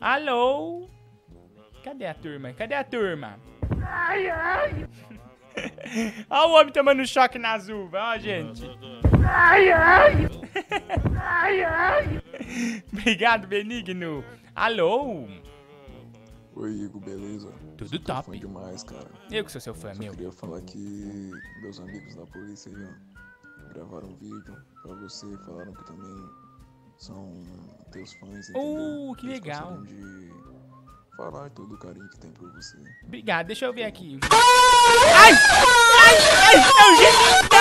Alô? 0.00 0.88
Cadê 1.82 2.06
a 2.06 2.14
turma? 2.14 2.52
Cadê 2.52 2.74
a 2.74 2.84
turma? 2.84 3.38
Ai, 3.86 4.28
ai. 4.30 4.88
Olha 6.30 6.48
o 6.48 6.52
homem 6.60 6.72
tomando 6.72 7.06
choque 7.06 7.38
nas 7.38 7.68
uvas, 7.68 8.00
ó, 8.02 8.18
gente. 8.18 8.64
Ai, 9.28 9.70
ai. 9.72 10.12
Ai, 11.20 11.64
ai. 11.64 12.22
Obrigado, 12.92 13.46
Benigno. 13.46 14.24
Alô? 14.54 15.26
Oi, 16.56 16.70
Igor, 16.70 17.00
beleza? 17.00 17.50
Tudo 17.76 17.88
Sou 17.88 17.98
teu 17.98 18.14
top. 18.14 18.26
fã 18.30 18.38
demais, 18.38 18.84
cara. 18.84 19.10
Eu 19.30 19.44
que 19.44 19.50
sou 19.50 19.60
seu 19.60 19.74
fã, 19.74 19.92
Só 19.94 20.00
meu. 20.00 20.12
queria 20.12 20.30
falar 20.32 20.60
que 20.62 21.30
meus 21.62 21.80
amigos 21.80 22.14
da 22.14 22.24
polícia 22.26 22.70
aí, 22.70 22.84
ó, 22.84 23.68
gravaram 23.72 24.08
um 24.08 24.14
vídeo 24.16 24.56
pra 24.82 24.94
você, 24.94 25.26
falaram 25.44 25.72
que 25.72 25.84
também 25.86 26.28
são 26.96 27.40
teus 27.90 28.12
fãs, 28.14 28.48
entendeu? 28.50 29.10
Uh, 29.10 29.14
que 29.16 29.26
Eles 29.26 29.40
legal. 29.40 29.82
de 29.82 30.30
falar 31.16 31.50
todo 31.50 31.74
o 31.74 31.78
carinho 31.78 32.08
que 32.10 32.18
tem 32.18 32.30
por 32.32 32.52
você. 32.52 32.76
Obrigado, 33.04 33.46
deixa 33.46 33.66
eu 33.66 33.72
ver 33.72 33.84
aqui. 33.84 34.18
Ai! 34.30 35.32
Ai! 36.00 36.16
Ai! 36.42 36.56
É 36.56 36.84
o 36.90 36.96
gemidão! 36.96 37.58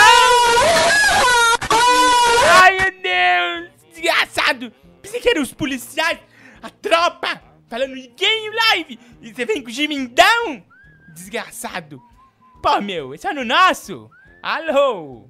Ai, 2.62 2.72
meu 2.78 2.92
Deus! 3.02 3.72
Desgraçado! 3.92 4.74
Pensei 5.02 5.20
que 5.20 5.30
eram 5.30 5.42
os 5.42 5.54
policiais, 5.54 6.20
a 6.62 6.70
tropa, 6.70 7.42
falando 7.68 7.96
em 7.96 8.14
game 8.16 8.56
live, 8.70 9.00
e 9.22 9.34
você 9.34 9.46
vem 9.46 9.62
com 9.62 9.70
o 9.70 9.74
gemindão? 9.74 10.64
Desgraçado! 11.14 12.02
Pô, 12.62 12.80
meu, 12.82 13.14
esse 13.14 13.28
é 13.28 13.34
no 13.34 13.44
nosso? 13.44 14.10
Alô? 14.42 15.30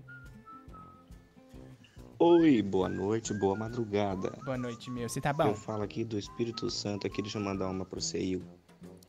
Oi, 2.26 2.61
boa 2.61 2.88
noite, 2.88 3.34
boa 3.34 3.53
madrugada. 3.53 4.32
Boa 4.45 4.57
noite, 4.57 4.89
meu, 4.89 5.09
você 5.09 5.19
tá 5.19 5.32
Eu 5.32 5.36
bom? 5.36 5.53
falo 5.55 5.84
aqui 5.84 6.05
do 6.05 6.17
Espírito 6.17 6.69
Santo, 6.69 7.05
aqui 7.05 7.21
deixa 7.21 7.38
eu 7.38 7.43
mandar 7.43 7.67
uma 7.69 7.84
pro 7.84 7.99
Igor. 8.17 8.47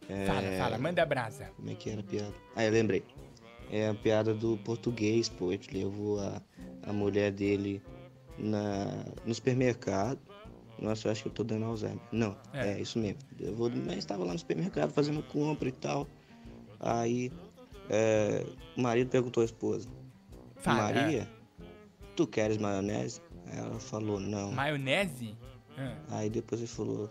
É, 0.09 0.27
Fala, 0.27 0.43
fala, 0.59 0.79
manda 0.79 1.07
brasa. 1.07 1.45
Como 1.55 1.71
é 1.71 1.77
que 1.77 1.91
era 1.91 2.01
a 2.01 2.03
piada? 2.03 2.35
Ah, 2.57 2.65
eu 2.65 2.73
lembrei. 2.73 3.05
É 3.71 3.87
a 3.89 3.95
piada 3.95 4.35
do 4.35 4.57
português, 4.65 5.29
pô. 5.29 5.53
Ele 5.53 5.63
levou 5.73 6.19
a, 6.19 6.43
a 6.83 6.93
mulher 6.93 7.31
dele 7.31 7.81
na, 8.37 9.05
no 9.25 9.33
supermercado. 9.33 10.19
Nossa, 10.77 11.07
eu 11.07 11.13
acho 11.13 11.23
que 11.23 11.29
eu 11.29 11.33
tô 11.33 11.45
dando 11.45 11.67
Alzheimer. 11.67 12.03
Não, 12.11 12.37
É. 12.53 12.73
é, 12.73 12.81
isso 12.81 12.99
mesmo. 12.99 13.21
Eu 13.39 13.55
vou, 13.55 13.71
mas 13.71 13.99
estava 13.99 14.25
lá 14.25 14.33
no 14.33 14.39
supermercado 14.41 14.91
fazendo 14.91 15.23
compra 15.23 15.69
e 15.69 15.73
tal. 15.73 16.09
Aí 16.81 17.31
é, 17.89 18.45
o 18.77 18.83
marido 18.83 19.09
perguntou 19.09 19.41
à 19.41 19.45
esposa: 19.45 19.89
Fala, 20.57 20.83
Maria, 20.93 21.29
tu 22.15 22.27
queres 22.27 22.57
maionese? 22.59 23.21
Aí 23.47 23.59
ela 23.59 23.79
falou: 23.79 24.19
Não. 24.21 24.53
Maionese? 24.53 25.37
Ah, 25.77 25.97
Aí 26.11 26.31
depois 26.31 26.61
ele 26.61 26.69
falou: 26.69 27.11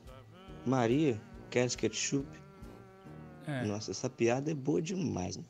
Maria, 0.65 1.19
queres 1.49 1.75
ketchup? 1.75 2.27
ah. 3.47 3.63
Nossa, 3.65 3.91
essa 3.91 4.09
piada 4.09 4.51
é 4.51 4.53
boa 4.55 4.81
demais. 4.81 5.37
Né? 5.37 5.43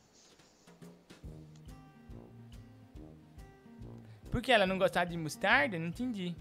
Por 4.30 4.42
que 4.42 4.50
ela 4.50 4.66
não 4.66 4.78
gostava 4.78 5.08
de 5.10 5.16
mostarda? 5.16 5.78
Não 5.78 5.86
entendi. 5.86 6.34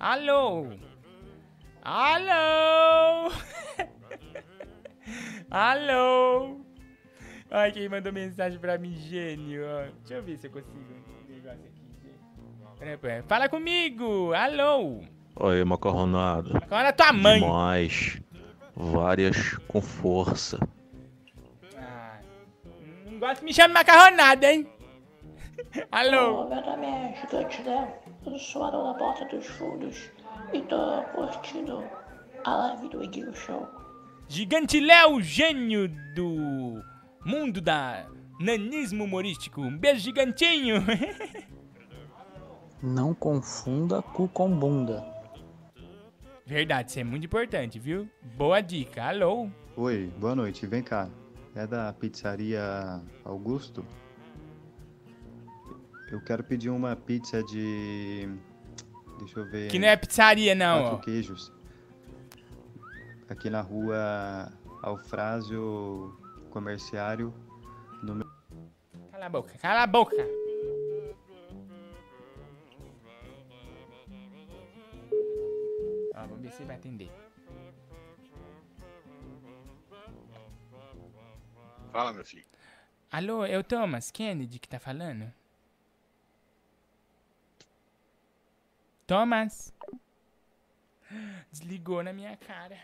Alô? 0.00 0.66
Alô? 1.82 3.32
Alô? 5.48 6.60
Ai, 7.48 7.70
quem 7.70 7.88
mandou 7.88 8.12
mensagem 8.12 8.58
pra 8.58 8.76
mim, 8.76 8.96
gênio. 8.96 9.62
Deixa 10.00 10.14
eu 10.14 10.22
ver 10.24 10.36
se 10.36 10.48
eu 10.48 10.50
consigo. 10.50 11.15
Gente. 12.76 12.78
Pera 12.78 12.90
aí, 12.90 12.96
pera 12.96 13.14
aí. 13.14 13.22
Fala 13.22 13.48
comigo! 13.48 14.32
Alô? 14.32 15.00
Oi, 15.36 15.64
macarronada. 15.64 16.52
Macarrona 16.54 16.88
é 16.88 16.92
tua 16.92 17.12
mãe. 17.12 17.40
Demais. 17.40 18.20
Várias 18.74 19.54
com 19.68 19.80
força. 19.80 20.58
Ah, 21.76 22.18
não 23.06 23.18
gosto 23.18 23.40
de 23.40 23.46
me 23.46 23.54
chamar 23.54 23.68
de 23.68 23.74
macarronada, 23.74 24.52
hein? 24.52 24.66
Alô? 25.90 26.48
meu 26.48 26.62
nome 26.62 26.86
é 26.86 27.14
Gigante 27.20 27.62
Léo, 27.62 27.88
eu 28.26 28.38
sou 28.38 28.64
a 28.64 28.70
dona 28.70 28.94
Porta 28.94 29.24
dos 29.26 29.46
Fundos 29.46 30.10
e 30.52 30.60
tô 30.62 31.02
curtindo 31.14 31.82
a 32.44 32.56
live 32.56 32.88
do 32.90 33.02
Iguinho 33.02 33.34
Show. 33.34 33.66
Gigante 34.28 34.78
Léo, 34.80 35.20
gênio 35.22 35.88
do 36.14 36.82
mundo 37.24 37.60
da 37.60 38.04
nanismo 38.38 39.04
humorístico. 39.04 39.62
Um 39.62 39.76
beijo 39.76 40.00
gigantinho. 40.00 40.84
Não 42.86 43.12
confunda 43.12 44.00
cu 44.00 44.28
com 44.28 44.48
bunda. 44.48 45.04
Verdade, 46.46 46.90
isso 46.90 47.00
é 47.00 47.02
muito 47.04 47.26
importante, 47.26 47.80
viu? 47.80 48.08
Boa 48.36 48.60
dica. 48.60 49.02
Alô? 49.02 49.50
Oi, 49.76 50.06
boa 50.20 50.36
noite. 50.36 50.68
Vem 50.68 50.84
cá. 50.84 51.10
É 51.56 51.66
da 51.66 51.92
pizzaria 51.92 53.02
Augusto? 53.24 53.84
Eu 56.12 56.22
quero 56.22 56.44
pedir 56.44 56.70
uma 56.70 56.94
pizza 56.94 57.42
de. 57.42 58.28
Deixa 59.18 59.40
eu 59.40 59.50
ver. 59.50 59.68
Que 59.68 59.80
não 59.80 59.88
é 59.88 59.96
pizzaria, 59.96 60.54
não, 60.54 60.82
Quatro 60.82 60.96
ó. 60.98 61.00
queijos. 61.00 61.52
Aqui 63.28 63.50
na 63.50 63.62
rua 63.62 64.52
Alfrásio 64.80 66.16
Comerciário. 66.50 67.34
Número... 68.00 68.30
Cala 69.10 69.26
a 69.26 69.28
boca, 69.28 69.58
cala 69.58 69.82
a 69.82 69.86
boca. 69.88 70.45
Ele 76.54 76.64
vai 76.64 76.76
atender. 76.76 77.10
Fala, 81.92 82.12
meu 82.12 82.24
filho. 82.24 82.44
Alô, 83.10 83.44
é 83.44 83.58
o 83.58 83.64
Thomas 83.64 84.10
Kennedy 84.10 84.58
que 84.58 84.68
tá 84.68 84.78
falando? 84.78 85.32
Thomas? 89.06 89.72
Desligou 91.50 92.02
na 92.02 92.12
minha 92.12 92.36
cara. 92.36 92.78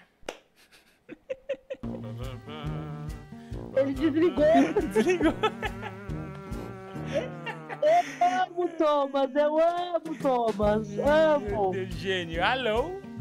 Ele 3.76 3.94
desligou. 3.94 4.44
Desligou. 4.92 5.32
Eu 7.82 8.26
amo 8.42 8.68
Thomas, 8.78 9.34
eu 9.34 9.58
amo 9.58 10.18
Thomas, 10.18 10.88
amo. 10.98 11.72
Gênio. 11.90 12.42
Alô? 12.44 13.11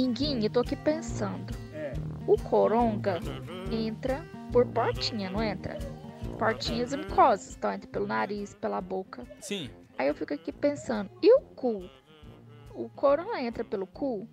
Inguinho, 0.00 0.44
eu 0.44 0.50
tô 0.50 0.60
aqui 0.60 0.76
pensando. 0.76 1.54
É. 1.74 1.92
O 2.26 2.36
coronga 2.36 3.18
entra 3.70 4.24
por 4.52 4.66
portinha, 4.66 5.28
não 5.30 5.42
entra? 5.42 5.76
Portinhas 6.38 6.92
e 6.92 6.96
mucosas, 6.96 7.56
então 7.56 7.72
entra 7.72 7.88
pelo 7.88 8.06
nariz, 8.06 8.54
pela 8.54 8.80
boca. 8.80 9.24
Sim. 9.40 9.68
Aí 9.98 10.08
eu 10.08 10.14
fico 10.14 10.32
aqui 10.32 10.50
pensando, 10.52 11.10
e 11.22 11.32
o 11.34 11.40
cu? 11.54 11.84
O 12.74 12.88
coronga 12.88 13.40
entra 13.42 13.62
pelo 13.62 13.86
cu? 13.86 14.26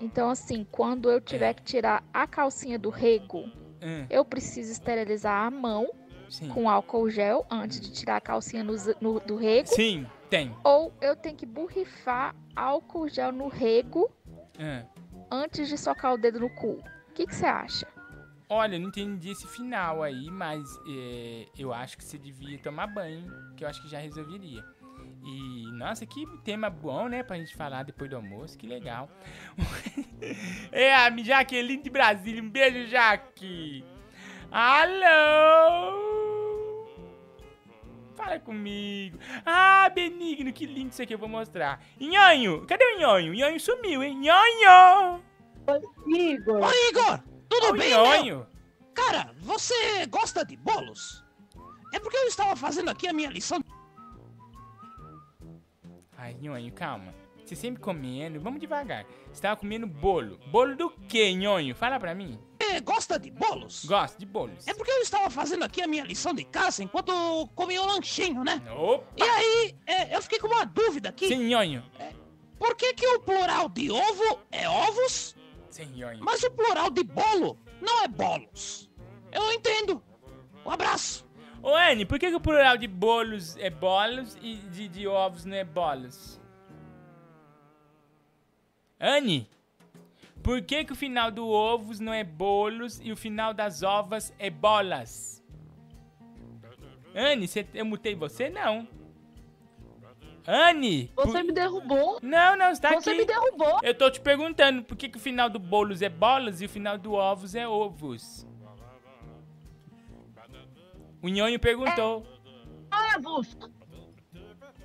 Então, 0.00 0.30
assim, 0.30 0.64
quando 0.70 1.10
eu 1.10 1.20
tiver 1.20 1.54
que 1.54 1.62
tirar 1.64 2.04
a 2.12 2.26
calcinha 2.26 2.78
do 2.78 2.90
rego, 2.90 3.44
Hum, 3.82 4.06
eu 4.08 4.24
preciso 4.24 4.70
esterilizar 4.72 5.46
a 5.46 5.50
mão 5.50 5.86
Sim. 6.30 6.48
com 6.48 6.68
álcool 6.68 7.10
gel 7.10 7.44
antes 7.50 7.80
de 7.80 7.90
tirar 7.92 8.16
a 8.16 8.20
calcinha 8.20 8.62
no 8.64 8.74
no- 9.00 9.20
do 9.20 9.36
rego. 9.36 9.68
Sim, 9.68 10.06
tem. 10.30 10.54
Ou 10.64 10.92
eu 11.00 11.14
tenho 11.16 11.36
que 11.36 11.44
borrifar 11.46 12.34
álcool 12.54 13.08
gel 13.08 13.32
no 13.32 13.48
rego 13.48 14.10
Hum. 14.58 14.84
antes 15.30 15.68
de 15.68 15.76
socar 15.76 16.14
o 16.14 16.18
dedo 16.18 16.40
no 16.40 16.50
cu. 16.50 16.82
O 17.10 17.12
que 17.14 17.26
você 17.26 17.46
acha? 17.46 17.86
Olha, 18.48 18.78
não 18.78 18.88
entendi 18.88 19.30
esse 19.30 19.46
final 19.48 20.02
aí, 20.02 20.30
mas 20.30 20.62
é, 20.88 21.46
eu 21.58 21.72
acho 21.72 21.96
que 21.96 22.04
você 22.04 22.16
devia 22.16 22.58
tomar 22.58 22.86
banho, 22.86 23.26
que 23.56 23.64
eu 23.64 23.68
acho 23.68 23.82
que 23.82 23.88
já 23.88 23.98
resolveria. 23.98 24.64
E, 25.24 25.72
nossa, 25.72 26.06
que 26.06 26.24
tema 26.44 26.70
bom, 26.70 27.08
né, 27.08 27.24
pra 27.24 27.36
gente 27.36 27.56
falar 27.56 27.82
depois 27.82 28.08
do 28.08 28.16
almoço, 28.16 28.56
que 28.56 28.66
legal. 28.66 29.10
é, 30.70 30.94
a 30.94 31.10
Jaqueline 31.16 31.82
de 31.82 31.90
Brasília, 31.90 32.40
um 32.40 32.48
beijo, 32.48 32.88
Jaque. 32.88 33.84
Alô? 34.52 36.15
Fala 38.16 38.40
comigo. 38.40 39.18
Ah, 39.44 39.90
Benigno, 39.94 40.52
que 40.52 40.64
lindo 40.64 40.90
isso 40.90 41.02
aqui, 41.02 41.14
eu 41.14 41.18
vou 41.18 41.28
mostrar. 41.28 41.82
Nhonho, 42.00 42.66
cadê 42.66 42.84
o 42.84 42.98
Nhonho? 42.98 43.34
Nhonho 43.34 43.60
sumiu, 43.60 44.02
hein? 44.02 44.16
Nhonho! 44.18 45.22
Igor. 46.06 46.62
Oi, 46.62 46.88
Igor! 46.88 47.20
Tudo 47.48 47.68
Ô, 47.68 47.72
bem, 47.72 47.90
Nhonho? 47.90 48.36
meu? 48.38 48.46
Cara, 48.94 49.34
você 49.40 50.06
gosta 50.06 50.44
de 50.44 50.56
bolos? 50.56 51.22
É 51.92 52.00
porque 52.00 52.16
eu 52.16 52.26
estava 52.26 52.56
fazendo 52.56 52.90
aqui 52.90 53.06
a 53.06 53.12
minha 53.12 53.28
lição. 53.28 53.60
Ai, 56.16 56.34
Nhonho, 56.40 56.72
calma. 56.72 57.14
Você 57.44 57.54
sempre 57.54 57.82
comendo, 57.82 58.40
vamos 58.40 58.58
devagar. 58.58 59.04
Você 59.32 59.42
tava 59.42 59.56
comendo 59.60 59.86
bolo. 59.86 60.38
Bolo 60.50 60.74
do 60.74 60.90
quê, 60.90 61.32
Nhonho? 61.32 61.74
Fala 61.74 62.00
pra 62.00 62.14
mim. 62.14 62.40
Você 62.66 62.80
gosta 62.80 63.18
de 63.18 63.30
bolos? 63.30 63.84
Gosto 63.84 64.18
de 64.18 64.26
bolos. 64.26 64.66
É 64.66 64.74
porque 64.74 64.90
eu 64.90 65.00
estava 65.00 65.30
fazendo 65.30 65.64
aqui 65.64 65.80
a 65.82 65.86
minha 65.86 66.02
lição 66.04 66.34
de 66.34 66.44
casa 66.44 66.82
enquanto 66.82 67.12
comia 67.54 67.80
o 67.80 67.86
lanchinho, 67.86 68.42
né? 68.42 68.60
Opa! 68.76 69.06
E 69.16 69.22
aí, 69.22 69.76
é, 69.86 70.16
eu 70.16 70.20
fiquei 70.22 70.38
com 70.40 70.48
uma 70.48 70.64
dúvida 70.64 71.10
aqui. 71.10 71.28
Sim, 71.28 71.48
Nhonho. 71.48 71.82
Por 72.58 72.74
que, 72.74 72.92
que 72.94 73.06
o 73.06 73.20
plural 73.20 73.68
de 73.68 73.90
ovo 73.90 74.40
é 74.50 74.68
ovos, 74.68 75.36
Sim, 75.70 75.86
Nhonho. 75.94 76.24
mas 76.24 76.42
o 76.42 76.50
plural 76.50 76.90
de 76.90 77.04
bolo 77.04 77.56
não 77.80 78.02
é 78.02 78.08
bolos? 78.08 78.90
Eu 79.30 79.42
não 79.42 79.52
entendo. 79.52 80.02
Um 80.64 80.70
abraço. 80.70 81.24
Ô, 81.62 81.74
Anne, 81.74 82.04
por 82.04 82.18
que, 82.18 82.28
que 82.28 82.34
o 82.34 82.40
plural 82.40 82.76
de 82.76 82.88
bolos 82.88 83.56
é 83.58 83.70
bolos 83.70 84.36
e 84.42 84.56
de, 84.56 84.88
de 84.88 85.06
ovos 85.06 85.44
não 85.44 85.56
é 85.56 85.64
bolos? 85.64 86.40
Anne, 88.98 89.48
por 90.46 90.62
que, 90.62 90.84
que 90.84 90.92
o 90.92 90.96
final 90.96 91.28
do 91.32 91.48
ovos 91.48 91.98
não 91.98 92.12
é 92.14 92.22
bolos 92.22 93.00
e 93.02 93.10
o 93.10 93.16
final 93.16 93.52
das 93.52 93.82
ovas 93.82 94.32
é 94.38 94.48
bolas? 94.48 95.42
Anne, 97.12 97.48
cê- 97.48 97.66
eu 97.74 97.84
mutei 97.84 98.14
você? 98.14 98.48
Não. 98.48 98.86
Anne! 100.46 101.10
Você 101.16 101.42
me 101.42 101.50
derrubou. 101.50 102.20
Não, 102.22 102.56
não, 102.56 102.72
você 102.72 102.80
tá 102.80 102.92
Você 102.92 103.10
aqui. 103.10 103.18
me 103.18 103.24
derrubou. 103.26 103.80
Eu 103.82 103.92
tô 103.92 104.08
te 104.08 104.20
perguntando 104.20 104.84
por 104.84 104.96
que, 104.96 105.08
que 105.08 105.16
o 105.16 105.20
final 105.20 105.50
do 105.50 105.58
bolos 105.58 106.00
é 106.00 106.08
bolas 106.08 106.60
e 106.60 106.66
o 106.66 106.68
final 106.68 106.96
do 106.96 107.14
ovos 107.14 107.56
é 107.56 107.66
ovos. 107.66 108.46
O 111.20 111.28
Nhonho 111.28 111.58
perguntou. 111.58 112.24
Ovos. 113.16 113.58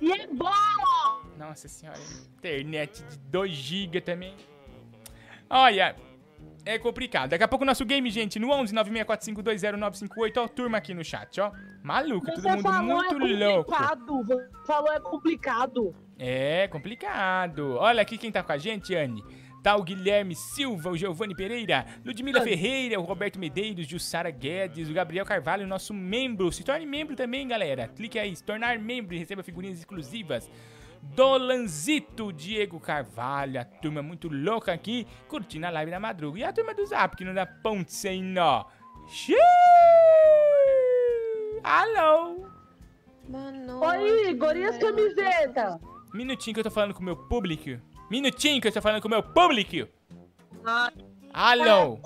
E 0.00 0.10
é 0.10 0.26
bola. 0.26 1.22
Nossa 1.38 1.68
senhora, 1.68 2.00
internet 2.38 3.04
de 3.04 3.18
2 3.18 3.52
GB 3.52 4.00
também. 4.00 4.34
Olha, 5.54 5.94
é 6.64 6.78
complicado. 6.78 7.30
Daqui 7.30 7.44
a 7.44 7.48
pouco 7.48 7.62
o 7.62 7.66
nosso 7.66 7.84
game, 7.84 8.08
gente, 8.10 8.38
no 8.38 8.50
11 8.50 8.74
964520958. 8.74 10.32
Ó, 10.38 10.48
turma 10.48 10.78
aqui 10.78 10.94
no 10.94 11.04
chat, 11.04 11.40
ó. 11.40 11.52
Maluca, 11.82 12.32
todo 12.32 12.42
Você 12.42 12.48
mundo 12.50 12.62
falou 12.62 12.82
muito 12.82 13.26
é 13.26 13.48
louco. 13.48 13.70
complicado. 13.70 14.24
Você 14.24 14.66
falou 14.66 14.92
é 14.92 15.00
complicado. 15.00 15.94
É 16.18 16.68
complicado. 16.68 17.76
Olha 17.78 18.00
aqui 18.00 18.16
quem 18.16 18.32
tá 18.32 18.42
com 18.42 18.52
a 18.52 18.58
gente, 18.58 18.94
Anne. 18.94 19.22
Tá 19.62 19.76
o 19.76 19.82
Guilherme 19.84 20.34
Silva, 20.34 20.90
o 20.90 20.96
Giovanni 20.96 21.36
Pereira, 21.36 21.86
Ludmila 22.04 22.40
Ferreira, 22.40 22.98
o 22.98 23.04
Roberto 23.04 23.38
Medeiros, 23.38 23.86
Jussara 23.86 24.28
Guedes, 24.28 24.90
o 24.90 24.92
Gabriel 24.92 25.24
Carvalho, 25.24 25.68
nosso 25.68 25.94
membro. 25.94 26.50
Se 26.50 26.64
torne 26.64 26.84
membro 26.84 27.14
também, 27.14 27.46
galera. 27.46 27.86
Clique 27.86 28.18
aí, 28.18 28.34
se 28.34 28.42
tornar 28.42 28.76
membro 28.80 29.14
e 29.14 29.18
receba 29.18 29.42
figurinhas 29.42 29.78
exclusivas. 29.78 30.50
Dolanzito, 31.02 32.32
Diego 32.32 32.78
Carvalho, 32.78 33.60
a 33.60 33.64
turma 33.64 34.02
muito 34.02 34.28
louca 34.28 34.72
aqui, 34.72 35.06
curtindo 35.28 35.66
a 35.66 35.70
live 35.70 35.90
da 35.90 36.00
madruga. 36.00 36.38
E 36.38 36.44
a 36.44 36.52
turma 36.52 36.72
do 36.72 36.86
Zap, 36.86 37.16
que 37.16 37.24
não 37.24 37.34
dá 37.34 37.44
ponto 37.44 37.92
sem 37.92 38.22
nó. 38.22 38.64
Xiii! 39.08 39.36
Alô? 41.64 42.46
Oi, 43.86 44.30
Igor, 44.30 44.56
e 44.56 44.64
as 44.64 44.78
camisetas? 44.78 45.80
Minutinho 46.14 46.54
que 46.54 46.60
eu 46.60 46.64
tô 46.64 46.70
falando 46.70 46.94
com 46.94 47.00
o 47.00 47.04
meu 47.04 47.16
público. 47.16 47.80
Minutinho 48.10 48.60
que 48.60 48.68
eu 48.68 48.72
tô 48.72 48.80
falando 48.80 49.02
com 49.02 49.08
o 49.08 49.10
meu 49.10 49.22
público. 49.22 49.88
Alô? 51.32 51.98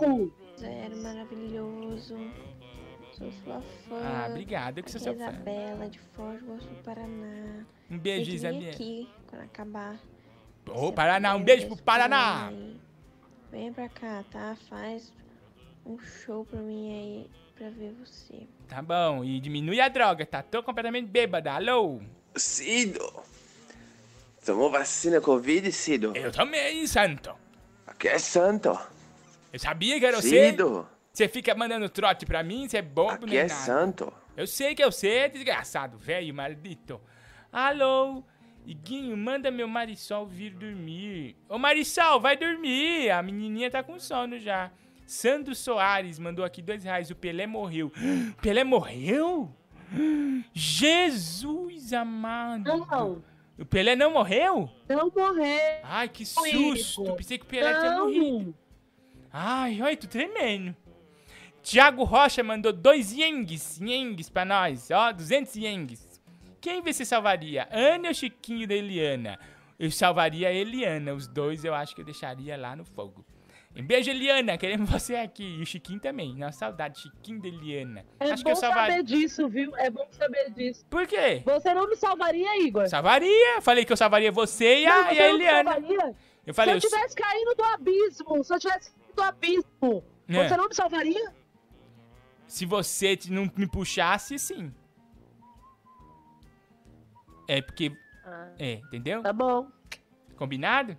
Zero 0.59 0.97
maravilhoso. 1.03 2.16
Sou 3.12 3.30
sua 3.32 3.61
fã. 3.61 4.01
Ah, 4.03 4.26
obrigado, 4.30 4.78
eu 4.78 4.84
que 4.84 4.90
sou 4.90 5.01
seu 5.01 5.14
fã. 5.14 5.22
Isabela, 5.22 5.88
de 5.88 5.99
Foz 5.99 6.40
do 6.42 6.82
Paraná. 6.82 7.64
Um 7.91 7.99
beijo, 7.99 8.30
vir 8.30 8.37
Isabela. 8.37 8.70
aqui 8.70 9.09
quando 9.28 9.43
acabar. 9.43 9.97
Ô, 10.68 10.93
Paraná, 10.93 11.34
um 11.37 11.43
beijo 11.43 11.66
pro 11.68 11.76
Paraná. 11.76 12.53
Vem 13.51 13.72
pra 13.72 13.89
cá, 13.89 14.24
tá? 14.30 14.57
Faz 14.68 15.12
um 15.84 15.99
show 15.99 16.45
pra 16.45 16.59
mim 16.61 16.93
aí, 16.93 17.30
pra 17.57 17.70
ver 17.70 17.93
você. 18.05 18.47
Tá 18.68 18.82
bom, 18.82 19.22
e 19.24 19.39
diminui 19.41 19.80
a 19.80 19.89
droga, 19.89 20.26
tá? 20.26 20.43
Tô 20.43 20.62
completamente 20.62 21.07
bêbada. 21.07 21.53
Alô? 21.53 22.01
Cido! 22.34 23.22
Tomou 24.45 24.70
vacina 24.70 25.20
Covid, 25.20 25.70
Cido? 25.72 26.12
Eu 26.16 26.30
também, 26.32 26.87
santo. 26.87 27.34
Aqui 27.87 28.09
é 28.09 28.18
santo. 28.18 28.76
Eu 29.53 29.59
sabia 29.61 29.99
que 29.99 30.07
era 30.07 30.20
você. 30.20 30.51
Cido! 30.51 30.87
Você 31.12 31.28
fica 31.28 31.55
mandando 31.55 31.89
trote 31.89 32.26
pra 32.26 32.43
mim, 32.43 32.68
você 32.68 32.78
é 32.78 32.82
bobo, 32.82 33.24
Aqui 33.24 33.37
é 33.39 33.47
nada. 33.47 33.55
santo. 33.55 34.12
Eu 34.37 34.47
sei 34.47 34.74
que 34.74 34.84
eu 34.84 34.93
sei, 34.93 35.28
desgraçado, 35.30 35.97
velho, 35.97 36.34
maldito. 36.34 37.01
Alô? 37.57 38.22
Iguinho, 38.66 39.16
manda 39.16 39.50
meu 39.50 39.66
Marisol 39.66 40.26
vir 40.26 40.52
dormir. 40.52 41.34
Ô 41.48 41.57
Marisol, 41.57 42.20
vai 42.20 42.36
dormir. 42.36 43.11
A 43.11 43.22
menininha 43.22 43.70
tá 43.70 43.82
com 43.82 43.98
sono 43.98 44.38
já. 44.38 44.70
Sandro 45.07 45.54
Soares 45.54 46.18
mandou 46.18 46.44
aqui 46.44 46.61
dois 46.61 46.84
reais. 46.84 47.11
O 47.11 47.16
Pelé 47.16 47.46
morreu. 47.46 47.86
O 47.86 48.36
Pelé 48.42 48.62
morreu? 48.62 49.50
Jesus 50.52 51.94
amado. 51.94 52.64
Não. 52.64 53.22
O 53.59 53.64
Pelé 53.64 53.96
não 53.96 54.12
morreu? 54.12 54.68
Não 54.86 55.11
morreu. 55.16 55.80
Ai, 55.82 56.11
que 56.11 56.26
susto. 56.26 57.14
Pensei 57.14 57.38
que 57.38 57.44
o 57.46 57.48
Pelé 57.48 57.72
tinha 57.72 57.92
Não. 57.92 58.04
morrido. 58.04 58.54
Ai, 59.32 59.80
ai, 59.80 59.96
tô 59.96 60.07
tremendo. 60.07 60.76
Tiago 61.62 62.04
Rocha 62.04 62.42
mandou 62.42 62.70
dois 62.70 63.12
ienes, 63.12 63.80
ienes 63.80 64.28
pra 64.28 64.44
nós, 64.44 64.90
ó, 64.90 65.11
200 65.11 65.57
ienes. 65.57 66.05
Quem 66.61 66.80
você 66.82 67.04
salvaria, 67.04 67.68
Ana 67.70 68.09
ou 68.09 68.14
Chiquinho 68.14 68.66
da 68.66 68.74
Eliana? 68.74 69.38
Eu 69.78 69.90
salvaria 69.90 70.48
a 70.48 70.52
Eliana, 70.52 71.12
os 71.14 71.26
dois 71.26 71.64
eu 71.64 71.74
acho 71.74 71.94
que 71.94 72.00
eu 72.00 72.04
deixaria 72.04 72.57
lá 72.57 72.74
no 72.74 72.84
fogo. 72.84 73.24
Um 73.78 73.86
beijo, 73.86 74.09
Eliana, 74.11 74.57
queremos 74.57 74.88
você 74.88 75.16
aqui. 75.16 75.44
E 75.59 75.62
o 75.62 75.66
Chiquinho 75.66 76.00
também, 76.00 76.34
nossa 76.34 76.61
saudade, 76.61 76.98
Chiquinho 77.02 77.42
da 77.42 77.48
Eliana. 77.48 78.07
É 78.18 78.30
acho 78.30 78.42
bom 78.42 78.48
que 78.48 78.52
eu 78.52 78.57
salvaria. 78.57 78.90
saber 78.96 79.02
disso, 79.04 79.48
viu? 79.50 79.76
É 79.76 79.90
bom 79.90 80.07
saber 80.11 80.50
disso. 80.50 80.86
Por 80.88 81.07
quê? 81.07 81.42
Você 81.44 81.74
não 81.74 81.86
me 81.86 81.94
salvaria, 81.94 82.59
Igor? 82.66 82.88
Salvaria, 82.88 83.61
falei 83.61 83.84
que 83.84 83.92
eu 83.92 83.96
salvaria 83.96 84.32
você 84.32 84.78
e 84.80 84.86
a, 84.86 85.04
Não, 85.04 85.12
e 85.12 85.20
a 85.20 85.28
Eliana. 85.28 85.72
salvaria? 85.74 86.14
Eu 86.46 86.54
falei, 86.54 86.80
se 86.80 86.86
eu 86.86 86.90
eu- 86.90 86.96
tivesse 86.96 87.14
caindo 87.16 87.54
do 87.54 87.62
abismo, 87.64 88.42
se 88.44 88.54
eu 88.54 88.59
tivesse 88.59 88.90
caído 88.92 89.12
do 89.14 89.22
abismo, 89.22 90.04
É. 90.26 90.48
você 90.48 90.57
não 90.57 90.68
me 90.68 90.74
salvaria? 90.74 91.32
Se 92.46 92.64
você 92.64 93.18
não 93.28 93.50
me 93.57 93.66
puxasse, 93.66 94.38
sim. 94.38 94.72
É 97.49 97.61
porque. 97.62 97.92
É, 98.59 98.74
entendeu? 98.74 99.22
Tá 99.22 99.32
bom. 99.32 99.68
Combinado? 100.36 100.97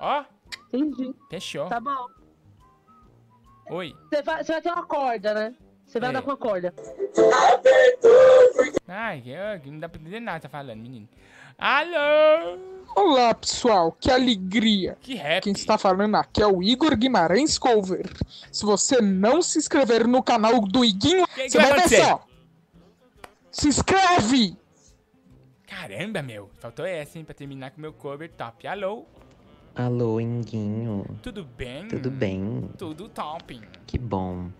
Ó. 0.00 0.24
Entendi. 0.72 1.14
Fechou. 1.30 1.68
Tá 1.68 1.80
bom. 1.80 2.06
Oi. 3.70 3.94
Você 4.10 4.22
vai, 4.22 4.44
você 4.44 4.52
vai 4.52 4.62
ter 4.62 4.72
uma 4.72 4.84
corda, 4.86 5.34
né? 5.34 5.54
Você 5.86 6.00
vai 6.00 6.08
É. 6.08 6.10
andar 6.10 6.22
com 6.22 6.30
uma 6.30 6.36
corda. 6.36 6.74
Ai, 8.88 9.20
que- 9.20 9.60
que 9.62 9.70
não 9.70 9.78
dá 9.78 9.88
pra 9.88 10.00
entender 10.00 10.20
nada 10.20 10.38
que 10.38 10.42
tá 10.42 10.48
falando, 10.48 10.80
menino. 10.80 11.08
Alô? 11.58 12.58
Olá, 12.94 13.34
pessoal, 13.34 13.92
que 13.92 14.10
alegria. 14.10 14.96
Que 15.00 15.14
rap. 15.14 15.42
Quem 15.44 15.52
está 15.52 15.76
falando 15.78 16.14
aqui 16.16 16.42
é 16.42 16.46
o 16.46 16.62
Igor 16.62 16.96
Guimarães 16.96 17.58
Cover. 17.58 18.06
Se 18.52 18.64
você 18.64 19.00
não 19.00 19.40
se 19.42 19.58
inscrever 19.58 20.06
no 20.06 20.22
canal 20.22 20.60
do 20.60 20.84
Iguinho, 20.84 21.26
que 21.28 21.48
você 21.50 21.58
vai 21.58 21.70
vai 21.70 21.88
ver 21.88 22.04
só. 22.04 22.26
Se 23.50 23.68
inscreve! 23.68 24.56
Caramba, 25.78 26.22
meu. 26.22 26.48
Faltou 26.58 26.86
essa, 26.86 27.18
hein, 27.18 27.24
pra 27.24 27.34
terminar 27.34 27.70
com 27.70 27.76
o 27.76 27.80
meu 27.82 27.92
cover 27.92 28.30
top. 28.32 28.66
Alô? 28.66 29.04
Alô, 29.74 30.18
Inguinho. 30.18 31.04
Tudo 31.22 31.44
bem? 31.44 31.86
Tudo 31.86 32.10
bem? 32.10 32.70
Tudo 32.78 33.10
top. 33.10 33.60
Que 33.86 33.98
bom. 33.98 34.50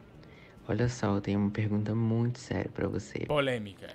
Olha 0.68 0.90
só, 0.90 1.14
eu 1.14 1.20
tenho 1.22 1.40
uma 1.40 1.50
pergunta 1.50 1.94
muito 1.94 2.38
séria 2.38 2.70
pra 2.70 2.86
você. 2.86 3.20
Polêmica. 3.20 3.88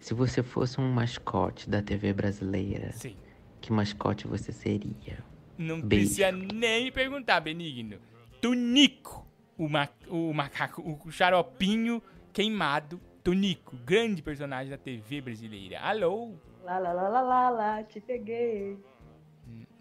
Se 0.00 0.14
você 0.14 0.42
fosse 0.42 0.80
um 0.80 0.90
mascote 0.90 1.68
da 1.68 1.82
TV 1.82 2.14
brasileira, 2.14 2.92
Sim. 2.92 3.14
que 3.60 3.70
mascote 3.70 4.26
você 4.26 4.50
seria? 4.50 5.22
Não 5.58 5.82
Beijo. 5.82 6.06
precisa 6.06 6.32
nem 6.32 6.84
me 6.84 6.90
perguntar, 6.90 7.40
Benigno. 7.40 7.98
Tunico, 8.40 9.26
o, 9.58 9.68
ma 9.68 9.86
o 10.08 10.32
macaco, 10.32 10.98
o 11.04 11.10
xaropinho 11.12 12.02
queimado. 12.32 12.98
Tunico, 13.22 13.76
grande 13.84 14.22
personagem 14.22 14.70
da 14.70 14.78
TV 14.78 15.20
brasileira. 15.20 15.80
Alô? 15.80 16.34
Lá, 16.64 16.78
lá, 16.78 16.94
lá, 16.94 17.08
lá, 17.08 17.20
lá, 17.20 17.50
lá, 17.50 17.82
te 17.84 18.00
peguei. 18.00 18.78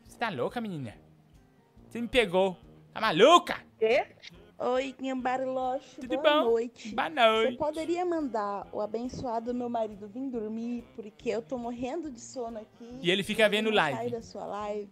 Você 0.04 0.18
tá 0.18 0.30
louca, 0.30 0.60
menina? 0.60 0.94
Você 1.88 2.02
me 2.02 2.10
pegou. 2.10 2.58
Tá 2.94 3.00
maluca? 3.00 3.56
Quê? 3.80 4.06
Oi, 4.60 4.94
Bariloche. 5.16 6.02
Tudo 6.02 6.18
Boa 6.18 6.22
bom? 6.22 6.52
noite. 6.52 6.94
Boa 6.94 7.10
noite. 7.10 7.52
Você 7.52 7.58
poderia 7.58 8.06
mandar 8.06 8.68
o 8.74 8.82
abençoado 8.82 9.54
meu 9.54 9.70
marido 9.70 10.10
vir 10.10 10.30
dormir, 10.30 10.84
porque 10.94 11.30
eu 11.30 11.42
tô 11.42 11.58
morrendo 11.58 12.12
de 12.12 12.20
sono 12.20 12.60
aqui. 12.60 13.00
E 13.02 13.10
ele 13.10 13.24
fica 13.24 13.48
vendo 13.48 13.70
live. 13.70 13.98
Sai 13.98 14.10
da 14.10 14.22
sua 14.22 14.46
live. 14.46 14.92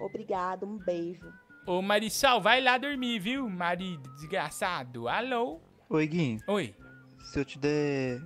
Obrigado, 0.00 0.64
um 0.64 0.78
beijo. 0.78 1.30
Ô, 1.66 1.82
Marisol, 1.82 2.40
vai 2.40 2.62
lá 2.62 2.78
dormir, 2.78 3.18
viu? 3.18 3.46
Marido 3.50 4.10
desgraçado. 4.14 5.06
Alô? 5.06 5.60
Oi, 5.90 6.06
Guinho. 6.06 6.40
Oi. 6.46 6.74
Se 7.20 7.38
eu 7.38 7.44
te 7.44 7.58
der 7.58 8.18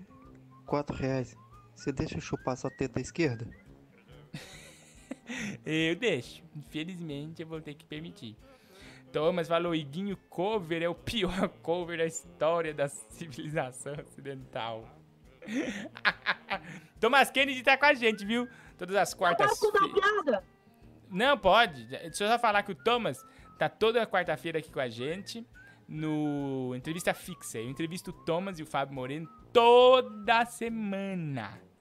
4 0.67 0.95
reais, 0.95 1.37
você 1.83 1.91
deixa 1.91 2.17
eu 2.17 2.21
chupar 2.21 2.57
sua 2.57 2.71
teta 2.71 3.01
esquerda? 3.01 3.47
Eu 5.67 5.97
deixo. 5.97 6.43
Infelizmente, 6.55 7.43
eu 7.43 7.49
vou 7.49 7.61
ter 7.61 7.75
que 7.75 7.85
permitir. 7.85 8.37
Thomas 9.13 9.49
falou, 9.49 9.75
Iguinho 9.75 10.17
cover 10.29 10.83
é 10.83 10.89
o 10.89 10.95
pior 10.95 11.49
cover 11.63 11.99
da 11.99 12.07
história 12.07 12.75
da 12.75 12.89
civilização 12.89 13.95
ocidental. 13.95 14.89
Thomas 17.01 17.31
Kennedy 17.31 17.63
tá 17.63 17.77
com 17.77 17.87
a 17.87 17.95
gente, 17.95 18.25
viu? 18.25 18.49
Todas 18.79 18.97
as 18.97 19.15
quartas 19.15 19.59
piada. 19.59 20.45
Não, 21.11 21.37
pode. 21.37 21.87
Deixa 21.87 22.25
eu 22.25 22.29
só 22.29 22.39
falar 22.39 22.63
que 22.63 22.73
o 22.73 22.77
Thomas 22.77 23.25
tá 23.59 23.69
toda 23.69 24.07
quarta-feira 24.07 24.59
aqui 24.59 24.71
com 24.71 24.81
a 24.81 24.89
gente 24.89 25.47
no 25.89 26.75
Entrevista 26.75 27.13
Fixa. 27.13 27.59
Eu 27.59 27.69
entrevisto 27.69 28.11
o 28.11 28.25
Thomas 28.25 28.59
e 28.59 28.63
o 28.63 28.67
Fábio 28.67 28.95
Moreno 28.95 29.29
toda 29.53 30.45
semana. 30.47 31.72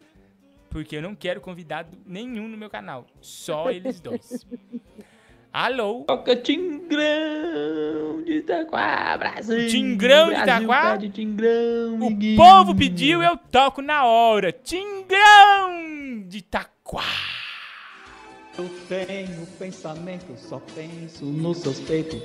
Porque 0.72 0.96
eu 0.96 1.02
não 1.02 1.14
quero 1.14 1.40
convidado 1.42 1.96
nenhum 2.06 2.48
no 2.48 2.58
meu 2.58 2.70
canal. 2.70 3.06
Só 3.20 3.70
eles 3.70 4.00
dois. 4.00 4.48
Alô? 5.54 6.06
Toca 6.08 6.34
Tingrão 6.38 8.24
de 8.24 8.38
Itaquá, 8.38 9.18
Brasil. 9.18 9.68
Tingrão 9.68 10.30
de 10.30 10.36
Brasil 10.36 10.64
Itaquá? 10.64 10.98
Tingrão, 10.98 11.92
O 12.00 12.06
amiguinho. 12.08 12.38
povo 12.38 12.74
pediu, 12.74 13.22
eu 13.22 13.36
toco 13.36 13.82
na 13.82 14.06
hora. 14.06 14.54
Tingrão 14.54 16.24
de 16.26 16.38
Itaquá. 16.38 17.04
Eu 18.58 18.70
tenho 18.88 19.46
pensamento, 19.60 20.38
só 20.38 20.62
penso 20.74 21.26
nos 21.26 21.58
seus 21.58 21.80
peitos. 21.82 22.22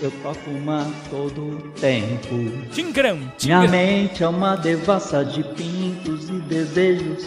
Eu 0.00 0.12
toco 0.22 0.48
uma 0.50 0.84
todo 1.10 1.72
tempo. 1.80 2.28
Tingrão, 2.72 3.16
Minha 3.16 3.32
tingrão. 3.36 3.68
mente 3.68 4.22
é 4.22 4.28
uma 4.28 4.54
devassa 4.54 5.24
de 5.24 5.42
pintos 5.54 6.28
e 6.28 6.34
desejos. 6.42 7.24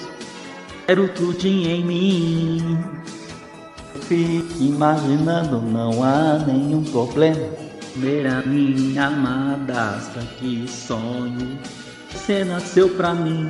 Quero 0.91 1.07
tudo 1.07 1.47
em 1.47 1.85
mim. 1.85 2.77
Fico 4.09 4.61
imaginando, 4.61 5.61
não 5.61 6.03
há 6.03 6.37
nenhum 6.45 6.83
problema. 6.83 7.47
Ver 7.95 8.27
a 8.27 8.41
minha 8.41 9.09
madrasta, 9.09 10.19
que 10.37 10.67
sonho. 10.67 11.57
Você 12.09 12.43
nasceu 12.43 12.89
pra 12.89 13.13
mim. 13.13 13.49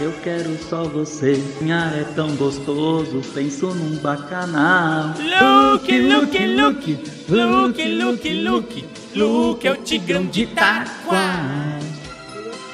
Eu 0.00 0.10
quero 0.22 0.56
só 0.70 0.84
você. 0.84 1.44
Minha 1.60 1.92
é 1.94 2.04
tão 2.16 2.34
gostoso, 2.36 3.20
penso 3.34 3.74
num 3.74 3.96
bacanal. 3.96 5.08
Luke, 5.18 6.00
Luke, 6.00 6.46
Luke, 6.46 6.98
Luke, 7.28 7.94
Luke, 7.94 8.42
Luke, 8.42 8.84
Luke 9.14 9.68
é 9.68 9.72
o 9.72 9.76
tigrão 9.76 10.24
de 10.24 10.44
Itaquá. 10.44 11.78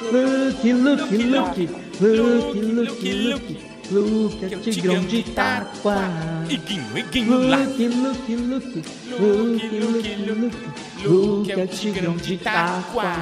Luke, 0.01 0.71
Luke, 0.71 1.17
Luke, 1.17 1.69
Luke, 1.99 2.59
Luke, 2.61 3.13
Luke, 3.13 3.66
Luke 3.89 4.43
é 4.43 4.57
o 4.57 4.59
tigrão 4.59 4.99
de 4.99 5.17
Itaquá. 5.17 6.09
Iguinho, 6.49 6.97
iguinho 6.97 7.47
lá. 7.47 7.57
Luke, 7.57 7.85
Luke, 7.87 8.35
Luke, 8.35 8.83
Luke, 9.17 9.69
Luke, 9.79 10.15
Luke, 10.25 10.57
Luke 11.05 11.51
é 11.51 11.57
o 11.57 11.67
tigrão 11.67 12.17
de 12.17 12.33
Itaquá. 12.33 13.15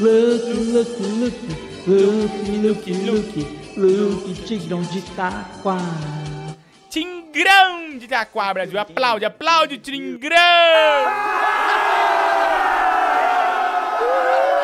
Luke, 0.00 0.52
Luke, 0.52 1.02
Luke, 1.02 1.58
Luke, 1.86 2.50
Luke, 2.50 2.92
Luke, 2.92 3.46
Luke, 3.76 4.42
tigrão 4.42 4.82
de 4.82 4.98
Itaquá. 4.98 5.78
Tingrão 6.90 7.96
de 7.96 8.06
Itaquá, 8.06 8.52
Brasil. 8.52 8.80
Aplaude, 8.80 9.24
aplaude 9.24 9.78
Tingrão. 9.78 10.38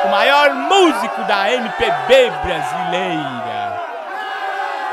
O 0.04 0.10
maior 0.10 0.52
músico 0.52 1.22
da 1.28 1.52
MPB 1.52 2.30
brasileira. 2.42 3.53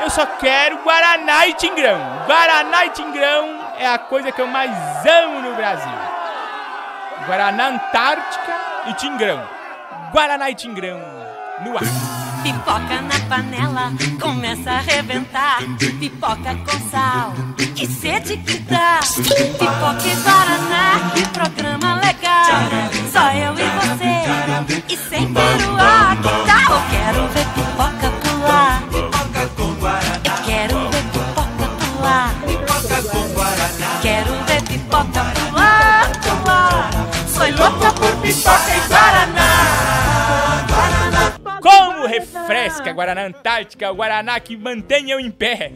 Eu 0.02 0.10
só 0.10 0.26
quero 0.26 0.82
Guaraná 0.82 1.46
e 1.46 1.54
Tingrão. 1.54 1.96
Guaraná 2.26 2.86
e 2.86 2.90
Tingrão 2.90 3.60
é 3.78 3.86
a 3.86 3.96
coisa 3.96 4.32
que 4.32 4.40
eu 4.40 4.48
mais 4.48 4.72
amo 5.06 5.40
no 5.40 5.54
Brasil. 5.54 5.92
Guaraná 7.24 7.68
Antártica 7.68 8.52
e 8.88 8.94
Tingrão. 8.94 9.40
Guaraná 10.10 10.50
e 10.50 10.56
Tingrão 10.56 10.98
no 11.64 11.76
ar. 11.76 11.84
Pipoca 12.42 13.00
na 13.00 13.28
panela, 13.28 13.92
começa 14.20 14.72
a 14.72 14.78
arrebentar. 14.78 15.58
Pipoca 16.00 16.56
com 16.66 16.90
sal, 16.90 17.32
que 17.76 17.86
sede 17.86 18.38
que 18.38 18.58
dá. 18.58 18.98
Pipoca 19.14 20.02
e 20.04 20.16
Guaraná, 20.16 21.12
que 21.14 21.28
programa 21.28 21.94
legal. 21.94 22.44
Só 23.12 23.30
eu 23.30 23.54
e 23.54 23.68
você, 23.78 24.92
e 24.92 24.96
sem 24.96 25.32
peruá, 25.32 26.16
que 26.16 26.28
tal? 26.44 26.82
Quero 26.90 27.28
ver 27.28 27.46
pipoca 27.54 28.10
pular. 28.20 29.21
Guaraná. 29.82 30.14
Quero 30.44 30.78
ver 30.90 31.02
pipoca 31.10 31.66
pular. 31.80 32.30
Pipoca 32.46 33.02
com 33.10 33.26
Guaraná. 33.34 33.98
Quero 34.00 34.32
ver 34.44 34.62
pipoca 34.62 35.24
pular, 35.34 36.08
pular. 36.22 36.90
Sou 37.26 37.50
louca 37.50 37.92
por 37.92 38.14
pipoca 38.22 38.76
e 38.76 38.80
Guaraná. 38.88 39.50
Como 41.60 42.06
refresca 42.06 42.92
Guaraná 42.92 43.26
Antártica, 43.26 43.90
Guaraná 43.90 44.38
que 44.38 44.56
mantém 44.56 45.10
eu 45.10 45.18
em 45.18 45.32
pé. 45.32 45.72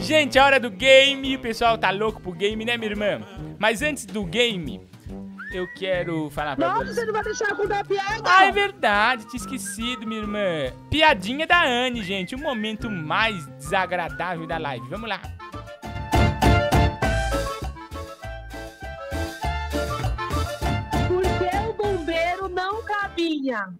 Gente, 0.00 0.36
a 0.36 0.44
hora 0.44 0.58
do 0.58 0.70
game. 0.70 1.36
O 1.36 1.38
pessoal 1.38 1.78
tá 1.78 1.92
louco 1.92 2.20
pro 2.20 2.32
game, 2.32 2.64
né, 2.64 2.76
minha 2.76 2.90
irmã? 2.90 3.20
Mas 3.60 3.80
antes 3.80 4.04
do 4.04 4.24
game, 4.24 4.80
eu 5.54 5.68
quero 5.68 6.28
falar 6.30 6.56
pra 6.56 6.66
Nossa, 6.68 6.84
vocês. 6.86 6.96
você 6.96 7.04
não 7.04 7.12
vai 7.12 7.22
deixar 7.22 7.48
eu 7.50 7.56
contar 7.56 7.80
a 7.80 7.84
piada? 7.84 8.22
Ah, 8.24 8.44
é 8.44 8.50
verdade, 8.52 9.26
tinha 9.28 9.40
esquecido, 9.40 10.04
minha 10.06 10.20
irmã. 10.20 10.72
Piadinha 10.90 11.46
da 11.46 11.64
Anne, 11.64 12.02
gente. 12.02 12.34
O 12.34 12.38
momento 12.38 12.90
mais 12.90 13.46
desagradável 13.56 14.46
da 14.46 14.58
live. 14.58 14.88
Vamos 14.88 15.08
lá. 15.08 15.20
Por 21.08 21.22
que 21.22 21.56
o 21.68 21.72
bombeiro 21.72 22.48
não 22.48 22.82
caminha? 22.82 23.74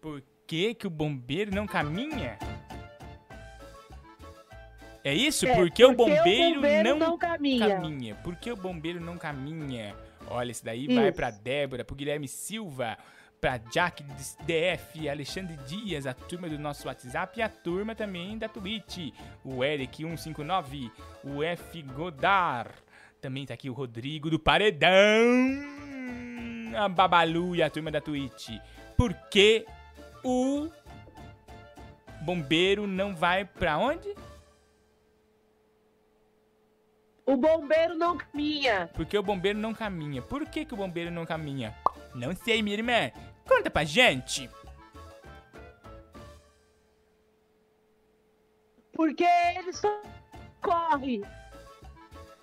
Por 0.00 0.22
que, 0.46 0.74
que 0.74 0.86
o 0.86 0.90
bombeiro 0.90 1.54
não 1.54 1.66
caminha? 1.66 2.38
É 5.04 5.12
isso? 5.12 5.46
É, 5.46 5.54
Por 5.54 5.70
que 5.70 5.84
o 5.84 5.94
porque 5.94 6.12
o 6.12 6.16
bombeiro, 6.16 6.54
bombeiro 6.54 6.88
não, 6.88 7.10
não 7.10 7.18
caminha. 7.18 8.14
Por 8.24 8.36
que 8.36 8.50
o 8.50 8.56
bombeiro 8.56 9.00
não 9.00 9.18
caminha? 9.18 9.94
Olha, 10.28 10.50
esse 10.50 10.64
daí 10.64 10.86
Isso. 10.86 10.94
vai 10.94 11.12
pra 11.12 11.30
Débora, 11.30 11.84
pro 11.84 11.94
Guilherme 11.94 12.26
Silva, 12.26 12.96
pra 13.38 13.58
Jack 13.58 14.02
DF, 14.46 15.06
Alexandre 15.06 15.58
Dias, 15.66 16.06
a 16.06 16.14
turma 16.14 16.48
do 16.48 16.58
nosso 16.58 16.88
WhatsApp 16.88 17.38
e 17.38 17.42
a 17.42 17.48
turma 17.50 17.94
também 17.94 18.38
da 18.38 18.48
Twitch. 18.48 19.12
O 19.44 19.56
Eric159, 19.58 20.90
o 21.22 21.42
F 21.42 21.82
Godar. 21.82 22.70
Também 23.20 23.44
tá 23.44 23.52
aqui 23.52 23.68
o 23.68 23.74
Rodrigo 23.74 24.30
do 24.30 24.38
Paredão. 24.38 24.88
A 26.78 26.88
Babalu 26.88 27.56
e 27.56 27.62
a 27.62 27.68
turma 27.68 27.90
da 27.90 28.00
Twitch. 28.00 28.58
Por 28.96 29.12
que 29.30 29.66
o 30.24 30.70
bombeiro 32.22 32.86
não 32.86 33.14
vai 33.14 33.44
pra 33.44 33.76
onde? 33.76 34.13
O 37.26 37.36
bombeiro 37.36 37.94
não 37.94 38.18
caminha. 38.18 38.90
Porque 38.94 39.16
o 39.16 39.22
bombeiro 39.22 39.58
não 39.58 39.72
caminha. 39.72 40.20
Por 40.20 40.46
que, 40.46 40.64
que 40.64 40.74
o 40.74 40.76
bombeiro 40.76 41.10
não 41.10 41.24
caminha? 41.24 41.74
Não 42.14 42.34
sei, 42.34 42.62
minha 42.62 42.76
irmã. 42.76 43.10
Conta 43.46 43.70
pra 43.70 43.84
gente. 43.84 44.50
Porque 48.92 49.24
ele 49.24 49.72
só 49.72 50.02
corre. 50.60 51.22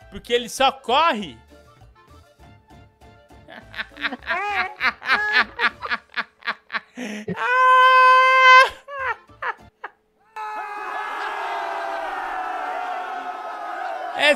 Porque 0.09 0.33
ele 0.33 0.49
só 0.49 0.71
corre? 0.71 1.37
É 6.97 8.71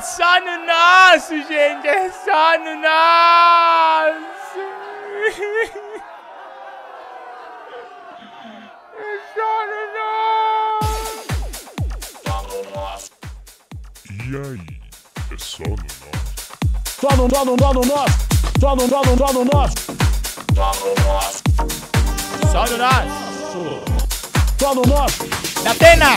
só 0.00 0.40
no 0.40 0.66
nosso, 0.66 1.36
gente. 1.46 1.86
É 1.86 2.10
só 2.10 2.58
no 2.58 2.74
nosso. 2.74 4.26
É 8.98 9.10
só 9.32 9.62
no 12.42 12.58
nosso. 12.74 13.12
E 14.10 14.36
aí? 14.36 14.58
É 15.30 15.38
só 15.38 15.62
no 15.62 15.76
nosso? 15.76 16.26
Só 17.00 17.10
no, 17.16 17.30
só 17.30 17.44
só 17.44 17.44
no 17.44 17.84
nosso. 17.84 18.16
Só 18.58 18.74
no, 18.74 18.88
só 18.88 19.02
no, 19.04 19.16
só 19.16 19.32
no 19.32 19.44
nosso. 19.44 19.76
Só 20.52 20.72
no 22.66 22.76
nosso. 22.76 23.06
Só 24.58 24.74
no 24.74 24.82
nosso. 24.82 25.22
Atena. 25.64 26.16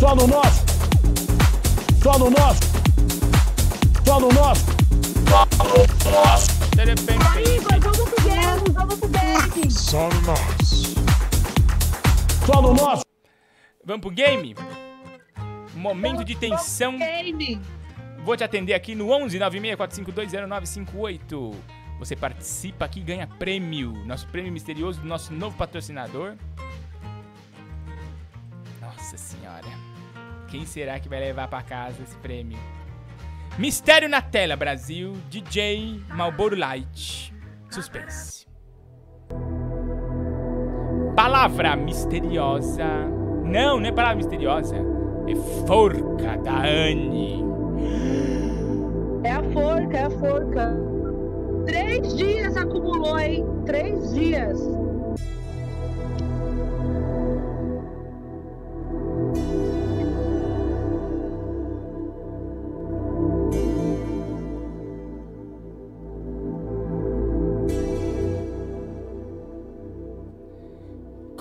Só 0.00 0.14
no 0.14 0.26
nosso. 0.26 0.64
Só 2.02 2.18
no 2.18 2.30
nosso. 2.30 2.73
Só 4.04 4.20
no 4.20 4.28
nosso. 4.28 4.66
De 6.76 6.84
repente. 6.84 7.24
Aí, 7.34 7.58
vamos 7.80 7.98
pro 7.98 8.22
game, 8.22 8.70
vamos 8.72 8.94
pro 8.98 9.08
game. 9.08 9.70
Só 9.70 10.08
no 10.08 10.20
nosso. 10.22 10.94
No 12.46 12.74
nosso. 12.74 13.04
Vamos 13.84 14.00
pro 14.02 14.10
game? 14.10 14.56
Momento 15.74 16.24
de 16.24 16.34
tensão. 16.34 16.98
Game. 16.98 17.60
Vou 18.24 18.36
te 18.36 18.42
atender 18.44 18.74
aqui 18.74 18.94
no 18.94 19.10
11 19.10 19.38
964520958. 19.38 21.54
Você 21.98 22.14
participa 22.16 22.84
aqui 22.84 23.00
e 23.00 23.02
ganha 23.02 23.26
prêmio. 23.26 23.92
Nosso 24.04 24.28
prêmio 24.28 24.52
misterioso 24.52 25.00
do 25.00 25.06
nosso 25.06 25.32
novo 25.32 25.56
patrocinador. 25.56 26.34
Nossa 28.80 29.16
senhora. 29.16 29.66
Quem 30.48 30.66
será 30.66 31.00
que 31.00 31.08
vai 31.08 31.20
levar 31.20 31.48
pra 31.48 31.62
casa 31.62 32.02
esse 32.02 32.16
prêmio? 32.16 32.58
Mistério 33.56 34.08
na 34.08 34.20
tela, 34.20 34.56
Brasil. 34.56 35.12
DJ 35.30 36.00
Malboro 36.08 36.56
Light. 36.56 37.32
Suspense. 37.70 38.48
Palavra 41.14 41.76
misteriosa. 41.76 42.84
Não, 43.44 43.78
não 43.78 43.86
é 43.86 43.92
palavra 43.92 44.16
misteriosa. 44.16 44.76
É 45.28 45.66
forca 45.68 46.36
da 46.38 46.62
Anne. 46.62 47.44
É 49.22 49.30
a 49.30 49.42
forca, 49.52 49.98
é 49.98 50.04
a 50.04 50.10
forca. 50.10 50.76
Três 51.64 52.16
dias 52.16 52.56
acumulou, 52.56 53.18
hein? 53.20 53.46
Três 53.66 54.12
dias. 54.14 54.60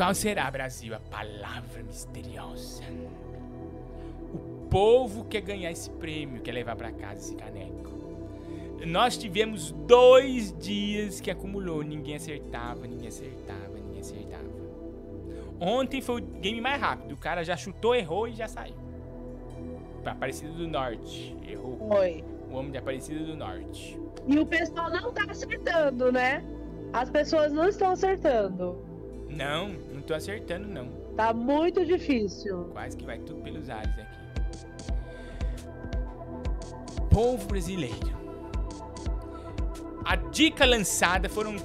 Qual 0.03 0.13
será, 0.13 0.51
Brasil, 0.51 0.93
a 0.93 0.99
palavra 0.99 1.81
misteriosa? 1.81 2.83
O 4.33 4.67
povo 4.69 5.23
quer 5.23 5.39
ganhar 5.39 5.71
esse 5.71 5.89
prêmio, 5.91 6.41
quer 6.41 6.51
levar 6.51 6.75
pra 6.75 6.91
casa 6.91 7.21
esse 7.21 7.35
caneco. 7.35 7.89
Nós 8.85 9.15
tivemos 9.15 9.71
dois 9.71 10.53
dias 10.59 11.21
que 11.21 11.31
acumulou, 11.31 11.81
ninguém 11.83 12.15
acertava, 12.15 12.85
ninguém 12.85 13.07
acertava, 13.07 13.79
ninguém 13.79 14.01
acertava. 14.01 14.43
Ontem 15.57 16.01
foi 16.01 16.19
o 16.19 16.25
game 16.25 16.59
mais 16.59 16.81
rápido, 16.81 17.13
o 17.13 17.17
cara 17.17 17.41
já 17.41 17.55
chutou, 17.55 17.95
errou 17.95 18.27
e 18.27 18.33
já 18.33 18.49
saiu. 18.49 18.75
Aparecida 20.05 20.51
do 20.51 20.67
Norte, 20.67 21.33
errou. 21.47 21.77
Foi. 21.87 22.25
O 22.51 22.55
homem 22.55 22.73
de 22.73 22.77
Aparecida 22.77 23.23
do 23.23 23.37
Norte. 23.37 23.97
E 24.27 24.37
o 24.37 24.45
pessoal 24.45 24.89
não 24.89 25.13
tá 25.13 25.23
acertando, 25.29 26.11
né? 26.11 26.43
As 26.91 27.09
pessoas 27.09 27.53
não 27.53 27.69
estão 27.69 27.91
acertando. 27.91 28.91
Não, 29.35 29.71
não 30.03 30.07
tô 30.07 30.13
acertando 30.13 30.67
não. 30.67 30.89
Tá 31.15 31.33
muito 31.33 31.85
difícil. 31.85 32.65
Quase 32.73 32.97
que 32.97 33.05
vai 33.05 33.19
tudo 33.19 33.41
pelos 33.41 33.69
ares 33.69 33.93
aqui. 33.97 34.23
Povo 37.09 37.47
brasileiro. 37.47 38.21
A 40.03 40.17
dica 40.17 40.65
lançada 40.65 41.29
foram 41.29 41.55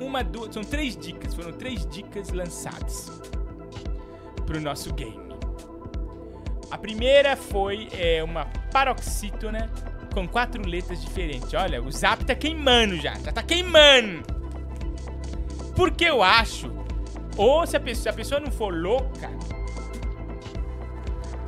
uma, 0.00 0.24
duas, 0.24 0.54
são 0.54 0.64
três 0.64 0.96
dicas, 0.96 1.34
foram 1.34 1.52
três 1.52 1.86
dicas 1.86 2.30
lançadas 2.30 3.10
pro 4.46 4.58
nosso 4.60 4.92
game. 4.94 5.20
A 6.70 6.78
primeira 6.78 7.36
foi 7.36 7.88
é, 7.92 8.24
uma 8.24 8.46
paroxítona 8.72 9.70
com 10.14 10.26
quatro 10.26 10.66
letras 10.66 11.02
diferentes. 11.02 11.52
Olha, 11.52 11.82
o 11.82 11.92
zap 11.92 12.24
tá 12.24 12.34
queimando 12.34 12.96
já, 12.96 13.14
já 13.14 13.30
tá 13.30 13.42
queimando. 13.42 14.22
Porque 15.76 16.04
eu 16.04 16.22
acho, 16.22 16.81
ou 17.36 17.66
se 17.66 17.76
a 17.76 17.80
pessoa, 17.80 18.02
se 18.02 18.08
a 18.08 18.12
pessoa 18.12 18.40
não 18.40 18.50
for 18.50 18.72
louca, 18.74 19.30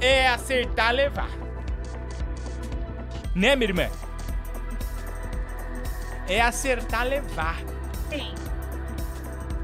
é 0.00 0.28
acertar 0.28 0.92
levar. 0.92 1.30
Né, 3.34 3.56
minha 3.56 3.70
irmã? 3.70 3.88
É 6.28 6.40
acertar 6.40 7.04
levar. 7.06 7.58
Sim. 8.08 8.32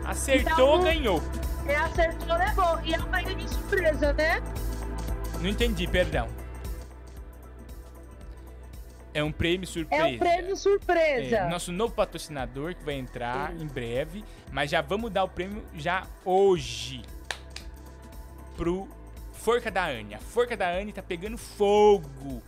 Acertou, 0.05 0.53
Então, 0.53 0.83
ganhou. 0.83 1.23
É 1.67 1.77
acertou, 1.77 2.37
levou. 2.37 2.81
E 2.85 2.95
é 2.95 2.99
uma 2.99 3.23
grande 3.23 3.49
surpresa, 3.49 4.13
né? 4.13 4.43
Não 5.41 5.49
entendi, 5.49 5.87
perdão. 5.87 6.29
É 9.13 9.23
um 9.25 9.33
prêmio 9.33 9.67
surpresa. 9.67 10.03
É 10.03 10.07
um 10.07 10.19
prêmio 10.19 10.57
surpresa. 10.57 11.37
É, 11.37 11.49
nosso 11.49 11.73
novo 11.73 11.95
patrocinador 11.95 12.75
que 12.75 12.85
vai 12.85 12.95
entrar 12.95 13.55
em 13.61 13.67
breve, 13.67 14.25
mas 14.53 14.71
já 14.71 14.81
vamos 14.81 15.11
dar 15.11 15.25
o 15.25 15.29
prêmio 15.29 15.65
já 15.75 16.07
hoje 16.25 17.03
pro 18.57 18.89
Forca 19.33 19.71
da 19.71 19.87
Anne. 19.87 20.15
A 20.15 20.19
Forca 20.19 20.57
da 20.57 20.71
Anne 20.71 20.93
tá 20.93 21.03
pegando 21.03 21.37
fogo. 21.37 22.43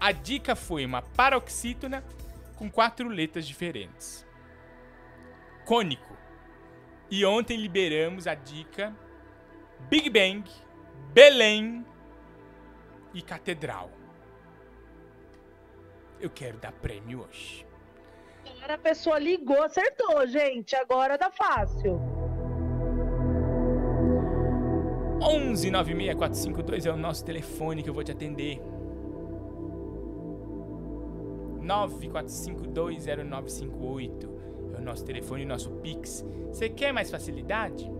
A 0.00 0.10
dica 0.10 0.56
foi 0.56 0.84
uma 0.84 1.00
paroxítona 1.00 2.02
com 2.56 2.68
quatro 2.68 3.08
letras 3.08 3.46
diferentes. 3.46 4.26
Cônico. 5.64 6.16
E 7.08 7.24
ontem 7.24 7.56
liberamos 7.56 8.26
a 8.26 8.34
dica 8.34 8.92
Big 9.88 10.10
Bang, 10.10 10.50
Belém 11.12 11.86
e 13.14 13.22
Catedral. 13.22 13.90
Eu 16.22 16.30
quero 16.30 16.56
dar 16.56 16.70
prêmio 16.70 17.26
hoje. 17.28 17.66
Agora 18.48 18.74
a 18.74 18.78
pessoa 18.78 19.18
ligou, 19.18 19.60
acertou, 19.60 20.24
gente. 20.28 20.76
Agora 20.76 21.18
tá 21.18 21.32
fácil. 21.32 22.00
11 25.20 25.68
96452 25.72 26.86
é 26.86 26.92
o 26.92 26.96
nosso 26.96 27.24
telefone 27.24 27.82
que 27.82 27.90
eu 27.90 27.94
vou 27.94 28.04
te 28.04 28.12
atender. 28.12 28.60
945200958 31.60 34.28
é 34.76 34.78
o 34.78 34.82
nosso 34.82 35.04
telefone, 35.04 35.44
o 35.44 35.48
nosso 35.48 35.72
Pix. 35.80 36.24
Você 36.52 36.68
quer 36.68 36.92
mais 36.92 37.10
facilidade? 37.10 37.90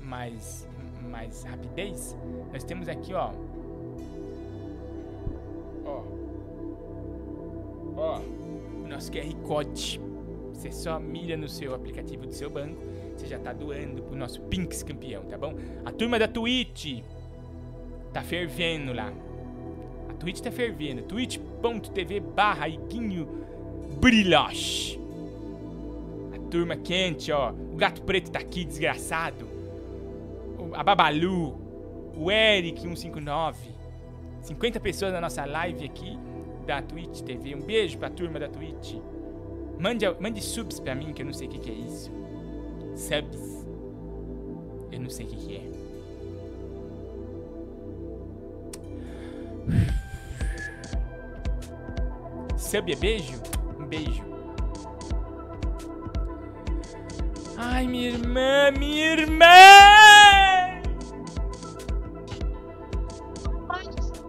Mais, 0.00 0.66
mais 1.02 1.44
rapidez? 1.44 2.16
Nós 2.50 2.64
temos 2.64 2.88
aqui, 2.88 3.12
ó. 3.12 3.32
Ó. 5.84 6.15
Ó. 7.96 8.20
O 8.84 8.88
nosso 8.88 9.10
QR 9.10 9.34
Code. 9.42 10.00
Você 10.52 10.70
só 10.70 10.98
mira 10.98 11.36
no 11.36 11.48
seu 11.48 11.74
aplicativo 11.74 12.26
do 12.26 12.32
seu 12.32 12.50
banco. 12.50 12.80
Você 13.16 13.26
já 13.26 13.38
tá 13.38 13.52
doando 13.52 14.02
pro 14.02 14.16
nosso 14.16 14.40
Pinks 14.42 14.82
campeão, 14.82 15.24
tá 15.24 15.38
bom? 15.38 15.54
A 15.84 15.92
turma 15.92 16.18
da 16.18 16.28
Twitch 16.28 17.02
tá 18.12 18.22
fervendo 18.22 18.92
lá. 18.92 19.12
A 20.08 20.14
Twitch 20.14 20.40
tá 20.40 20.50
fervendo. 20.50 21.02
twitch.tv 21.02 22.20
barra 22.20 22.68
Iguinho 22.68 23.26
Brilhoche. 24.00 25.00
A 26.34 26.50
turma 26.50 26.76
quente, 26.76 27.32
ó. 27.32 27.52
O 27.52 27.76
Gato 27.76 28.02
Preto 28.02 28.30
tá 28.30 28.38
aqui, 28.38 28.64
desgraçado. 28.64 29.48
A 30.74 30.82
Babalu. 30.82 31.58
O 32.16 32.30
Eric 32.30 32.80
159. 32.80 33.70
50 34.42 34.80
pessoas 34.80 35.12
na 35.12 35.20
nossa 35.20 35.44
live 35.44 35.84
aqui 35.84 36.18
da 36.66 36.82
Twitch 36.82 37.20
TV. 37.22 37.54
Um 37.54 37.62
beijo 37.62 37.96
pra 37.98 38.10
turma 38.10 38.38
da 38.38 38.48
Twitch. 38.48 38.96
Mande, 39.78 40.04
mande 40.20 40.42
subs 40.42 40.80
pra 40.80 40.94
mim, 40.94 41.12
que 41.12 41.22
eu 41.22 41.26
não 41.26 41.32
sei 41.32 41.46
o 41.46 41.50
que, 41.50 41.58
que 41.58 41.70
é 41.70 41.74
isso. 41.74 42.10
Subs. 42.94 43.66
Eu 44.90 45.00
não 45.00 45.10
sei 45.10 45.26
o 45.26 45.28
que, 45.28 45.36
que 45.36 45.56
é. 45.56 45.76
Sub 52.56 52.92
é 52.92 52.96
beijo? 52.96 53.40
Um 53.78 53.86
beijo. 53.86 54.24
Ai, 57.56 57.86
minha 57.86 58.10
irmã, 58.10 58.70
minha 58.76 59.12
irmã! 59.12 60.05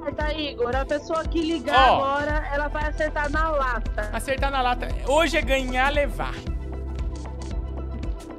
Acertar, 0.07 0.39
Igor. 0.39 0.75
A 0.75 0.85
pessoa 0.85 1.23
que 1.25 1.41
ligar 1.41 1.91
Ó. 1.91 1.95
agora, 1.95 2.47
ela 2.51 2.67
vai 2.67 2.87
acertar 2.87 3.29
na 3.29 3.49
lata. 3.49 4.09
Acertar 4.13 4.51
na 4.51 4.61
lata. 4.61 4.87
Hoje 5.07 5.37
é 5.37 5.41
ganhar, 5.41 5.91
levar. 5.91 6.35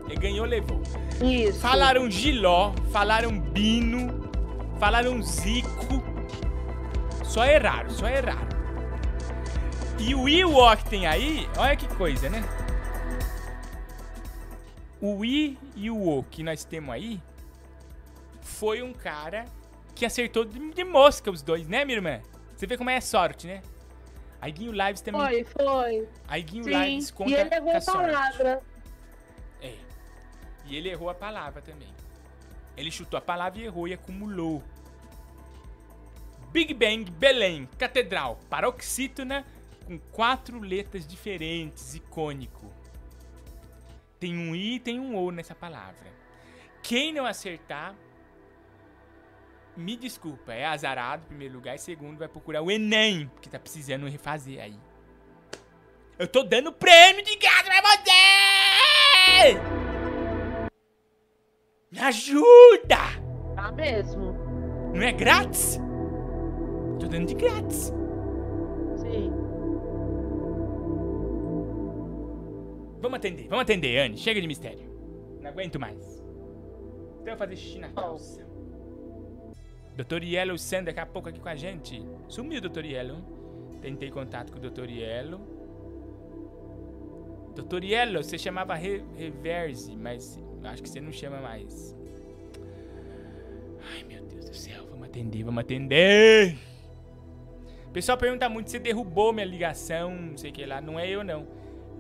Ele 0.07 0.17
ganhou, 0.17 0.47
levou. 0.47 0.81
Isso. 1.23 1.61
Falaram 1.61 2.11
Giló, 2.11 2.73
falaram 2.91 3.39
Bino, 3.39 4.31
falaram 4.79 5.23
Zico. 5.23 6.03
Só 7.25 7.45
erraram, 7.45 7.91
só 7.91 8.09
erraram. 8.09 8.49
E 9.99 10.15
o 10.15 10.29
Iwo 10.29 10.77
que 10.77 10.85
tem 10.85 11.07
aí, 11.07 11.49
olha 11.57 11.77
que 11.77 11.89
coisa, 11.97 12.31
né? 12.31 12.43
O 15.01 15.25
I 15.25 15.59
e 15.77 15.91
o 15.91 16.19
O 16.19 16.25
que 16.25 16.43
nós 16.43 16.65
temos 16.65 16.95
aí 16.95 17.21
foi 18.41 18.83
um 18.83 18.93
cara 18.93 19.45
que 19.99 20.07
acertou 20.07 20.45
de, 20.45 20.71
de 20.71 20.85
mosca 20.85 21.29
os 21.29 21.43
dois, 21.43 21.67
né, 21.67 21.85
minha 21.85 21.99
irmã? 21.99 22.23
Você 22.57 22.67
vê 22.67 22.77
como 22.77 22.89
é 22.89 23.01
sorte, 23.01 23.49
né? 23.49 23.63
A 24.41 24.49
Iguinho 24.49 24.71
Lives 24.73 25.01
também. 25.01 25.21
Foi, 25.21 25.45
foi. 25.45 26.09
A 26.29 26.39
Iguinho 26.39 26.65
Sim. 26.65 26.71
Lives 26.71 27.11
conta 27.11 27.31
E 27.31 27.35
ele 27.35 27.55
errou 27.55 27.73
a 27.73 27.81
sorte. 27.81 28.13
palavra. 28.13 28.63
É. 29.61 29.75
E 30.67 30.77
ele 30.77 30.89
errou 30.89 31.11
a 31.11 31.15
palavra 31.15 31.61
também. 31.61 31.89
Ele 32.77 32.91
chutou 32.93 33.19
a 33.19 33.21
palavra 33.21 33.61
e 33.61 33.65
errou 33.65 33.89
e 33.89 33.93
acumulou. 33.95 34.63
Big 36.53 36.73
Bang, 36.73 37.11
Belém, 37.11 37.69
Catedral, 37.77 38.39
Paroxítona, 38.49 39.45
com 39.85 39.99
quatro 39.99 40.61
letras 40.61 41.07
diferentes, 41.07 41.97
icônico. 41.97 42.73
Tem 44.21 44.37
um 44.37 44.55
I 44.55 44.77
e 44.77 44.81
tem 44.81 45.01
um 45.01 45.17
O 45.17 45.33
nessa 45.33 45.57
palavra. 45.57 46.07
Quem 46.83 47.13
não 47.13 47.27
acertar, 47.27 47.95
me 49.79 49.97
desculpa, 49.97 50.53
é 50.53 50.67
azarado 50.67 51.23
em 51.25 51.29
primeiro 51.29 51.55
lugar 51.55 51.77
e 51.77 51.79
segundo 51.79 52.19
vai 52.19 52.29
procurar 52.29 52.61
o 52.63 52.71
Enem, 52.71 53.31
que 53.41 53.49
tá 53.49 53.59
precisando 53.59 54.09
refazer 54.09 54.61
aí. 54.61 54.79
Eu 56.19 56.27
tô 56.27 56.43
dando 56.43 56.73
prêmio 56.73 57.25
de 57.25 57.37
graça 57.37 57.63
pra 57.63 57.81
você! 57.81 59.55
Me 61.93 62.01
ajuda! 62.01 62.97
Tá 63.55 63.71
mesmo. 63.71 64.33
Não 64.93 65.03
é 65.03 65.13
grátis? 65.13 65.79
Tô 66.99 67.07
dando 67.07 67.27
de 67.27 67.35
grátis. 67.35 67.93
Sim. 68.97 69.33
Vamos 73.01 73.17
atender, 73.17 73.47
vamos 73.49 73.63
atender, 73.63 73.99
Anne. 73.99 74.19
Chega 74.19 74.41
de 74.41 74.49
mistério. 74.49 74.91
Não 75.41 75.51
aguento 75.51 75.79
mais. 75.79 76.19
Então 77.21 77.33
eu 77.33 77.37
vou 77.37 77.39
fazer 77.39 77.57
xixi 77.57 77.79
na 77.79 77.91
calça. 77.91 78.48
Dr. 79.99 80.23
Yellow 80.23 80.57
Sam 80.57 80.85
daqui 80.85 81.01
a 81.01 81.07
pouco 81.07 81.29
aqui 81.29 81.41
com 81.41 81.49
a 81.49 81.57
gente. 81.57 82.01
Sumiu 82.29 82.61
Dr. 82.61 82.85
Yellow. 82.85 83.19
Tentei 83.83 84.11
contato 84.11 84.53
com 84.53 84.59
o 84.59 84.71
Dr. 84.71 84.89
Yellow. 84.89 85.41
Dr. 87.57 87.83
Yellow, 87.83 88.23
você 88.23 88.39
chamava 88.39 88.77
Re 88.77 89.03
Reverse, 89.17 89.97
mas 89.97 90.41
acho 90.63 90.85
que 90.85 90.89
você 90.89 91.01
não 91.01 91.11
chama 91.11 91.41
mais. 91.41 91.97
Ai, 93.93 94.05
meu 94.05 94.23
Deus 94.23 94.49
do 94.49 94.55
céu. 94.55 94.87
Vamos 94.89 95.09
atender, 95.09 95.43
vamos 95.43 95.61
atender. 95.61 96.57
Pessoal 97.93 98.17
pergunta 98.17 98.49
muito 98.49 98.71
se 98.71 98.79
derrubou 98.79 99.33
minha 99.33 99.47
ligação, 99.47 100.15
não 100.15 100.37
sei 100.37 100.51
o 100.51 100.53
que 100.53 100.65
lá. 100.65 100.81
Não 100.81 100.97
é 101.01 101.09
eu, 101.09 101.25
não. 101.25 101.45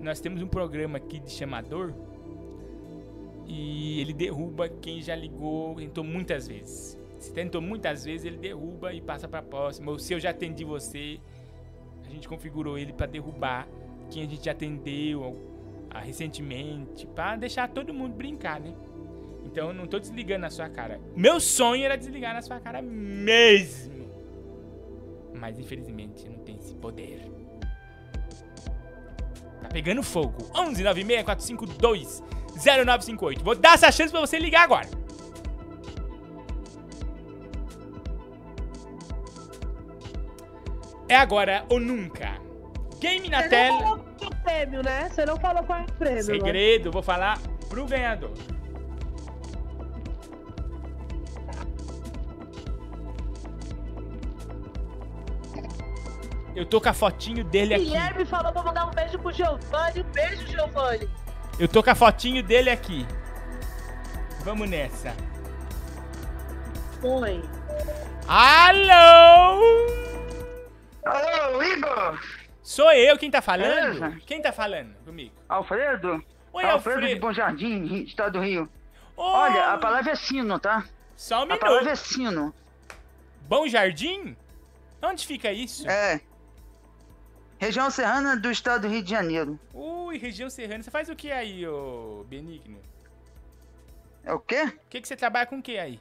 Nós 0.00 0.20
temos 0.20 0.40
um 0.40 0.46
programa 0.46 0.98
aqui 0.98 1.18
de 1.18 1.32
chamador 1.32 1.92
e 3.44 4.00
ele 4.00 4.12
derruba 4.12 4.68
quem 4.68 5.02
já 5.02 5.16
ligou, 5.16 5.74
tentou 5.74 6.04
muitas 6.04 6.46
vezes. 6.46 6.96
Se 7.18 7.32
tentou 7.32 7.60
muitas 7.60 8.04
vezes, 8.04 8.24
ele 8.24 8.36
derruba 8.36 8.92
e 8.92 9.00
passa 9.00 9.26
pra 9.26 9.42
próxima. 9.42 9.90
Ou 9.90 9.98
se 9.98 10.12
eu 10.12 10.20
já 10.20 10.30
atendi 10.30 10.64
você, 10.64 11.18
a 12.06 12.10
gente 12.10 12.28
configurou 12.28 12.78
ele 12.78 12.92
pra 12.92 13.06
derrubar 13.06 13.66
quem 14.10 14.22
a 14.22 14.26
gente 14.26 14.48
atendeu 14.48 15.36
recentemente, 16.00 17.06
pra 17.08 17.34
deixar 17.34 17.68
todo 17.68 17.92
mundo 17.92 18.14
brincar, 18.14 18.60
né? 18.60 18.72
Então 19.44 19.68
eu 19.68 19.74
não 19.74 19.86
tô 19.86 19.98
desligando 19.98 20.42
na 20.42 20.50
sua 20.50 20.68
cara. 20.68 21.00
Meu 21.16 21.40
sonho 21.40 21.84
era 21.84 21.96
desligar 21.96 22.34
na 22.34 22.42
sua 22.42 22.60
cara 22.60 22.80
mesmo. 22.80 24.08
Mas 25.34 25.58
infelizmente 25.58 26.28
não 26.28 26.38
tenho 26.40 26.58
esse 26.58 26.74
poder. 26.74 27.30
Tá 29.60 29.68
pegando 29.72 30.02
fogo. 30.02 30.36
11 30.54 30.82
96 30.82 31.24
452 31.24 32.22
0958. 32.62 33.44
Vou 33.44 33.54
dar 33.54 33.74
essa 33.74 33.90
chance 33.90 34.10
pra 34.10 34.20
você 34.20 34.38
ligar 34.38 34.62
agora. 34.62 34.88
É 41.08 41.16
agora 41.16 41.64
ou 41.68 41.80
nunca. 41.80 42.36
Game 43.00 43.28
na 43.28 43.42
Você 43.42 43.48
tela. 43.48 43.72
não 43.72 43.80
falou 43.80 44.04
qual 44.18 44.30
prêmio, 44.44 44.82
né? 44.82 45.08
Você 45.10 45.24
não 45.24 45.36
falou 45.38 45.62
qual 45.64 45.78
é 45.78 45.82
o 45.82 45.92
prêmio. 45.92 46.16
né? 46.16 46.22
Segredo, 46.22 46.90
vou 46.90 47.02
falar 47.02 47.38
pro 47.68 47.86
ganhador. 47.86 48.32
Eu 56.54 56.66
tô 56.66 56.80
com 56.80 56.88
a 56.88 56.92
fotinho 56.92 57.44
dele 57.44 57.74
aqui. 57.74 57.84
Guilherme 57.84 58.24
falou 58.24 58.52
pra 58.52 58.62
mandar 58.62 58.86
um 58.86 58.90
beijo 58.90 59.18
pro 59.18 59.30
Giovanni. 59.32 60.00
Um 60.00 60.12
beijo, 60.12 60.46
Giovanni. 60.46 61.08
Eu 61.58 61.68
tô 61.68 61.82
com 61.82 61.90
a 61.90 61.94
fotinho 61.94 62.42
dele 62.42 62.70
aqui. 62.70 63.06
Vamos 64.44 64.68
nessa. 64.68 65.14
Foi. 67.00 67.42
Alô? 68.26 69.62
Alô, 71.08 71.62
Igor? 71.62 72.20
Sou 72.62 72.92
eu 72.92 73.16
quem 73.16 73.30
tá 73.30 73.40
falando? 73.40 73.68
Beleza? 73.70 74.20
Quem 74.26 74.42
tá 74.42 74.52
falando 74.52 74.94
comigo? 75.04 75.34
Alfredo? 75.48 76.22
Oi, 76.52 76.64
Alfredo, 76.64 76.98
Alfredo. 76.98 77.06
de 77.14 77.20
Bom 77.20 77.32
Jardim, 77.32 78.02
Estado 78.04 78.32
do 78.38 78.40
Rio. 78.44 78.68
Olha, 79.16 79.72
a 79.72 79.78
palavra 79.78 80.12
é 80.12 80.16
sino, 80.16 80.58
tá? 80.58 80.84
Só 81.16 81.38
um 81.40 81.42
A 81.42 81.46
minuto. 81.46 81.60
palavra 81.60 81.90
é 81.92 81.96
sino. 81.96 82.54
Bom 83.42 83.66
Jardim? 83.66 84.36
Onde 85.02 85.26
fica 85.26 85.50
isso? 85.50 85.88
É. 85.88 86.20
Região 87.58 87.90
serrana 87.90 88.36
do 88.36 88.50
estado 88.50 88.82
do 88.82 88.88
Rio 88.88 89.02
de 89.02 89.10
Janeiro. 89.10 89.58
Ui, 89.72 90.18
região 90.18 90.48
serrana. 90.50 90.82
Você 90.82 90.90
faz 90.90 91.08
o 91.08 91.16
que 91.16 91.32
aí, 91.32 91.66
ô 91.66 92.24
Benigno? 92.28 92.80
É 94.24 94.32
o 94.32 94.38
quê? 94.38 94.64
O 94.64 94.88
que, 94.90 95.00
que 95.00 95.08
você 95.08 95.16
trabalha 95.16 95.46
com 95.46 95.58
o 95.58 95.62
que 95.62 95.78
aí? 95.78 95.98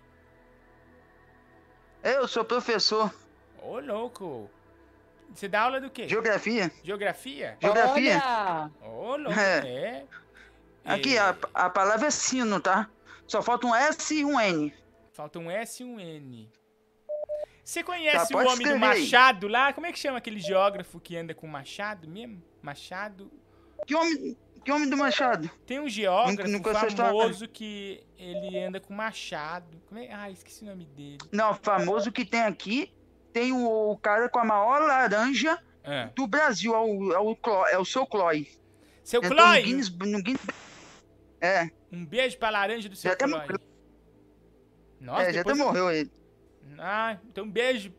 Eu 2.04 2.28
sou 2.28 2.44
professor. 2.44 3.12
Ô, 3.62 3.80
louco. 3.80 4.50
Você 5.34 5.48
dá 5.48 5.62
aula 5.62 5.80
do 5.80 5.90
quê? 5.90 6.08
Geografia. 6.08 6.72
Geografia? 6.84 7.58
Geografia. 7.62 8.22
Ô, 8.82 9.16
louco, 9.18 9.40
É. 9.40 9.60
é. 9.68 10.06
Aqui, 10.86 11.18
a, 11.18 11.36
a 11.54 11.70
palavra 11.70 12.08
é 12.08 12.12
sino, 12.12 12.60
tá? 12.60 12.90
Só 13.28 13.42
falta 13.42 13.68
um 13.68 13.76
S 13.76 14.14
e 14.16 14.24
um 14.26 14.40
N. 14.40 14.74
Falta 15.12 15.38
um 15.38 15.52
S 15.52 15.84
e 15.84 15.86
um 15.86 16.00
N. 16.00 16.50
Você 17.64 17.84
conhece 17.84 18.32
Tá, 18.32 18.38
o 18.38 18.42
homem 18.42 18.56
do 18.56 18.62
escrever 18.64 18.86
aí. 18.86 19.02
Machado 19.02 19.48
lá? 19.50 19.74
Como 19.74 19.86
é 19.86 19.92
que 19.92 20.00
chama 20.00 20.18
aquele 20.20 20.40
geógrafo 20.40 21.00
que 21.02 21.18
anda 21.18 21.34
com 21.36 21.46
machado 21.46 22.08
mesmo? 22.08 22.42
Machado. 22.62 23.30
Que 23.86 23.94
homem, 23.94 24.38
que 24.64 24.72
homem 24.72 24.90
do 24.90 24.96
Machado? 24.96 25.50
Tem 25.66 25.78
um 25.80 25.90
geógrafo 25.90 26.50
Não- 26.50 26.60
não 26.60 26.90
famoso 26.90 27.48
que 27.48 28.02
ele 28.18 28.58
anda 28.58 28.80
com 28.80 28.94
machado. 28.94 29.82
Como 29.88 30.00
é? 30.00 30.10
Ah, 30.14 30.32
esqueci 30.32 30.64
o 30.64 30.68
nome 30.68 30.86
dele. 30.86 31.18
Não, 31.32 31.54
famoso 31.56 32.12
que 32.12 32.24
tem 32.24 32.42
aqui, 32.42 32.92
tem 33.38 33.52
o, 33.54 33.92
o 33.92 33.98
cara 33.98 34.28
com 34.30 34.40
a 34.40 34.46
maior 34.46 34.82
laranja 34.82 35.62
Ah. 35.84 36.10
do 36.16 36.26
Brasil, 36.26 36.74
é 36.74 36.80
o, 36.80 37.14
é 37.14 37.20
o, 37.20 37.36
Cló- 37.36 37.68
é 37.68 37.78
o 37.78 37.86
seu 37.86 38.06
Chloe. 38.06 38.48
Seu 39.04 39.22
Entrou 39.24 39.38
no 39.40 39.46
Chloe? 39.46 39.62
Guinness- 39.64 39.90
no 39.92 40.24
Guinness- 40.24 40.48
É, 41.40 41.70
Um 41.92 42.04
beijo 42.06 42.38
pra 42.40 42.50
laranja 42.50 42.90
do 42.90 42.96
seu 42.96 43.10
Já 43.10 43.14
até 43.14 43.28
Chloe. 43.28 43.40
morreu. 43.42 43.60
Nossa, 45.00 45.24
é, 45.24 45.34
já 45.34 45.42
até 45.42 45.54
morreu 45.54 45.92
ele. 45.92 46.12
Ah, 46.80 47.18
então 47.30 47.44
um 47.46 47.52
beijo 47.52 47.94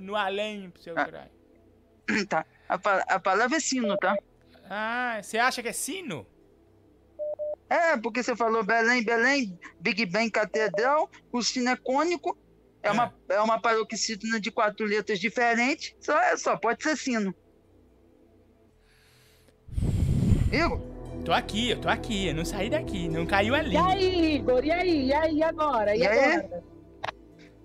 no 0.00 0.16
além 0.16 0.70
pro 0.70 0.82
seu 0.82 0.94
caralho. 0.94 1.30
Tá. 2.28 2.44
A, 2.68 2.74
a 3.14 3.20
palavra 3.20 3.56
é 3.56 3.60
sino, 3.60 3.96
tá? 3.96 4.14
Ah, 4.68 5.20
você 5.22 5.38
acha 5.38 5.62
que 5.62 5.68
é 5.68 5.72
sino? 5.72 6.26
É, 7.70 7.96
porque 7.96 8.22
você 8.22 8.36
falou 8.36 8.62
Belém, 8.62 9.02
Belém, 9.02 9.58
Big 9.80 10.04
Bang 10.06 10.30
Catedral, 10.30 11.10
o 11.32 11.42
sino 11.42 11.70
é 11.70 11.76
cônico, 11.76 12.36
é, 12.84 12.90
uma, 12.90 13.14
é 13.30 13.40
uma 13.40 13.58
paroxítona 13.60 14.38
de 14.38 14.50
quatro 14.50 14.84
letras 14.84 15.18
diferentes, 15.18 15.94
só, 16.00 16.18
é, 16.18 16.36
só 16.36 16.56
pode 16.56 16.82
ser 16.82 16.96
sino. 16.96 17.34
Igor? 20.52 20.78
Tô 21.24 21.32
aqui, 21.32 21.70
eu 21.70 21.80
tô 21.80 21.88
aqui, 21.88 22.26
eu 22.28 22.34
não 22.34 22.44
saí 22.44 22.68
daqui, 22.68 23.08
não 23.08 23.24
caiu 23.24 23.54
ali. 23.54 23.74
E 23.74 23.78
aí, 23.78 24.34
Igor? 24.36 24.62
E 24.64 24.70
aí? 24.70 25.06
E 25.06 25.14
aí, 25.14 25.36
e 25.36 25.42
agora? 25.42 25.96
E, 25.96 26.00
E 26.00 26.06
agora? 26.06 26.62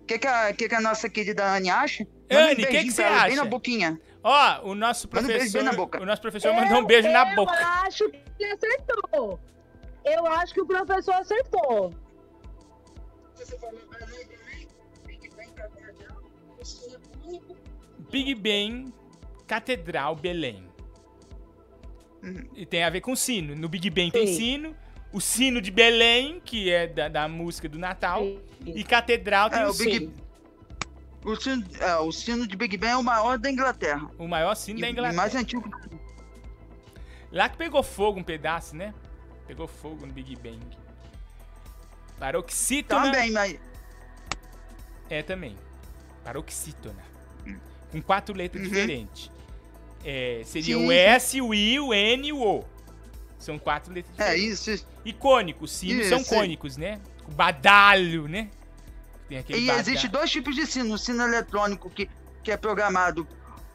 O 0.01 0.05
que, 0.05 0.17
que, 0.17 0.27
a, 0.27 0.53
que, 0.53 0.69
que 0.69 0.75
a 0.75 0.81
nossa 0.81 1.09
querida 1.09 1.45
Anne 1.45 1.69
acha? 1.69 2.07
Anne, 2.31 2.63
o 2.63 2.67
que, 2.67 2.83
que 2.85 2.91
você 2.91 3.03
pra 3.03 3.11
ela, 3.11 3.23
Bem 3.23 3.33
acha? 3.33 3.43
na 3.43 3.49
boquinha. 3.49 4.01
Ó, 4.23 4.69
o 4.69 4.73
nosso 4.73 5.07
um 5.07 5.09
professor. 5.09 5.59
bem 5.59 5.63
na 5.63 5.73
boca. 5.73 6.01
O 6.01 6.05
nosso 6.05 6.21
professor 6.21 6.53
mandou 6.53 6.79
um 6.79 6.85
beijo 6.85 7.09
na 7.09 7.35
boca. 7.35 7.53
Eu 7.53 7.67
acho 7.85 8.09
que 8.09 8.23
ele 8.39 8.53
acertou. 8.53 9.39
Eu 10.05 10.25
acho 10.25 10.53
que 10.53 10.61
o 10.61 10.65
professor 10.65 11.13
acertou. 11.15 11.93
Big 18.11 18.35
Ben, 18.35 18.93
Catedral, 19.47 20.15
Belém. 20.15 20.67
E 22.55 22.65
tem 22.65 22.83
a 22.83 22.89
ver 22.89 23.01
com 23.01 23.15
sino. 23.15 23.55
No 23.55 23.69
Big 23.69 23.89
Ben 23.89 24.11
tem 24.11 24.27
Sim. 24.27 24.35
sino. 24.35 24.75
O 25.11 25.19
sino 25.19 25.61
de 25.61 25.71
Belém, 25.71 26.39
que 26.43 26.69
é 26.69 26.85
da, 26.85 27.07
da 27.07 27.27
música 27.27 27.67
do 27.69 27.79
Natal. 27.79 28.23
E 28.65 28.83
Catedral 28.83 29.49
tem 29.49 29.59
É, 29.61 29.67
o 29.67 29.71
o 29.71 29.73
Big- 29.73 29.91
sino. 29.99 30.13
O 31.25 31.35
sino, 31.35 31.65
é, 31.79 31.95
o 31.97 32.11
sino 32.11 32.47
de 32.47 32.55
Big 32.55 32.77
Ben 32.77 32.91
é 32.91 32.97
o 32.97 33.03
maior 33.03 33.37
da 33.37 33.49
Inglaterra. 33.49 34.09
O 34.17 34.27
maior 34.27 34.53
sino 34.55 34.79
da 34.79 34.85
E- 34.87 34.89
e 34.89 34.93
Inglaterra. 34.93 35.15
mais 35.15 35.35
antigo. 35.35 35.69
Lá 37.31 37.47
que 37.49 37.57
pegou 37.57 37.81
fogo 37.83 38.19
um 38.19 38.23
pedaço, 38.23 38.75
né? 38.75 38.93
Pegou 39.47 39.67
fogo 39.67 40.05
no 40.05 40.13
Big 40.13 40.35
Bang. 40.35 40.59
Paroxítona. 42.19 43.03
Também, 43.11 43.31
mas. 43.31 43.59
É 45.09 45.23
também. 45.23 45.55
Paroxítona. 46.23 47.03
Com 47.91 48.01
quatro 48.01 48.35
letras 48.35 48.63
Uhum. 48.63 48.69
diferentes. 48.69 49.31
É, 50.05 50.41
seria 50.45 50.77
Sim, 50.77 50.87
o. 50.87 50.91
S, 50.91 51.41
o 51.41 51.53
I, 51.53 51.79
o 51.79 51.93
N 51.93 52.27
e 52.27 52.33
o 52.33 52.41
O. 52.41 52.65
São 53.37 53.57
quatro 53.57 53.93
letras 53.93 54.13
É, 54.19 54.35
diferentes. 54.35 54.67
isso. 54.67 54.87
E 55.03 55.13
cônicos, 55.13 55.71
sinos 55.71 56.07
são 56.07 56.19
Isso. 56.19 56.29
cônicos, 56.29 56.77
né? 56.77 56.99
O 57.27 57.31
badalho, 57.31 58.27
né? 58.27 58.49
E 59.29 59.35
badalho. 59.41 59.79
existe 59.79 60.07
dois 60.07 60.29
tipos 60.29 60.55
de 60.55 60.65
sino. 60.65 60.93
O 60.93 60.97
sino 60.97 61.23
eletrônico 61.23 61.89
que, 61.89 62.09
que 62.43 62.51
é 62.51 62.57
programado 62.57 63.27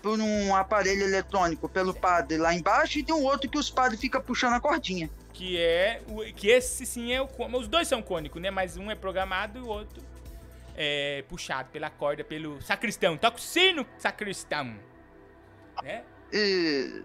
por 0.03 0.19
um 0.21 0.55
aparelho 0.55 1.03
eletrônico 1.03 1.67
pelo 1.69 1.95
padre 1.95 2.37
lá 2.37 2.53
embaixo 2.55 2.99
e 2.99 3.03
tem 3.03 3.15
um 3.15 3.23
outro 3.25 3.49
que 3.49 3.57
os 3.59 3.71
padres 3.71 4.01
ficam 4.01 4.21
puxando 4.21 4.53
a 4.55 4.61
cordinha. 4.61 5.09
Que 5.33 5.57
é. 5.59 6.03
Que 6.37 6.49
esse 6.49 6.85
sim 6.87 7.13
é 7.13 7.21
o. 7.23 7.29
Os 7.59 7.67
dois 7.69 7.89
são 7.89 8.03
cônicos, 8.03 8.41
né? 8.41 8.51
Mas 8.51 8.77
um 8.77 8.91
é 8.91 8.95
programado 8.95 9.59
e 9.59 9.63
o 9.63 9.67
outro 9.67 10.03
é 10.75 11.25
puxado 11.29 11.71
pela 11.71 11.91
corda 11.91 12.25
pelo 12.25 12.61
sacristão. 12.63 13.17
Toca 13.17 13.39
o 13.39 13.41
sino, 13.41 13.87
sacristão. 13.99 14.79
Né? 15.83 16.05
E... 16.33 17.03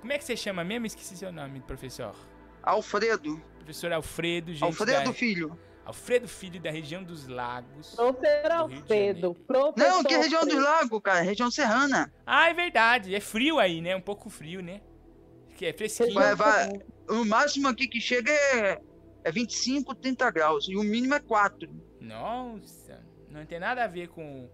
Como 0.00 0.12
é 0.12 0.18
que 0.18 0.24
você 0.24 0.36
chama 0.36 0.64
mesmo? 0.64 0.86
Esqueci 0.86 1.16
seu 1.16 1.32
nome, 1.32 1.60
professor. 1.60 2.14
Alfredo. 2.62 3.40
Professor 3.56 3.92
Alfredo, 3.92 4.52
gente. 4.52 4.64
Alfredo 4.64 5.04
da- 5.04 5.12
Filho. 5.12 5.58
Alfredo 5.84 6.28
Filho 6.28 6.60
da 6.60 6.70
região 6.70 7.02
dos 7.02 7.26
Lagos. 7.26 7.94
Professor 7.96 8.50
Alfredo. 8.52 9.34
Professor 9.34 9.74
Não, 9.76 10.04
que 10.04 10.14
é 10.14 10.18
região 10.18 10.44
dos 10.44 10.62
lagos, 10.62 11.00
cara. 11.02 11.22
Região 11.22 11.50
serrana. 11.50 12.12
Ah, 12.24 12.48
é 12.48 12.54
verdade. 12.54 13.14
É 13.14 13.20
frio 13.20 13.58
aí, 13.58 13.80
né? 13.80 13.94
Um 13.96 14.00
pouco 14.00 14.30
frio, 14.30 14.62
né? 14.62 14.80
Que 15.56 15.66
é 15.66 15.72
fresquinho. 15.72 16.14
Vai, 16.14 16.34
vai, 16.34 16.70
o 17.08 17.24
máximo 17.24 17.68
aqui 17.68 17.88
que 17.88 18.00
chega 18.00 18.30
é, 18.30 18.80
é 19.24 19.32
25, 19.32 19.94
30 19.94 20.30
graus. 20.30 20.68
E 20.68 20.76
o 20.76 20.82
mínimo 20.82 21.14
é 21.14 21.20
4. 21.20 21.68
Nossa, 22.02 23.00
não 23.30 23.44
tem 23.46 23.58
nada 23.58 23.84
a 23.84 23.86
ver 23.86 24.08
com, 24.08 24.48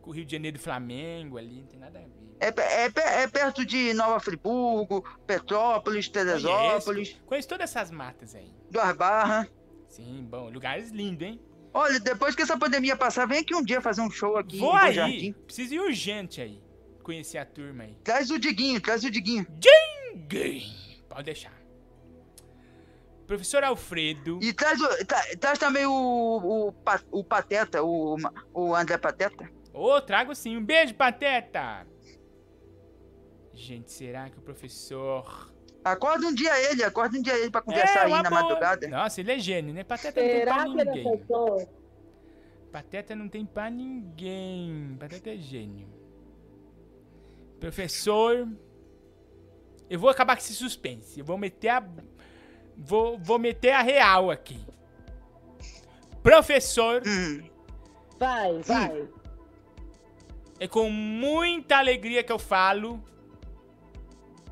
com 0.00 0.10
o 0.10 0.12
Rio 0.12 0.24
de 0.24 0.32
Janeiro 0.32 0.58
do 0.58 0.62
Flamengo 0.62 1.38
ali, 1.38 1.60
não 1.60 1.66
tem 1.66 1.80
nada 1.80 1.98
a 1.98 2.02
ver. 2.02 2.36
É, 2.40 2.48
é, 2.48 3.22
é 3.22 3.28
perto 3.28 3.64
de 3.64 3.94
Nova 3.94 4.18
Friburgo, 4.20 5.02
Petrópolis, 5.26 6.08
Teresópolis, 6.08 6.84
Conheço, 7.10 7.22
conheço 7.24 7.48
todas 7.48 7.70
essas 7.70 7.90
matas 7.90 8.34
aí. 8.34 8.52
Duas 8.70 8.96
Barras. 8.96 9.48
Sim, 9.88 10.26
bom, 10.28 10.48
lugares 10.50 10.90
lindos, 10.90 11.26
hein? 11.28 11.40
Olha, 11.74 11.98
depois 12.00 12.34
que 12.34 12.42
essa 12.42 12.58
pandemia 12.58 12.96
passar, 12.96 13.26
vem 13.26 13.38
aqui 13.38 13.54
um 13.54 13.64
dia 13.64 13.80
fazer 13.80 14.02
um 14.02 14.10
show 14.10 14.36
aqui 14.36 14.58
Vou 14.58 14.74
aí, 14.74 14.92
Jardim. 14.92 15.32
preciso 15.32 15.74
ir 15.74 15.80
urgente 15.80 16.40
aí, 16.40 16.62
conhecer 17.02 17.38
a 17.38 17.46
turma 17.46 17.84
aí. 17.84 17.96
Traz 18.04 18.30
o 18.30 18.38
Diguinho, 18.38 18.80
traz 18.80 19.04
o 19.04 19.10
Diguinho. 19.10 19.46
Dinguim! 19.58 21.00
Pode 21.08 21.24
deixar. 21.24 21.61
Professor 23.32 23.64
Alfredo. 23.64 24.38
E 24.42 24.52
traz, 24.52 24.78
o- 24.80 25.06
tra- 25.06 25.36
traz 25.40 25.58
também 25.58 25.86
o, 25.86 25.90
o, 25.92 26.74
o 27.10 27.24
Pateta, 27.24 27.82
o, 27.82 28.16
o 28.52 28.74
André 28.74 28.98
Pateta. 28.98 29.50
Ô, 29.72 29.98
trago 30.02 30.34
sim. 30.34 30.56
Um 30.58 30.64
beijo, 30.64 30.94
Pateta! 30.94 31.86
Gente, 33.54 33.90
será 33.90 34.28
que 34.28 34.38
o 34.38 34.42
professor... 34.42 35.50
Acorda 35.84 36.26
um 36.26 36.34
dia 36.34 36.52
ele, 36.70 36.84
acorda 36.84 37.18
um 37.18 37.22
dia 37.22 37.36
ele 37.38 37.50
pra 37.50 37.60
conversar 37.62 38.00
É, 38.08 38.12
aí 38.14 38.22
na 38.22 38.28
boa. 38.30 38.42
madrugada. 38.42 38.86
Nossa, 38.86 39.20
ele 39.20 39.32
é 39.32 39.38
gênio, 39.38 39.74
né? 39.74 39.82
Pateta 39.82 40.20
não 40.20 40.28
tem 40.28 40.38
Será 40.38 40.54
pra 40.54 40.64
que 40.64 40.70
ele 40.70 40.84
ninguém. 40.90 41.68
Pateta 42.70 43.16
não 43.16 43.28
tem 43.28 43.44
pra 43.46 43.68
ninguém. 43.70 44.96
Pateta 45.00 45.30
é 45.30 45.36
gênio. 45.38 45.88
Professor. 47.58 48.48
Eu 49.90 49.98
vou 49.98 50.08
acabar 50.08 50.36
com 50.36 50.42
esse 50.42 50.54
suspense. 50.54 51.18
Eu 51.18 51.24
vou 51.24 51.36
meter 51.36 51.68
a. 51.70 51.84
Vou, 52.76 53.18
vou 53.18 53.38
meter 53.38 53.72
a 53.72 53.82
real 53.82 54.30
aqui. 54.30 54.60
Professor. 56.22 57.02
Vai, 58.18 58.60
vai. 58.62 59.08
É 60.58 60.68
com 60.68 60.88
muita 60.88 61.78
alegria 61.78 62.22
que 62.22 62.32
eu 62.32 62.38
falo 62.38 63.02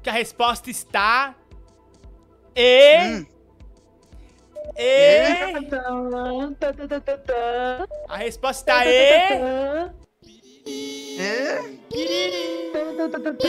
que 0.03 0.11
a 0.11 0.13
resposta 0.13 0.71
está. 0.71 1.35
E. 2.57 3.27
E. 4.77 5.21
A 8.09 8.17
resposta 8.17 8.63
está 8.63 8.87
E. 8.87 9.91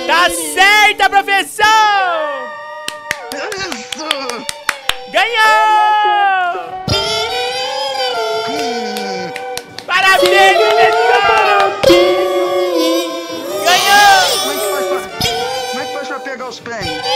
Tá 0.07 0.29
certa, 0.29 1.09
professor! 1.09 1.65
Ganhou! 5.11 6.85
Parabéns, 9.85 10.57
professor! 10.57 11.81
Ganhou! 13.65 14.39
Como 14.39 15.81
é 15.81 15.85
que 15.85 15.93
faz 15.93 16.07
pra 16.07 16.19
pegar 16.21 16.47
os 16.47 16.59
prêmios? 16.61 17.10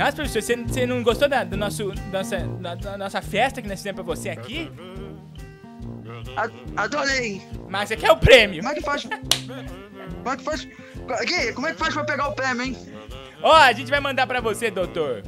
Nossa, 0.00 0.12
professor, 0.16 0.42
você, 0.42 0.56
você 0.56 0.86
não 0.86 1.02
gostou 1.02 1.28
da, 1.28 1.44
do 1.44 1.56
nosso, 1.58 1.92
nossa, 2.10 2.38
da, 2.38 2.74
da 2.74 2.96
nossa 2.96 3.20
festa 3.20 3.60
que 3.60 3.68
nós 3.68 3.78
fizemos 3.80 3.96
pra 4.02 4.14
você 4.14 4.30
aqui? 4.30 4.70
Adorei! 6.76 7.42
Mas 7.68 7.88
você 7.88 7.96
quer 7.96 8.10
o 8.10 8.16
prêmio? 8.16 8.60
Como 8.62 8.72
é 8.72 8.74
que 8.76 8.82
faz? 8.82 9.02
Como 9.04 10.30
é 10.32 10.36
que 10.36 10.42
faz? 10.42 10.64
Gui, 10.64 11.52
como 11.52 11.66
é 11.66 11.72
que 11.72 11.78
faz 11.78 11.92
pra 11.94 12.04
pegar 12.04 12.28
o 12.28 12.32
prêmio, 12.32 12.62
hein? 12.62 12.76
Ó, 13.42 13.52
a 13.54 13.72
gente 13.72 13.90
vai 13.90 14.00
mandar 14.00 14.26
pra 14.26 14.40
você, 14.40 14.70
doutor. 14.70 15.22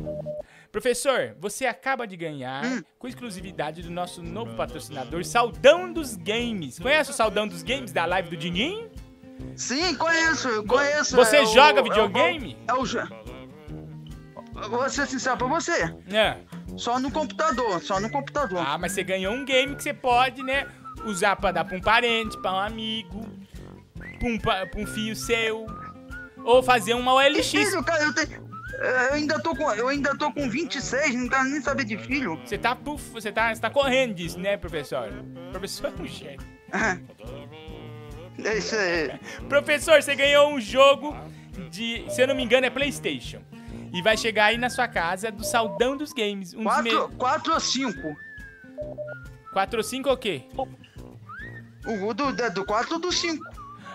Professor, 0.70 1.36
você 1.38 1.66
acaba 1.66 2.06
de 2.06 2.16
ganhar, 2.16 2.64
Hum. 2.64 2.82
com 2.98 3.06
exclusividade 3.06 3.82
do 3.82 3.90
nosso 3.90 4.22
novo 4.22 4.54
patrocinador, 4.54 5.22
Saldão 5.22 5.92
dos 5.92 6.16
Games. 6.16 6.78
Conhece 6.78 7.10
o 7.10 7.14
Saldão 7.14 7.46
dos 7.46 7.62
Games 7.62 7.92
da 7.92 8.06
live 8.06 8.30
do 8.30 8.36
Dinguim? 8.38 8.88
Sim, 9.54 9.94
conheço, 9.96 10.62
conheço. 10.64 11.14
Você 11.16 11.36
é 11.38 11.42
o- 11.42 11.46
joga 11.46 11.80
é 11.80 11.82
o- 11.82 11.84
videogame? 11.84 12.56
É 12.66 12.72
o, 12.72 12.86
jo- 12.86 13.06
Vou 14.68 14.89
ser 14.89 15.06
sincero 15.06 15.36
pra 15.36 15.47
você. 15.47 15.94
É. 16.12 16.36
Só 16.76 16.98
no 16.98 17.10
computador, 17.10 17.82
só 17.82 18.01
no 18.01 18.10
computador. 18.10 18.59
Ah, 18.66 18.78
mas 18.78 18.93
você 18.93 19.02
ganhou 19.02 19.32
um 19.34 19.44
game 19.44 19.74
que 19.76 19.82
você 19.82 19.93
pode, 19.93 20.43
né, 20.43 20.66
usar 21.05 21.36
pra 21.36 21.52
dar 21.52 21.64
pra 21.64 21.76
um 21.76 21.80
parente, 21.80 22.39
pra 22.40 22.52
um 22.52 22.59
amigo, 22.59 23.26
pra 24.18 24.28
um, 24.28 24.39
pra 24.39 24.68
um 24.76 24.86
filho 24.86 25.14
seu, 25.14 25.66
ou 26.44 26.62
fazer 26.62 26.94
uma 26.94 27.12
OLX. 27.14 27.51
Filho, 27.51 27.82
cara, 27.84 28.05
eu, 28.05 28.14
tenho- 28.14 28.43
eu 28.80 29.12
ainda 29.12 29.39
tô 29.40 29.55
com, 29.55 29.70
eu 29.72 29.89
ainda 29.89 30.16
tô 30.16 30.32
com 30.32 30.48
26, 30.48 31.14
não 31.14 31.28
quero 31.28 31.44
nem 31.44 31.60
saber 31.60 31.84
de 31.84 31.98
filho. 31.98 32.40
Você 32.44 32.56
tá, 32.56 32.74
puf, 32.74 33.10
você 33.12 33.30
tá, 33.30 33.55
você 33.55 33.60
tá 33.60 33.68
correndo 33.70 34.14
disso, 34.14 34.39
né, 34.39 34.56
professor? 34.56 35.09
Professor 35.51 35.93
é 35.98 36.02
um 36.02 36.06
gênio. 36.06 36.40
É 38.44 38.56
isso 38.59 38.74
aí. 38.74 39.12
Professor, 39.48 40.02
você 40.02 40.14
ganhou 40.14 40.52
um 40.52 40.60
jogo 40.60 41.14
de, 41.70 42.05
se 42.10 42.20
eu 42.22 42.26
não 42.28 42.34
me 42.34 42.43
engano, 42.43 42.66
é 42.66 42.70
PlayStation. 42.70 43.40
E 43.93 44.01
vai 44.02 44.16
chegar 44.16 44.47
aí 44.47 44.56
na 44.59 44.70
sua 44.70 44.89
casa 44.89 45.31
do 45.31 45.44
Saldão 45.44 45.97
dos 45.97 46.12
Games. 46.12 46.55
Um 46.55 46.64
Quatro, 46.64 47.09
quatro 47.19 47.52
ou 47.55 47.60
cinco? 47.60 48.16
4 49.52 49.77
ou 49.77 49.82
5 49.85 50.09
ou 50.09 50.14
o 50.14 50.19
quê? 50.19 50.43
O 51.86 52.14
do, 52.14 52.32
da- 52.32 52.48
do 52.48 52.64
4 52.64 52.94
ou 52.94 52.98
do 53.01 53.12
5? 53.12 53.44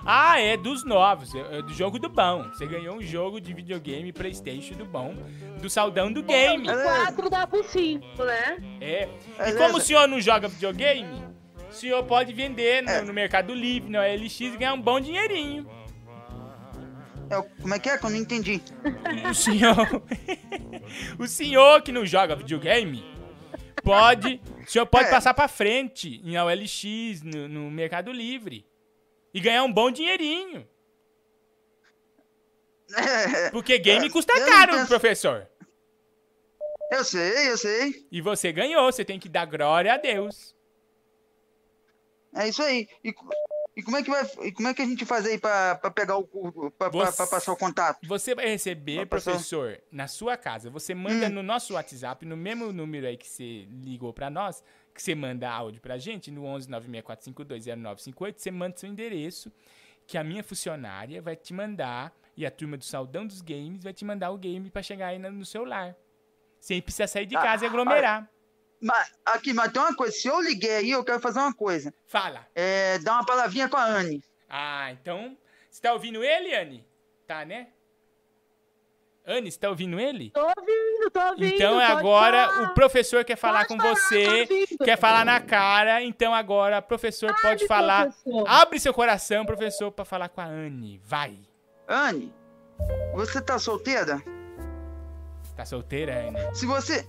Ah, 0.06 0.40
é 0.40 0.56
dos 0.56 0.86
novos, 0.86 1.34
é 1.34 1.58
é 1.58 1.62
do 1.64 1.74
jogo 1.74 1.98
do 2.00 2.08
bom. 2.08 2.44
Você 2.50 2.66
ganhou 2.68 2.96
um 2.96 3.02
jogo 3.02 3.42
de 3.42 3.54
videogame 3.54 4.14
PlayStation 4.14 4.76
do 4.76 4.86
bom, 4.86 5.16
do 5.60 5.70
Saldão 5.70 6.14
do 6.14 6.22
Game. 6.22 6.66
Quatro 6.68 7.30
dá 7.30 7.46
pro 7.48 7.64
cinco, 7.64 8.24
né? 8.24 8.58
É. 8.80 9.04
E 9.04 9.38
Beleza. 9.38 9.58
como 9.58 9.78
o 9.78 9.82
senhor 9.82 10.08
não 10.08 10.22
joga 10.22 10.48
videogame, 10.48 11.24
o 11.70 11.74
senhor 11.74 12.04
pode 12.04 12.32
vender 12.34 12.88
É. 12.88 13.02
no, 13.02 13.08
no 13.08 13.14
Mercado 13.14 13.54
Livre, 13.54 13.90
no 13.90 13.98
LX 14.00 14.40
e 14.42 14.50
ganhar 14.58 14.74
um 14.76 14.82
bom 14.82 15.00
dinheirinho. 15.00 15.68
É, 17.30 17.42
como 17.62 17.74
é 17.74 17.80
que 17.80 17.90
é 17.90 17.98
que 17.98 18.06
eu 18.06 18.10
não 18.10 18.18
entendi? 18.18 18.62
O 19.30 19.34
senhor. 19.34 19.76
o 21.20 21.28
senhor 21.28 21.82
que 21.82 21.92
não 21.92 22.06
joga 22.06 22.36
videogame 22.36 23.04
pode. 23.84 24.42
O 24.66 24.70
senhor 24.70 24.86
pode 24.86 25.08
É. 25.08 25.12
passar 25.12 25.34
pra 25.34 25.48
frente 25.48 26.22
em 26.24 26.38
OLX, 26.38 27.22
no, 27.24 27.48
no 27.48 27.72
Mercado 27.72 28.12
Livre. 28.12 28.66
E 29.34 29.40
ganhar 29.40 29.64
um 29.64 29.72
bom 29.72 29.92
dinheirinho. 29.92 30.68
Porque 33.52 33.78
game 33.78 34.08
É, 34.08 34.10
custa 34.10 34.34
caro, 34.46 34.74
penso- 34.74 34.88
professor. 34.88 35.48
Eu 36.90 37.04
sei, 37.04 37.52
eu 37.52 37.58
sei. 37.58 38.08
E 38.10 38.22
você 38.22 38.52
ganhou, 38.54 38.90
você 38.90 39.04
tem 39.04 39.20
que 39.20 39.28
dar 39.28 39.46
glória 39.46 39.94
a 39.94 39.98
Deus. 39.98 40.56
É 42.34 42.48
isso 42.48 42.64
aí. 42.64 42.88
E, 43.04 43.14
e 43.78 43.84
como 43.84 43.96
é 43.98 44.04
que 44.04 44.10
vai. 44.10 44.30
E 44.44 44.52
como 44.52 44.68
é 44.68 44.74
que 44.74 44.82
a 44.82 44.86
gente 44.86 45.06
faz 45.06 45.26
aí 45.26 45.38
pra, 45.38 45.76
pra 45.76 45.90
pegar 45.92 46.18
o. 46.18 46.72
pra 46.78 46.90
passar 46.92 47.52
o 47.54 47.56
contato? 47.58 48.00
Você 48.08 48.34
vai 48.36 48.48
receber, 48.48 49.06
passar- 49.06 49.32
professor, 49.32 49.80
na 49.92 50.08
sua 50.08 50.36
casa. 50.36 50.70
Você 50.70 50.94
manda 50.96 51.28
Hum. 51.28 51.30
no 51.30 51.44
nosso 51.44 51.74
WhatsApp, 51.76 52.26
no 52.26 52.36
mesmo 52.36 52.74
número 52.74 53.08
aí 53.08 53.16
que 53.16 53.28
você 53.28 53.68
ligou 53.84 54.12
pra 54.14 54.30
nós, 54.30 54.64
que 54.94 55.02
você 55.02 55.14
manda 55.16 55.50
áudio 55.50 55.80
pra 55.80 55.98
gente, 55.98 56.30
no 56.32 56.44
11 56.46 56.68
964520958, 56.70 58.34
você 58.38 58.52
manda 58.52 58.76
seu 58.78 58.90
endereço, 58.90 59.52
que 60.06 60.18
a 60.18 60.24
minha 60.24 60.44
funcionária 60.44 61.22
vai 61.22 61.36
te 61.36 61.54
mandar, 61.54 62.14
e 62.36 62.46
a 62.46 62.52
turma 62.52 62.78
do 62.78 62.84
Saldão 62.86 63.26
dos 63.26 63.42
Games 63.42 63.84
vai 63.84 63.94
te 63.94 64.04
mandar 64.06 64.32
o 64.32 64.38
game 64.38 64.70
pra 64.70 64.82
chegar 64.82 65.08
aí 65.08 65.20
no 65.20 65.46
celular. 65.46 65.96
Sem 66.60 66.82
precisar 66.82 67.08
sair 67.08 67.26
de 67.26 67.36
Ah, 67.36 67.42
casa 67.42 67.66
e 67.66 67.68
aglomerar. 67.68 68.30
Mas, 68.82 69.12
aqui, 69.26 69.54
mas 69.54 69.72
tem 69.72 69.82
uma 69.82 69.96
coisa. 69.96 70.16
Se 70.16 70.28
eu 70.28 70.40
liguei 70.42 70.76
aí, 70.78 70.92
eu 70.92 71.04
quero 71.04 71.20
fazer 71.20 71.40
uma 71.40 71.54
coisa. 71.54 71.94
Fala. 72.06 72.48
É, 72.54 73.00
dar 73.00 73.14
uma 73.14 73.26
palavrinha 73.26 73.68
com 73.68 73.78
a 73.78 73.84
Anne. 73.86 74.24
Ah, 74.50 74.92
então. 74.92 75.36
Você 75.70 75.82
tá 75.82 75.94
ouvindo 75.94 76.24
ele, 76.24 76.56
Anne? 76.56 76.86
Tá, 77.28 77.44
né? 77.44 77.68
Anne, 79.26 79.52
você 79.52 79.60
tá 79.60 79.70
ouvindo 79.70 80.00
ele? 80.00 80.32
Tô 80.32 80.40
ouvindo, 80.42 81.12
tô 81.12 81.20
ouvindo. 81.20 81.54
Então 81.54 81.82
é 81.82 81.86
agora 81.86 82.48
falar. 82.48 82.64
o 82.64 82.74
professor 82.74 83.26
quer 83.26 83.36
falar 83.36 83.68
Pode 83.68 83.68
com 83.68 83.78
falar, 83.78 83.96
você, 83.96 84.48
quer 84.86 84.98
falar 84.98 85.26
na 85.26 85.42
cara, 85.42 86.02
então 86.02 86.34
agora 86.34 86.80
o 86.80 86.82
professor 86.82 87.36
pode 87.42 87.68
falar. 87.68 88.06
professor. 88.06 88.48
Abre 88.48 88.80
seu 88.80 88.94
coração, 88.94 89.46
professor, 89.46 89.92
pra 89.92 90.06
falar 90.06 90.30
com 90.30 90.40
a 90.40 90.46
Anne. 90.46 90.98
Vai. 91.04 91.38
Anne, 91.90 92.34
você 93.14 93.42
tá 93.42 93.60
solteira? 93.60 94.24
Tá 95.58 95.66
solteira, 95.66 96.30
Anne? 96.30 96.56
Se 96.56 96.66
você. 96.66 97.06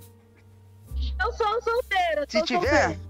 Eu 1.21 1.33
sou 1.33 1.63
solteira, 1.63 2.25
Se 2.29 2.43
tiver 2.43 2.83
solteira. 2.85 3.01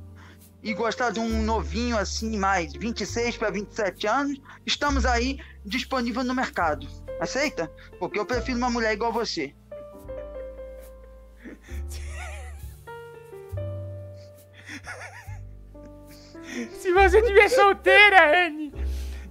e 0.62 0.74
gostar 0.74 1.10
de 1.10 1.20
um 1.20 1.42
novinho 1.42 1.96
assim, 1.98 2.36
mais 2.38 2.72
26 2.72 3.36
para 3.36 3.50
27 3.50 4.06
anos, 4.06 4.40
estamos 4.66 5.04
aí 5.06 5.40
disponível 5.64 6.24
no 6.24 6.34
mercado. 6.34 6.86
Aceita? 7.20 7.70
Porque 7.98 8.18
eu 8.18 8.26
prefiro 8.26 8.58
uma 8.58 8.70
mulher 8.70 8.92
igual 8.92 9.12
você. 9.12 9.54
Se 16.78 16.92
você 16.92 17.22
tiver 17.22 17.48
solteira, 17.48 18.46
Anne, 18.46 18.72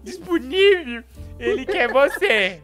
disponível, 0.04 1.04
ele 1.40 1.66
quer 1.66 1.92
você. 1.92 2.62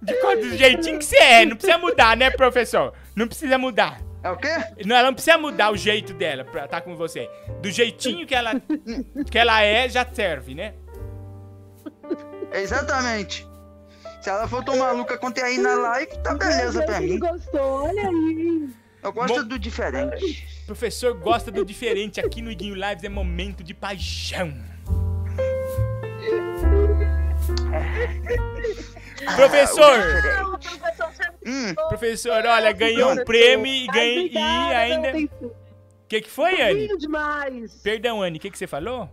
De 0.00 0.14
qual 0.14 0.36
do 0.36 0.56
jeitinho 0.56 0.98
que 0.98 1.04
você 1.04 1.16
é, 1.16 1.44
não 1.44 1.56
precisa 1.56 1.78
mudar, 1.78 2.16
né, 2.16 2.30
professor? 2.30 2.92
Não 3.14 3.26
precisa 3.28 3.58
mudar. 3.58 4.00
É 4.22 4.30
o 4.30 4.36
quê? 4.36 4.48
Não, 4.86 4.94
ela 4.96 5.08
não 5.08 5.14
precisa 5.14 5.36
mudar 5.36 5.70
o 5.72 5.76
jeito 5.76 6.14
dela 6.14 6.44
pra 6.44 6.64
estar 6.66 6.80
com 6.80 6.94
você. 6.96 7.28
Do 7.60 7.70
jeitinho 7.70 8.26
que 8.26 8.34
ela, 8.34 8.52
que 9.30 9.38
ela 9.38 9.62
é, 9.62 9.88
já 9.88 10.06
serve, 10.06 10.54
né? 10.54 10.74
Exatamente. 12.52 13.46
Se 14.20 14.30
ela 14.30 14.46
for 14.46 14.62
tão 14.64 14.76
maluca 14.78 15.18
quanto 15.18 15.38
é 15.38 15.42
aí 15.42 15.58
na 15.58 15.74
live, 15.74 16.16
tá 16.22 16.34
beleza 16.34 16.82
pra 16.84 17.00
mim. 17.00 17.18
Gostou, 17.18 17.84
olha 17.88 18.08
aí. 18.08 18.68
Eu 19.02 19.12
gosto 19.12 19.38
Mo- 19.38 19.44
do 19.44 19.58
diferente. 19.58 20.46
Professor 20.66 21.12
gosta 21.18 21.50
do 21.50 21.64
diferente. 21.64 22.20
Aqui 22.20 22.40
no 22.40 22.52
Iguinho 22.52 22.76
Lives 22.76 23.02
é 23.02 23.08
momento 23.08 23.64
de 23.64 23.74
paixão. 23.74 24.54
Professor! 29.36 29.98
Não, 30.42 30.58
professor, 30.58 31.12
você 31.44 31.74
Professor, 31.88 32.44
olha, 32.46 32.72
ganhou 32.72 33.12
um 33.12 33.24
prêmio 33.24 33.66
e, 33.66 33.86
ganhei, 33.86 34.30
e 34.32 34.38
ainda. 34.38 35.10
O 35.16 35.50
que, 36.08 36.20
que 36.20 36.30
foi, 36.30 36.60
Anne? 36.60 36.72
novinho 36.74 36.98
demais. 36.98 37.74
Perdão, 37.82 38.22
Anne, 38.22 38.36
o 38.38 38.40
que, 38.40 38.50
que 38.50 38.58
você 38.58 38.66
falou? 38.66 39.08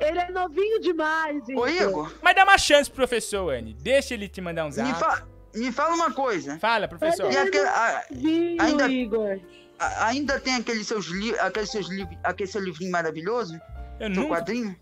Ele 0.00 0.18
é 0.18 0.30
novinho 0.30 0.80
demais, 0.80 1.42
Ô, 1.56 1.66
Igor, 1.66 2.12
Mas 2.22 2.34
dá 2.36 2.44
uma 2.44 2.56
chance 2.58 2.88
pro 2.88 2.98
professor, 2.98 3.52
Anne. 3.52 3.74
Deixa 3.74 4.14
ele 4.14 4.28
te 4.28 4.40
mandar 4.40 4.64
um 4.66 4.70
zap. 4.70 4.86
me, 4.88 4.94
fa- 4.94 5.26
me 5.54 5.72
fala 5.72 5.94
uma 5.94 6.12
coisa. 6.12 6.58
Fala, 6.58 6.86
professor. 6.86 7.32
E 7.32 7.36
aquele- 7.36 7.66
a- 7.66 8.04
Novinho, 8.10 8.62
ainda, 8.62 8.88
Igor. 8.88 9.40
a- 9.78 10.06
ainda 10.06 10.38
tem 10.38 10.54
aqueles 10.54 10.86
seus, 10.86 11.06
li 11.06 11.36
aqueles 11.40 11.70
seus 11.70 11.88
livros, 11.88 12.16
aquele 12.22 12.48
seu 12.48 12.62
livrinho 12.62 12.92
maravilhoso? 12.92 13.58
Eu 13.98 14.12
seu 14.14 14.22
nunca- 14.22 14.36
quadrinho? 14.36 14.76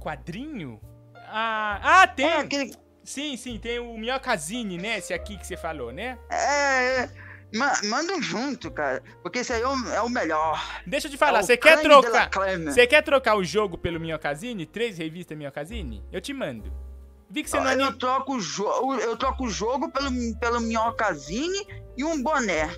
Quadrinho? 0.00 0.80
Ah, 1.26 2.02
ah 2.02 2.06
tem! 2.06 2.26
É, 2.26 2.36
aquele- 2.38 2.72
Sim, 3.08 3.38
sim, 3.38 3.58
tem 3.58 3.78
o 3.78 3.96
Minhocazine, 3.96 4.76
né? 4.76 4.98
Esse 4.98 5.14
aqui 5.14 5.38
que 5.38 5.46
você 5.46 5.56
falou, 5.56 5.90
né? 5.90 6.18
É, 6.30 7.04
é. 7.04 7.10
Ma- 7.54 7.80
manda 7.84 8.12
um 8.12 8.20
junto, 8.20 8.70
cara. 8.70 9.02
Porque 9.22 9.38
esse 9.38 9.50
aí 9.50 9.62
é 9.62 9.66
o, 9.66 9.88
é 9.94 10.02
o 10.02 10.10
melhor. 10.10 10.62
Deixa 10.86 11.06
eu 11.06 11.10
te 11.10 11.16
falar, 11.16 11.38
É 11.38 11.42
você 11.42 11.56
quer 11.56 11.80
de 11.80 11.88
la 11.88 12.02
trocar. 12.02 12.30
Você 12.66 12.86
quer 12.86 13.02
trocar 13.02 13.36
o 13.36 13.42
jogo 13.42 13.78
pelo 13.78 13.98
Minhocazine? 13.98 14.66
Três 14.66 14.98
revistas 14.98 15.38
Minhocazine? 15.38 16.04
Eu 16.12 16.20
te 16.20 16.34
mando. 16.34 16.70
Vi 17.30 17.42
que 17.42 17.48
você 17.48 17.58
não 17.58 17.70
é 17.70 17.72
eu, 17.72 17.78
nem. 17.78 17.92
troco 17.94 18.34
o 18.36 18.40
jogo, 18.40 18.96
eu 18.96 19.16
troco 19.16 19.44
o 19.44 19.48
jogo 19.48 19.90
pelo, 19.90 20.10
pelo 20.38 20.60
minhocazine 20.60 21.66
e 21.96 22.04
um 22.04 22.22
boné. 22.22 22.70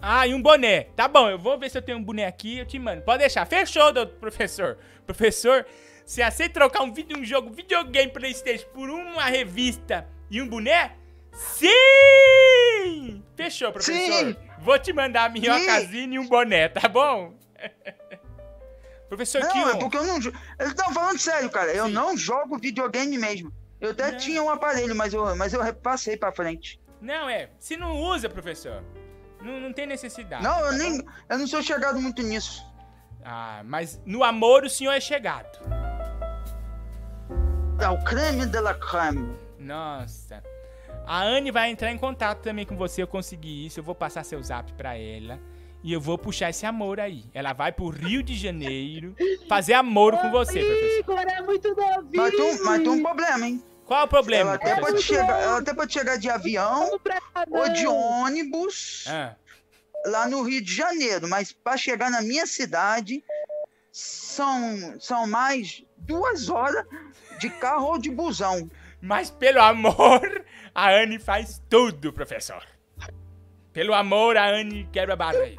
Ah, 0.00 0.26
e 0.26 0.32
um 0.32 0.40
boné. 0.40 0.84
Tá 0.96 1.06
bom, 1.06 1.28
eu 1.28 1.38
vou 1.38 1.58
ver 1.58 1.70
se 1.70 1.76
eu 1.76 1.82
tenho 1.82 1.98
um 1.98 2.02
boné 2.02 2.24
aqui 2.24 2.60
eu 2.60 2.66
te 2.66 2.78
mando. 2.78 3.02
Pode 3.02 3.18
deixar. 3.18 3.44
Fechou, 3.46 3.92
doutor 3.92 4.16
professor. 4.18 4.78
Professor, 6.10 6.14
você 6.14 6.22
aceita 6.22 6.54
trocar 6.54 6.82
um, 6.82 6.92
vídeo, 6.92 7.16
um 7.16 7.24
jogo 7.24 7.50
videogame 7.50 8.10
Playstation 8.10 8.66
por 8.74 8.90
uma 8.90 9.26
revista 9.26 10.08
e 10.28 10.42
um 10.42 10.48
boné? 10.48 10.96
Sim! 11.32 13.22
Fechou, 13.36 13.72
professor. 13.72 14.26
Sim! 14.26 14.36
Vou 14.58 14.78
te 14.78 14.92
mandar 14.92 15.26
a 15.26 15.28
minhocazine 15.28 16.16
e 16.16 16.18
um 16.18 16.26
boné, 16.26 16.68
tá 16.68 16.88
bom? 16.88 17.34
professor 19.08 19.40
Não, 19.40 19.52
Kion. 19.52 19.68
é 19.68 19.76
porque 19.76 19.96
eu 19.96 20.04
não. 20.04 20.16
Eles 20.16 20.34
estão 20.70 20.92
falando 20.92 21.18
sério, 21.18 21.48
cara. 21.48 21.72
Eu 21.72 21.88
não 21.88 22.16
jogo 22.16 22.58
videogame 22.58 23.16
mesmo. 23.16 23.52
Eu 23.80 23.92
até 23.92 24.12
tinha 24.12 24.42
um 24.42 24.50
aparelho, 24.50 24.94
mas 24.96 25.14
eu, 25.14 25.36
mas 25.36 25.52
eu 25.52 25.74
passei 25.76 26.16
pra 26.16 26.32
frente. 26.32 26.80
Não, 27.00 27.28
é. 27.28 27.50
Se 27.58 27.76
não 27.76 27.96
usa, 27.96 28.28
professor, 28.28 28.84
não, 29.40 29.60
não 29.60 29.72
tem 29.72 29.86
necessidade. 29.86 30.42
não, 30.42 30.58
eu 30.58 30.72
tá 30.72 30.76
nem. 30.76 30.98
bom? 30.98 31.10
Eu 31.28 31.38
não 31.38 31.46
sou 31.46 31.62
chegado 31.62 32.00
muito 32.00 32.20
nisso. 32.22 32.62
Ah, 33.24 33.62
mas 33.64 34.00
no 34.04 34.24
amor 34.24 34.64
o 34.64 34.68
senhor 34.68 34.92
é 34.92 35.00
chegado. 35.00 35.89
É 37.80 37.88
o 37.88 37.98
creme 38.04 38.46
de 38.46 38.60
la 38.60 38.74
creme. 38.74 39.34
Nossa. 39.58 40.42
A 41.06 41.22
Anne 41.22 41.50
vai 41.50 41.70
entrar 41.70 41.90
em 41.90 41.98
contato 41.98 42.40
também 42.40 42.64
com 42.66 42.76
você, 42.76 43.02
eu 43.02 43.06
consegui 43.06 43.66
isso. 43.66 43.80
Eu 43.80 43.84
vou 43.84 43.94
passar 43.94 44.24
seu 44.24 44.42
zap 44.42 44.72
pra 44.74 44.96
ela. 44.96 45.38
E 45.82 45.92
eu 45.92 46.00
vou 46.00 46.18
puxar 46.18 46.50
esse 46.50 46.66
amor 46.66 47.00
aí. 47.00 47.24
Ela 47.32 47.52
vai 47.54 47.72
pro 47.72 47.88
Rio 47.88 48.22
de 48.22 48.36
Janeiro 48.36 49.14
fazer 49.48 49.72
amor 49.72 50.16
com 50.18 50.30
você, 50.30 50.60
professor. 50.62 50.98
Igor 51.00 51.18
é 51.18 51.40
muito 51.42 51.74
novinho. 51.74 52.10
Mas 52.16 52.30
tem, 52.34 52.42
um- 52.42 52.64
mas 52.64 52.78
tem 52.82 52.88
um 52.90 53.02
problema, 53.02 53.46
hein? 53.46 53.64
Qual 53.86 54.00
é 54.00 54.04
o 54.04 54.08
problema, 54.08 54.50
Ela 54.50 54.56
até, 54.56 54.74
professor? 54.76 54.92
pode 54.92 55.02
chegar, 55.02 55.40
ela 55.42 55.58
até 55.58 55.74
pode 55.74 55.92
chegar 55.92 56.16
de 56.18 56.28
avião 56.30 57.00
ou 57.50 57.68
de 57.70 57.86
ônibus 57.88 59.04
Ah, 59.08 59.34
lá 60.06 60.28
no 60.28 60.42
Rio 60.42 60.62
de 60.62 60.72
Janeiro, 60.72 61.26
mas 61.28 61.50
para 61.50 61.76
chegar 61.76 62.08
na 62.10 62.20
minha 62.22 62.46
cidade 62.46 63.24
são, 63.90 65.00
são 65.00 65.26
mais 65.26 65.82
duas 65.96 66.48
horas 66.48 66.86
de 67.40 67.50
carro 67.50 67.86
ou 67.86 67.98
de 67.98 68.10
busão. 68.10 68.70
mas 69.02 69.30
pelo 69.30 69.60
amor, 69.62 70.44
a 70.74 70.90
Anne 70.90 71.18
faz 71.18 71.60
tudo, 71.68 72.12
professor. 72.12 72.62
Pelo 73.72 73.94
amor, 73.94 74.36
a 74.36 74.46
Anne 74.48 74.88
quebra 74.92 75.14
a 75.14 75.16
barreira. 75.16 75.56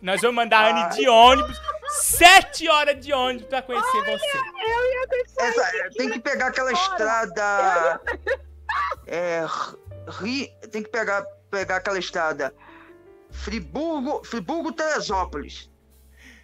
Nós 0.00 0.20
vamos 0.20 0.36
mandar 0.36 0.64
a 0.64 0.70
Anne 0.70 0.96
de 0.96 1.08
ônibus. 1.08 1.60
Sete 2.00 2.68
horas 2.68 3.04
de 3.04 3.12
ônibus 3.12 3.46
pra 3.48 3.60
conhecer 3.62 4.04
você. 4.04 4.38
Eu 4.38 4.84
ia 4.92 5.06
Essa- 5.38 5.90
tem 5.96 6.10
que 6.10 6.20
pegar 6.20 6.46
aquela 6.46 6.70
hora. 6.70 6.78
estrada. 6.78 8.00
É, 9.06 9.44
Ri, 10.08 10.48
tem 10.70 10.82
que 10.82 10.88
pegar, 10.88 11.22
pegar 11.50 11.76
aquela 11.76 11.98
estrada. 11.98 12.54
Friburgo, 13.30 14.22
Friburgo 14.24 14.72
Teresópolis. 14.72 15.70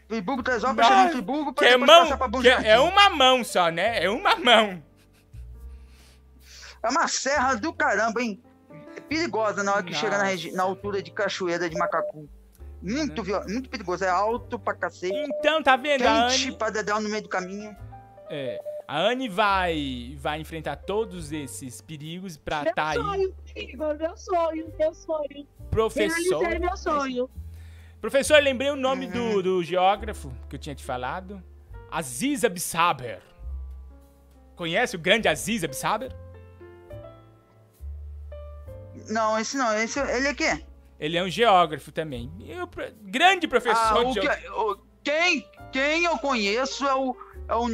Friburgo 0.09 0.43
Teresópolis, 0.43 0.87
chega 0.87 1.05
em 1.05 1.11
Friburgo 1.11 1.53
Que 1.53 1.59
pra 1.61 1.67
é, 1.69 1.71
depois 1.73 1.87
mão, 1.91 2.03
passar 2.05 2.17
pra 2.17 2.29
Bom 2.29 2.41
que 2.41 2.49
é- 2.49 2.53
Jardim. 2.53 2.67
é 2.69 2.81
uma 2.81 3.11
mão 3.11 3.45
só, 3.45 3.69
né? 3.71 4.03
É 4.03 4.09
uma 4.11 4.37
mão. 4.37 4.83
É 6.83 6.89
uma 6.89 7.07
serra 7.09 7.55
do 7.57 7.73
caramba, 7.73 8.23
hein? 8.23 8.41
É 8.97 9.01
perigosa 9.01 9.63
na 9.63 9.75
hora 9.75 9.83
que 9.83 9.95
chega 9.95 10.17
na, 10.19 10.25
na 10.55 10.63
altura 10.63 11.03
de 11.03 11.11
Cachoeira 11.11 11.69
de 11.69 11.77
Macacu. 11.77 12.29
Muito, 12.81 13.23
viol- 13.23 13.45
muito 13.49 13.69
perigoso. 13.69 14.05
É 14.05 14.09
alto 14.09 14.59
pra 14.59 14.75
cacete. 14.75 15.13
Então, 15.15 15.63
tá 15.63 15.77
vendo? 15.77 16.03
Quente 16.03 16.47
Anne, 16.49 16.57
pra 16.57 16.71
no 17.01 17.09
meio 17.09 17.23
do 17.23 17.29
caminho. 17.29 17.77
é, 18.31 18.61
a 18.87 18.99
Anne 19.01 19.29
vai, 19.29 20.17
vai 20.21 20.41
enfrentar 20.41 20.77
todos 20.77 21.33
esses 21.33 21.81
perigos 21.83 22.37
pra 22.37 22.63
Meu 22.63 22.75
tá 22.75 22.89
aí. 22.91 22.97
sonho, 22.97 23.35
Igor, 23.57 23.99
meu 23.99 24.17
sonho, 24.17 24.73
meu 24.79 24.95
sonho. 24.95 25.47
Professor. 25.71 26.41
Realizei 26.41 26.59
meu 26.61 26.77
sonho. 26.77 27.31
Professor, 28.01 28.41
lembrei 28.43 28.71
o 28.71 28.77
nome 28.77 29.07
Uhum. 29.07 29.13
do, 29.35 29.43
do 29.43 29.65
geógrafo 29.65 30.33
que 30.49 30.57
eu 30.57 30.59
tinha 30.61 30.75
te 30.75 30.85
falado. 30.85 31.43
Aziz 31.91 32.45
Absaber. 32.45 33.21
Conhece 34.55 34.95
o 34.97 34.99
grande 34.99 35.29
Aziz 35.29 35.65
Absaber? 35.65 36.13
Não, 39.09 39.39
esse 39.39 39.57
não. 39.57 39.73
Esse, 39.75 39.99
ele 40.01 40.29
é 40.29 40.35
quê? 40.35 40.65
Ele 40.99 41.17
é 41.17 41.23
um 41.23 41.31
geógrafo 41.31 41.93
também. 41.93 42.31
E 42.41 42.55
pro- 42.67 42.93
grande 43.03 43.47
professor 43.47 44.07
Ah, 44.07 44.13
de 44.13 44.21
que- 44.21 44.51
o- 44.51 44.77
quem, 45.03 45.49
quem 45.73 46.05
eu 46.05 46.19
conheço 46.19 46.87
é 46.87 46.95
o, 46.95 47.17
é 47.49 47.55
o, 47.55 47.69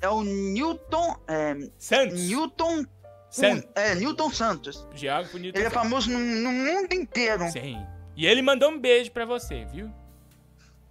é 0.00 0.08
o 0.08 0.22
Newton. 0.22 1.16
É, 1.28 1.54
Santos. 1.78 2.20
Newton. 2.28 2.84
Santos. 3.30 3.68
É, 3.74 3.94
Newton 3.94 4.30
Santos. 4.30 4.86
Geógrafo 4.94 5.38
Newton 5.38 5.58
Ele 5.58 5.66
é 5.66 5.70
famoso 5.70 6.10
no, 6.10 6.18
no 6.18 6.50
mundo 6.50 6.92
inteiro. 6.94 7.48
Sim. 7.50 7.78
E 8.16 8.26
ele 8.26 8.42
mandou 8.42 8.70
um 8.70 8.78
beijo 8.78 9.10
pra 9.10 9.24
você, 9.24 9.64
viu? 9.64 9.90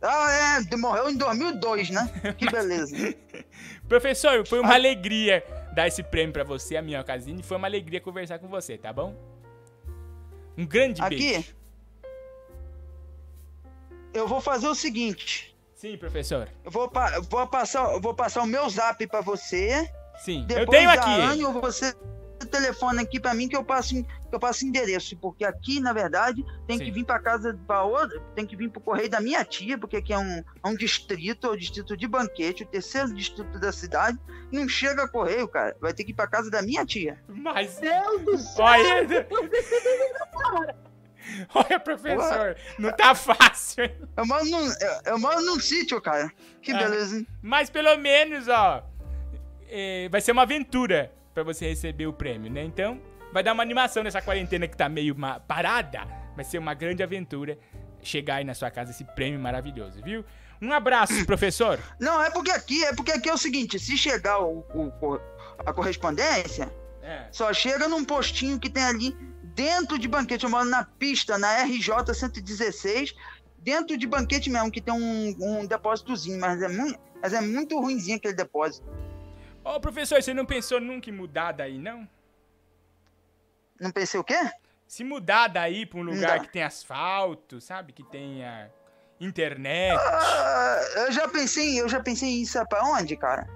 Ah, 0.01 0.59
é, 0.71 0.75
morreu 0.77 1.09
em 1.11 1.15
2002, 1.17 1.89
né? 1.91 2.11
Que 2.37 2.49
beleza. 2.49 2.95
Professor, 3.87 4.45
foi 4.47 4.59
Ah. 4.59 4.61
uma 4.63 4.73
alegria 4.73 5.43
dar 5.73 5.87
esse 5.87 6.01
prêmio 6.01 6.33
pra 6.33 6.43
você, 6.43 6.75
a 6.75 6.81
minha 6.81 6.99
ocasião, 6.99 7.37
e 7.39 7.43
foi 7.43 7.57
uma 7.57 7.67
alegria 7.67 8.01
conversar 8.01 8.39
com 8.39 8.47
você, 8.47 8.77
tá 8.77 8.91
bom? 8.91 9.15
Um 10.57 10.65
grande 10.65 11.01
Aqui. 11.01 11.15
beijo. 11.17 11.55
Eu 14.13 14.27
vou 14.27 14.41
fazer 14.41 14.67
o 14.67 14.75
seguinte. 14.75 15.55
Sim, 15.75 15.97
professor. 15.97 16.49
Eu 16.63 16.71
vou, 16.71 16.89
pa- 16.89 17.19
vou 17.21 17.47
passar, 17.47 17.93
eu 17.93 18.01
vou 18.01 18.13
passar 18.13 18.41
o 18.43 18.45
meu 18.47 18.69
zap 18.69 19.05
pra 19.07 19.21
você. 19.21 19.89
Sim, 20.17 20.43
Depois 20.45 20.65
eu 20.65 20.71
tenho 20.71 20.87
da 20.87 20.93
aqui. 20.93 21.09
Anne, 21.21 21.43
você 21.61 21.95
telefona 22.45 23.01
aqui 23.01 23.19
pra 23.19 23.33
mim 23.33 23.47
que 23.47 23.55
eu 23.55 23.63
passo 23.63 23.95
que 24.03 24.35
eu 24.35 24.39
passo 24.39 24.65
endereço, 24.65 25.17
porque 25.17 25.43
aqui, 25.43 25.81
na 25.81 25.91
verdade, 25.91 26.45
tem 26.65 26.79
que 26.79 26.89
vir 26.89 27.03
pra 27.03 27.19
casa 27.19 27.59
para 27.67 27.83
outra, 27.83 28.17
tem 28.33 28.45
que 28.45 28.55
vir 28.55 28.69
pro 28.69 28.79
correio 28.79 29.09
da 29.09 29.19
minha 29.19 29.43
tia, 29.43 29.77
porque 29.77 29.97
aqui 29.97 30.13
é 30.13 30.17
um, 30.17 30.37
é 30.63 30.67
um 30.67 30.73
distrito, 30.75 31.47
é 31.47 31.49
o 31.49 31.57
distrito 31.57 31.97
de 31.97 32.07
Banquete, 32.07 32.63
o 32.63 32.65
terceiro 32.67 33.13
distrito 33.13 33.59
da 33.59 33.73
cidade. 33.73 34.17
Não 34.51 34.69
chega 34.69 35.05
correio, 35.07 35.47
cara. 35.49 35.75
Vai 35.81 35.93
ter 35.93 36.05
que 36.05 36.11
ir 36.11 36.13
pra 36.13 36.27
casa 36.27 36.49
da 36.49 36.61
minha 36.61 36.85
tia. 36.85 37.21
Mas 37.27 37.77
Deus 37.77 38.21
do 38.21 38.37
céu! 38.37 38.63
Olha, 38.65 39.27
olha, 41.53 41.79
professor, 41.79 42.55
não 42.79 42.91
tá 42.91 43.13
fácil. 43.15 43.83
hein? 43.85 43.95
Eu 44.15 44.25
moro 44.25 44.45
num, 44.45 44.65
eu, 44.65 45.01
eu 45.05 45.19
moro 45.19 45.41
num 45.41 45.59
sítio, 45.59 46.01
cara. 46.01 46.31
Que 46.61 46.71
Ah, 46.71 46.77
beleza, 46.77 47.17
hein? 47.17 47.27
Mas 47.41 47.69
pelo 47.69 47.95
menos, 47.97 48.47
ó, 48.47 48.83
é, 49.69 50.09
vai 50.09 50.21
ser 50.21 50.31
uma 50.31 50.43
aventura 50.43 51.11
pra 51.33 51.43
você 51.43 51.67
receber 51.67 52.07
o 52.07 52.13
prêmio, 52.13 52.51
né? 52.51 52.63
Então, 52.63 53.01
vai 53.33 53.43
dar 53.43 53.53
uma 53.53 53.63
animação 53.63 54.03
nessa 54.03 54.21
quarentena 54.21 54.67
que 54.67 54.75
tá 54.77 54.89
meio 54.89 55.15
parada. 55.47 56.01
Vai 56.35 56.45
ser 56.45 56.57
uma 56.57 56.73
grande 56.73 57.01
aventura 57.03 57.57
chegar 58.01 58.35
aí 58.35 58.43
na 58.43 58.53
sua 58.53 58.71
casa 58.71 58.91
esse 58.91 59.03
prêmio 59.03 59.39
maravilhoso, 59.39 60.01
viu? 60.03 60.25
Um 60.61 60.71
abraço, 60.73 61.13
professor. 61.25 61.79
Não, 61.99 62.21
é 62.21 62.29
porque 62.29 62.51
aqui, 62.51 62.83
é 62.85 62.93
porque 62.93 63.11
aqui 63.11 63.29
é 63.29 63.33
o 63.33 63.37
seguinte, 63.37 63.79
se 63.79 63.97
chegar 63.97 64.39
o, 64.39 64.59
o- 64.73 64.91
o- 65.01 65.19
a 65.65 65.73
correspondência, 65.73 66.71
É. 67.03 67.27
só 67.31 67.51
chega 67.53 67.87
num 67.87 68.03
postinho 68.05 68.59
que 68.59 68.69
tem 68.69 68.83
ali 68.83 69.15
dentro 69.55 69.97
de 69.99 70.07
banquete. 70.07 70.43
Eu 70.43 70.49
moro 70.49 70.65
na 70.69 70.83
pista, 70.83 71.37
na 71.37 71.63
RJ 71.63 72.13
116, 72.13 73.13
dentro 73.59 73.97
de 73.97 74.07
banquete 74.07 74.49
mesmo, 74.49 74.71
que 74.71 74.81
tem 74.81 74.93
um, 74.93 75.35
um 75.39 75.65
depósitozinho, 75.65 76.39
mas 76.39 76.61
é 76.61 76.67
muito, 76.67 76.99
mas 77.21 77.33
é 77.33 77.41
muito 77.41 77.79
ruimzinho 77.79 78.17
aquele 78.17 78.33
depósito. 78.33 78.85
Ô, 79.63 79.79
professor, 79.79 80.21
você 80.21 80.33
não 80.33 80.45
pensou 80.45 80.79
nunca 80.79 81.09
em 81.09 81.13
mudar 81.13 81.51
daí, 81.51 81.77
não? 81.77 82.07
Não 83.79 83.91
pensei 83.91 84.19
o 84.19 84.23
quê? 84.23 84.39
Se 84.87 85.03
mudar 85.03 85.47
daí 85.47 85.85
pra 85.85 85.99
um 85.99 86.03
lugar 86.03 86.37
Não. 86.37 86.45
que 86.45 86.51
tem 86.51 86.63
asfalto, 86.63 87.61
sabe? 87.61 87.93
Que 87.93 88.03
tenha 88.03 88.69
internet. 89.19 89.97
Ah, 89.99 90.79
eu 90.97 91.11
já 91.11 91.27
pensei, 91.27 91.79
eu 91.79 91.87
já 91.87 92.01
pensei 92.01 92.41
em 92.41 92.45
sabe 92.45 92.69
pra 92.69 92.83
onde, 92.83 93.15
cara? 93.15 93.47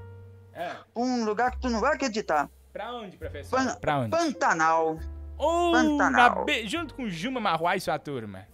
É. 0.53 0.75
Um 0.95 1.25
lugar 1.25 1.51
que 1.51 1.59
tu 1.59 1.69
não 1.69 1.81
vai 1.81 1.95
acreditar. 1.95 2.49
Pra 2.71 2.93
onde, 2.93 3.17
professor? 3.17 3.57
Pan- 3.57 3.75
Pra 3.75 3.97
onde? 3.99 4.11
Pantanal. 4.11 4.99
Ou 5.37 5.71
na 5.73 5.83
Pantanal. 5.83 6.45
junto 6.65 6.93
com 6.95 7.09
Juma 7.09 7.39
Marruá 7.41 7.75
e 7.75 7.81
sua 7.81 7.99
turma. 7.99 8.47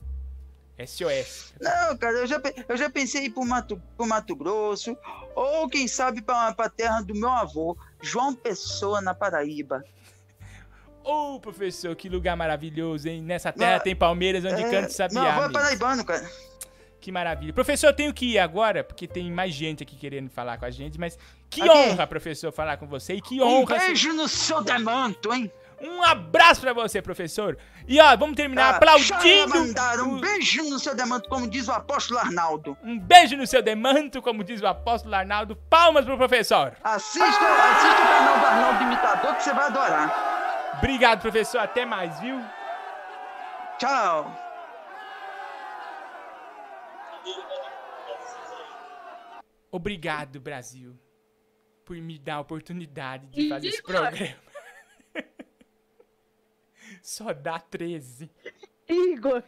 SOS. 0.86 1.54
Não, 1.60 1.98
cara, 1.98 2.18
eu 2.20 2.28
já, 2.28 2.42
eu 2.68 2.78
já 2.78 2.90
pensei 2.90 3.22
em 3.22 3.26
ir 3.26 3.30
pro 3.30 3.46
Mato, 3.46 3.82
pro 3.98 4.06
Mato 4.08 4.36
Grosso, 4.36 4.98
ou 5.36 5.68
quem 5.70 5.88
sabe 5.88 6.22
pra, 6.22 6.54
pra 6.54 6.70
terra 6.70 7.02
do 7.02 7.14
meu 7.16 7.30
avô, 7.30 7.78
João 8.02 8.34
Pessoa, 8.36 9.02
na 9.02 9.14
Paraíba. 9.14 9.84
Ô, 11.04 11.40
professor, 11.40 11.96
que 11.96 12.08
lugar 12.08 12.36
maravilhoso, 12.38 13.10
hein? 13.10 13.22
Nessa 13.24 13.52
terra 13.52 13.78
Não, 13.78 13.80
tem 13.84 13.96
Palmeiras 13.96 14.46
onde 14.46 14.62
é, 14.62 14.70
canta 14.70 14.82
Meu 14.82 14.90
sabiá. 14.92 15.36
avô 15.36 15.50
é 15.50 15.52
paraibano, 15.52 16.06
cara. 16.06 16.30
Que 17.00 17.12
maravilha. 17.12 17.52
Professor, 17.52 17.88
eu 17.88 17.94
tenho 17.96 18.14
que 18.14 18.34
ir 18.34 18.38
agora, 18.40 18.84
porque 18.84 19.08
tem 19.08 19.32
mais 19.32 19.52
gente 19.56 19.82
aqui 19.82 19.96
querendo 19.96 20.30
falar 20.30 20.60
com 20.60 20.66
a 20.66 20.70
gente, 20.70 21.00
mas 21.00 21.18
que 21.50 21.68
honra, 21.68 22.06
professor, 22.06 22.52
falar 22.52 22.78
com 22.78 22.86
você. 22.86 23.16
E 23.16 23.22
que 23.22 23.42
Um 23.42 23.62
honra. 23.62 23.80
ser- 23.80 23.88
beijo 23.88 24.14
no 24.14 24.28
seu 24.28 24.62
demanto, 24.64 25.34
hein? 25.34 25.52
Um 25.82 26.04
abraço 26.04 26.62
pra 26.62 26.74
você, 26.74 27.02
professor. 27.02 27.58
E 27.88 28.00
ó, 28.00 28.16
vamos 28.16 28.36
terminar 28.36 28.76
aplaudindo. 28.76 29.50
mandar 29.50 30.00
um 30.00 30.20
beijo 30.20 30.64
no 30.70 30.80
seu 30.80 30.96
demanto, 30.96 31.28
como 31.28 31.48
diz 31.48 31.68
o 31.68 31.72
apóstolo 31.72 32.20
Arnaldo. 32.20 32.78
Um 32.84 33.00
beijo 33.00 33.36
no 33.36 33.48
seu 33.48 33.62
demanto, 33.64 34.22
como 34.22 34.44
diz 34.44 34.62
o 34.62 34.68
apóstolo 34.68 35.16
Arnaldo. 35.16 35.56
Palmas 35.70 36.06
pro 36.06 36.18
professor. 36.18 36.76
Assista, 36.84 37.26
assista 37.26 38.02
o 38.02 38.08
canal 38.08 38.40
do 38.40 38.46
Arnaldo 38.46 38.84
Imitador 38.84 39.36
que 39.36 39.44
você 39.44 39.54
vai 39.54 39.66
adorar. 39.66 40.74
Obrigado, 40.78 41.22
professor. 41.22 41.60
Até 41.60 41.86
mais, 41.86 42.20
viu? 42.20 42.40
Tchau. 43.80 44.32
Obrigado, 49.72 50.40
Brasil, 50.40 51.00
por 51.86 51.96
me 51.96 52.20
dar 52.20 52.36
a 52.36 52.40
oportunidade 52.42 53.28
de 53.28 53.48
fazer 53.48 53.68
esse 53.70 53.82
programa. 53.82 54.36
Só 57.02 57.34
dá 57.34 57.60
13. 57.60 58.30
Igor. 58.88 59.44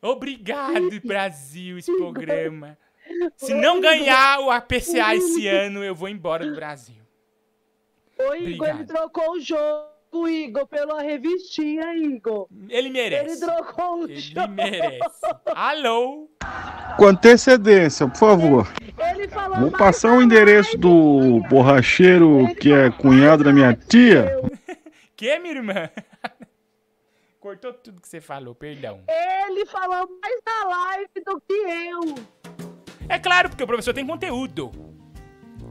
Obrigado, 0.00 1.00
Brasil, 1.04 1.78
esse 1.78 1.94
programa. 1.96 2.76
Se 3.36 3.54
não 3.54 3.80
ganhar 3.80 4.40
o 4.40 4.50
APCA 4.50 5.14
esse 5.14 5.46
ano, 5.46 5.84
eu 5.84 5.94
vou 5.94 6.08
embora 6.08 6.44
do 6.46 6.54
Brasil. 6.54 6.96
Ô, 8.18 8.34
Igor, 8.34 8.68
Obrigado. 8.68 8.76
ele 8.78 8.84
trocou 8.86 9.32
o 9.32 9.40
jogo, 9.40 10.28
Igor, 10.28 10.66
pela 10.66 11.02
revistinha, 11.02 11.94
Igor. 11.94 12.48
Ele 12.68 12.88
merece. 12.88 13.30
Ele 13.30 13.40
trocou 13.40 14.04
o 14.04 14.08
jogo. 14.08 14.40
Ele 14.40 14.48
merece. 14.48 15.00
Alô? 15.54 16.28
Com 16.96 17.06
antecedência, 17.06 18.08
por 18.08 18.16
favor. 18.18 18.72
Ele 19.14 19.28
falou 19.28 19.60
Vou 19.60 19.70
passar 19.70 20.12
o 20.12 20.22
endereço 20.22 20.76
do 20.78 21.40
borracheiro 21.50 22.54
que 22.58 22.72
é 22.72 22.90
cunhado 22.90 23.44
da 23.44 23.52
minha 23.52 23.74
tia. 23.74 24.34
Que, 25.16 25.38
minha 25.38 25.54
irmã? 25.54 25.88
Cortou 27.46 27.72
tudo 27.72 28.00
que 28.00 28.08
você 28.08 28.20
falou, 28.20 28.56
perdão. 28.56 29.04
Ele 29.08 29.64
falou 29.66 30.08
mais 30.20 30.40
na 30.44 30.64
live 30.68 31.10
do 31.24 31.40
que 31.42 31.52
eu. 31.52 32.00
É 33.08 33.20
claro, 33.20 33.48
porque 33.48 33.62
o 33.62 33.66
professor 33.68 33.94
tem 33.94 34.04
conteúdo. 34.04 34.72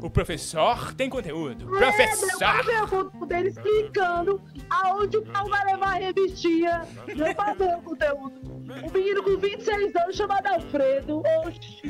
O 0.02 0.10
professor 0.10 0.94
tem 0.94 1.10
conteúdo. 1.10 1.66
É, 1.76 1.80
Professor! 1.80 2.38
pra 2.38 2.62
ver 2.62 2.82
o 2.82 2.88
conteúdo 2.88 3.26
dele 3.26 3.50
explicando 3.50 4.42
aonde 4.70 5.18
o 5.18 5.26
pau 5.26 5.50
vai 5.50 5.66
levar 5.66 5.88
a 5.88 6.00
revistinha. 6.00 6.88
Deu 7.14 7.36
pra 7.36 7.54
ver 7.54 7.76
o 7.76 7.82
conteúdo. 7.82 8.42
Um 8.82 8.92
menino 8.94 9.22
com 9.22 9.36
26 9.36 9.96
anos 9.98 10.16
chamado 10.16 10.48
Alfredo. 10.48 11.24
Oxi, 11.46 11.82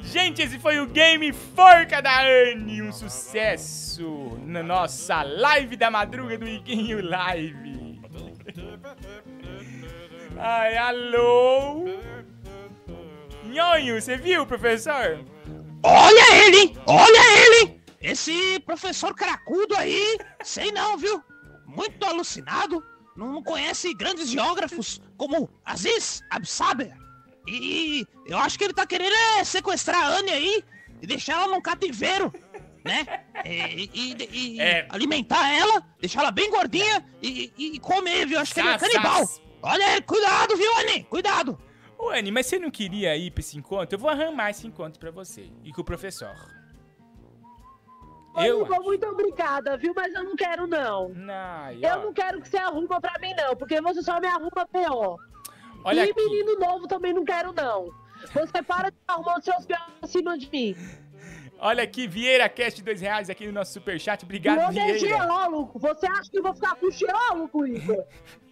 Gente, 0.00 0.40
esse 0.40 0.58
foi 0.58 0.80
o 0.80 0.86
Game 0.86 1.30
Forca 1.30 2.00
da 2.00 2.22
Anne, 2.22 2.80
um 2.80 2.90
sucesso 2.90 4.38
na 4.46 4.62
nossa 4.62 5.22
live 5.22 5.76
da 5.76 5.90
madruga 5.90 6.38
do 6.38 6.48
Iguinho 6.48 7.06
Live. 7.06 7.83
Ai, 10.38 10.76
alô? 10.76 11.84
nhonho, 13.54 14.00
você 14.00 14.16
viu, 14.16 14.44
professor? 14.46 15.24
Olha 15.82 16.44
ele, 16.44 16.56
hein? 16.58 16.76
Olha 16.86 17.22
ele! 17.46 17.80
Esse 18.00 18.58
professor 18.60 19.14
cracudo 19.14 19.76
aí, 19.76 20.18
sei 20.42 20.72
não, 20.72 20.98
viu? 20.98 21.22
Muito 21.64 22.04
alucinado, 22.04 22.84
não 23.16 23.42
conhece 23.42 23.94
grandes 23.94 24.28
geógrafos 24.28 25.00
como 25.16 25.48
Aziz 25.64 26.20
Absaber. 26.30 26.92
E 27.46 28.06
eu 28.26 28.36
acho 28.38 28.58
que 28.58 28.64
ele 28.64 28.74
tá 28.74 28.86
querendo 28.86 29.14
é, 29.14 29.44
sequestrar 29.44 30.02
a 30.02 30.18
Anne 30.18 30.30
aí 30.30 30.64
e 31.00 31.06
deixar 31.06 31.34
ela 31.34 31.48
num 31.48 31.60
cativeiro, 31.60 32.32
né? 32.84 33.24
E, 33.44 33.90
e- 33.94 34.16
e- 34.30 34.56
e 34.58 34.86
alimentar 34.90 35.50
ela, 35.52 35.82
deixar 36.00 36.20
ela 36.20 36.30
bem 36.30 36.50
gordinha 36.50 37.04
e, 37.22 37.52
e- 37.56 37.80
comer, 37.80 38.26
viu? 38.26 38.38
Acho 38.38 38.52
que 38.54 38.60
ele 38.60 38.68
é 38.68 38.78
canibal. 38.78 39.22
Olha 39.62 39.86
aí, 39.86 40.02
cuidado, 40.02 40.56
viu, 40.56 40.70
Anne? 40.80 41.04
Cuidado. 41.04 41.58
Ô, 41.98 42.10
Anne, 42.10 42.30
mas 42.30 42.46
você 42.46 42.58
não 42.58 42.70
queria 42.70 43.16
ir 43.16 43.30
pra 43.30 43.40
esse 43.40 43.56
encontro? 43.56 43.94
Eu 43.94 43.98
vou 43.98 44.10
arrumar 44.10 44.50
esse 44.50 44.66
encontro 44.66 45.00
pra 45.00 45.10
você. 45.10 45.50
E 45.62 45.72
com 45.72 45.80
o 45.80 45.84
professor. 45.84 46.34
Ô, 48.34 48.40
Eu 48.42 48.62
Igor, 48.62 48.82
muito 48.82 49.06
obrigada, 49.06 49.76
viu? 49.76 49.92
Mas 49.94 50.12
eu 50.12 50.24
não 50.24 50.34
quero, 50.36 50.66
não. 50.66 51.08
Não, 51.10 51.70
Eu 51.72 52.02
não 52.02 52.12
quero 52.12 52.40
que 52.42 52.48
você 52.48 52.56
arruma 52.58 53.00
pra 53.00 53.14
mim, 53.20 53.32
não, 53.36 53.54
porque 53.56 53.80
você 53.80 54.02
só 54.02 54.20
me 54.20 54.26
arruma 54.26 54.66
pior. 54.70 55.16
Olha 55.84 56.04
e 56.04 56.10
aqui. 56.10 56.14
menino 56.24 56.58
novo 56.58 56.86
também 56.88 57.12
não 57.12 57.24
quero, 57.24 57.52
não. 57.52 57.88
Você 58.32 58.62
para 58.62 58.90
de 58.90 58.96
arrumar 59.06 59.38
os 59.38 59.44
seus 59.44 59.64
piores 59.66 59.84
acima 60.02 60.36
de 60.36 60.50
mim. 60.50 60.74
Olha 61.58 61.82
aqui, 61.84 62.06
Vieira 62.06 62.48
Cast, 62.48 62.82
dois 62.82 63.00
reais 63.00 63.30
aqui 63.30 63.46
no 63.46 63.52
nosso 63.52 63.72
superchat. 63.72 64.24
Obrigado, 64.24 64.72
e 64.72 64.76
eu 64.76 64.82
é 64.82 64.92
Vieira. 64.92 64.98
geólogo. 64.98 65.78
Você 65.78 66.06
acha 66.06 66.30
que 66.30 66.38
eu 66.38 66.42
vou 66.42 66.54
ficar 66.54 66.74
com 66.76 66.90
geólogo, 66.90 67.66
Igor? 67.66 68.04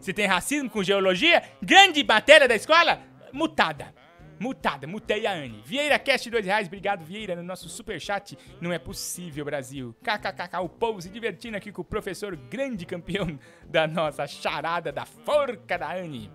Você 0.00 0.14
tem 0.14 0.26
racismo 0.26 0.70
com 0.70 0.82
geologia? 0.82 1.42
Grande 1.62 2.02
matéria 2.02 2.48
da 2.48 2.54
escola? 2.56 3.00
Mutada. 3.32 3.94
Mutada, 4.40 4.86
mutei 4.86 5.26
a 5.26 5.32
Anne. 5.32 5.62
Vieira 5.66 5.98
Cast, 5.98 6.30
dois 6.30 6.46
reais. 6.46 6.66
Obrigado, 6.66 7.04
Vieira, 7.04 7.36
no 7.36 7.42
nosso 7.42 7.68
superchat. 7.68 8.38
Não 8.58 8.72
é 8.72 8.78
possível, 8.78 9.44
Brasil. 9.44 9.94
KKKK, 10.02 10.60
o 10.62 10.68
povo 10.70 11.02
se 11.02 11.10
divertindo 11.10 11.58
aqui 11.58 11.70
com 11.70 11.82
o 11.82 11.84
professor 11.84 12.34
grande 12.34 12.86
campeão 12.86 13.38
da 13.68 13.86
nossa 13.86 14.26
charada 14.26 14.90
da 14.90 15.04
forca 15.04 15.76
da 15.76 15.94
Anne. 15.94 16.32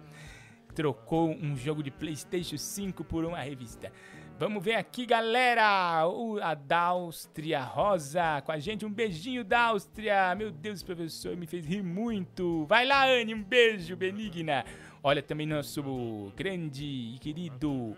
Trocou 0.75 1.31
um 1.31 1.55
jogo 1.57 1.81
de 1.81 1.89
Playstation 1.89 2.57
5 2.57 3.03
por 3.03 3.25
uma 3.25 3.39
revista. 3.39 3.91
Vamos 4.37 4.61
ver 4.61 4.75
aqui, 4.75 5.05
galera. 5.05 6.05
O, 6.09 6.37
a 6.41 6.53
Dáustria 6.53 7.61
Rosa 7.61 8.41
com 8.45 8.51
a 8.51 8.59
gente. 8.59 8.85
Um 8.85 8.91
beijinho, 8.91 9.45
Dáustria. 9.45 10.35
Meu 10.35 10.51
Deus, 10.51 10.83
professor, 10.83 11.37
me 11.37 11.47
fez 11.47 11.65
rir 11.65 11.81
muito. 11.81 12.65
Vai 12.65 12.85
lá, 12.85 13.05
Anne. 13.07 13.33
Um 13.33 13.41
beijo, 13.41 13.95
benigna. 13.95 14.65
Olha 15.01 15.21
também 15.21 15.47
nosso 15.47 16.33
grande 16.35 16.83
e 16.83 17.17
querido 17.19 17.95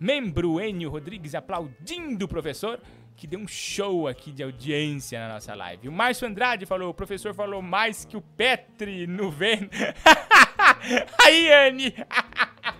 membro 0.00 0.58
Enio 0.58 0.88
Rodrigues 0.88 1.34
aplaudindo 1.34 2.24
o 2.24 2.28
professor, 2.28 2.80
que 3.14 3.26
deu 3.26 3.38
um 3.38 3.48
show 3.48 4.08
aqui 4.08 4.32
de 4.32 4.42
audiência 4.42 5.20
na 5.20 5.34
nossa 5.34 5.54
live. 5.54 5.86
O 5.86 5.92
Márcio 5.92 6.26
Andrade 6.26 6.64
falou: 6.64 6.88
o 6.88 6.94
professor 6.94 7.34
falou 7.34 7.60
mais 7.60 8.06
que 8.06 8.16
o 8.16 8.22
Petri 8.22 9.06
no 9.06 9.30
Ven. 9.30 9.68
Aí, 11.22 11.52
Anne! 11.52 11.94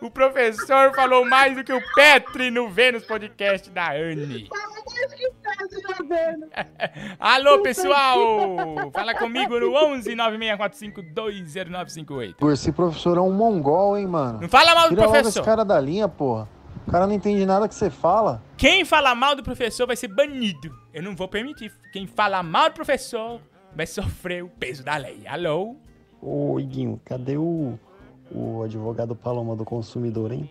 O 0.00 0.10
professor 0.10 0.94
falou 0.94 1.24
mais 1.24 1.56
do 1.56 1.64
que 1.64 1.72
o 1.72 1.80
Petri 1.94 2.50
no 2.50 2.68
Vênus 2.68 3.04
Podcast 3.04 3.70
da 3.70 3.92
Anne. 3.92 4.48
Alô, 7.18 7.62
pessoal! 7.62 8.90
Fala 8.92 9.14
comigo 9.14 9.58
no 9.58 9.72
11 9.74 10.14
9645 10.14 11.02
20958. 11.14 12.36
Igor, 12.38 12.52
esse 12.52 12.72
professor 12.72 13.16
é 13.16 13.20
um 13.20 13.32
mongol, 13.32 13.96
hein, 13.96 14.06
mano? 14.06 14.40
Não 14.40 14.48
fala 14.48 14.74
mal 14.74 14.84
do 14.84 14.90
Tira 14.90 15.02
logo 15.02 15.12
professor. 15.12 15.40
esse 15.40 15.42
cara 15.42 15.64
da 15.64 15.80
linha, 15.80 16.08
porra. 16.08 16.48
O 16.86 16.90
cara 16.90 17.06
não 17.06 17.14
entende 17.14 17.44
nada 17.44 17.66
que 17.68 17.74
você 17.74 17.90
fala. 17.90 18.42
Quem 18.56 18.84
falar 18.84 19.14
mal 19.14 19.34
do 19.34 19.42
professor 19.42 19.86
vai 19.86 19.96
ser 19.96 20.08
banido. 20.08 20.72
Eu 20.92 21.02
não 21.02 21.16
vou 21.16 21.26
permitir. 21.26 21.72
Quem 21.92 22.06
falar 22.06 22.42
mal 22.42 22.68
do 22.68 22.74
professor 22.74 23.40
vai 23.74 23.86
sofrer 23.86 24.44
o 24.44 24.48
peso 24.48 24.84
da 24.84 24.96
lei. 24.96 25.26
Alô? 25.26 25.76
Ô, 26.22 26.60
Iguinho, 26.60 27.00
cadê 27.04 27.36
o, 27.36 27.78
o 28.30 28.62
advogado 28.62 29.14
Paloma 29.14 29.54
do 29.56 29.64
consumidor, 29.64 30.32
hein? 30.32 30.50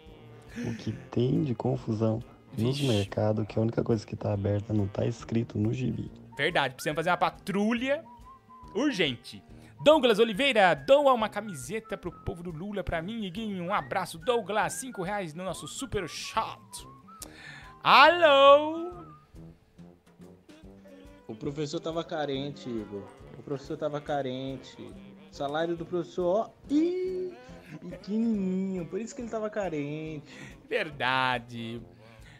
O 0.66 0.76
que 0.76 0.92
tem 1.12 1.44
de 1.44 1.54
confusão 1.54 2.22
nos 2.58 2.80
mercados, 2.82 3.46
que 3.46 3.60
a 3.60 3.62
única 3.62 3.84
coisa 3.84 4.06
que 4.06 4.16
tá 4.16 4.34
aberta 4.34 4.74
não 4.74 4.88
tá 4.88 5.06
escrito 5.06 5.58
no 5.58 5.74
gibi. 5.74 6.10
Verdade, 6.38 6.76
precisamos 6.76 6.98
fazer 6.98 7.10
uma 7.10 7.18
patrulha 7.18 8.04
urgente. 8.74 9.44
Douglas 9.84 10.20
Oliveira, 10.20 10.74
doa 10.74 11.14
uma 11.14 11.30
camiseta 11.30 11.98
pro 11.98 12.12
povo 12.12 12.42
do 12.42 12.52
Lula 12.52 12.84
pra 12.84 13.02
mim, 13.02 13.26
Iguinho. 13.26 13.64
Um 13.66 13.74
abraço, 13.74 14.18
Douglas. 14.18 14.74
Cinco 14.74 15.04
reais 15.04 15.34
no 15.34 15.44
nosso 15.44 15.68
super 15.68 16.08
chat. 16.08 16.88
Alô? 17.84 18.92
O 21.28 21.36
professor 21.36 21.80
tava 21.80 22.04
carente, 22.04 22.70
Igor. 22.70 23.04
O 23.38 23.44
professor 23.44 23.78
tava 23.78 24.00
carente. 24.00 24.82
O 24.82 25.36
salário 25.36 25.76
do 25.76 25.86
professor, 25.86 26.26
ó, 26.36 26.50
ih, 26.70 27.34
pequenininho. 27.76 28.86
Por 28.86 29.00
isso 29.00 29.16
que 29.16 29.22
ele 29.22 29.30
tava 29.30 29.50
carente. 29.50 30.24
Verdade. 30.70 31.82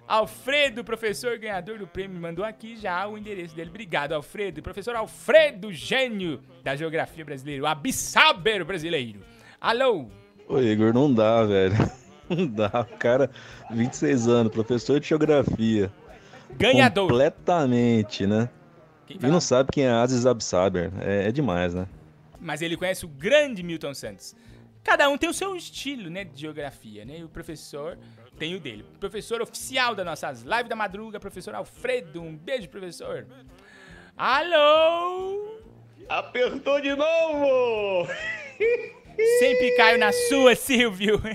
Alfredo, 0.08 0.84
professor 0.84 1.38
ganhador 1.40 1.80
do 1.80 1.88
prêmio, 1.88 2.20
mandou 2.22 2.46
aqui 2.46 2.78
já 2.78 3.08
o 3.08 3.18
endereço 3.18 3.56
dele. 3.56 3.70
Obrigado, 3.72 4.14
Alfredo. 4.14 4.62
Professor 4.62 4.96
Alfredo, 4.96 5.74
gênio 5.74 6.42
da 6.64 6.76
geografia 6.76 7.26
brasileira, 7.26 7.64
o 7.64 7.68
abissaber 7.68 8.64
brasileiro. 8.64 9.22
Alô? 9.60 10.06
Ô, 10.48 10.60
Igor, 10.60 10.94
não 10.94 11.12
dá, 11.12 11.44
velho. 11.44 11.76
Não 12.28 12.48
dá. 12.48 12.88
O 12.92 12.98
cara, 12.98 13.30
26 13.70 14.28
anos, 14.28 14.52
professor 14.52 15.00
de 15.00 15.08
geografia. 15.08 15.92
Ganhador. 16.58 17.08
Completamente, 17.08 18.26
né? 18.26 18.50
Quem 19.06 19.18
E 19.22 19.28
não 19.28 19.40
sabe 19.40 19.72
quem 19.72 19.84
é 19.86 19.92
Aziz 19.92 20.26
Absaber. 20.26 20.92
É, 21.02 21.28
é 21.28 21.32
demais, 21.32 21.76
né? 21.76 21.88
Mas 22.40 22.64
ele 22.64 22.76
conhece 22.76 23.06
o 23.06 23.08
grande 23.08 23.62
Milton 23.62 23.94
Santos. 23.94 24.36
Cada 24.86 25.10
um 25.10 25.18
tem 25.18 25.28
o 25.28 25.34
seu 25.34 25.56
estilo, 25.56 26.12
né, 26.12 26.24
de 26.24 26.40
geografia, 26.40 27.04
né? 27.04 27.18
E 27.18 27.24
o 27.24 27.28
professor 27.28 27.98
tem 28.38 28.54
o 28.54 28.60
dele. 28.60 28.86
O 28.96 29.00
professor 29.00 29.42
oficial 29.42 29.96
das 29.96 30.06
nossas 30.06 30.44
lives 30.44 30.70
da 30.70 30.76
madruga, 30.76 31.20
professor 31.20 31.56
Alfredo. 31.56 32.22
Um 32.22 32.38
beijo, 32.38 32.70
professor. 32.70 33.26
Alô? 34.16 35.60
Apertou 36.08 36.80
de 36.80 36.96
novo! 36.96 38.08
Sempre 39.40 39.76
caio 39.76 39.98
na 39.98 40.12
sua, 40.12 40.56
Silvio. 40.56 41.20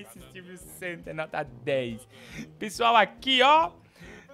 Esse 0.00 0.20
Silvio 0.32 0.58
Santos 0.58 1.06
é 1.06 1.12
nota 1.12 1.44
10. 1.44 2.08
Pessoal, 2.58 2.96
aqui, 2.96 3.40
ó, 3.42 3.70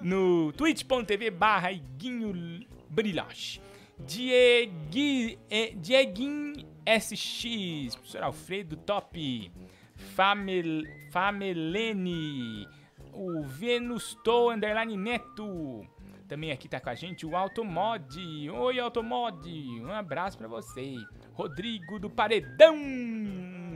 no 0.01 0.55
twitch.tv 0.55 1.31
barra 1.31 1.71
Iguinho 1.71 2.67
Brilhoche. 2.89 3.61
Diegui, 3.99 5.39
eh, 5.51 5.73
Dieguin 5.77 6.67
SX, 6.87 7.95
professor 7.95 8.23
Alfredo 8.23 8.77
Top, 8.77 9.53
Famel, 9.95 10.83
Famelene, 11.11 12.69
o 13.13 13.43
Venusto 13.43 14.51
Underline 14.51 14.97
Neto. 14.97 15.87
Também 16.29 16.51
aqui 16.51 16.69
tá 16.69 16.81
com 16.81 16.91
a 16.91 16.95
gente 16.95 17.27
o 17.27 17.37
Automod. 17.37 18.51
Oi, 18.51 18.81
Automod. 18.81 19.49
Um 19.81 19.93
abraço 19.93 20.39
pra 20.39 20.49
você. 20.49 20.97
Rodrigo 21.33 21.99
do 21.99 22.11
Paredão. 22.11 22.77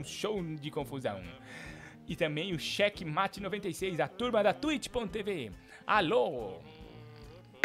Show 0.03 0.43
de 0.55 0.71
confusão. 0.71 1.21
E 2.07 2.15
também 2.15 2.53
o 2.53 2.59
Checkmate 2.59 3.39
96, 3.39 3.99
a 3.99 4.07
turma 4.07 4.41
da 4.41 4.51
Twitch.tv. 4.51 5.51
Alô? 5.85 6.59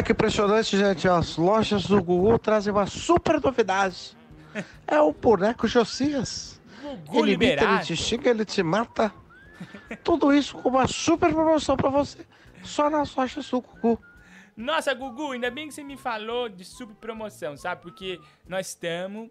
Que 0.03 0.11
impressionante, 0.11 0.77
gente. 0.77 1.07
As 1.07 1.37
lojas 1.37 1.85
do 1.85 2.01
Google 2.03 2.37
trazem 2.37 2.71
uma 2.73 2.85
super 2.85 3.41
novidade. 3.41 4.15
É 4.87 5.01
o 5.01 5.11
boneco 5.11 5.67
Josias. 5.67 6.61
Gugu 6.81 7.25
ele 7.25 7.33
imita, 7.33 7.43
ele 7.45 7.55
liberado. 7.55 7.85
te 7.85 7.95
xinga, 7.97 8.29
ele 8.29 8.45
te 8.45 8.63
mata. 8.63 9.13
Tudo 10.01 10.33
isso 10.33 10.55
com 10.57 10.69
uma 10.69 10.87
super 10.87 11.33
promoção 11.33 11.75
pra 11.75 11.89
você. 11.89 12.25
Só 12.63 12.89
nas 12.89 13.13
lojas 13.13 13.49
do 13.49 13.59
Google. 13.59 13.99
Nossa, 14.55 14.93
Gugu, 14.93 15.33
ainda 15.33 15.51
bem 15.51 15.67
que 15.67 15.73
você 15.73 15.83
me 15.83 15.97
falou 15.97 16.47
de 16.47 16.63
super 16.63 16.95
promoção, 16.95 17.57
sabe? 17.57 17.81
Porque 17.81 18.17
nós 18.47 18.69
estamos 18.69 19.29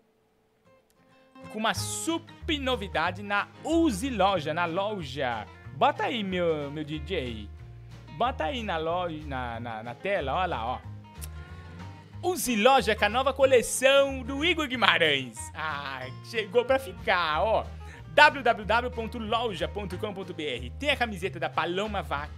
com 1.50 1.58
uma 1.58 1.74
super 1.74 2.58
novidade 2.58 3.22
na 3.22 3.48
Use 3.64 4.10
Loja, 4.10 4.52
na 4.52 4.66
loja. 4.66 5.46
Bota 5.76 6.04
aí, 6.04 6.22
meu, 6.22 6.70
meu 6.70 6.84
DJ. 6.84 7.48
Bota 8.16 8.44
aí 8.44 8.62
na 8.62 8.76
loja, 8.76 9.20
na, 9.26 9.58
na, 9.58 9.82
na 9.82 9.94
tela, 9.94 10.34
olha 10.34 10.46
lá, 10.46 10.66
ó. 10.66 10.78
Use 12.22 12.56
Loja 12.56 12.96
com 12.96 13.04
a 13.04 13.08
nova 13.08 13.32
coleção 13.34 14.22
do 14.22 14.44
Igor 14.44 14.66
Guimarães. 14.66 15.36
Ah, 15.52 16.06
chegou 16.24 16.64
pra 16.64 16.78
ficar, 16.78 17.42
ó. 17.42 17.66
www.loja.com.br 18.14 20.70
Tem 20.78 20.90
a 20.90 20.96
camiseta 20.96 21.38
da 21.38 21.50
Paloma 21.50 22.02
Vac, 22.02 22.30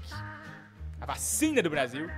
a 1.01 1.07
vacina 1.07 1.63
do 1.63 1.71
Brasil. 1.71 2.11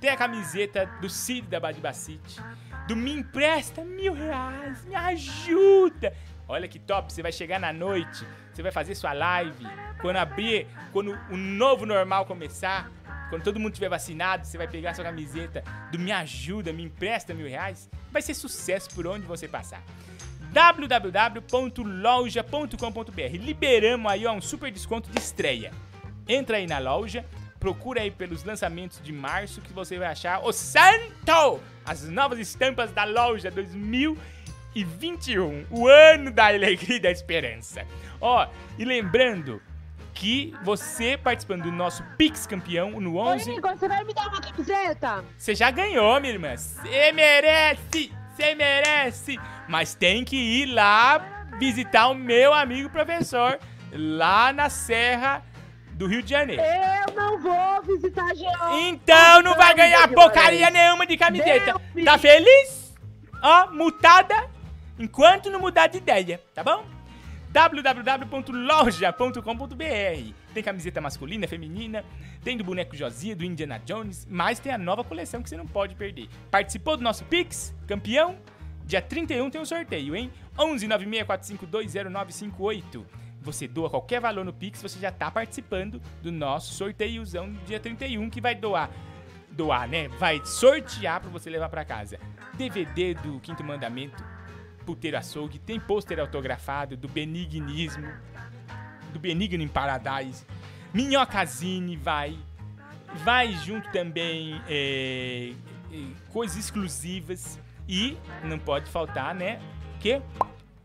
Tem 0.00 0.10
a 0.10 0.16
camiseta 0.16 0.84
do 1.00 1.08
Cid 1.08 1.48
da 1.48 1.58
Badibacite. 1.58 2.42
Do 2.86 2.94
Me 2.94 3.12
Empresta 3.12 3.82
Mil 3.82 4.12
Reais, 4.12 4.84
me 4.84 4.94
ajuda. 4.94 6.12
Olha 6.46 6.68
que 6.68 6.78
top, 6.78 7.10
você 7.10 7.22
vai 7.22 7.32
chegar 7.32 7.58
na 7.58 7.72
noite, 7.72 8.26
você 8.52 8.62
vai 8.62 8.70
fazer 8.70 8.94
sua 8.94 9.14
live, 9.14 9.66
Quando 9.98 10.16
abrir, 10.16 10.66
quando 10.92 11.18
o 11.30 11.38
novo 11.38 11.86
normal 11.86 12.26
começar, 12.26 12.90
quando 13.30 13.42
todo 13.42 13.58
mundo 13.58 13.74
tiver 13.74 13.88
vacinado, 13.88 14.46
você 14.46 14.58
vai 14.58 14.68
pegar 14.68 14.94
sua 14.94 15.04
camiseta 15.04 15.64
do 15.90 15.98
Me 15.98 16.12
Ajuda, 16.12 16.72
Me 16.72 16.84
Empresta 16.84 17.34
Mil 17.34 17.48
Reais. 17.48 17.90
Vai 18.10 18.22
ser 18.22 18.34
sucesso 18.34 18.90
por 18.94 19.06
onde 19.06 19.26
você 19.26 19.48
passar 19.48 19.82
www.loja.com.br. 20.54 23.36
Liberamos 23.40 24.12
aí 24.12 24.24
ó, 24.24 24.32
um 24.32 24.40
super 24.40 24.70
desconto 24.70 25.10
de 25.10 25.18
estreia. 25.18 25.72
Entra 26.28 26.58
aí 26.58 26.66
na 26.66 26.78
loja, 26.78 27.26
procura 27.58 28.02
aí 28.02 28.10
pelos 28.10 28.44
lançamentos 28.44 29.00
de 29.02 29.10
março 29.12 29.60
que 29.60 29.72
você 29.72 29.98
vai 29.98 30.08
achar 30.08 30.44
o 30.44 30.52
santo! 30.52 31.60
As 31.84 32.08
novas 32.08 32.38
estampas 32.38 32.92
da 32.92 33.04
loja 33.04 33.50
2021, 33.50 35.66
o 35.70 35.88
ano 35.88 36.30
da 36.30 36.46
alegria 36.46 36.96
e 36.96 37.00
da 37.00 37.10
esperança. 37.10 37.84
Ó, 38.20 38.46
e 38.78 38.84
lembrando 38.84 39.60
que 40.14 40.54
você 40.62 41.16
participando 41.16 41.64
do 41.64 41.72
nosso 41.72 42.02
Pix 42.16 42.46
campeão 42.46 43.00
no 43.00 43.16
11 43.18 43.50
Ô, 43.50 43.58
Igor, 43.58 43.76
você 43.76 43.88
vai 43.88 44.04
me 44.04 44.14
dar 44.14 44.28
uma 44.28 44.40
camiseta? 44.40 45.24
você 45.36 45.54
já 45.54 45.70
ganhou, 45.70 46.20
minha 46.20 46.32
irmã. 46.32 46.56
Você 46.56 47.12
merece! 47.12 48.12
Você 48.34 48.54
merece! 48.54 49.38
Mas 49.68 49.94
tem 49.94 50.24
que 50.24 50.36
ir 50.36 50.66
lá 50.66 51.48
visitar 51.58 52.08
o 52.08 52.14
meu 52.14 52.54
amigo 52.54 52.88
professor 52.90 53.58
lá 53.92 54.52
na 54.52 54.68
Serra 54.70 55.42
do 55.92 56.06
Rio 56.06 56.22
de 56.22 56.30
Janeiro. 56.30 56.62
Eu 56.62 57.14
não 57.14 57.38
vou 57.38 57.82
visitar 57.82 58.34
Geão. 58.34 58.80
Então 58.80 59.42
não 59.42 59.54
vai 59.54 59.74
ganhar 59.74 60.08
porcaria 60.08 60.70
nenhuma 60.70 61.06
de 61.06 61.16
camiseta. 61.16 61.80
Tá 62.04 62.18
feliz? 62.18 62.92
Ó, 63.42 63.70
mutada 63.72 64.48
enquanto 64.98 65.50
não 65.50 65.60
mudar 65.60 65.86
de 65.88 65.98
ideia, 65.98 66.40
tá 66.54 66.62
bom? 66.62 66.84
www.loja.com.br 67.54 70.34
Tem 70.52 70.60
camiseta 70.60 71.00
masculina, 71.00 71.46
feminina, 71.46 72.04
tem 72.42 72.56
do 72.56 72.64
boneco 72.64 72.96
Josia, 72.96 73.36
do 73.36 73.44
Indiana 73.44 73.78
Jones, 73.78 74.26
mas 74.28 74.58
tem 74.58 74.72
a 74.72 74.78
nova 74.78 75.04
coleção 75.04 75.40
que 75.40 75.48
você 75.48 75.56
não 75.56 75.64
pode 75.64 75.94
perder. 75.94 76.28
Participou 76.50 76.96
do 76.96 77.04
nosso 77.04 77.24
Pix? 77.26 77.72
Campeão? 77.86 78.36
Dia 78.84 79.00
31 79.00 79.50
tem 79.50 79.60
um 79.60 79.64
sorteio, 79.64 80.16
hein? 80.16 80.32
11 80.58 80.88
964520958. 80.88 83.06
Você 83.40 83.68
doa 83.68 83.88
qualquer 83.88 84.20
valor 84.20 84.44
no 84.44 84.52
Pix, 84.52 84.82
você 84.82 84.98
já 84.98 85.12
tá 85.12 85.30
participando 85.30 86.02
do 86.20 86.32
nosso 86.32 86.74
sorteiozão 86.74 87.52
do 87.52 87.60
dia 87.66 87.78
31 87.78 88.30
que 88.30 88.40
vai 88.40 88.56
doar 88.56 88.90
doar, 89.54 89.88
né? 89.88 90.08
Vai 90.08 90.44
sortear 90.44 91.20
pra 91.20 91.30
você 91.30 91.48
levar 91.48 91.68
pra 91.68 91.84
casa. 91.84 92.18
DVD 92.54 93.14
do 93.14 93.38
Quinto 93.38 93.62
Mandamento, 93.62 94.20
Puteiro 94.84 95.16
Açougue, 95.16 95.58
tem 95.58 95.80
pôster 95.80 96.20
autografado 96.20 96.96
do 96.96 97.08
Benignismo, 97.08 98.06
do 99.12 99.18
Benigno 99.18 99.62
em 99.62 99.68
Paradise. 99.68 100.44
Minhocazine 100.92 101.96
vai. 101.96 102.38
Vai 103.24 103.52
junto 103.52 103.90
também 103.92 104.60
é, 104.68 105.52
é, 105.92 105.96
coisas 106.32 106.56
exclusivas. 106.56 107.58
E 107.88 108.16
não 108.42 108.58
pode 108.58 108.90
faltar, 108.90 109.34
né? 109.34 109.60
O 109.96 109.98
quê? 109.98 110.22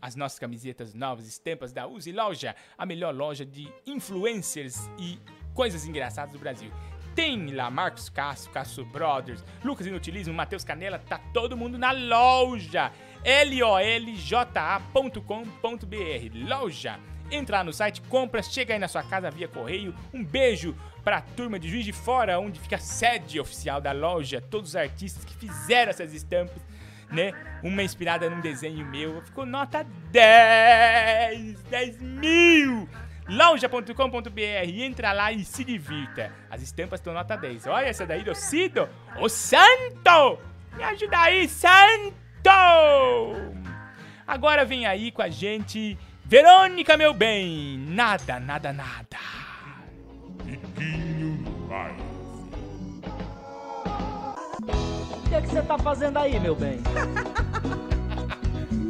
As 0.02 0.14
nossas 0.14 0.38
camisetas 0.38 0.94
novas, 0.94 1.26
estampas 1.26 1.72
da 1.72 1.86
Use 1.86 2.12
Loja, 2.12 2.54
a 2.76 2.86
melhor 2.86 3.14
loja 3.14 3.44
de 3.44 3.72
influencers 3.86 4.88
e 4.98 5.18
coisas 5.54 5.86
engraçadas 5.86 6.32
do 6.32 6.38
Brasil. 6.38 6.70
Tem 7.14 7.52
lá 7.52 7.70
Marcos 7.70 8.08
Castro, 8.08 8.52
Castro 8.52 8.84
Brothers, 8.84 9.44
Lucas 9.64 9.86
Inutilismo, 9.86 10.32
Matheus 10.32 10.64
Canela, 10.64 10.98
tá 10.98 11.18
todo 11.32 11.56
mundo 11.56 11.76
na 11.76 11.90
loja. 11.90 12.92
lolja.com.br 13.24 14.48
Loja. 16.48 16.98
Entra 17.30 17.58
lá 17.58 17.64
no 17.64 17.72
site, 17.72 18.00
compra, 18.02 18.42
chega 18.42 18.74
aí 18.74 18.80
na 18.80 18.88
sua 18.88 19.02
casa 19.02 19.30
via 19.30 19.46
correio. 19.46 19.94
Um 20.12 20.24
beijo 20.24 20.74
pra 21.04 21.20
turma 21.20 21.58
de 21.58 21.68
Juiz 21.68 21.84
de 21.84 21.92
Fora, 21.92 22.40
onde 22.40 22.58
fica 22.58 22.76
a 22.76 22.80
sede 22.80 23.38
oficial 23.38 23.80
da 23.80 23.92
loja. 23.92 24.40
Todos 24.40 24.70
os 24.70 24.76
artistas 24.76 25.24
que 25.24 25.34
fizeram 25.34 25.90
essas 25.90 26.12
estampas, 26.12 26.60
né? 27.10 27.32
Uma 27.62 27.82
inspirada 27.82 28.28
num 28.28 28.40
desenho 28.40 28.84
meu. 28.86 29.22
Ficou 29.22 29.46
nota 29.46 29.86
10! 30.10 31.62
10 31.62 32.00
mil! 32.00 32.88
loja.com.br 33.30 34.40
entra 34.66 35.12
lá 35.12 35.30
e 35.30 35.44
se 35.44 35.62
divirta. 35.62 36.32
As 36.50 36.60
estampas 36.60 36.98
estão 36.98 37.14
nota 37.14 37.36
10. 37.36 37.68
Olha 37.68 37.86
essa 37.86 38.04
daí 38.04 38.24
do 38.24 38.34
Cido, 38.34 38.88
o 39.20 39.28
Santo! 39.28 40.38
Me 40.76 40.82
ajuda 40.82 41.18
aí, 41.18 41.48
Santo! 41.48 42.29
Agora 44.26 44.64
vem 44.64 44.86
aí 44.86 45.10
com 45.10 45.22
a 45.22 45.28
gente, 45.28 45.98
Verônica, 46.24 46.96
meu 46.96 47.12
bem. 47.12 47.76
Nada, 47.88 48.38
nada, 48.38 48.72
nada. 48.72 49.18
O 54.62 55.28
que 55.28 55.34
é 55.34 55.40
que 55.40 55.48
você 55.48 55.62
tá 55.62 55.76
fazendo 55.76 56.18
aí, 56.18 56.38
meu 56.38 56.54
bem? 56.54 56.78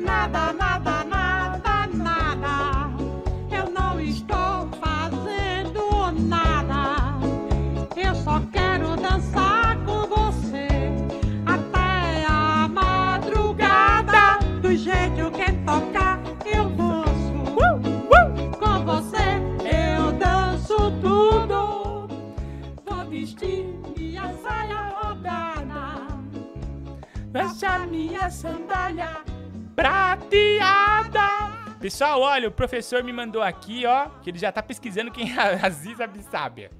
Nada, 0.04 0.52
nada, 0.52 1.04
nada, 1.04 1.19
saia 24.50 24.82
rodada. 25.00 26.06
Deixa 27.32 27.78
minha 27.86 28.28
sandália 28.30 29.22
prateada. 29.76 31.20
Pessoal, 31.80 32.20
olha, 32.20 32.48
o 32.48 32.52
professor 32.52 33.02
me 33.02 33.12
mandou 33.12 33.42
aqui, 33.42 33.86
ó, 33.86 34.08
que 34.20 34.30
ele 34.30 34.38
já 34.38 34.52
tá 34.52 34.62
pesquisando 34.62 35.10
quem 35.10 35.32
é 35.32 35.40
a 35.40 35.64
Aziza 35.66 36.06
Bissábia. 36.06 36.70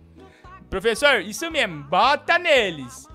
Professor, 0.69 1.21
isso 1.21 1.51
mesmo, 1.51 1.85
bota 1.85 2.39
neles. 2.39 3.09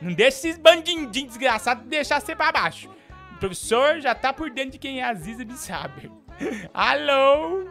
Não 0.00 0.12
deixa 0.14 0.38
esses 0.38 0.58
bandidinhos 0.58 1.10
desgraçados 1.10 1.84
deixar 1.84 2.20
você 2.20 2.34
pra 2.34 2.52
baixo. 2.52 2.88
O 3.34 3.38
professor 3.38 4.00
já 4.00 4.14
tá 4.14 4.32
por 4.32 4.50
dentro 4.50 4.72
de 4.72 4.78
quem 4.78 5.00
é 5.00 5.04
a 5.04 5.10
Aziza 5.10 5.44
Bissábia. 5.44 6.10
Alô? 6.72 7.68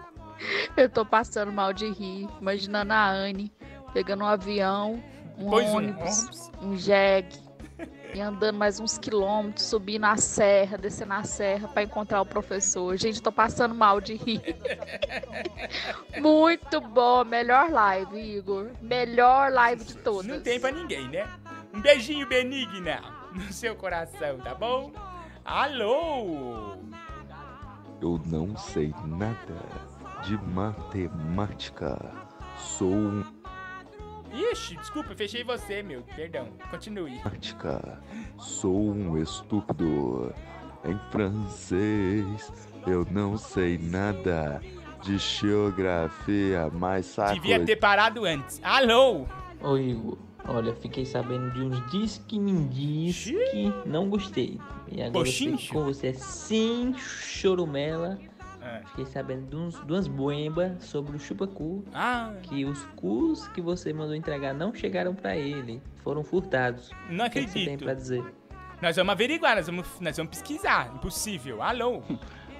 Eu 0.76 0.88
tô 0.90 1.04
passando 1.04 1.52
mal 1.52 1.74
de 1.74 1.90
rir, 1.90 2.28
imaginando 2.40 2.94
a 2.94 3.10
Anne 3.10 3.52
pegando 3.94 4.24
um 4.24 4.28
avião, 4.28 5.02
um 5.38 5.49
Pois 5.49 5.69
um 5.69 5.77
ônibus, 5.77 6.51
um 6.61 6.77
jegue, 6.77 7.38
e 8.14 8.22
andando 8.22 8.57
mais 8.57 8.80
uns 8.80 8.97
quilômetros, 8.97 9.65
subindo 9.65 10.05
a 10.05 10.18
serra, 10.18 10.77
descendo 10.77 11.14
a 11.14 11.23
serra 11.23 11.68
pra 11.68 11.84
encontrar 11.84 12.22
o 12.22 12.26
professor. 12.26 12.97
Gente, 12.97 13.22
tô 13.22 13.31
passando 13.31 13.76
mal 13.76 14.01
de 14.01 14.15
rir. 14.15 14.41
Muito 16.19 16.81
bom, 16.81 17.23
melhor 17.23 17.69
live, 17.69 18.18
Igor. 18.19 18.72
Melhor 18.81 19.51
live 19.51 19.84
de 19.84 19.97
todas. 19.97 20.26
Não 20.26 20.41
tem 20.41 20.59
pra 20.59 20.72
ninguém, 20.72 21.07
né? 21.09 21.27
Um 21.73 21.81
beijinho 21.81 22.27
benigna 22.27 23.01
no 23.34 23.53
seu 23.53 23.76
coração, 23.76 24.39
tá 24.39 24.55
bom? 24.55 24.91
Alô? 25.45 26.77
Eu 28.01 28.19
não 28.26 28.57
sei 28.57 28.93
nada 29.05 29.55
de 30.23 30.38
matemática. 30.38 31.99
Sou 32.57 32.91
um 32.91 33.23
Ixi, 34.34 34.76
desculpa, 34.78 35.16
fechei 35.16 35.44
você, 35.44 35.82
meu. 35.82 36.02
Perdão. 36.16 36.48
Continue. 36.70 37.16
matemática. 37.24 38.02
Sou 38.38 38.91
um 38.91 39.22
estúpido. 39.22 40.34
Em 40.86 40.98
francês, 41.12 42.52
eu 42.86 43.06
não 43.12 43.38
sei 43.38 43.78
nada 43.78 44.62
de 45.02 45.18
geografia, 45.18 46.70
mas 46.72 47.08
saco. 47.08 47.34
Devia 47.34 47.66
ter 47.66 47.76
parado 47.76 48.26
antes. 48.26 48.62
Alô? 48.64 49.26
Ô 49.62 49.76
Igor, 49.76 50.18
olha, 50.48 50.74
fiquei 50.76 51.06
sabendo 51.06 51.52
de 51.52 51.62
uns 51.62 51.91
diz 51.91 52.24
que 52.28 52.40
me 52.40 52.68
que 52.70 53.74
não 53.86 54.10
gostei. 54.10 54.60
E 54.90 55.02
agora 55.02 55.28
eu 55.28 55.34
que 55.34 55.49
Bochincho? 55.49 55.74
com 55.74 55.84
você 55.84 56.14
sem 56.14 56.94
chorumela. 56.98 58.18
É. 58.68 58.81
Fiquei 58.89 59.06
sabendo 59.06 59.48
de, 59.49 59.56
uns, 59.56 59.85
de 59.85 59.94
umas 59.94 60.07
boembas 60.07 60.84
sobre 60.84 61.15
o 61.15 61.19
chupacu. 61.19 61.84
Ah. 61.94 62.34
Que 62.44 62.65
os 62.65 62.84
cus 62.95 63.48
que 63.49 63.61
você 63.61 63.94
mandou 63.94 64.14
entregar 64.15 64.53
não 64.53 64.73
chegaram 64.73 65.15
pra 65.15 65.35
ele. 65.38 65.81
Foram 66.03 66.23
furtados. 66.23 66.91
Não 67.10 67.26
O 67.26 67.30
que 67.30 67.39
é 67.39 67.44
que 67.44 67.48
você 67.49 67.53
tem 67.53 67.64
acredito. 67.64 67.84
pra 67.85 67.94
dizer? 67.94 68.23
Nós 68.81 68.95
vamos 68.95 69.11
averiguar, 69.14 69.56
nós 69.56 69.65
vamos, 69.65 69.88
nós 69.99 70.15
vamos 70.18 70.30
pesquisar. 70.30 70.91
Impossível. 70.95 71.61
Alô? 71.64 72.03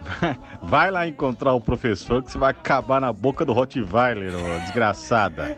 Vai 0.64 0.90
lá 0.90 1.08
encontrar 1.08 1.54
o 1.54 1.62
professor 1.62 2.24
que 2.24 2.32
você 2.32 2.38
vai 2.38 2.52
acabar 2.52 3.02
na 3.02 3.12
boca 3.12 3.44
do 3.44 3.52
Rottweiler, 3.52 4.34
ô 4.34 4.60
desgraçada. 4.60 5.58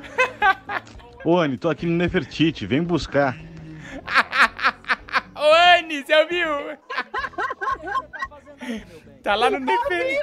Ô, 1.25 1.37
Anny, 1.37 1.57
tô 1.57 1.69
aqui 1.69 1.85
no 1.85 1.91
Nefertiti, 1.97 2.65
vem 2.65 2.81
buscar. 2.81 3.37
Ô, 5.35 5.77
Anne, 5.77 6.01
você 6.03 6.15
ouviu? 6.15 6.47
Tá 9.23 9.35
lá 9.35 9.49
no 9.49 9.59
Nefer... 9.59 10.19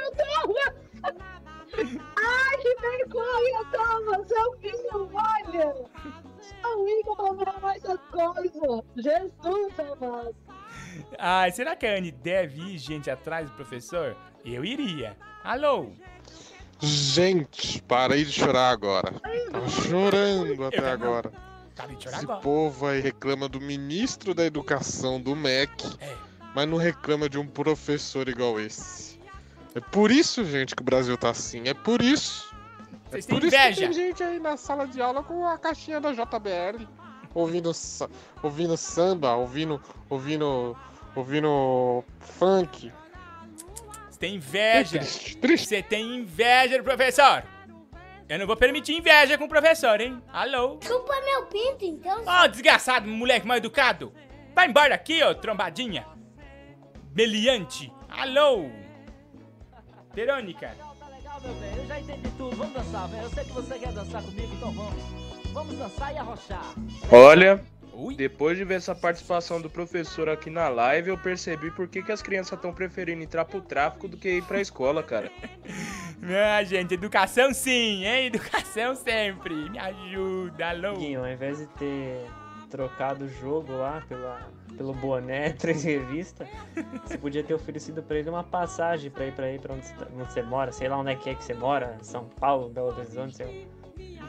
Ai, 1.78 2.56
que 2.58 2.74
vergonha, 2.80 3.64
Thomas! 3.70 4.30
Eu 4.30 4.56
fiz 4.60 4.80
um 4.94 5.08
olha! 5.14 5.74
Só 6.40 6.76
o 6.78 6.88
Igor 6.88 7.16
pra 7.16 7.32
virar 7.34 7.60
mais 7.60 7.84
as 7.84 8.00
coisas! 8.10 8.84
Jesus, 8.96 9.80
amado! 9.80 10.34
Ai, 11.18 11.50
será 11.52 11.76
que 11.76 11.86
a 11.86 11.96
Anne 11.96 12.10
deve 12.10 12.60
ir, 12.60 12.78
gente, 12.78 13.10
atrás 13.10 13.48
do 13.50 13.56
professor? 13.56 14.16
Eu 14.44 14.64
iria. 14.64 15.16
Alô? 15.44 15.90
Gente, 16.80 17.82
parei 17.82 18.24
de 18.24 18.32
chorar 18.32 18.70
agora. 18.70 19.12
Tava 19.50 19.68
chorando 19.68 20.64
até 20.64 20.90
agora. 20.90 21.32
Parei 21.74 21.96
de 21.96 22.04
chorar 22.04 22.16
Esse 22.16 22.24
agora. 22.24 22.40
povo 22.40 22.86
aí 22.86 23.00
reclama 23.00 23.48
do 23.48 23.60
ministro 23.60 24.34
da 24.34 24.44
educação 24.44 25.20
do 25.20 25.34
MEC, 25.36 25.96
É. 26.00 26.25
mas 26.56 26.66
não 26.66 26.78
reclama 26.78 27.28
de 27.28 27.38
um 27.38 27.46
professor 27.46 28.26
igual 28.30 28.58
esse. 28.58 29.20
É 29.74 29.80
por 29.80 30.10
isso, 30.10 30.42
gente, 30.42 30.74
que 30.74 30.80
o 30.80 30.84
Brasil 30.86 31.14
tá 31.18 31.28
assim. 31.28 31.68
É 31.68 31.74
por 31.74 32.00
isso. 32.00 32.50
Vocês 33.10 33.26
é 33.26 33.28
têm 33.28 33.38
por 33.38 33.46
isso 33.46 33.54
inveja. 33.54 33.74
que 33.74 33.80
tem 33.80 33.92
gente 33.92 34.22
aí 34.22 34.40
na 34.40 34.56
sala 34.56 34.86
de 34.86 34.98
aula 35.02 35.22
com 35.22 35.46
a 35.46 35.58
caixinha 35.58 36.00
da 36.00 36.12
JBL, 36.12 36.88
ouvindo, 37.34 37.70
ouvindo 38.42 38.74
samba, 38.78 39.36
ouvindo, 39.36 39.78
ouvindo, 40.08 40.74
ouvindo 41.14 42.02
funk. 42.20 42.90
Você 44.08 44.18
tem 44.18 44.36
inveja. 44.36 44.96
É 44.96 45.00
triste, 45.00 45.36
triste. 45.36 45.68
Você 45.68 45.82
tem 45.82 46.20
inveja 46.20 46.78
do 46.78 46.84
professor. 46.84 47.44
Eu 48.30 48.38
não 48.38 48.46
vou 48.46 48.56
permitir 48.56 48.94
inveja 48.94 49.36
com 49.36 49.44
o 49.44 49.48
professor, 49.48 50.00
hein? 50.00 50.22
Alô? 50.32 50.78
Chupa 50.82 51.20
meu 51.20 51.44
pinto, 51.44 51.84
então. 51.84 52.22
Ó, 52.26 52.46
desgraçado, 52.46 53.06
moleque 53.06 53.46
mal 53.46 53.58
educado. 53.58 54.10
Vai 54.54 54.68
embora 54.68 54.94
aqui, 54.94 55.22
ô 55.22 55.34
trombadinha. 55.34 56.15
Meliante. 57.16 57.90
Alô? 58.10 58.68
Verônica. 60.14 60.76
Legal, 61.10 61.40
meu 61.40 61.54
bem, 61.54 61.74
eu 61.74 61.86
já 61.86 61.98
entendi 61.98 62.28
tudo. 62.36 62.54
Vamos 62.56 62.74
dançar, 62.74 63.08
velho. 63.08 63.22
Eu 63.22 63.30
sei 63.30 63.44
que 63.44 63.52
você 63.52 63.78
quer 63.78 63.92
dançar 63.92 64.22
comigo, 64.22 64.54
então 64.54 64.70
vamos. 64.70 65.02
Vamos 65.50 65.78
dançar 65.78 66.14
e 66.14 66.18
arrochar. 66.18 66.74
Olha, 67.10 67.64
depois 68.14 68.58
de 68.58 68.64
ver 68.64 68.74
essa 68.74 68.94
participação 68.94 69.62
do 69.62 69.70
professor 69.70 70.28
aqui 70.28 70.50
na 70.50 70.68
live, 70.68 71.08
eu 71.08 71.16
percebi 71.16 71.70
por 71.70 71.88
que, 71.88 72.02
que 72.02 72.12
as 72.12 72.20
crianças 72.20 72.52
estão 72.52 72.74
preferindo 72.74 73.22
entrar 73.22 73.46
pro 73.46 73.62
tráfico 73.62 74.06
do 74.06 74.18
que 74.18 74.28
ir 74.28 74.42
pra 74.42 74.60
escola, 74.60 75.02
cara. 75.02 75.32
Ah, 76.28 76.64
gente, 76.64 76.94
educação 76.94 77.52
sim, 77.52 78.04
hein? 78.04 78.26
Educação 78.26 78.96
sempre. 78.96 79.54
Me 79.70 79.78
ajuda, 79.78 80.70
alô? 80.70 80.94
Guinho, 80.94 81.20
ao 81.20 81.28
invés 81.28 81.58
de 81.58 81.66
ter 81.68 82.26
trocado 82.66 83.24
o 83.24 83.28
jogo 83.28 83.72
lá 83.72 84.02
pela, 84.08 84.40
pelo 84.76 84.92
boné, 84.94 85.50
três 85.58 85.82
revista, 85.84 86.46
você 87.04 87.16
podia 87.18 87.42
ter 87.42 87.54
oferecido 87.54 88.02
pra 88.02 88.18
ele 88.18 88.28
uma 88.30 88.44
passagem 88.44 89.10
pra 89.10 89.26
ir 89.26 89.32
pra 89.32 89.50
ir 89.52 89.60
pra 89.60 89.74
onde, 89.74 89.86
você 89.86 89.94
tá- 89.94 90.06
onde 90.14 90.32
você 90.32 90.42
mora, 90.42 90.72
sei 90.72 90.88
lá 90.88 90.98
onde 90.98 91.10
é 91.12 91.16
que 91.16 91.30
é 91.30 91.34
que 91.34 91.44
você 91.44 91.54
mora, 91.54 91.96
São 92.02 92.24
Paulo, 92.40 92.68
Belo 92.68 92.88
Horizonte, 92.88 93.36
sei 93.36 93.46
lá. 93.46 93.76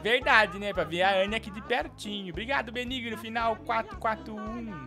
Verdade, 0.02 0.58
né? 0.58 0.72
Pra 0.72 0.84
ver 0.84 1.02
a 1.02 1.22
Anne 1.24 1.34
aqui 1.34 1.50
de 1.50 1.60
pertinho. 1.62 2.30
Obrigado, 2.32 2.70
Benigno. 2.70 3.18
Final 3.18 3.56
441. 3.66 4.86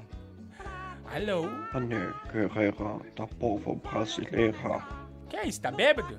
Alô? 1.14 1.50
Anne 1.74 2.14
Guerreira 2.32 2.98
da 3.18 3.28
povo 3.28 3.76
brasileira. 3.76 4.82
Que 5.28 5.36
é 5.36 5.46
isso? 5.48 5.60
Tá 5.62 5.70
bêbado? 5.70 6.18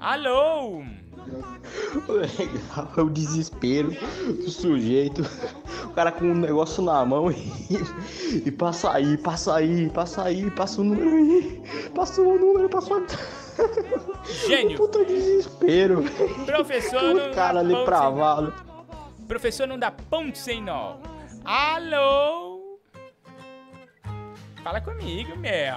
Alô? 0.00 0.82
Legal, 2.08 2.92
é 2.96 3.00
o 3.00 3.08
desespero 3.10 3.90
do 3.92 4.50
sujeito. 4.50 5.22
O 5.92 5.94
cara 5.94 6.10
com 6.10 6.24
um 6.24 6.34
negócio 6.34 6.82
na 6.82 7.04
mão 7.04 7.30
e, 7.30 7.52
e 8.46 8.50
passa 8.50 8.94
aí, 8.94 9.18
passa 9.18 9.56
aí, 9.56 9.90
passa 9.90 10.22
aí, 10.24 10.50
passa 10.50 10.80
o 10.80 10.84
número 10.84 11.10
aí, 11.14 11.62
passa 11.94 12.22
o 12.22 12.38
número, 12.38 12.66
passa 12.70 12.94
o. 12.94 13.06
Gênio. 14.48 14.78
Puta 14.78 15.04
desespero, 15.04 16.00
velho. 16.00 16.46
Professor 16.46 17.02
não 17.14 17.30
O 17.30 17.34
cara 17.34 17.60
ali 17.60 17.74
sem- 17.74 19.26
Professor 19.28 19.66
não 19.68 19.78
dá 19.78 19.90
ponto 19.90 20.38
sem 20.38 20.62
nó. 20.62 20.96
Alô? 21.44 22.78
Fala 24.64 24.80
comigo, 24.80 25.36
meu. 25.36 25.76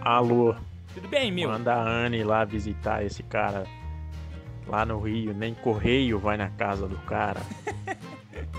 Alô. 0.00 0.54
Tudo 0.94 1.08
bem, 1.08 1.30
meu? 1.30 1.50
Manda 1.50 1.74
a 1.74 1.86
Anne 1.86 2.24
lá 2.24 2.42
visitar 2.46 3.04
esse 3.04 3.22
cara 3.22 3.66
lá 4.66 4.86
no 4.86 4.98
Rio. 4.98 5.34
Nem 5.34 5.52
correio 5.52 6.18
vai 6.18 6.38
na 6.38 6.48
casa 6.48 6.88
do 6.88 6.96
cara. 7.00 7.42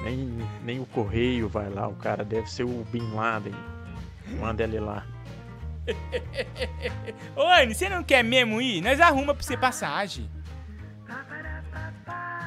nem, 0.03 0.47
nem 0.63 0.79
o 0.79 0.85
correio 0.85 1.47
vai 1.47 1.69
lá. 1.69 1.87
O 1.87 1.95
cara 1.95 2.23
deve 2.23 2.49
ser 2.49 2.63
o 2.63 2.85
Bin 2.91 3.13
Laden. 3.13 3.55
Manda 4.39 4.63
ele 4.63 4.79
lá. 4.79 5.05
Ô, 7.35 7.41
Anne, 7.47 7.73
você 7.73 7.89
não 7.89 8.03
quer 8.03 8.23
mesmo 8.23 8.61
ir? 8.61 8.81
Nós 8.81 8.99
arruma 9.01 9.33
pra 9.33 9.43
você 9.43 9.57
passagem. 9.57 10.29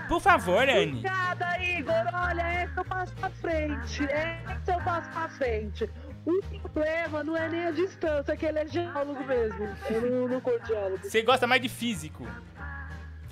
Por 0.09 0.21
favor, 0.21 0.69
Anne. 0.69 0.99
Obrigada, 0.99 1.63
Igor. 1.63 1.95
Olha, 2.13 2.65
esse 2.65 2.77
eu 2.77 2.85
passo 2.85 3.15
pra 3.15 3.31
frente. 3.31 4.05
Esse 4.05 4.73
eu 4.73 4.81
passo 4.83 5.11
pra 5.11 5.29
frente. 5.29 5.91
O 6.27 6.69
problema 6.69 7.23
não 7.23 7.37
é 7.37 7.49
nem 7.49 7.67
a 7.67 7.71
distância, 7.71 8.37
que 8.37 8.47
ele 8.47 8.59
é 8.59 8.67
geólogo 8.67 9.25
mesmo. 9.25 9.69
Eu 9.91 10.11
não, 10.11 10.29
não 10.29 10.41
curto 10.41 10.67
geólogo. 10.67 10.99
Você 11.03 11.23
gosta 11.23 11.47
mais 11.47 11.61
de 11.61 11.69
físico. 11.69 12.27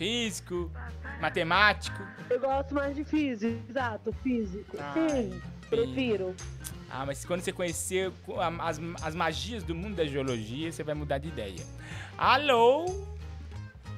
Físico, 0.03 0.69
matemático. 1.21 2.03
Eu 2.29 2.41
gosto 2.41 2.75
mais 2.75 2.97
de 2.97 3.05
físico, 3.05 3.57
exato, 3.71 4.13
físico. 4.21 4.77
Sim, 4.95 5.41
prefiro. 5.71 6.35
Ah, 6.91 7.07
mas 7.07 7.25
quando 7.25 7.41
você 7.41 7.53
conhecer 7.53 8.11
as, 8.59 8.81
as 9.01 9.15
magias 9.15 9.63
do 9.63 9.77
mundo 9.77 9.95
da 9.95 10.05
geologia, 10.05 10.73
você 10.73 10.83
vai 10.83 10.97
mudar 10.97 11.19
de 11.19 11.29
ideia. 11.29 11.65
Alô? 12.19 12.87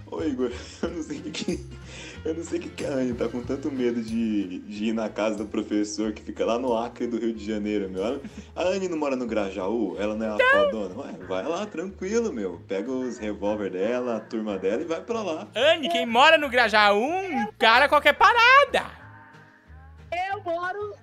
Ô 0.07 0.23
Igor, 0.23 0.53
eu 0.83 0.91
não 0.91 1.03
sei 1.03 1.21
o 1.21 1.23
que- 1.33 1.67
eu 2.25 2.35
não 2.35 2.43
sei 2.43 2.59
o 2.59 2.63
que, 2.63 2.69
que 2.71 2.85
a 2.87 2.89
Anne 2.89 3.13
tá 3.13 3.29
com 3.29 3.43
tanto 3.43 3.71
medo 3.71 4.01
de, 4.03 4.61
de 4.61 4.85
ir 4.87 4.93
na 4.95 5.11
casa 5.11 5.37
do 5.37 5.47
professor 5.47 6.13
que 6.13 6.23
fica 6.23 6.45
lá 6.45 6.59
no 6.59 6.77
Acre 6.77 7.07
do 7.07 7.19
Rio 7.19 7.35
de 7.35 7.45
Janeiro, 7.45 7.91
meu. 7.91 8.23
A 8.57 8.63
Anne 8.63 8.89
não 8.89 8.97
mora 8.97 9.15
no 9.15 9.27
Grajaú? 9.27 9.97
Ela 9.99 10.15
não 10.15 10.27
é 10.27 10.31
a 10.31 10.51
fodona? 10.51 11.03
Ué, 11.03 11.13
vai 11.27 11.45
lá, 11.45 11.67
tranquilo, 11.67 12.33
meu. 12.33 12.63
Pega 12.67 12.91
os 12.91 13.19
revólver 13.19 13.71
dela, 13.71 14.17
a 14.17 14.21
turma 14.21 14.59
dela 14.59 14.81
e 14.81 14.87
vai 14.87 15.03
pra 15.03 15.23
lá. 15.23 15.47
Anne, 15.55 15.91
quem 15.91 16.07
mora 16.07 16.39
no 16.39 16.49
Grajaú, 16.49 17.11
cara 17.59 17.89
qualquer 17.89 18.15
parada. 18.15 18.91
Eu 20.11 20.43
moro. 20.43 20.95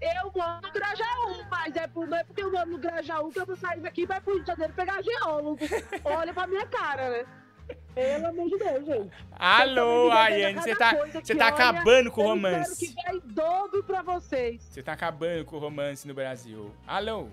Eu 0.00 0.32
moro 0.34 0.60
no 0.62 0.72
Grajaú, 0.72 1.44
mas 1.50 1.76
é 1.76 1.86
por, 1.86 2.06
não 2.06 2.16
é 2.18 2.24
porque 2.24 2.42
eu 2.42 2.50
moro 2.50 2.70
no 2.70 2.78
Grajaú 2.78 3.30
que 3.30 3.40
eu 3.40 3.46
vou 3.46 3.56
sair 3.56 3.80
daqui 3.80 4.02
e 4.02 4.06
vai 4.06 4.20
pro 4.20 4.34
Rio 4.34 4.42
de 4.42 4.48
Janeiro 4.48 4.72
pegar 4.72 5.02
geólogo. 5.02 5.58
Olha 6.04 6.34
pra 6.34 6.46
minha 6.48 6.66
cara, 6.66 7.10
né? 7.10 7.24
Pelo 7.94 8.26
amor 8.26 8.48
de 8.48 8.58
Deus, 8.58 8.86
gente. 8.86 9.10
Alô, 9.32 10.10
Ayane, 10.12 10.60
você 10.60 10.74
tá, 10.76 10.94
você 10.94 11.20
que, 11.20 11.34
tá 11.34 11.46
olha, 11.46 11.54
acabando 11.54 12.10
com 12.10 12.20
o 12.20 12.24
eu 12.24 12.28
romance. 12.30 12.84
Espero 12.84 12.94
que 12.94 13.02
vai 13.04 13.16
em 13.16 13.34
dobro 13.34 13.82
pra 13.82 14.02
vocês. 14.02 14.62
Você 14.62 14.82
tá 14.82 14.92
acabando 14.92 15.44
com 15.44 15.56
o 15.56 15.58
romance 15.58 16.06
no 16.06 16.14
Brasil. 16.14 16.70
Alô? 16.86 17.26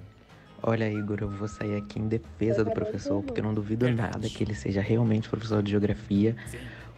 Olha, 0.63 0.91
Igor, 0.91 1.19
eu 1.21 1.29
vou 1.29 1.47
sair 1.47 1.75
aqui 1.75 1.99
em 1.99 2.07
defesa 2.07 2.63
do 2.63 2.71
professor, 2.71 3.21
porque 3.21 3.39
eu 3.39 3.43
não 3.43 3.53
duvido 3.53 3.87
nada 3.91 4.27
que 4.27 4.43
ele 4.43 4.55
seja 4.55 4.81
realmente 4.81 5.29
professor 5.29 5.61
de 5.61 5.69
geografia. 5.69 6.35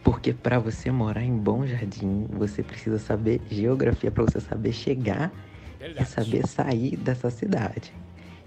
Porque 0.02 0.32
pra 0.32 0.58
você 0.58 0.90
morar 0.90 1.22
em 1.22 1.36
Bom 1.36 1.66
Jardim, 1.66 2.26
você 2.30 2.62
precisa 2.62 2.98
saber 2.98 3.42
geografia 3.50 4.10
pra 4.10 4.24
você 4.24 4.40
saber 4.40 4.72
chegar 4.72 5.30
e 5.80 6.04
saber 6.06 6.46
sair 6.46 6.96
dessa 6.96 7.30
cidade. 7.30 7.92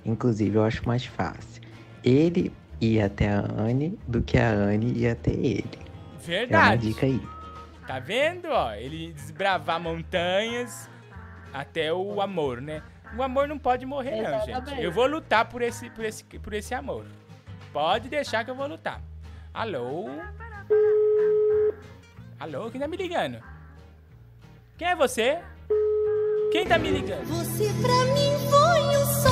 Inclusive, 0.03 0.55
eu 0.55 0.63
acho 0.63 0.88
mais 0.88 1.05
fácil 1.05 1.61
ele 2.03 2.51
ir 2.81 3.01
até 3.01 3.29
a 3.29 3.39
Anne 3.41 3.97
do 4.07 4.21
que 4.21 4.37
a 4.37 4.49
Anne 4.49 4.91
ir 4.97 5.07
até 5.09 5.31
ele. 5.31 5.69
É 5.73 5.79
uma 6.11 6.19
Verdade. 6.19 6.87
dica 6.89 7.05
aí. 7.05 7.21
Tá 7.87 7.99
vendo, 7.99 8.47
ó? 8.49 8.73
Ele 8.73 9.13
desbravar 9.13 9.79
montanhas 9.79 10.89
até 11.53 11.93
o 11.93 12.19
amor, 12.21 12.61
né? 12.61 12.81
O 13.17 13.21
amor 13.21 13.47
não 13.47 13.59
pode 13.59 13.85
morrer, 13.85 14.21
não, 14.21 14.45
gente. 14.45 14.81
Eu 14.81 14.91
vou 14.91 15.05
lutar 15.05 15.45
por 15.45 15.61
esse, 15.61 15.89
por 15.89 16.05
esse, 16.05 16.23
por 16.23 16.53
esse 16.53 16.73
amor. 16.73 17.05
Pode 17.73 18.09
deixar 18.09 18.43
que 18.43 18.51
eu 18.51 18.55
vou 18.55 18.67
lutar. 18.67 19.01
Alô? 19.53 20.09
Alô? 22.39 22.71
Quem 22.71 22.79
tá 22.79 22.87
me 22.87 22.97
ligando? 22.97 23.39
Quem 24.77 24.87
é 24.87 24.95
você? 24.95 25.39
Quem 26.51 26.65
tá 26.65 26.77
me 26.77 26.89
ligando? 26.91 27.25
Você 27.25 27.65
pra 27.81 28.05
mim 28.13 28.49
foi 28.49 28.81
um 28.97 29.05
sol 29.21 29.30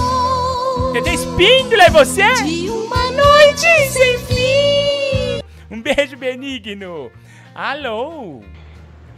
TT 0.94 1.14
Espíndola, 1.14 1.84
é 1.84 1.90
você? 1.90 2.24
de 2.44 2.70
uma 2.70 3.12
noite 3.12 3.68
sem 3.90 4.18
fim. 4.20 5.42
Um 5.70 5.82
beijo 5.82 6.18
benigno. 6.18 7.12
Alô? 7.54 8.42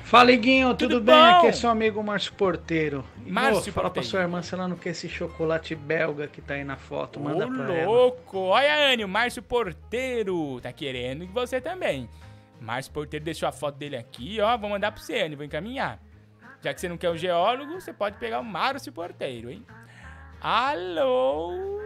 Fala, 0.03 0.31
Iguinho, 0.31 0.69
tudo, 0.76 0.95
Tudo 0.95 1.06
bem? 1.06 1.15
bom? 1.15 1.22
Aqui 1.38 1.48
é 1.48 1.52
seu 1.53 1.69
amigo 1.69 2.03
Márcio 2.03 2.34
Porteiro. 2.34 3.06
Márcio 3.26 3.72
fala 3.72 3.89
pra 3.89 4.03
sua 4.03 4.22
irmã 4.22 4.41
se 4.41 4.53
ela 4.53 4.68
não 4.68 4.76
quer 4.76 4.89
esse 4.89 5.07
chocolate 5.07 5.73
belga 5.73 6.27
que 6.27 6.41
tá 6.41 6.56
aí 6.56 6.64
na 6.65 6.76
foto. 6.76 7.19
Manda 7.19 7.48
Ô, 7.48 7.52
pra 7.52 7.73
ela. 7.73 7.89
louco! 7.91 8.38
Olha, 8.39 8.91
Anny, 8.93 9.06
o 9.06 9.10
Márcio 9.10 9.41
Porteiro 9.41 10.60
tá 10.61 10.72
querendo 10.73 11.23
e 11.23 11.27
você 11.27 11.61
também. 11.61 12.10
Márcio 12.60 12.91
Porteiro 12.91 13.23
deixou 13.23 13.48
a 13.48 13.52
foto 13.53 13.76
dele 13.77 13.95
aqui, 13.95 14.39
ó. 14.41 14.57
Vou 14.57 14.69
mandar 14.69 14.91
pra 14.91 15.02
você, 15.02 15.22
Anny, 15.22 15.35
vou 15.35 15.45
encaminhar. 15.45 15.99
Já 16.61 16.73
que 16.73 16.81
você 16.81 16.89
não 16.89 16.98
quer 16.98 17.10
um 17.10 17.18
geólogo, 17.18 17.80
você 17.80 17.93
pode 17.93 18.18
pegar 18.18 18.39
o 18.39 18.43
Márcio 18.43 18.91
Porteiro, 18.91 19.49
hein? 19.49 19.65
Alô? 20.41 21.80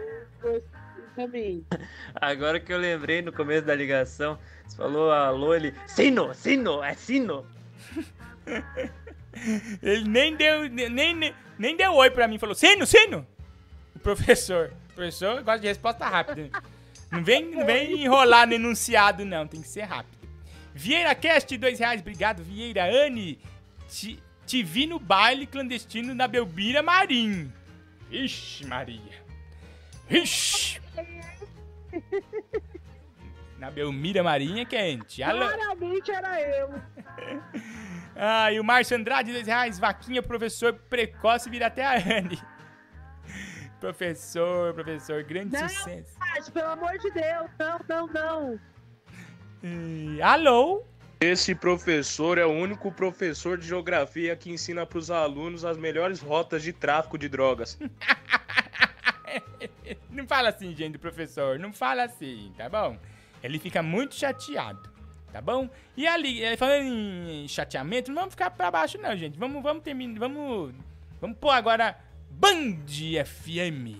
Agora 2.14 2.58
que 2.58 2.72
eu 2.72 2.78
lembrei 2.78 3.20
no 3.20 3.30
começo 3.30 3.66
da 3.66 3.74
ligação, 3.74 4.38
você 4.66 4.76
falou 4.78 5.12
alô, 5.12 5.54
ele. 5.54 5.74
Sino, 5.86 6.32
sino, 6.34 6.82
é 6.82 6.94
sino. 6.94 7.46
Ele 9.82 10.08
nem 10.08 10.34
deu, 10.34 10.66
nem, 10.70 11.14
nem, 11.14 11.34
nem 11.58 11.76
deu 11.76 11.92
oi 11.92 12.10
pra 12.10 12.26
mim, 12.26 12.38
falou, 12.38 12.54
sino, 12.54 12.86
sino! 12.86 13.26
O 13.94 13.98
professor. 13.98 14.72
O 14.90 14.94
professor 14.94 15.42
gosta 15.42 15.60
de 15.60 15.66
resposta 15.66 16.08
rápida. 16.08 16.48
Não 17.12 17.22
vem, 17.22 17.50
não 17.50 17.66
vem 17.66 18.02
enrolar 18.02 18.46
no 18.46 18.54
enunciado, 18.54 19.26
não, 19.26 19.46
tem 19.46 19.60
que 19.60 19.68
ser 19.68 19.82
rápido. 19.82 20.16
Vieira 20.74 21.14
Cast, 21.14 21.54
dois 21.58 21.78
reais, 21.78 22.00
obrigado, 22.00 22.42
Vieira. 22.42 22.84
Anne, 22.84 23.38
te, 23.90 24.18
te 24.46 24.62
vi 24.62 24.86
no 24.86 24.98
baile 24.98 25.46
clandestino 25.46 26.14
na 26.14 26.26
Belmira 26.26 26.82
Marim. 26.82 27.52
Ixi, 28.10 28.66
Maria. 28.66 29.24
Ixi. 30.10 30.80
Na 33.58 33.70
Belmira 33.70 34.22
Marinha 34.22 34.62
é 34.62 34.66
quente. 34.66 35.22
Alô. 35.22 35.48
Claramente 35.48 36.10
era 36.10 36.40
eu. 36.40 36.74
Ah, 38.18 38.50
e 38.50 38.58
o 38.58 38.64
Márcio 38.64 38.96
Andrade, 38.96 39.30
dois 39.30 39.46
reais. 39.46 39.78
Vaquinha, 39.78 40.22
professor 40.22 40.72
precoce, 40.72 41.50
vira 41.50 41.66
até 41.66 41.84
a 41.84 41.96
Anne. 41.96 42.40
Professor, 43.78 44.72
professor, 44.72 45.22
grande 45.22 45.52
Não, 45.52 45.68
sucesso. 45.68 46.16
pelo 46.50 46.68
amor 46.70 46.96
de 46.98 47.10
Deus, 47.10 47.50
não, 47.58 47.78
não, 47.86 48.06
não. 48.06 48.60
E, 49.62 50.22
alô? 50.22 50.82
Esse 51.18 51.54
professor 51.54 52.36
é 52.36 52.44
o 52.44 52.50
único 52.50 52.92
professor 52.92 53.56
de 53.56 53.66
geografia 53.66 54.36
que 54.36 54.50
ensina 54.50 54.84
para 54.84 54.98
os 54.98 55.10
alunos 55.10 55.64
as 55.64 55.78
melhores 55.78 56.20
rotas 56.20 56.62
de 56.62 56.74
tráfico 56.74 57.16
de 57.16 57.26
drogas. 57.28 57.78
Não 60.10 60.26
fala 60.26 60.50
assim, 60.50 60.74
gente, 60.74 60.98
professor. 60.98 61.58
Não 61.58 61.72
fala 61.72 62.04
assim, 62.04 62.52
tá 62.56 62.68
bom? 62.68 62.98
Ele 63.42 63.58
fica 63.58 63.82
muito 63.82 64.14
chateado, 64.14 64.90
tá 65.32 65.40
bom? 65.40 65.68
E 65.96 66.06
ali, 66.06 66.42
eh, 66.42 66.56
falando 66.56 66.84
em 66.84 67.46
chateamento, 67.48 68.10
não 68.10 68.16
vamos 68.16 68.34
ficar 68.34 68.50
pra 68.50 68.70
baixo, 68.70 68.98
não, 68.98 69.16
gente. 69.16 69.38
Vamos, 69.38 69.62
vamos 69.62 69.82
terminar. 69.82 70.18
Vamos. 70.18 70.74
Vamos 71.20 71.38
pôr 71.38 71.50
agora 71.50 71.98
Band 72.30 72.86
FM. 73.24 73.96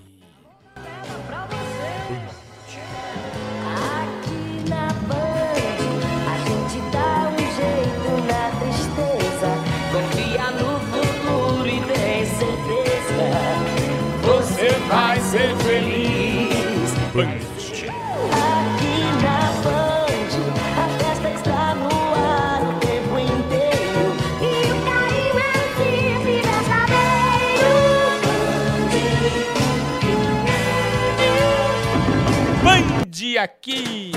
Aqui. 33.46 34.12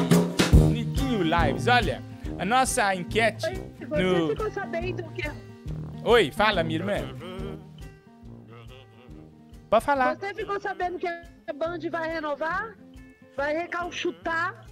Niguinho 0.71 1.23
Lives. 1.23 1.67
Olha, 1.67 2.03
a 2.37 2.45
nossa 2.45 2.93
enquete 2.93 3.45
Você 3.79 4.03
no. 4.03 4.29
ficou 4.29 4.51
sabendo 4.51 5.03
que 5.13 5.23
Oi, 6.03 6.31
fala, 6.31 6.63
minha 6.63 6.79
irmã. 6.79 6.95
Pode 9.69 9.85
falar. 9.85 10.15
Você 10.15 10.33
ficou 10.33 10.59
sabendo 10.59 10.97
que 10.97 11.07
a 11.07 11.53
Band 11.53 11.79
vai 11.91 12.11
renovar? 12.13 12.75
Vai 13.35 13.55
recalchutar? 13.55 14.65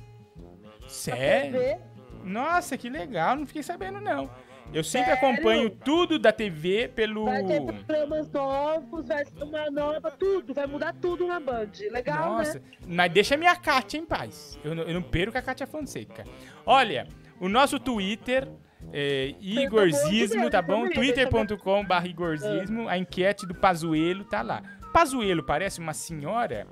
Sério? 0.88 1.80
Nossa, 2.24 2.78
que 2.78 2.90
legal. 2.90 3.36
Não 3.36 3.46
fiquei 3.46 3.62
sabendo, 3.62 4.00
não. 4.02 4.30
Eu 4.74 4.84
sempre 4.84 5.16
Sério? 5.16 5.30
acompanho 5.30 5.70
tudo 5.70 6.20
da 6.20 6.32
TV 6.32 6.90
pelo. 6.90 7.26
Vai 7.26 7.44
ter 7.44 7.62
programas 7.62 8.30
novos, 8.32 9.08
vai 9.08 9.26
ser 9.26 9.44
uma 9.44 9.72
nova, 9.72 10.12
tudo. 10.12 10.54
Vai 10.54 10.68
mudar 10.68 10.94
tudo 10.94 11.26
na 11.26 11.40
Band. 11.40 11.72
Legal, 11.92 12.38
Nossa, 12.38 12.60
né? 12.60 12.66
mas 12.86 13.12
deixa 13.12 13.36
a 13.36 13.38
minha 13.38 13.56
Kátia 13.56 13.98
em 13.98 14.06
paz. 14.06 14.60
Eu 14.64 14.76
não, 14.76 14.84
eu 14.84 14.94
não 14.94 15.02
perco 15.02 15.38
a 15.38 15.42
Kátia 15.42 15.66
Fonseca. 15.66 16.26
Olha, 16.66 17.08
o 17.40 17.48
nosso 17.48 17.80
Twitter 17.80 18.48
é 18.92 19.34
Igorzismo, 19.40 20.50
tá 20.50 20.62
bom? 20.62 20.90
twitter.com.br 20.90 22.06
Igorzismo. 22.06 22.88
A 22.88 22.98
enquete 22.98 23.46
do 23.46 23.56
Pazuelo 23.56 24.26
tá 24.26 24.42
lá. 24.42 24.62
Pazuelo 24.94 25.44
parece 25.44 25.80
uma 25.80 25.94
senhora? 25.94 26.68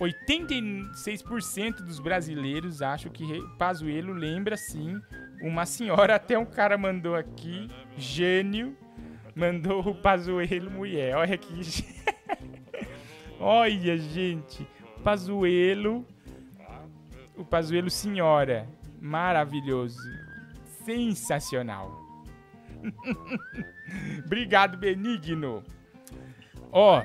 86% 0.00 1.76
dos 1.76 1.98
brasileiros 1.98 2.82
acham 2.82 3.10
que 3.10 3.24
Pazuelo 3.58 4.12
lembra 4.12 4.56
sim 4.56 5.00
uma 5.40 5.66
senhora. 5.66 6.14
Até 6.16 6.38
um 6.38 6.44
cara 6.46 6.76
mandou 6.78 7.14
aqui, 7.14 7.68
gênio, 7.96 8.76
mandou 9.34 9.80
o 9.86 9.94
Pazuelo 9.94 10.70
mulher. 10.70 11.16
Olha 11.16 11.38
gê- 11.60 11.84
Olha, 13.38 13.96
gente. 13.98 14.66
Pazuelo. 15.04 16.06
O 17.36 17.44
Pazuelo 17.44 17.90
senhora. 17.90 18.68
Maravilhoso. 19.00 19.98
Sensacional. 20.84 22.02
Obrigado, 24.24 24.76
Benigno. 24.76 25.62
Ó, 26.72 27.02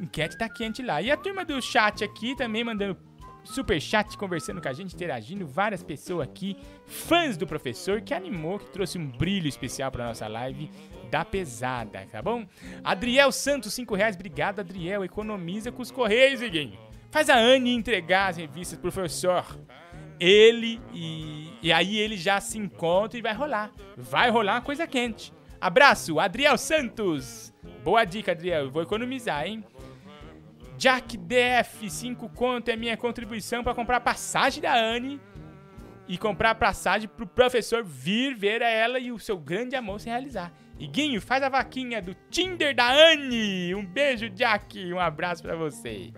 enquete 0.00 0.38
tá 0.38 0.48
quente 0.48 0.82
lá. 0.82 1.00
E 1.02 1.10
a 1.10 1.16
turma 1.16 1.44
do 1.44 1.60
chat 1.60 2.02
aqui 2.04 2.36
também 2.36 2.64
mandando 2.64 2.96
super 3.44 3.80
chat, 3.80 4.16
conversando 4.16 4.60
com 4.60 4.68
a 4.68 4.72
gente, 4.72 4.94
interagindo. 4.94 5.46
Várias 5.46 5.82
pessoas 5.82 6.26
aqui, 6.26 6.56
fãs 6.86 7.36
do 7.36 7.46
professor, 7.46 8.00
que 8.00 8.14
animou, 8.14 8.58
que 8.58 8.70
trouxe 8.70 8.98
um 8.98 9.06
brilho 9.06 9.48
especial 9.48 9.90
pra 9.90 10.06
nossa 10.06 10.26
live 10.26 10.70
da 11.10 11.24
pesada, 11.24 12.06
tá 12.10 12.20
bom? 12.20 12.46
Adriel 12.82 13.30
Santos, 13.30 13.72
5 13.74 13.94
reais. 13.94 14.16
Obrigado, 14.16 14.60
Adriel. 14.60 15.04
Economiza 15.04 15.70
com 15.70 15.82
os 15.82 15.90
Correios, 15.90 16.42
Iguinho. 16.42 16.78
Faz 17.10 17.30
a 17.30 17.38
Anne 17.38 17.72
entregar 17.72 18.30
as 18.30 18.36
revistas 18.36 18.78
pro 18.78 18.90
professor. 18.90 19.44
Ele 20.18 20.80
e, 20.92 21.52
e 21.62 21.72
aí 21.72 21.98
ele 21.98 22.16
já 22.16 22.40
se 22.40 22.58
encontra 22.58 23.18
e 23.18 23.22
vai 23.22 23.34
rolar. 23.34 23.70
Vai 23.96 24.30
rolar 24.30 24.54
uma 24.54 24.62
coisa 24.62 24.86
quente. 24.86 25.32
Abraço, 25.60 26.18
Adriel 26.18 26.58
Santos. 26.58 27.54
Boa 27.84 28.04
dica, 28.04 28.32
Adriel. 28.32 28.64
Eu 28.64 28.70
vou 28.70 28.82
economizar, 28.82 29.46
hein? 29.46 29.64
Jack 30.76 31.16
DF, 31.16 31.88
5 31.88 32.28
conto 32.30 32.68
é 32.70 32.76
minha 32.76 32.96
contribuição 32.96 33.62
para 33.62 33.74
comprar 33.74 34.00
passagem 34.00 34.60
da 34.62 34.74
Anne 34.74 35.20
e 36.08 36.18
comprar 36.18 36.54
passagem 36.56 37.08
pro 37.08 37.26
professor 37.26 37.82
vir 37.84 38.34
ver 38.34 38.60
ela 38.60 38.98
e 38.98 39.10
o 39.12 39.18
seu 39.18 39.38
grande 39.38 39.76
amor 39.76 40.00
se 40.00 40.08
realizar. 40.08 40.52
Iguinho, 40.78 41.20
faz 41.20 41.42
a 41.42 41.48
vaquinha 41.48 42.02
do 42.02 42.14
Tinder 42.30 42.74
da 42.74 42.90
Anne. 42.92 43.74
Um 43.74 43.86
beijo, 43.86 44.28
Jack. 44.28 44.92
Um 44.92 44.98
abraço 44.98 45.42
para 45.42 45.54
você. 45.56 46.12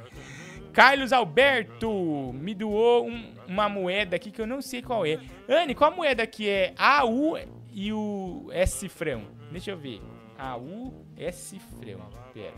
Carlos 0.73 1.13
Alberto 1.13 2.33
me 2.35 2.55
doou 2.55 3.07
um- 3.07 3.33
uma 3.47 3.69
moeda 3.69 4.17
aqui 4.17 4.31
que 4.31 4.41
eu 4.41 4.47
não 4.47 4.61
sei 4.63 4.83
qual 4.83 5.05
é. 5.07 5.19
Anne, 5.49 5.75
qual 5.75 5.95
moeda 5.95 6.27
que 6.27 6.49
é 6.49 6.75
AU 6.77 7.39
e 7.73 7.93
o 7.93 8.49
S 8.53 8.79
cifrão? 8.79 9.25
Deixa 9.53 9.71
eu 9.71 9.77
ver. 9.79 10.01
AU, 10.39 11.07
S 11.17 11.39
cifrão. 11.51 12.01
Pera. 12.35 12.53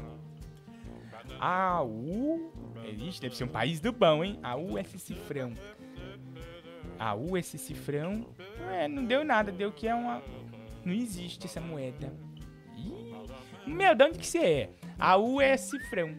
AU. 1.41 2.53
Ixi, 2.85 3.21
deve 3.21 3.37
ser 3.37 3.45
um 3.45 3.49
país 3.49 3.81
do 3.81 3.93
bom, 3.93 4.25
hein? 4.25 4.39
AU, 4.43 4.79
S 4.79 4.99
cifrão. 4.99 5.53
AU, 6.99 7.37
S 7.37 7.59
cifrão. 7.59 8.27
É, 8.71 8.89
não 8.89 9.05
deu 9.05 9.25
nada. 9.25 9.53
Deu 9.53 9.73
que 9.73 9.87
é 9.87 9.95
uma. 9.95 10.23
Não 10.85 10.93
existe 10.93 11.47
essa 11.47 11.61
moeda. 11.61 12.13
Ih, 12.77 13.71
meu, 13.71 13.95
de 13.95 14.05
onde 14.05 14.19
que 14.19 14.27
você 14.27 14.39
é? 14.39 14.71
AU 14.99 15.41
é 15.41 15.57
cifrão 15.57 16.19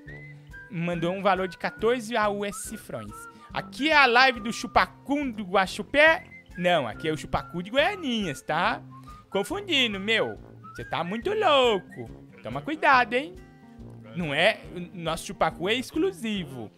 mandou 0.70 1.12
um 1.14 1.22
valor 1.22 1.48
de 1.48 1.58
14 1.58 2.16
AUS 2.16 2.56
cifrões. 2.64 3.14
Aqui 3.52 3.90
é 3.90 3.96
a 3.96 4.06
live 4.06 4.40
do 4.40 4.54
Chupacum 4.54 5.32
do 5.32 5.44
Guaxupé. 5.44 6.24
Não, 6.58 6.88
aqui 6.88 7.08
é 7.08 7.12
o 7.12 7.18
Chupacu 7.18 7.64
de 7.64 7.72
Goianinhas, 7.72 8.42
tá? 8.42 8.82
Confundindo, 9.30 10.00
meu. 10.00 10.38
Você 10.76 10.84
tá 10.84 11.04
muito 11.04 11.34
louco. 11.34 12.10
Toma 12.44 12.62
cuidado, 12.62 13.14
hein? 13.14 13.34
Não 14.16 14.34
é. 14.34 14.60
Nosso 14.94 15.26
Chupacu 15.28 15.70
é 15.70 15.76
exclusivo. 15.76 16.72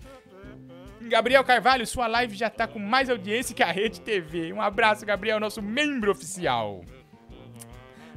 Gabriel 1.01 1.43
Carvalho, 1.43 1.85
sua 1.87 2.07
live 2.07 2.35
já 2.35 2.49
tá 2.49 2.67
com 2.67 2.79
mais 2.79 3.09
audiência 3.09 3.55
que 3.55 3.63
a 3.63 3.71
Rede 3.71 4.01
TV. 4.01 4.53
Um 4.53 4.61
abraço, 4.61 5.05
Gabriel, 5.05 5.39
nosso 5.39 5.61
membro 5.61 6.11
oficial. 6.11 6.83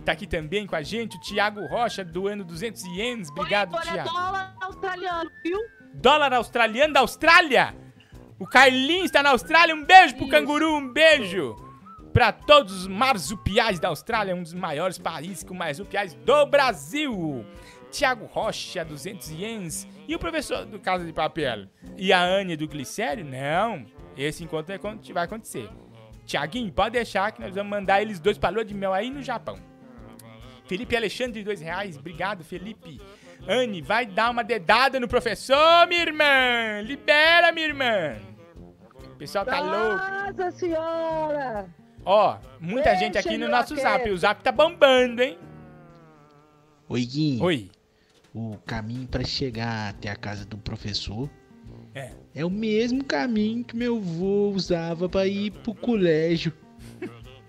Tá 0.05 0.13
aqui 0.13 0.27
também 0.27 0.67
com 0.67 0.77
a 0.77 0.83
gente 0.83 1.17
o 1.17 1.21
Thiago 1.21 1.67
Rocha, 1.67 2.05
doando 2.05 2.45
200 2.45 2.85
ienes. 2.85 3.31
Obrigado, 3.31 3.71
Thiago. 3.81 4.11
dólar 4.11 4.55
australiano, 4.61 5.31
viu? 5.43 5.59
Dólar 5.95 6.35
australiano 6.35 6.93
da 6.93 7.01
Austrália. 7.01 7.75
O 8.39 8.47
Carlinhos 8.47 9.07
está 9.07 9.23
na 9.23 9.31
Austrália. 9.31 9.75
Um 9.75 9.85
beijo 9.85 10.17
pro 10.17 10.29
canguru, 10.29 10.77
um 10.77 10.93
beijo. 10.93 11.57
Pra 12.13 12.33
todos 12.33 12.81
os 12.81 12.87
marsupiais 12.87 13.81
da 13.81 13.89
Austrália, 13.89 14.37
um 14.37 14.43
dos 14.43 14.53
maiores 14.53 14.99
países 14.99 15.43
com 15.43 15.55
marsupiais 15.55 16.13
do 16.15 16.47
Brasil. 16.47 17.45
Tiago 17.95 18.27
Rocha, 18.27 18.85
200 18.85 19.31
ienes. 19.31 19.87
E 20.09 20.17
o 20.17 20.19
professor 20.19 20.67
do 20.67 20.81
Casa 20.81 21.05
de 21.05 21.13
Papel? 21.13 21.69
E 21.97 22.13
a 22.13 22.21
Anne 22.21 22.57
do 22.57 22.67
Glicério? 22.67 23.25
Não. 23.25 23.87
Esse 24.17 24.43
encontro 24.43 24.75
é 24.75 24.79
quando 24.79 25.01
vai 25.13 25.25
acontecer. 25.25 25.71
Tiaguinho, 26.27 26.73
pode 26.73 26.95
deixar 26.95 27.31
que 27.31 27.41
nós 27.41 27.55
vamos 27.55 27.71
mandar 27.71 28.03
eles 28.03 28.19
dois 28.19 28.37
pra 28.37 28.51
lua 28.51 28.65
de 28.65 28.75
mel 28.75 28.93
aí 28.93 29.11
no 29.11 29.23
Japão. 29.23 29.57
Felipe 30.67 30.97
Alexandre, 30.97 31.45
dois 31.45 31.61
reais. 31.61 31.97
Obrigado, 31.97 32.43
Felipe. 32.43 33.01
Anne, 33.47 33.81
vai 33.81 34.07
dar 34.07 34.31
uma 34.31 34.43
dedada 34.43 34.99
no 34.99 35.07
professor, 35.07 35.87
minha 35.87 36.03
irmã. 36.03 36.81
Libera, 36.83 37.53
minha 37.53 37.69
irmã. 37.69 38.17
O 39.13 39.17
pessoal 39.17 39.45
tá 39.45 39.61
louco. 39.61 40.37
Nossa 40.37 40.51
senhora! 40.51 41.69
Ó, 42.05 42.39
muita 42.59 42.91
Deixa 42.91 43.05
gente 43.05 43.19
aqui 43.19 43.39
no 43.39 43.49
nosso 43.49 43.77
zap. 43.77 44.11
O 44.11 44.17
zap 44.19 44.43
tá 44.43 44.51
bombando, 44.51 45.23
hein? 45.23 45.39
Oi, 46.89 47.05
Gui. 47.07 47.39
Oi. 47.41 47.71
O 48.35 48.57
caminho 48.67 49.07
para 49.07 49.23
chegar 49.25 49.91
até 49.91 50.09
a 50.11 50.17
casa 50.17 50.45
do 50.45 50.57
professor 50.59 51.31
É. 51.95 52.11
é 52.35 52.45
o 52.45 52.51
mesmo 52.51 53.05
caminho 53.05 53.63
que 53.65 53.77
meu 53.77 53.97
avô 53.97 54.51
usava 54.51 55.09
para 55.09 55.27
ir 55.27 55.53
pro 55.53 55.73
colégio. 55.75 56.53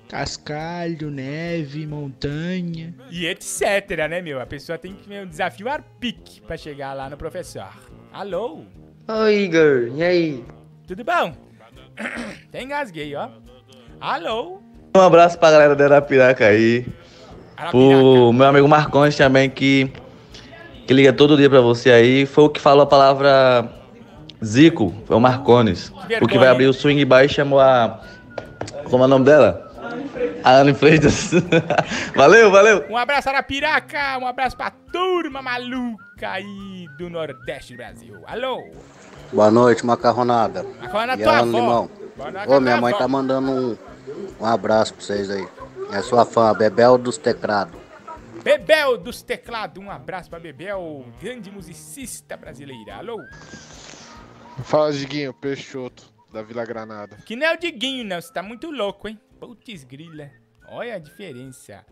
Cascalho, 0.07 1.09
neve, 1.09 1.87
montanha. 1.87 2.93
E 3.09 3.25
etc, 3.25 4.07
né, 4.07 4.21
meu? 4.21 4.39
A 4.39 4.45
pessoa 4.45 4.77
tem 4.77 4.93
que 4.93 5.09
ver 5.09 5.25
um 5.25 5.27
desafio 5.27 5.67
arpique 5.67 6.39
pra 6.41 6.55
chegar 6.55 6.93
lá 6.93 7.09
no 7.09 7.17
professor. 7.17 7.67
Alô? 8.13 8.61
Oi, 9.07 9.35
Igor, 9.45 9.91
e 9.97 10.03
aí? 10.03 10.45
Tudo 10.87 11.03
bom? 11.03 11.35
Até 12.47 12.61
engasguei, 12.61 13.15
ó. 13.15 13.29
Alô? 13.99 14.61
Um 14.95 14.99
abraço 15.01 15.39
pra 15.39 15.49
galera 15.51 15.75
da 15.75 15.85
Arapiraca 15.85 16.45
aí. 16.45 16.85
Pro 17.71 18.31
meu 18.31 18.45
amigo 18.45 18.67
Marcondes 18.67 19.17
também, 19.17 19.49
que, 19.49 19.91
que 20.85 20.93
liga 20.93 21.11
todo 21.11 21.37
dia 21.37 21.49
pra 21.49 21.61
você 21.61 21.89
aí. 21.89 22.25
Foi 22.25 22.45
o 22.45 22.49
que 22.49 22.59
falou 22.59 22.83
a 22.83 22.87
palavra 22.87 23.69
Zico, 24.43 24.93
foi 25.05 25.15
o 25.15 25.19
Marcones. 25.19 25.91
O 26.21 26.27
que 26.27 26.37
vai 26.37 26.47
abrir 26.47 26.67
o 26.67 26.73
swing 26.73 27.03
bar 27.05 27.23
e 27.23 27.29
chamou 27.29 27.59
a. 27.59 28.01
Como 28.89 29.03
é 29.03 29.05
o 29.05 29.09
nome 29.09 29.25
dela? 29.25 29.65
A 30.43 30.51
Ana 30.57 30.73
Freitas. 30.73 31.31
valeu, 32.15 32.51
valeu. 32.51 32.85
Um 32.89 32.97
abraço 32.97 33.29
Arapiraca, 33.29 34.17
um 34.19 34.27
abraço 34.27 34.55
pra 34.55 34.71
turma 34.91 35.41
maluca 35.41 36.29
aí 36.29 36.87
do 36.97 37.09
Nordeste 37.09 37.73
do 37.73 37.77
Brasil. 37.77 38.15
Alô? 38.27 38.63
Boa 39.33 39.49
noite, 39.49 39.85
macarronada. 39.85 40.63
Macarronada 40.81 41.21
E 41.21 41.23
tua 41.23 41.37
avó. 41.39 41.45
Limão. 41.45 41.89
Boa 42.15 42.31
noite, 42.31 42.49
Ô, 42.49 42.59
minha 42.59 42.79
mãe 42.79 42.93
tá 42.93 43.07
mandando 43.07 43.51
um, 43.51 43.77
um 44.39 44.45
abraço 44.45 44.93
pra 44.93 45.03
vocês 45.03 45.29
aí. 45.29 45.47
É 45.91 46.01
sua 46.01 46.25
fã, 46.25 46.53
Bebel 46.53 46.97
dos 46.97 47.17
Teclados. 47.17 47.84
Bebel 48.45 48.95
dos 48.99 49.23
teclados, 49.23 49.83
um 49.83 49.89
abraço 49.89 50.29
pra 50.29 50.39
Bebel, 50.39 51.03
grande 51.19 51.49
musicista 51.49 52.37
brasileira. 52.37 52.97
Alô? 52.97 53.17
Fala, 54.65 54.93
Diguinho, 54.93 55.33
Peixoto, 55.33 56.13
da 56.31 56.43
Vila 56.43 56.63
Granada. 56.63 57.17
Que 57.25 57.35
não 57.35 57.47
é 57.47 57.55
o 57.55 57.57
Diguinho, 57.57 58.05
não. 58.05 58.21
Você 58.21 58.31
tá 58.31 58.43
muito 58.43 58.69
louco, 58.69 59.07
hein? 59.07 59.19
Putz 59.39 59.83
grila. 59.83 60.29
Olha 60.67 60.93
a 60.93 60.99
diferença. 60.99 61.83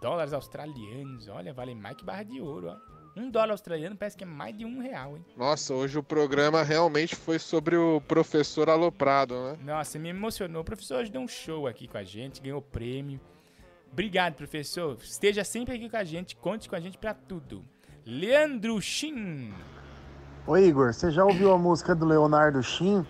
Dólares 0.00 0.32
australianos, 0.32 1.28
olha, 1.28 1.52
vale 1.52 1.72
mais 1.72 1.94
que 1.94 2.04
barra 2.04 2.24
de 2.24 2.40
ouro, 2.40 2.70
ó. 2.70 3.20
Um 3.20 3.30
dólar 3.30 3.52
australiano 3.52 3.94
parece 3.94 4.16
que 4.16 4.24
é 4.24 4.26
mais 4.26 4.58
de 4.58 4.64
um 4.64 4.80
real, 4.80 5.16
hein? 5.16 5.24
Nossa, 5.36 5.72
hoje 5.72 5.96
o 5.96 6.02
programa 6.02 6.64
realmente 6.64 7.14
foi 7.14 7.38
sobre 7.38 7.76
o 7.76 8.00
professor 8.00 8.68
aloprado, 8.68 9.34
né? 9.34 9.58
Nossa, 9.62 10.00
me 10.00 10.08
emocionou. 10.08 10.62
O 10.62 10.64
professor 10.64 10.98
hoje 10.98 11.12
deu 11.12 11.20
um 11.20 11.28
show 11.28 11.68
aqui 11.68 11.86
com 11.86 11.98
a 11.98 12.02
gente, 12.02 12.42
ganhou 12.42 12.60
prêmio. 12.60 13.20
Obrigado, 13.92 14.34
professor. 14.34 14.96
Esteja 15.02 15.44
sempre 15.44 15.74
aqui 15.74 15.88
com 15.88 15.96
a 15.96 16.04
gente, 16.04 16.34
conte 16.34 16.68
com 16.68 16.74
a 16.74 16.80
gente 16.80 16.96
pra 16.96 17.12
tudo. 17.12 17.62
Leandro 18.06 18.80
Shin. 18.80 19.52
Ô 20.46 20.56
Igor, 20.56 20.92
você 20.92 21.10
já 21.10 21.24
ouviu 21.24 21.52
a 21.52 21.58
música 21.58 21.94
do 21.94 22.06
Leonardo 22.06 22.62
Shin? 22.62 23.06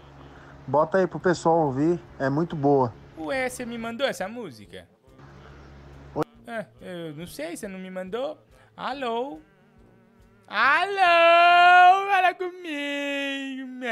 Bota 0.67 0.99
aí 0.99 1.07
pro 1.07 1.21
pessoal 1.21 1.67
ouvir, 1.67 2.01
é 2.19 2.29
muito 2.29 2.57
boa. 2.57 2.93
Ué, 3.17 3.49
você 3.49 3.65
me 3.65 3.79
mandou 3.79 4.07
essa 4.07 4.29
música? 4.29 4.89
Ah, 6.47 6.67
eu 6.81 7.15
não 7.15 7.27
sei, 7.27 7.57
você 7.57 7.69
não 7.69 7.79
me 7.79 7.91
mandou? 7.91 8.37
Alô? 8.77 9.39
Alô? 10.49 12.11
Fala 12.11 12.35
comigo, 12.35 13.67
meu. 13.69 13.89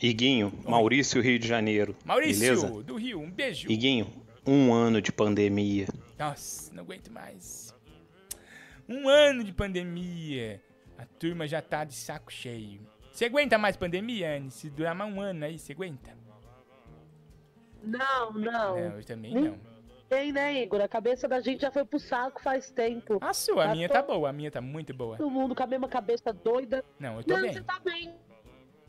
Iguinho, 0.00 0.52
Maurício, 0.64 1.22
Rio 1.22 1.38
de 1.38 1.48
Janeiro. 1.48 1.96
Maurício, 2.04 2.40
Beleza? 2.40 2.82
do 2.82 2.96
Rio, 2.96 3.20
um 3.20 3.30
beijo. 3.30 3.70
Iguinho, 3.70 4.06
um 4.46 4.72
ano 4.72 5.00
de 5.00 5.10
pandemia. 5.10 5.86
Nossa, 6.18 6.72
não 6.74 6.82
aguento 6.82 7.10
mais. 7.10 7.74
Um 8.88 9.08
ano 9.08 9.42
de 9.42 9.52
pandemia. 9.52 10.60
A 10.98 11.04
turma 11.04 11.46
já 11.46 11.60
tá 11.60 11.84
de 11.84 11.94
saco 11.94 12.32
cheio. 12.32 12.80
Você 13.10 13.24
aguenta 13.24 13.56
mais 13.56 13.76
pandemia, 13.76 14.36
Anne? 14.36 14.50
Se 14.50 14.68
durar 14.68 14.94
mais 14.94 15.12
um 15.12 15.20
ano 15.20 15.44
aí, 15.44 15.58
você 15.58 15.72
aguenta? 15.72 16.16
Não, 17.82 18.32
não. 18.32 18.76
Não, 18.76 18.78
eu 18.78 19.04
também 19.04 19.34
não. 19.34 19.58
Tem, 20.08 20.30
né, 20.30 20.62
Igor? 20.62 20.80
A 20.80 20.88
cabeça 20.88 21.26
da 21.26 21.40
gente 21.40 21.62
já 21.62 21.70
foi 21.70 21.84
pro 21.84 21.98
saco 21.98 22.40
faz 22.40 22.70
tempo. 22.70 23.18
A 23.20 23.34
sua, 23.34 23.64
a 23.64 23.74
minha 23.74 23.88
tá 23.88 24.02
boa, 24.02 24.30
a 24.30 24.32
minha 24.32 24.50
tá 24.50 24.60
muito 24.60 24.94
boa. 24.94 25.16
Todo 25.16 25.30
mundo 25.30 25.54
com 25.54 25.62
a 25.62 25.66
mesma 25.66 25.88
cabeça 25.88 26.32
doida. 26.32 26.84
Não, 26.98 27.16
eu 27.16 27.24
tô 27.24 27.34
não, 27.34 27.42
bem. 27.42 27.52
você 27.52 27.60
tá 27.60 27.80
bem. 27.84 28.14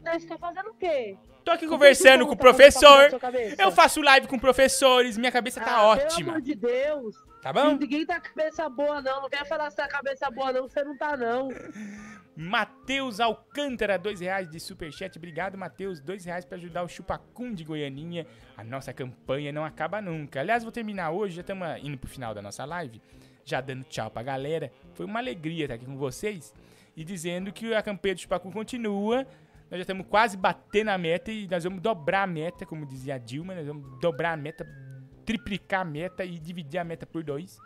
Né, 0.02 0.20
Você 0.20 0.28
tá 0.28 0.38
fazendo 0.38 0.70
o 0.70 0.74
quê? 0.76 1.18
Tô 1.44 1.52
aqui 1.52 1.68
conversando 1.68 2.26
com 2.26 2.34
o 2.34 2.38
professor. 2.38 3.10
Eu 3.58 3.72
faço 3.72 4.02
live 4.02 4.28
com 4.28 4.38
professores, 4.38 5.18
minha 5.18 5.32
cabeça 5.32 5.62
tá 5.62 5.72
Ah, 5.92 5.96
Pelo 5.96 6.06
ótima. 6.06 6.30
amor 6.32 6.42
de 6.42 6.56
Deus. 6.56 7.16
Tá 7.42 7.54
bom? 7.54 7.78
Ninguém 7.78 8.06
tá 8.06 8.20
cabeça 8.20 8.68
boa, 8.70 9.02
não. 9.02 9.22
Não 9.22 9.30
quer 9.30 9.46
falar 9.48 9.70
se 9.70 9.78
tá 9.78 9.88
cabeça 9.88 10.30
boa, 10.30 10.52
não. 10.52 10.64
Você 10.68 10.84
não 10.84 10.98
tá, 10.98 11.16
não. 11.16 11.48
Matheus 12.36 13.20
Alcântara, 13.20 13.98
dois 13.98 14.20
reais 14.20 14.50
de 14.50 14.60
superchat. 14.60 15.18
Obrigado, 15.18 15.58
Matheus. 15.58 16.00
Dois 16.02 16.26
reais 16.26 16.46
pra 16.46 16.58
ajudar 16.58 16.84
o 16.84 16.88
Chupacum 16.90 17.54
de 17.54 17.64
Goianinha. 17.64 18.28
A 18.56 18.64
nossa 18.64 18.92
campanha 18.94 19.52
não 19.52 19.64
acaba 19.66 20.02
nunca. 20.02 20.40
Aliás, 20.42 20.64
vou 20.64 20.72
terminar 20.72 21.12
hoje, 21.12 21.36
já 21.38 21.42
estamos 21.42 21.68
indo 21.82 21.98
pro 21.98 22.10
final 22.10 22.34
da 22.34 22.42
nossa 22.42 22.66
live. 22.66 23.02
Já 23.46 23.62
dando 23.62 23.86
tchau 23.86 24.12
pra 24.12 24.22
galera. 24.22 24.72
Foi 24.94 25.06
uma 25.06 25.20
alegria 25.20 25.64
estar 25.66 25.76
aqui 25.76 25.86
com 25.86 25.98
vocês. 25.98 26.54
E 26.96 27.04
dizendo 27.04 27.52
que 27.52 27.74
a 27.74 27.82
campanha 27.82 28.16
do 28.16 28.22
Chupacum 28.22 28.52
continua. 28.52 29.26
Nós 29.70 29.80
já 29.80 29.82
estamos 29.82 30.08
quase 30.08 30.38
batendo 30.38 30.90
a 30.90 30.98
meta 30.98 31.32
e 31.32 31.48
nós 31.48 31.64
vamos 31.64 31.82
dobrar 31.82 32.24
a 32.24 32.28
meta, 32.28 32.66
como 32.66 32.86
dizia 32.86 33.16
a 33.16 33.18
Dilma. 33.18 33.54
Nós 33.54 33.68
vamos 33.68 34.00
dobrar 34.00 34.34
a 34.34 34.38
meta, 34.38 34.66
triplicar 35.26 35.82
a 35.82 35.86
meta 35.86 36.24
e 36.24 36.40
dividir 36.40 36.80
a 36.80 36.84
meta 36.84 37.06
por 37.06 37.24
dois. 37.24 37.60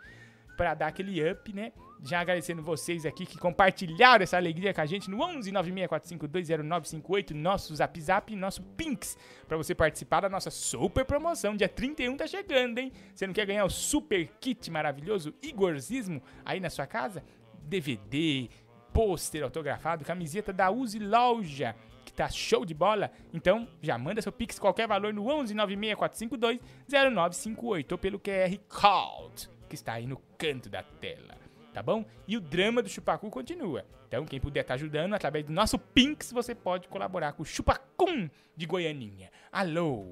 Pra 0.56 0.74
dar 0.74 0.88
aquele 0.88 1.30
up, 1.30 1.52
né? 1.52 1.72
Já 2.04 2.20
agradecendo 2.20 2.62
vocês 2.62 3.06
aqui 3.06 3.24
que 3.24 3.38
compartilharam 3.38 4.22
essa 4.22 4.36
alegria 4.36 4.74
com 4.74 4.80
a 4.80 4.86
gente 4.86 5.08
no 5.08 5.22
11 5.22 5.50
964520958, 5.52 7.30
nosso 7.30 7.74
Zap 7.74 8.00
Zap 8.00 8.36
nosso 8.36 8.62
Pinks, 8.62 9.16
pra 9.46 9.56
você 9.56 9.74
participar 9.74 10.20
da 10.20 10.28
nossa 10.28 10.50
super 10.50 11.04
promoção. 11.04 11.56
Dia 11.56 11.68
31 11.68 12.16
tá 12.16 12.26
chegando, 12.26 12.78
hein? 12.78 12.92
Você 13.14 13.26
não 13.26 13.32
quer 13.32 13.46
ganhar 13.46 13.64
o 13.64 13.70
super 13.70 14.28
kit 14.40 14.70
maravilhoso 14.70 15.32
Igorzismo 15.40 16.20
aí 16.44 16.60
na 16.60 16.68
sua 16.68 16.86
casa? 16.86 17.24
DVD, 17.62 18.50
pôster 18.92 19.42
autografado, 19.42 20.04
camiseta 20.04 20.52
da 20.52 20.70
Use 20.70 20.98
Loja, 20.98 21.74
que 22.12 22.16
tá 22.18 22.28
show 22.28 22.64
de 22.64 22.74
bola. 22.74 23.10
Então, 23.32 23.66
já 23.80 23.96
manda 23.98 24.22
seu 24.22 24.30
Pix 24.30 24.58
qualquer 24.58 24.86
valor 24.86 25.12
no 25.12 25.26
11 25.26 25.54
96452 25.54 26.60
0958 26.88 27.92
ou 27.92 27.98
pelo 27.98 28.20
QR 28.20 28.56
Code, 28.68 29.48
que 29.68 29.74
está 29.74 29.94
aí 29.94 30.06
no 30.06 30.20
canto 30.36 30.68
da 30.68 30.82
tela. 30.82 31.34
Tá 31.72 31.82
bom? 31.82 32.04
E 32.28 32.36
o 32.36 32.40
drama 32.40 32.82
do 32.82 32.88
Chupacu 32.88 33.30
continua. 33.30 33.84
Então, 34.06 34.26
quem 34.26 34.38
puder 34.38 34.60
estar 34.60 34.74
ajudando, 34.74 35.14
através 35.14 35.46
do 35.46 35.52
nosso 35.52 35.78
Pinks, 35.78 36.32
você 36.32 36.54
pode 36.54 36.86
colaborar 36.86 37.32
com 37.32 37.42
o 37.42 37.46
Chupacum 37.46 38.28
de 38.54 38.66
Goianinha. 38.66 39.30
Alô? 39.50 40.04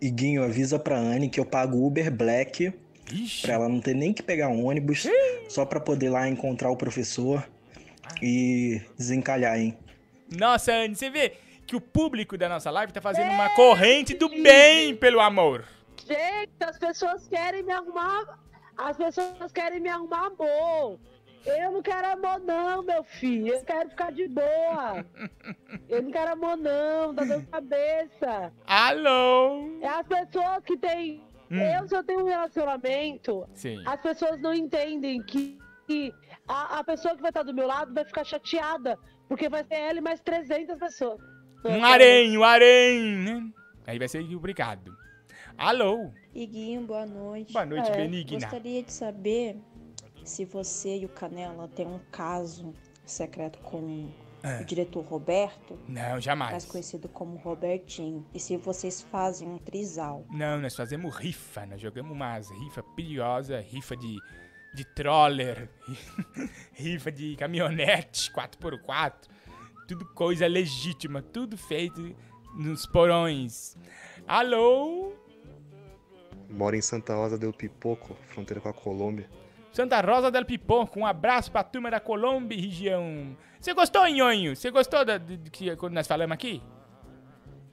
Iguinho, 0.00 0.42
avisa 0.42 0.78
pra 0.78 0.96
Anne 0.96 1.28
que 1.28 1.38
eu 1.38 1.44
pago 1.44 1.86
Uber 1.86 2.10
Black 2.10 2.72
pra 3.42 3.52
ela 3.52 3.68
não 3.68 3.78
ter 3.78 3.94
nem 3.94 4.14
que 4.14 4.22
pegar 4.22 4.48
um 4.48 4.64
ônibus, 4.64 5.06
só 5.50 5.66
pra 5.66 5.78
poder 5.78 6.08
lá 6.08 6.26
encontrar 6.26 6.70
o 6.70 6.76
professor 6.76 7.46
e 8.22 8.80
desencalhar, 8.96 9.58
hein? 9.58 9.76
Nossa, 10.38 10.72
Anne, 10.72 10.94
você 10.94 11.10
vê 11.10 11.36
que 11.66 11.76
o 11.76 11.80
público 11.80 12.36
da 12.36 12.48
nossa 12.48 12.70
live 12.70 12.92
tá 12.92 13.00
fazendo 13.00 13.30
uma 13.30 13.50
corrente 13.50 14.14
do 14.14 14.28
bem 14.28 14.96
pelo 14.96 15.20
amor. 15.20 15.64
Gente, 16.06 16.52
as 16.60 16.78
pessoas 16.78 17.28
querem 17.28 17.62
me 17.62 17.72
arrumar. 17.72 18.38
As 18.76 18.96
pessoas 18.96 19.52
querem 19.52 19.80
me 19.80 19.88
arrumar 19.88 20.26
amor. 20.26 20.98
Eu 21.44 21.72
não 21.72 21.82
quero 21.82 22.06
amor, 22.06 22.40
não, 22.40 22.82
meu 22.82 23.02
filho. 23.02 23.54
Eu 23.54 23.64
quero 23.64 23.90
ficar 23.90 24.12
de 24.12 24.28
boa. 24.28 25.04
Eu 25.88 26.02
não 26.02 26.10
quero 26.10 26.32
amor, 26.32 26.56
não. 26.56 27.14
Tá 27.14 27.24
dando 27.24 27.46
cabeça. 27.48 28.52
Alô? 28.66 29.78
É 29.80 29.88
as 29.88 30.06
pessoas 30.06 30.64
que 30.64 30.76
têm. 30.76 31.22
Hum. 31.50 31.58
Eu, 31.58 31.88
se 31.88 31.96
eu 31.96 32.04
tenho 32.04 32.20
um 32.20 32.28
relacionamento, 32.28 33.46
Sim. 33.54 33.82
as 33.84 34.00
pessoas 34.00 34.40
não 34.40 34.54
entendem 34.54 35.22
que, 35.22 35.58
que 35.86 36.14
a, 36.48 36.78
a 36.78 36.84
pessoa 36.84 37.14
que 37.14 37.20
vai 37.20 37.30
estar 37.30 37.42
do 37.42 37.52
meu 37.52 37.66
lado 37.66 37.92
vai 37.92 38.04
ficar 38.04 38.24
chateada. 38.24 38.98
Porque 39.28 39.48
vai 39.48 39.64
ser 39.64 39.74
ela 39.74 39.98
e 39.98 40.02
mais 40.02 40.20
300 40.20 40.78
pessoas. 40.78 41.18
Um 41.64 41.84
harém, 41.84 42.36
um 42.36 42.44
harém, 42.44 43.02
né? 43.16 43.50
Aí 43.86 43.98
vai 43.98 44.08
ser 44.08 44.20
obrigado. 44.34 44.96
Alô? 45.56 46.10
Iguinho, 46.34 46.82
boa 46.82 47.06
noite. 47.06 47.52
Boa 47.52 47.66
noite, 47.66 47.90
É, 47.90 47.96
Benigna. 47.96 48.40
Gostaria 48.40 48.82
de 48.82 48.92
saber 48.92 49.56
se 50.24 50.44
você 50.44 50.98
e 50.98 51.04
o 51.04 51.08
Canela 51.08 51.68
têm 51.68 51.86
um 51.86 52.00
caso 52.10 52.72
secreto 53.04 53.58
com 53.60 54.08
É. 54.42 54.60
o 54.60 54.64
diretor 54.64 55.04
Roberto, 55.04 55.78
Não, 55.86 56.20
jamais. 56.20 56.50
mais 56.52 56.64
conhecido 56.64 57.08
como 57.08 57.36
Robertinho, 57.36 58.26
e 58.34 58.40
se 58.40 58.56
vocês 58.56 59.02
fazem 59.02 59.48
um 59.48 59.58
trisal. 59.58 60.24
Não, 60.30 60.58
nós 60.58 60.74
fazemos 60.74 61.14
rifa, 61.16 61.64
nós 61.66 61.80
jogamos 61.80 62.10
umas 62.12 62.50
rifa 62.50 62.82
perigosas, 62.82 63.64
rifa 63.66 63.96
de, 63.96 64.16
de 64.74 64.84
troller, 64.84 65.68
rifa 66.72 67.12
de 67.12 67.36
caminhonete 67.36 68.30
4x4, 68.32 69.28
tudo 69.86 70.04
coisa 70.06 70.46
legítima, 70.46 71.20
tudo 71.22 71.56
feito 71.56 72.14
nos 72.54 72.86
porões. 72.86 73.76
Alô? 74.26 75.12
Mora 76.48 76.76
em 76.76 76.82
Santa 76.82 77.14
Rosa 77.14 77.38
del 77.38 77.52
Pipoco, 77.52 78.16
fronteira 78.28 78.60
com 78.60 78.68
a 78.68 78.72
Colômbia. 78.72 79.28
Santa 79.72 80.00
Rosa 80.00 80.30
del 80.30 80.44
Pipoco, 80.44 81.00
um 81.00 81.06
abraço 81.06 81.50
pra 81.50 81.64
turma 81.64 81.90
da 81.90 81.98
Colômbia 81.98 82.56
e 82.56 82.60
região. 82.60 83.36
Você 83.58 83.72
gostou, 83.72 84.06
Nhonho? 84.06 84.54
Você 84.54 84.70
gostou 84.70 85.04
da, 85.04 85.16
de, 85.16 85.36
de 85.38 85.50
que 85.50 85.74
quando 85.76 85.94
nós 85.94 86.06
falamos 86.06 86.34
aqui? 86.34 86.62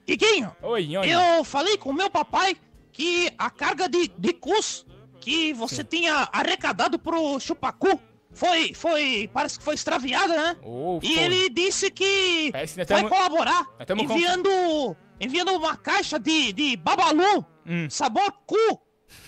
Iguinho, 0.06 0.54
Oi, 0.62 0.86
Nhonho. 0.86 1.10
eu 1.10 1.44
falei 1.44 1.76
com 1.76 1.92
meu 1.92 2.10
papai 2.10 2.56
que 2.90 3.30
a 3.38 3.50
carga 3.50 3.88
de, 3.88 4.08
de 4.08 4.32
cus 4.32 4.86
que 5.20 5.52
você 5.52 5.84
tinha 5.84 6.28
arrecadado 6.32 6.98
pro 6.98 7.38
Chupacu 7.38 8.00
foi, 8.32 8.72
foi, 8.74 9.28
parece 9.32 9.58
que 9.58 9.64
foi 9.64 9.74
extraviada, 9.74 10.34
né? 10.36 10.56
Oh, 10.62 10.98
e 11.02 11.14
foi. 11.14 11.22
ele 11.24 11.50
disse 11.50 11.90
que 11.90 12.50
nós 12.52 12.74
vai 12.74 12.86
tamo- 12.86 13.08
colaborar 13.08 13.64
com- 13.64 14.00
enviando, 14.02 14.96
enviando 15.20 15.52
uma 15.52 15.76
caixa 15.76 16.18
de, 16.18 16.52
de 16.52 16.76
babalu, 16.76 17.44
Hum. 17.66 17.88
sabor 17.90 18.32
cu, 18.46 18.80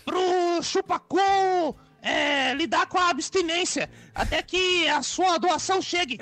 pro 0.04 0.62
Chupacu 0.62 1.18
é, 2.00 2.54
lidar 2.54 2.86
com 2.86 2.98
a 2.98 3.10
abstinência 3.10 3.88
até 4.14 4.42
que 4.42 4.88
a 4.88 5.02
sua 5.02 5.38
doação 5.38 5.80
chegue. 5.82 6.18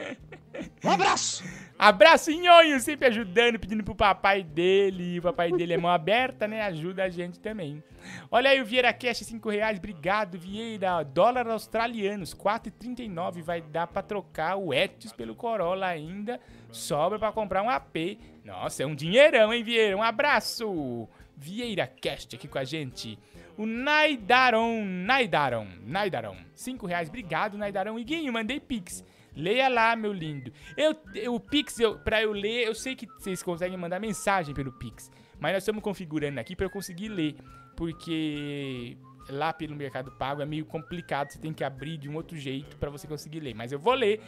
Um 0.85 0.91
abraço! 0.91 1.43
Abraço, 1.82 2.31
Nhonho, 2.31 2.78
sempre 2.78 3.09
ajudando, 3.09 3.59
pedindo 3.59 3.82
pro 3.82 3.94
papai 3.94 4.43
dele. 4.43 5.19
O 5.19 5.23
papai 5.23 5.51
dele 5.51 5.73
é 5.73 5.78
mão 5.78 5.90
aberta, 5.90 6.47
né? 6.47 6.61
Ajuda 6.61 7.05
a 7.05 7.09
gente 7.09 7.40
também. 7.40 7.82
Olha 8.31 8.51
aí 8.51 8.61
o 8.61 8.66
Vieira 8.66 8.93
Cash, 8.93 9.20
5 9.20 9.48
reais. 9.48 9.78
Obrigado, 9.78 10.39
Vieira. 10.39 11.02
Dólar 11.02 11.48
australianos, 11.48 12.35
4,39. 12.35 13.40
Vai 13.40 13.62
dar 13.62 13.86
pra 13.86 14.02
trocar 14.02 14.57
o 14.57 14.74
Etios 14.74 15.15
pelo 15.15 15.35
Corolla 15.35 15.86
ainda. 15.86 16.39
Sobra 16.70 17.19
pra 17.19 17.32
comprar 17.32 17.62
um 17.62 17.70
AP. 17.70 18.19
Nossa, 18.44 18.82
é 18.82 18.86
um 18.86 18.94
dinheirão, 18.94 19.51
hein, 19.51 19.62
Vieira? 19.62 19.97
Um 19.97 20.02
abraço. 20.02 21.09
Vieira 21.35 21.86
Cast 21.86 22.36
aqui 22.36 22.47
com 22.47 22.59
a 22.59 22.65
gente. 22.65 23.19
O 23.57 23.65
Naidaron, 23.65 24.85
Naidaron, 24.85 25.66
Naidaron. 25.86 26.36
5 26.55 26.86
reais. 26.86 27.09
Obrigado, 27.09 27.57
Naidaron. 27.57 27.98
Iguinho, 27.98 28.31
mandei 28.35 28.61
pix. 28.61 29.02
Leia 29.36 29.69
lá, 29.69 29.94
meu 29.97 30.12
lindo. 30.12 30.52
Eu, 30.77 30.94
eu- 31.15 31.35
o 31.35 31.40
Pix, 31.40 31.78
eu, 31.78 31.98
pra 31.98 32.23
eu 32.23 32.32
ler, 32.32 32.66
eu 32.66 32.74
sei 32.74 32.94
que 32.97 33.07
vocês 33.07 33.43
conseguem 33.43 33.77
mandar 33.78 34.01
mensagem 34.01 34.55
pelo 34.55 34.73
Pix. 34.73 35.11
Mas 35.39 35.52
nós 35.55 35.62
estamos 35.62 35.82
configurando 35.82 36.39
aqui 36.40 36.55
pra 36.57 36.66
eu 36.66 36.70
conseguir 36.70 37.09
ler. 37.09 37.36
Porque 37.77 38.97
lá 39.28 39.52
pelo 39.52 39.74
Mercado 39.74 40.11
Pago 40.12 40.43
é 40.43 40.47
meio 40.47 40.65
complicado. 40.66 41.31
Você 41.31 41.39
tem 41.39 41.52
que 41.52 41.65
abrir 41.65 41.97
de 41.97 42.09
um 42.09 42.15
outro 42.16 42.36
jeito 42.36 42.77
pra 42.77 42.90
você 42.90 43.07
conseguir 43.07 43.40
ler. 43.40 43.55
Mas 43.55 43.73
eu 43.73 43.78
vou 43.78 43.94
ler. 43.94 44.20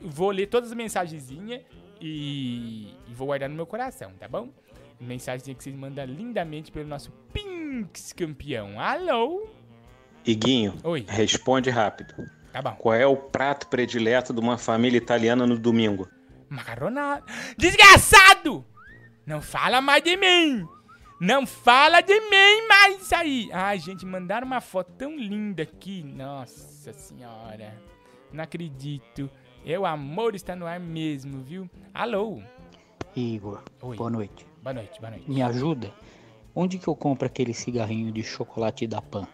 Vou 0.00 0.30
ler 0.30 0.46
todas 0.46 0.70
as 0.70 0.76
mensagenzinhas 0.76 1.60
e, 2.00 2.88
e 3.08 3.12
vou 3.14 3.26
guardar 3.28 3.48
no 3.48 3.54
meu 3.54 3.66
coração, 3.66 4.12
tá 4.18 4.26
bom? 4.28 4.48
Mensagem 5.00 5.54
que 5.54 5.62
vocês 5.62 5.74
mandam 5.74 6.04
lindamente 6.04 6.70
pelo 6.72 6.88
nosso 6.88 7.10
Pix 7.32 8.12
campeão. 8.12 8.78
Alô? 8.80 9.46
Iguinho, 10.26 10.74
Oi. 10.82 11.04
responde 11.08 11.68
rápido. 11.70 12.14
Tá 12.54 12.62
bom. 12.62 12.76
Qual 12.76 12.94
é 12.94 13.04
o 13.04 13.16
prato 13.16 13.66
predileto 13.66 14.32
de 14.32 14.38
uma 14.38 14.56
família 14.56 14.96
italiana 14.96 15.44
no 15.44 15.58
domingo? 15.58 16.08
Macaronada. 16.48 17.24
Desgraçado! 17.58 18.64
Não 19.26 19.42
fala 19.42 19.80
mais 19.80 20.04
de 20.04 20.16
mim! 20.16 20.64
Não 21.20 21.44
fala 21.48 22.00
de 22.00 22.14
mim 22.14 22.68
mais 22.68 23.02
isso 23.02 23.12
aí! 23.16 23.48
Ai, 23.52 23.80
gente, 23.80 24.06
mandaram 24.06 24.46
uma 24.46 24.60
foto 24.60 24.92
tão 24.92 25.16
linda 25.16 25.64
aqui. 25.64 26.04
Nossa 26.04 26.92
senhora. 26.92 27.74
Não 28.32 28.44
acredito. 28.44 29.28
O 29.76 29.84
amor 29.84 30.36
está 30.36 30.54
no 30.54 30.64
ar 30.64 30.78
mesmo, 30.78 31.42
viu? 31.42 31.68
Alô? 31.92 32.40
Igor, 33.16 33.64
Oi. 33.82 33.96
boa 33.96 34.10
noite. 34.10 34.46
Boa 34.62 34.74
noite, 34.74 35.00
boa 35.00 35.10
noite. 35.10 35.28
Me 35.28 35.42
ajuda? 35.42 35.92
Onde 36.54 36.78
que 36.78 36.86
eu 36.86 36.94
compro 36.94 37.26
aquele 37.26 37.52
cigarrinho 37.52 38.12
de 38.12 38.22
chocolate 38.22 38.86
da 38.86 39.02
Pan? 39.02 39.26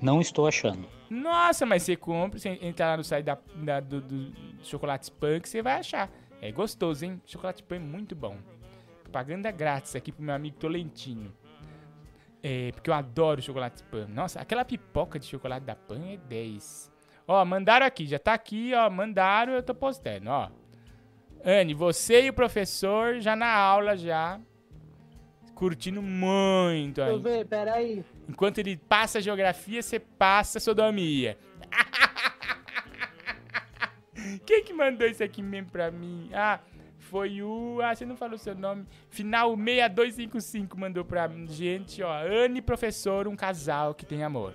Não 0.00 0.22
estou 0.22 0.46
achando. 0.46 0.88
Nossa, 1.12 1.66
mas 1.66 1.82
você 1.82 1.94
compra, 1.96 2.38
você 2.38 2.58
entrar 2.62 2.86
lá 2.92 2.96
no 2.96 3.04
site 3.04 3.24
da, 3.24 3.38
da- 3.56 3.80
do, 3.80 4.00
do 4.00 4.32
Chocolates 4.62 5.08
Punk, 5.10 5.48
você 5.48 5.60
vai 5.62 5.74
achar. 5.80 6.10
É 6.40 6.50
gostoso, 6.50 7.04
hein? 7.04 7.20
Chocolate 7.26 7.62
Pan 7.62 7.76
é 7.76 7.78
muito 7.78 8.16
bom. 8.16 8.36
Propaganda 9.02 9.50
grátis 9.50 9.94
aqui 9.94 10.10
pro 10.10 10.22
meu 10.24 10.34
amigo 10.34 10.56
Tolentino. 10.56 11.32
É, 12.42 12.72
porque 12.72 12.88
eu 12.90 12.94
adoro 12.94 13.40
chocolate 13.42 13.82
Pan. 13.84 14.06
Nossa, 14.08 14.40
aquela 14.40 14.64
pipoca 14.64 15.18
de 15.18 15.26
chocolate 15.26 15.64
da 15.66 15.76
Pan 15.76 16.00
é 16.06 16.16
10. 16.16 16.90
Ó, 17.28 17.44
mandaram 17.44 17.86
aqui, 17.86 18.06
já 18.06 18.18
tá 18.18 18.32
aqui, 18.34 18.72
ó, 18.74 18.90
mandaram, 18.90 19.52
eu 19.52 19.62
tô 19.62 19.74
postando, 19.74 20.28
ó. 20.30 20.48
Anne, 21.44 21.74
você 21.74 22.24
e 22.24 22.30
o 22.30 22.32
professor 22.32 23.20
já 23.20 23.36
na 23.36 23.52
aula, 23.52 23.96
já. 23.96 24.40
Curtindo 25.54 26.00
muito 26.02 27.00
ver, 27.20 27.46
peraí. 27.46 28.04
Enquanto 28.28 28.58
ele 28.58 28.76
passa 28.76 29.20
geografia, 29.20 29.82
você 29.82 29.98
passa 29.98 30.60
sodomia. 30.60 31.36
Quem 34.46 34.62
que 34.62 34.72
mandou 34.72 35.06
isso 35.06 35.22
aqui 35.22 35.42
mesmo 35.42 35.70
pra 35.70 35.90
mim? 35.90 36.30
Ah, 36.32 36.60
foi 36.98 37.42
o. 37.42 37.80
Ah, 37.82 37.94
você 37.94 38.06
não 38.06 38.16
falou 38.16 38.38
seu 38.38 38.54
nome. 38.54 38.86
Final 39.10 39.56
6255 39.56 40.78
mandou 40.78 41.04
pra 41.04 41.28
gente, 41.46 42.02
ó. 42.02 42.22
Anne 42.24 42.62
professor, 42.62 43.28
um 43.28 43.36
casal 43.36 43.94
que 43.94 44.06
tem 44.06 44.22
amor. 44.22 44.54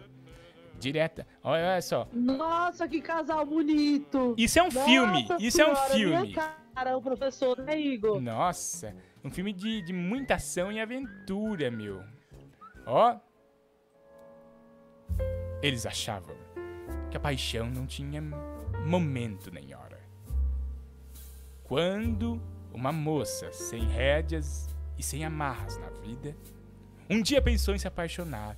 Direta. 0.79 1.27
Olha, 1.43 1.71
olha 1.71 1.81
só. 1.81 2.07
Nossa, 2.13 2.87
que 2.87 3.01
casal 3.01 3.45
bonito. 3.45 4.35
Isso 4.37 4.59
é 4.59 4.63
um 4.63 4.71
filme, 4.71 5.27
Nossa 5.27 5.43
isso 5.43 5.61
é 5.61 5.69
um 5.69 5.75
senhora, 5.75 5.93
filme. 5.93 6.33
Cara, 6.33 6.95
o 6.95 7.01
professor, 7.01 7.57
né, 7.59 7.79
Igor? 7.79 8.21
Nossa, 8.21 8.95
um 9.23 9.31
filme 9.31 9.51
de, 9.51 9.81
de 9.81 9.93
muita 9.93 10.35
ação 10.35 10.71
e 10.71 10.79
aventura, 10.79 11.71
meu. 11.71 12.03
Ó. 12.85 13.17
Eles 15.61 15.85
achavam 15.85 16.35
que 17.09 17.17
a 17.17 17.19
paixão 17.19 17.69
não 17.69 17.85
tinha 17.85 18.21
momento 18.85 19.51
nem 19.51 19.73
hora. 19.73 19.99
Quando 21.63 22.41
uma 22.71 22.91
moça 22.91 23.51
sem 23.51 23.87
rédeas 23.87 24.69
e 24.97 25.03
sem 25.03 25.25
amarras 25.25 25.77
na 25.77 25.89
vida, 25.89 26.35
um 27.09 27.21
dia 27.21 27.41
pensou 27.41 27.73
em 27.73 27.79
se 27.79 27.87
apaixonar 27.87 28.57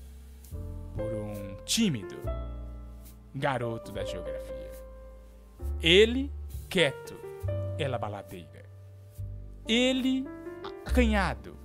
por 0.96 1.14
um 1.14 1.56
tímido 1.64 2.18
garoto 3.34 3.92
da 3.92 4.04
geografia. 4.04 4.72
Ele 5.82 6.32
quieto, 6.70 7.16
ela 7.78 7.98
baladeira. 7.98 8.66
Ele 9.68 10.26
acanhado, 10.64 11.56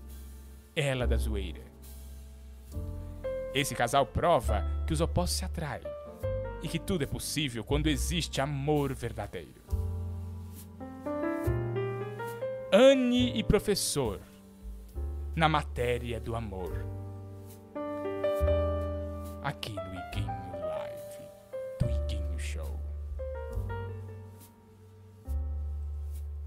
ela 0.76 1.06
da 1.06 1.16
zoeira. 1.16 1.62
Esse 3.54 3.74
casal 3.74 4.06
prova 4.06 4.64
que 4.84 4.92
os 4.92 5.00
opostos 5.00 5.38
se 5.38 5.44
atraem 5.44 5.82
e 6.62 6.68
que 6.68 6.78
tudo 6.78 7.04
é 7.04 7.06
possível 7.06 7.64
quando 7.64 7.88
existe 7.88 8.40
amor 8.40 8.94
verdadeiro. 8.94 9.62
Anne 12.72 13.38
e 13.38 13.44
professor, 13.44 14.20
na 15.36 15.48
matéria 15.48 16.18
do 16.18 16.34
amor. 16.34 16.84
Aqui 19.42 19.72
no 19.72 19.94
Iguinho 19.94 20.66
Live, 20.68 21.18
do 21.78 21.90
Iguinho 21.90 22.38
Show. 22.38 22.80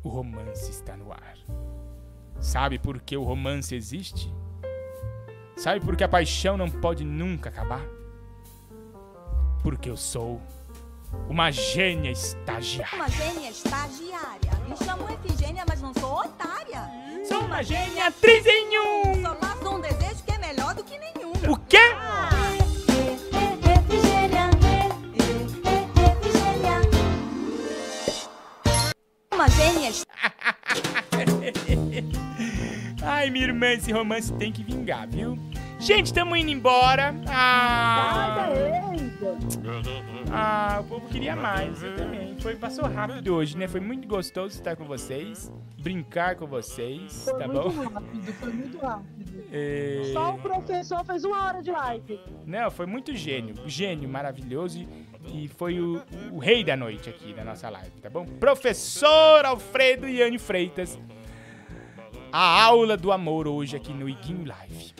O 0.03 0.09
romance 0.09 0.71
está 0.71 0.97
no 0.97 1.11
ar. 1.11 1.37
Sabe 2.39 2.79
por 2.79 2.99
que 2.99 3.15
o 3.15 3.23
romance 3.23 3.75
existe? 3.75 4.33
Sabe 5.55 5.83
por 5.83 5.95
que 5.95 6.03
a 6.03 6.09
paixão 6.09 6.57
não 6.57 6.69
pode 6.69 7.03
nunca 7.03 7.49
acabar? 7.49 7.96
Porque 9.63 9.89
eu 9.89 9.97
sou 9.97 10.41
uma 11.29 11.51
gênia 11.51 12.11
estagiária. 12.11 12.95
Uma 12.95 13.09
gênia 13.09 13.49
estagiária. 13.49 14.51
Me 14.67 14.75
chamo 14.77 15.05
Efigênia, 15.09 15.63
mas 15.67 15.81
não 15.81 15.93
sou 15.93 16.19
otária. 16.19 16.83
Sou 17.27 17.39
uma 17.41 17.61
gênia 17.63 18.07
atriz 18.07 18.45
em 18.45 18.79
um. 18.79 19.21
Só 19.21 19.35
faço 19.35 19.69
um 19.69 19.79
desejo 19.81 20.23
que 20.25 20.31
é 20.31 20.37
melhor 20.37 20.73
do 20.75 20.83
que 20.83 20.97
nenhum. 20.97 21.31
O 21.51 21.57
quê? 21.67 21.77
Efigênia, 23.73 23.73
Efigênia. 23.73 24.49
Uma 29.33 29.49
gênia 29.49 29.91
Ai, 33.03 33.29
minha 33.29 33.45
irmã, 33.45 33.67
esse 33.67 33.91
romance 33.91 34.33
tem 34.33 34.51
que 34.51 34.63
vingar, 34.63 35.07
viu? 35.07 35.37
Gente, 35.79 36.13
tamo 36.13 36.35
indo 36.35 36.49
embora. 36.49 37.13
Ah, 37.27 38.45
ah 38.45 38.49
legal, 38.49 38.87
o 40.81 40.83
povo 40.85 41.07
queria 41.07 41.35
mais, 41.35 41.81
eu 41.83 41.95
também. 41.95 42.35
Foi, 42.39 42.55
passou 42.55 42.85
rápido 42.85 43.33
hoje, 43.35 43.57
né? 43.57 43.67
Foi 43.67 43.79
muito 43.79 44.07
gostoso 44.07 44.55
estar 44.55 44.75
com 44.75 44.85
vocês, 44.85 45.51
brincar 45.79 46.35
com 46.35 46.45
vocês, 46.47 47.25
Foi 47.25 47.39
tá 47.39 47.47
muito 47.47 47.69
bom? 47.69 47.89
rápido, 47.89 48.33
foi 48.33 48.53
muito 48.53 48.77
rápido. 48.77 49.43
É, 49.51 50.09
Só 50.13 50.33
o 50.33 50.37
professor 50.39 51.05
fez 51.05 51.23
uma 51.23 51.45
hora 51.45 51.61
de 51.61 51.71
live. 51.71 52.19
Não, 52.45 52.69
foi 52.71 52.85
muito 52.85 53.15
gênio, 53.15 53.55
gênio 53.65 54.09
maravilhoso 54.09 54.79
e, 54.79 55.45
e 55.45 55.47
foi 55.47 55.79
o, 55.79 56.01
o 56.31 56.39
rei 56.39 56.63
da 56.63 56.75
noite 56.75 57.09
aqui 57.09 57.33
na 57.33 57.43
nossa 57.43 57.69
live, 57.69 57.91
tá 58.01 58.09
bom? 58.09 58.25
Professor 58.25 59.45
Alfredo 59.45 60.07
Iane 60.07 60.39
Freitas, 60.39 60.99
a 62.31 62.63
aula 62.63 62.97
do 62.97 63.11
amor 63.11 63.47
hoje 63.47 63.75
aqui 63.75 63.93
no 63.93 64.09
Iguinho 64.09 64.45
Live. 64.45 64.93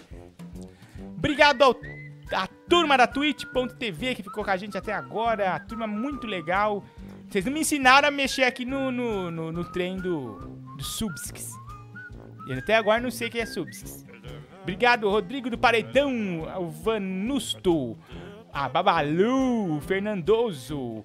Obrigado 1.17 1.63
ao, 1.63 1.75
à 2.31 2.47
turma 2.69 2.97
da 2.97 3.07
Twitch.tv 3.07 4.15
que 4.15 4.23
ficou 4.23 4.43
com 4.43 4.51
a 4.51 4.57
gente 4.57 4.77
até 4.77 4.93
agora, 4.93 5.55
a 5.55 5.59
turma 5.59 5.87
muito 5.87 6.27
legal. 6.27 6.83
Vocês 7.27 7.43
não 7.43 7.51
me 7.51 7.61
ensinaram 7.61 8.07
a 8.07 8.11
mexer 8.11 8.43
aqui 8.43 8.63
no, 8.63 8.91
no, 8.91 9.31
no, 9.31 9.51
no 9.51 9.63
trem 9.65 9.97
do, 9.97 10.37
do 10.77 10.83
Subsix. 10.83 11.51
E 12.47 12.53
até 12.53 12.75
agora 12.75 13.01
não 13.01 13.11
sei 13.11 13.27
o 13.27 13.31
que 13.31 13.39
é 13.39 13.45
Subsix. 13.45 14.05
Obrigado, 14.61 15.09
Rodrigo 15.09 15.49
do 15.49 15.57
Paredão, 15.57 16.11
o 16.59 16.69
Vanusto, 16.69 17.97
a 18.53 18.69
Babalu, 18.69 19.77
o 19.77 19.81
Fernandoso, 19.81 21.03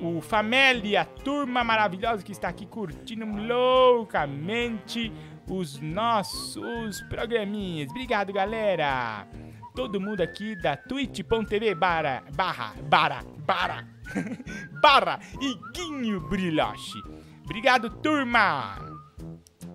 o 0.00 0.20
Fameli, 0.20 0.96
a 0.96 1.04
turma 1.04 1.62
maravilhosa 1.62 2.22
que 2.22 2.32
está 2.32 2.48
aqui 2.48 2.64
curtindo 2.64 3.26
loucamente 3.26 5.12
os 5.48 5.80
nossos 5.80 7.00
programinhas. 7.02 7.90
Obrigado, 7.90 8.32
galera. 8.32 9.26
Todo 9.74 10.00
mundo 10.00 10.20
aqui 10.20 10.54
da 10.54 10.76
twitch.tv 10.76 11.74
barra, 11.74 12.22
barra, 12.34 12.74
barra, 12.88 13.24
barra, 13.46 13.88
barra, 14.82 15.20
Iguinho 15.40 16.20
Brilhoche. 16.20 16.98
Obrigado, 17.44 17.88
turma. 17.88 18.76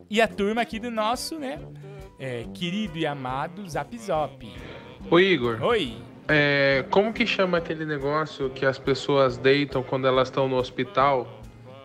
E 0.10 0.22
a 0.22 0.28
turma 0.28 0.62
aqui 0.62 0.80
do 0.80 0.92
nosso, 0.92 1.38
né, 1.40 1.60
é, 2.20 2.46
querido 2.54 2.98
e 2.98 3.06
amado 3.06 3.68
Zap 3.68 3.98
Zop. 3.98 4.54
Ô 5.10 5.20
Igor. 5.20 5.62
Oi. 5.64 5.98
É, 6.28 6.86
como 6.90 7.14
que 7.14 7.26
chama 7.26 7.58
aquele 7.58 7.86
negócio 7.86 8.50
que 8.50 8.66
as 8.66 8.78
pessoas 8.78 9.38
deitam 9.38 9.82
quando 9.82 10.08
elas 10.08 10.28
estão 10.28 10.48
no 10.48 10.58
hospital? 10.58 11.42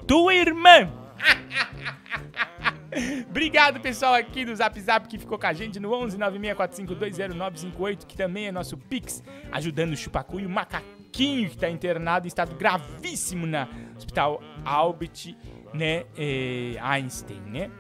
Tua 0.06 0.34
irmã! 0.34 0.90
Obrigado, 3.28 3.80
pessoal, 3.80 4.14
aqui 4.14 4.44
do 4.44 4.54
Zap 4.54 4.78
Zap 4.78 5.08
que 5.08 5.18
ficou 5.18 5.38
com 5.38 5.46
a 5.46 5.52
gente 5.52 5.80
no 5.80 5.92
11 5.92 6.18
964520958, 6.18 8.06
que 8.06 8.16
também 8.16 8.46
é 8.46 8.52
nosso 8.52 8.76
Pix, 8.76 9.22
ajudando 9.50 9.92
o 9.92 9.96
Chupacu 9.96 10.40
e 10.40 10.46
o 10.46 10.50
Macaquinho, 10.50 11.48
que 11.48 11.54
está 11.54 11.70
internado 11.70 12.26
em 12.26 12.28
estado 12.28 12.54
gravíssimo 12.54 13.46
na 13.46 13.68
Hospital 13.96 14.42
Albert, 14.64 15.34
né, 15.72 16.04
eh, 16.16 16.76
Einstein, 16.80 17.40
né? 17.40 17.70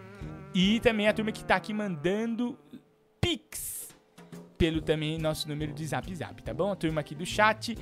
E 0.54 0.80
também 0.80 1.08
a 1.08 1.12
turma 1.12 1.32
que 1.32 1.44
tá 1.44 1.56
aqui 1.56 1.72
mandando 1.72 2.58
Pix 3.20 3.88
pelo 4.56 4.80
também 4.80 5.18
nosso 5.18 5.48
número 5.48 5.72
de 5.72 5.84
Zap 5.86 6.14
Zap, 6.14 6.42
tá 6.42 6.54
bom? 6.54 6.70
A 6.70 6.76
turma 6.76 7.00
aqui 7.00 7.14
do 7.14 7.26
chat. 7.26 7.76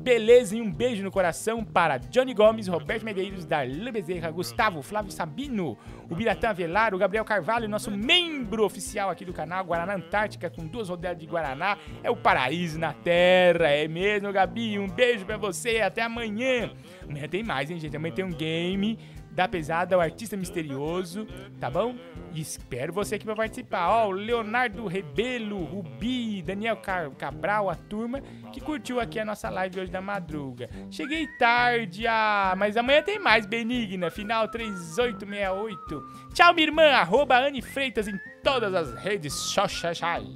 Beleza, 0.00 0.56
e 0.56 0.60
um 0.60 0.70
beijo 0.70 1.02
no 1.04 1.10
coração 1.12 1.64
para 1.64 1.96
Johnny 1.96 2.34
Gomes, 2.34 2.66
Roberto 2.66 3.04
Medeiros, 3.04 3.44
Darlan 3.44 3.92
Bezerra, 3.92 4.30
Gustavo, 4.30 4.82
Flávio 4.82 5.12
Sabino, 5.12 5.78
o 6.10 6.14
Biratã 6.14 6.52
Velar, 6.52 6.92
o 6.92 6.98
Gabriel 6.98 7.24
Carvalho, 7.24 7.68
nosso 7.68 7.90
membro 7.90 8.64
oficial 8.64 9.10
aqui 9.10 9.24
do 9.24 9.32
canal, 9.32 9.64
Guaraná 9.64 9.94
Antártica, 9.94 10.50
com 10.50 10.66
duas 10.66 10.88
rodelas 10.88 11.18
de 11.18 11.26
Guaraná. 11.26 11.78
É 12.02 12.10
o 12.10 12.16
paraíso 12.16 12.78
na 12.78 12.92
terra, 12.92 13.68
é 13.68 13.86
mesmo, 13.86 14.32
Gabi? 14.32 14.78
Um 14.78 14.88
beijo 14.88 15.24
pra 15.24 15.36
você, 15.36 15.80
até 15.80 16.02
amanhã. 16.02 16.72
Amanhã 17.08 17.28
tem 17.28 17.44
mais, 17.44 17.70
hein, 17.70 17.78
gente? 17.78 17.96
Amanhã 17.96 18.14
tem 18.14 18.24
um 18.24 18.32
game 18.32 18.98
da 19.30 19.46
pesada, 19.46 19.96
o 19.96 20.00
artista 20.00 20.36
misterioso, 20.36 21.26
tá 21.58 21.70
bom? 21.70 21.94
Espero 22.34 22.92
você 22.92 23.16
aqui 23.16 23.24
pra 23.24 23.36
participar. 23.36 23.88
Ó, 23.88 24.08
o 24.08 24.10
Leonardo 24.12 24.86
Rebelo, 24.86 25.62
Rubi, 25.64 26.40
Daniel 26.42 26.76
Car- 26.78 27.10
Cabral, 27.12 27.68
a 27.68 27.74
turma 27.74 28.20
que 28.52 28.60
curtiu 28.60 28.98
aqui 29.00 29.18
a 29.18 29.24
nossa 29.24 29.50
live 29.50 29.80
hoje 29.80 29.90
da 29.90 30.00
madruga. 30.00 30.68
Cheguei 30.90 31.26
tarde, 31.38 32.06
ah, 32.06 32.54
mas 32.56 32.76
amanhã 32.76 33.02
tem 33.02 33.18
mais, 33.18 33.44
Benigna, 33.46 34.10
final 34.10 34.48
3868. 34.48 36.02
Tchau, 36.34 36.54
minha 36.54 36.66
irmã, 36.68 36.84
arroba 36.92 37.36
Anne 37.38 37.60
Freitas 37.62 38.08
em 38.08 38.18
todas 38.42 38.74
as 38.74 38.94
redes 38.94 39.32
sociais. 39.32 40.26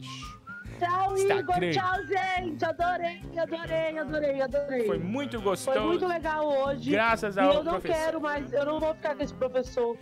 Tchau, 0.79 1.17
Instagram. 1.17 1.57
Igor. 1.57 1.83
Tchau, 1.83 2.07
gente. 2.07 2.63
Adorei, 2.65 3.21
adorei, 3.39 3.99
adorei, 3.99 4.43
adorei. 4.43 4.87
Foi 4.87 4.99
muito 4.99 5.41
gostoso. 5.41 5.79
Foi 5.79 5.87
muito 5.87 6.07
legal 6.07 6.47
hoje. 6.47 6.91
Graças 6.91 7.39
ao 7.39 7.51
eu 7.55 7.65
não 7.65 7.73
professor. 7.81 7.97
quero 8.05 8.21
mais, 8.21 8.53
eu 8.53 8.65
não 8.67 8.79
vou 8.79 8.95
ficar 8.95 9.15
com 9.17 9.23
esse 9.23 9.33
professor. 9.33 9.97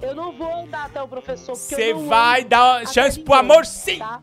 Eu 0.00 0.14
não 0.14 0.32
vou 0.32 0.52
andar 0.52 0.86
até 0.86 1.02
o 1.02 1.08
professor. 1.08 1.52
porque 1.56 1.74
Você 1.74 1.94
vai 1.94 2.44
dar 2.44 2.86
chance 2.86 3.18
pro 3.20 3.34
amor, 3.34 3.64
sim! 3.64 3.98
tá? 3.98 4.20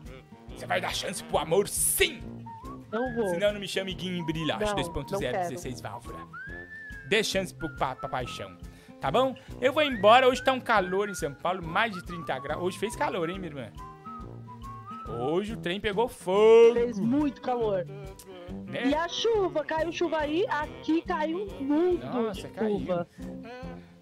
Você 0.54 0.66
vai 0.66 0.80
dar 0.80 0.94
chance 0.94 1.22
pro 1.24 1.38
amor, 1.38 1.68
sim! 1.68 2.22
Não 2.90 3.14
vou. 3.14 3.28
Senão 3.28 3.52
não 3.52 3.60
me 3.60 3.66
chame 3.66 3.94
Não, 4.58 4.66
não 5.10 5.16
2.0, 5.16 5.18
quero. 5.18 5.48
16 5.48 5.80
válvula. 5.80 6.18
Dê 7.08 7.24
chance 7.24 7.54
pro, 7.54 7.74
pra, 7.76 7.96
pra 7.96 8.08
paixão. 8.08 8.56
Tá 9.00 9.10
bom? 9.10 9.34
Eu 9.60 9.72
vou 9.72 9.82
embora. 9.82 10.28
Hoje 10.28 10.44
tá 10.44 10.52
um 10.52 10.60
calor 10.60 11.08
em 11.08 11.14
São 11.14 11.32
Paulo, 11.34 11.62
mais 11.62 11.92
de 11.92 12.04
30 12.04 12.38
graus. 12.38 12.62
Hoje 12.62 12.78
fez 12.78 12.94
calor, 12.94 13.28
hein, 13.30 13.38
minha 13.38 13.50
irmã? 13.50 13.72
Hoje 15.08 15.54
o 15.54 15.56
trem 15.56 15.80
pegou 15.80 16.06
fogo. 16.06 16.74
Fez 16.74 16.98
muito 16.98 17.40
calor. 17.40 17.84
Né? 18.66 18.88
E 18.88 18.94
a 18.94 19.08
chuva, 19.08 19.64
caiu 19.64 19.90
chuva 19.90 20.18
aí, 20.18 20.46
aqui 20.48 21.02
caiu 21.02 21.46
muito 21.60 22.06
Nossa, 22.06 22.48
caiu. 22.48 22.78
chuva. 22.78 23.08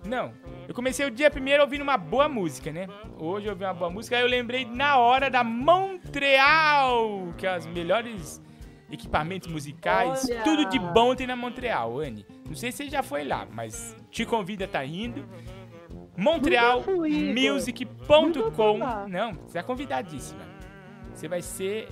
Não, 0.04 0.32
eu 0.66 0.74
comecei 0.74 1.06
o 1.06 1.10
dia 1.10 1.30
primeiro 1.30 1.62
ouvindo 1.62 1.82
uma 1.82 1.96
boa 1.96 2.28
música, 2.28 2.72
né? 2.72 2.88
Hoje 3.18 3.46
eu 3.46 3.52
ouvi 3.52 3.64
uma 3.64 3.74
boa 3.74 3.90
música, 3.90 4.16
aí 4.16 4.22
eu 4.22 4.28
lembrei 4.28 4.64
na 4.64 4.98
hora 4.98 5.30
da 5.30 5.44
Montreal, 5.44 7.32
que 7.36 7.46
é 7.46 7.56
os 7.56 7.66
melhores 7.66 8.42
equipamentos 8.90 9.48
musicais, 9.48 10.26
Olha! 10.28 10.42
tudo 10.42 10.68
de 10.68 10.78
bom 10.78 11.14
tem 11.14 11.26
na 11.26 11.36
Montreal, 11.36 12.00
Anne. 12.00 12.26
Não 12.46 12.54
sei 12.54 12.72
se 12.72 12.78
você 12.78 12.90
já 12.90 13.02
foi 13.02 13.24
lá, 13.24 13.46
mas 13.52 13.94
te 14.10 14.24
convida 14.24 14.64
a 14.64 14.68
tá 14.68 14.82
indo. 14.84 15.24
Montrealmusic.com 16.16 18.78
Não, 19.08 19.34
você 19.34 19.58
é 19.58 19.62
convidadíssima. 19.62 20.40
Você 21.14 21.28
vai 21.28 21.42
ser 21.42 21.88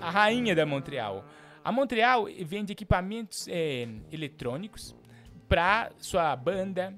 a 0.00 0.10
rainha 0.10 0.54
da 0.54 0.66
Montreal. 0.66 1.24
A 1.64 1.72
Montreal 1.72 2.26
vende 2.44 2.72
equipamentos 2.72 3.48
é, 3.48 3.88
eletrônicos 4.12 4.94
para 5.48 5.90
sua 5.98 6.36
banda, 6.36 6.94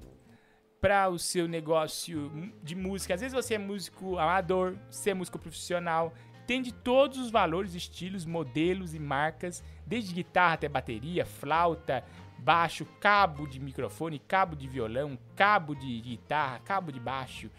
para 0.79 1.09
o 1.09 1.17
seu 1.17 1.47
negócio 1.47 2.31
de 2.63 2.75
música. 2.75 3.13
Às 3.13 3.21
vezes 3.21 3.33
você 3.33 3.55
é 3.55 3.57
músico 3.57 4.17
amador, 4.17 4.77
você 4.89 5.11
é 5.11 5.13
músico 5.13 5.39
profissional. 5.39 6.13
Tem 6.45 6.61
de 6.61 6.71
todos 6.71 7.17
os 7.17 7.29
valores, 7.29 7.75
estilos, 7.75 8.25
modelos 8.25 8.93
e 8.93 8.99
marcas, 8.99 9.63
desde 9.85 10.13
guitarra 10.13 10.53
até 10.53 10.69
bateria, 10.69 11.25
flauta, 11.25 12.03
baixo, 12.37 12.85
cabo 13.01 13.45
de 13.45 13.59
microfone, 13.59 14.19
cabo 14.19 14.55
de 14.55 14.67
violão, 14.67 15.17
cabo 15.35 15.75
de 15.75 15.99
guitarra, 15.99 16.59
cabo 16.59 16.91
de 16.91 16.99
baixo. 16.99 17.49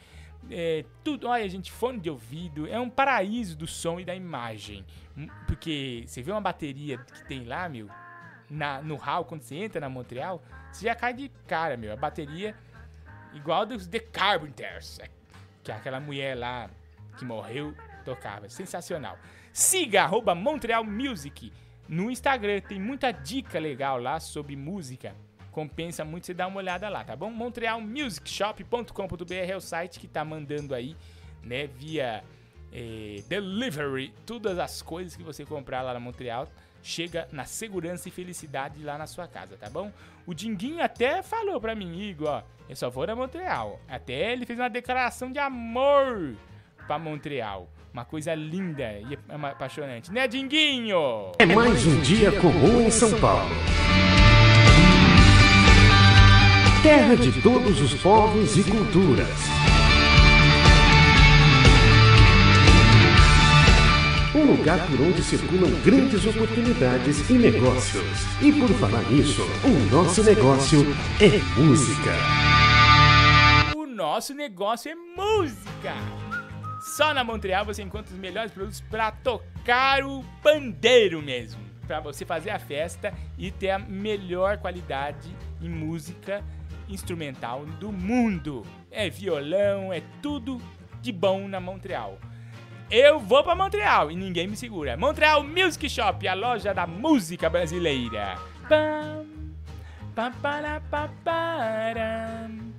É, 0.50 0.84
tudo, 1.04 1.28
olha, 1.28 1.46
gente, 1.48 1.70
fone 1.70 1.98
de 1.98 2.08
ouvido, 2.08 2.66
é 2.66 2.80
um 2.80 2.88
paraíso 2.88 3.56
do 3.56 3.66
som 3.66 4.00
e 4.00 4.04
da 4.04 4.14
imagem. 4.14 4.86
Hum, 5.16 5.28
Porque 5.46 6.04
você 6.06 6.22
vê 6.22 6.30
uma 6.30 6.40
bateria 6.40 6.96
que 6.96 7.24
tem 7.26 7.44
lá, 7.44 7.68
meu, 7.68 7.90
na, 8.48 8.80
no 8.80 8.96
hall, 8.96 9.24
quando 9.24 9.42
você 9.42 9.56
entra 9.56 9.80
na 9.80 9.88
Montreal, 9.88 10.42
você 10.72 10.86
já 10.86 10.94
cai 10.94 11.12
de 11.12 11.30
cara, 11.46 11.76
meu. 11.76 11.92
A 11.92 11.96
bateria 11.96 12.54
igual 13.38 13.64
dos 13.64 13.86
The 13.86 14.00
Carpenters, 14.00 14.98
é, 15.00 15.08
que 15.62 15.72
é 15.72 15.74
aquela 15.74 16.00
mulher 16.00 16.36
lá 16.36 16.68
que 17.18 17.24
morreu, 17.24 17.74
tocava. 18.04 18.48
Sensacional. 18.48 19.18
Siga 19.52 20.02
arroba 20.02 20.34
Montreal 20.34 20.84
Music 20.84 21.52
no 21.88 22.10
Instagram, 22.10 22.60
tem 22.60 22.80
muita 22.80 23.10
dica 23.10 23.58
legal 23.58 23.98
lá 23.98 24.20
sobre 24.20 24.54
música. 24.54 25.14
Compensa 25.50 26.04
muito 26.04 26.26
você 26.26 26.34
dar 26.34 26.46
uma 26.46 26.58
olhada 26.58 26.88
lá, 26.88 27.02
tá 27.02 27.16
bom? 27.16 27.30
montrealmusicshop.com.br 27.30 29.32
é 29.32 29.56
o 29.56 29.60
site 29.60 29.98
que 29.98 30.06
tá 30.06 30.24
mandando 30.24 30.74
aí, 30.74 30.94
né, 31.42 31.66
via 31.66 32.22
eh, 32.72 33.22
delivery, 33.26 34.14
todas 34.26 34.58
as 34.58 34.82
coisas 34.82 35.16
que 35.16 35.22
você 35.22 35.44
comprar 35.44 35.82
lá 35.82 35.94
na 35.94 36.00
Montreal 36.00 36.48
chega 36.82 37.28
na 37.32 37.44
segurança 37.44 38.08
e 38.08 38.12
felicidade 38.12 38.82
lá 38.82 38.96
na 38.96 39.06
sua 39.06 39.26
casa, 39.26 39.56
tá 39.56 39.68
bom? 39.68 39.92
O 40.26 40.34
Dinguinho 40.34 40.82
até 40.82 41.22
falou 41.22 41.60
pra 41.60 41.74
mim, 41.74 42.00
Igor, 42.00 42.28
ó, 42.28 42.42
eu 42.68 42.76
só 42.76 42.90
vou 42.90 43.06
na 43.06 43.16
Montreal. 43.16 43.80
Até 43.88 44.32
ele 44.32 44.44
fez 44.44 44.58
uma 44.58 44.68
declaração 44.68 45.32
de 45.32 45.38
amor 45.38 46.34
pra 46.86 46.98
Montreal. 46.98 47.68
Uma 47.92 48.04
coisa 48.04 48.34
linda 48.34 48.84
e 49.00 49.18
apaixonante, 49.46 50.12
né, 50.12 50.28
Dinguinho? 50.28 51.32
É 51.38 51.46
mais 51.46 51.86
um 51.86 52.00
dia 52.00 52.30
comum 52.40 52.82
em 52.82 52.90
São 52.90 53.18
Paulo. 53.18 53.50
Terra 56.82 57.16
de 57.16 57.42
todos 57.42 57.80
os 57.80 57.94
povos 57.94 58.56
e 58.56 58.70
culturas. 58.70 59.58
um 64.38 64.52
lugar 64.52 64.78
por 64.86 65.00
onde 65.00 65.22
circulam 65.22 65.70
grandes 65.84 66.24
oportunidades 66.24 67.28
e 67.28 67.32
negócios. 67.32 68.04
E 68.40 68.52
por 68.52 68.68
falar 68.74 69.02
nisso, 69.10 69.42
o 69.64 69.94
nosso 69.94 70.22
negócio 70.22 70.86
é 71.20 71.60
música. 71.60 72.57
Nosso 73.98 74.32
negócio 74.32 74.92
é 74.92 74.94
música. 74.94 75.92
Só 76.80 77.12
na 77.12 77.24
Montreal 77.24 77.64
você 77.64 77.82
encontra 77.82 78.14
os 78.14 78.20
melhores 78.20 78.52
produtos 78.52 78.80
para 78.80 79.10
tocar 79.10 80.04
o 80.04 80.24
pandeiro 80.40 81.20
mesmo, 81.20 81.60
para 81.84 81.98
você 81.98 82.24
fazer 82.24 82.50
a 82.50 82.60
festa 82.60 83.12
e 83.36 83.50
ter 83.50 83.70
a 83.70 83.78
melhor 83.80 84.58
qualidade 84.58 85.34
em 85.60 85.68
música 85.68 86.44
instrumental 86.88 87.66
do 87.66 87.90
mundo. 87.90 88.64
É 88.88 89.10
violão, 89.10 89.92
é 89.92 90.00
tudo 90.22 90.62
de 91.02 91.10
bom 91.10 91.48
na 91.48 91.58
Montreal. 91.58 92.20
Eu 92.88 93.18
vou 93.18 93.42
para 93.42 93.56
Montreal 93.56 94.12
e 94.12 94.14
ninguém 94.14 94.46
me 94.46 94.56
segura. 94.56 94.96
Montreal 94.96 95.42
Music 95.42 95.90
Shop, 95.90 96.28
a 96.28 96.34
loja 96.34 96.72
da 96.72 96.86
música 96.86 97.50
brasileira. 97.50 98.36
Pam, 98.68 99.26
pam, 100.14 100.32
para, 100.40 100.80
pam. 100.88 102.77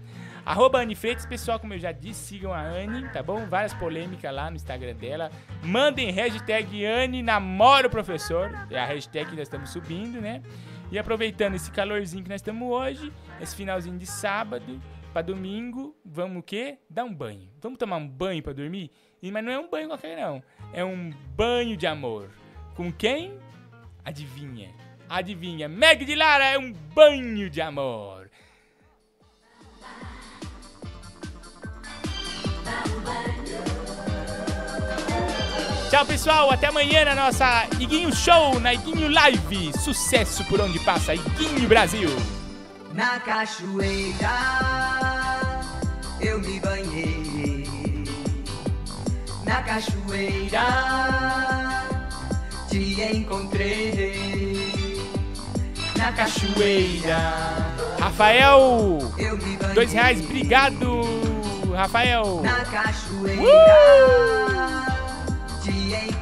Arroba 0.50 0.80
Anne 0.80 0.96
Freitas, 0.96 1.28
pessoal, 1.28 1.60
como 1.60 1.76
eu 1.76 1.80
já 1.80 1.92
disse, 1.92 2.22
sigam 2.22 2.52
a 2.52 2.60
Anne, 2.60 3.08
tá 3.10 3.22
bom? 3.22 3.46
Várias 3.46 3.72
polêmicas 3.72 4.34
lá 4.34 4.50
no 4.50 4.56
Instagram 4.56 4.96
dela. 4.96 5.30
Mandem 5.62 6.10
hashtag 6.10 6.84
Anne 6.88 7.22
namora 7.22 7.86
o 7.86 7.90
professor. 7.92 8.50
É 8.72 8.80
a 8.80 8.86
hashtag 8.88 9.30
que 9.30 9.36
nós 9.36 9.44
estamos 9.44 9.70
subindo, 9.70 10.20
né? 10.20 10.42
E 10.92 10.98
aproveitando 10.98 11.54
esse 11.54 11.70
calorzinho 11.70 12.24
que 12.24 12.30
nós 12.32 12.42
estamos 12.42 12.68
hoje, 12.68 13.14
esse 13.40 13.56
finalzinho 13.56 13.96
de 14.00 14.08
sábado 14.08 14.82
para 15.14 15.22
domingo, 15.22 15.96
vamos 16.04 16.40
o 16.40 16.42
quê? 16.42 16.80
Dar 16.90 17.04
um 17.04 17.14
banho. 17.14 17.48
Vamos 17.62 17.78
tomar 17.78 17.98
um 17.98 18.08
banho 18.08 18.42
para 18.42 18.54
dormir? 18.54 18.90
E, 19.22 19.32
mas 19.32 19.46
não 19.46 19.52
é 19.52 19.60
um 19.60 19.70
banho 19.70 19.88
qualquer 19.88 20.18
não. 20.18 20.42
É 20.74 20.84
um 20.84 21.12
banho 21.36 21.78
de 21.78 21.86
amor. 21.86 22.28
Com 22.74 22.92
quem? 22.92 23.38
Adivinha. 24.04 24.72
Adivinha. 25.08 25.70
Meg 25.70 26.04
de 26.06 26.16
Lara 26.16 26.46
é 26.46 26.58
um 26.58 26.74
banho 26.74 27.52
de 27.52 27.62
amor. 27.62 28.29
Tchau, 35.90 36.06
pessoal. 36.06 36.52
Até 36.52 36.68
amanhã 36.68 37.04
na 37.04 37.16
nossa 37.16 37.66
Iguinho 37.80 38.16
Show, 38.16 38.60
na 38.60 38.76
Iguinho 38.76 39.08
Live. 39.08 39.72
Sucesso 39.80 40.44
por 40.46 40.62
onde 40.62 40.78
passa, 40.80 41.16
Iguinho 41.16 41.68
Brasil. 41.68 42.10
Na 42.94 43.20
cachoeira 43.20 44.30
eu 46.22 46.40
me 46.42 46.60
banhei. 46.60 48.04
Na 49.44 49.64
cachoeira 49.64 50.68
te 52.70 53.02
encontrei. 53.02 55.02
Na 55.98 56.12
cachoeira. 56.12 57.18
Rafael, 58.00 59.00
dois 59.74 59.92
reais, 59.92 60.24
obrigado, 60.24 61.02
Rafael. 61.76 62.42
Na 62.44 62.64
cachoeira 62.66 63.42
Uh! 63.42 64.99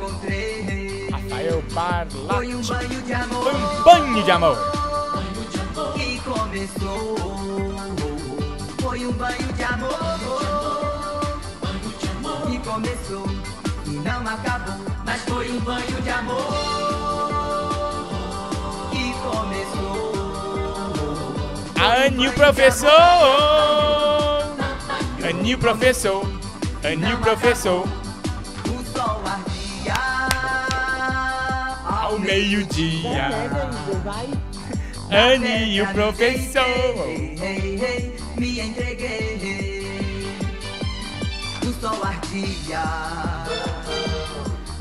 Encontrei. 0.07 1.09
Rafael 1.11 1.63
Barla. 1.73 2.33
Foi 2.33 2.55
um 2.55 2.61
banho 2.61 3.01
de 3.01 3.13
amor. 3.13 3.43
Foi 3.43 3.53
um 3.55 3.83
banho 3.83 4.23
de 4.23 4.31
amor. 4.31 4.57
que 5.95 6.19
começou. 6.21 7.15
Foi 8.81 9.05
um 9.05 9.11
banho 9.11 9.53
de 9.53 9.63
amor 9.63 9.97
que 12.47 12.59
começou 12.59 13.25
e 13.85 13.89
não 13.89 14.27
acabou, 14.27 14.75
mas 15.05 15.21
foi 15.23 15.51
um 15.51 15.59
banho 15.59 16.01
de 16.01 16.09
amor 16.09 16.47
que 18.91 19.13
começou. 19.21 20.13
A 21.79 22.05
Anil 22.05 22.33
Professor. 22.33 22.89
Anil 25.29 25.57
Professor. 25.59 26.25
Anil 26.83 27.17
Professor. 27.19 28.06
O 31.87 31.89
Ao 31.93 32.19
meio-dia. 32.19 33.29
Anil 35.09 35.87
Professor. 35.93 36.65
Hey, 37.07 37.37
hey, 37.39 37.79
hey, 37.79 38.17
me 38.37 38.59
entreguei. 38.59 39.87
O 41.63 41.73
sol 41.81 42.03
ardia 42.03 42.83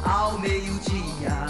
ao 0.04 0.38
meio-dia. 0.38 1.46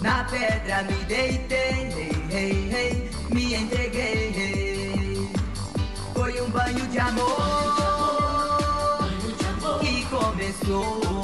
Na 0.00 0.24
pedra 0.24 0.82
me 0.84 0.96
deitei, 1.04 1.88
hey, 1.96 2.12
hey, 2.30 2.70
hey, 2.72 3.10
me 3.30 3.54
entreguei. 3.54 5.30
Foi 6.14 6.40
um 6.40 6.50
banho 6.50 6.86
de 6.88 6.98
amor 6.98 7.34
que 9.80 10.04
começou. 10.06 10.84
Banho 10.84 11.02
de 11.02 11.08
amor. 11.08 11.23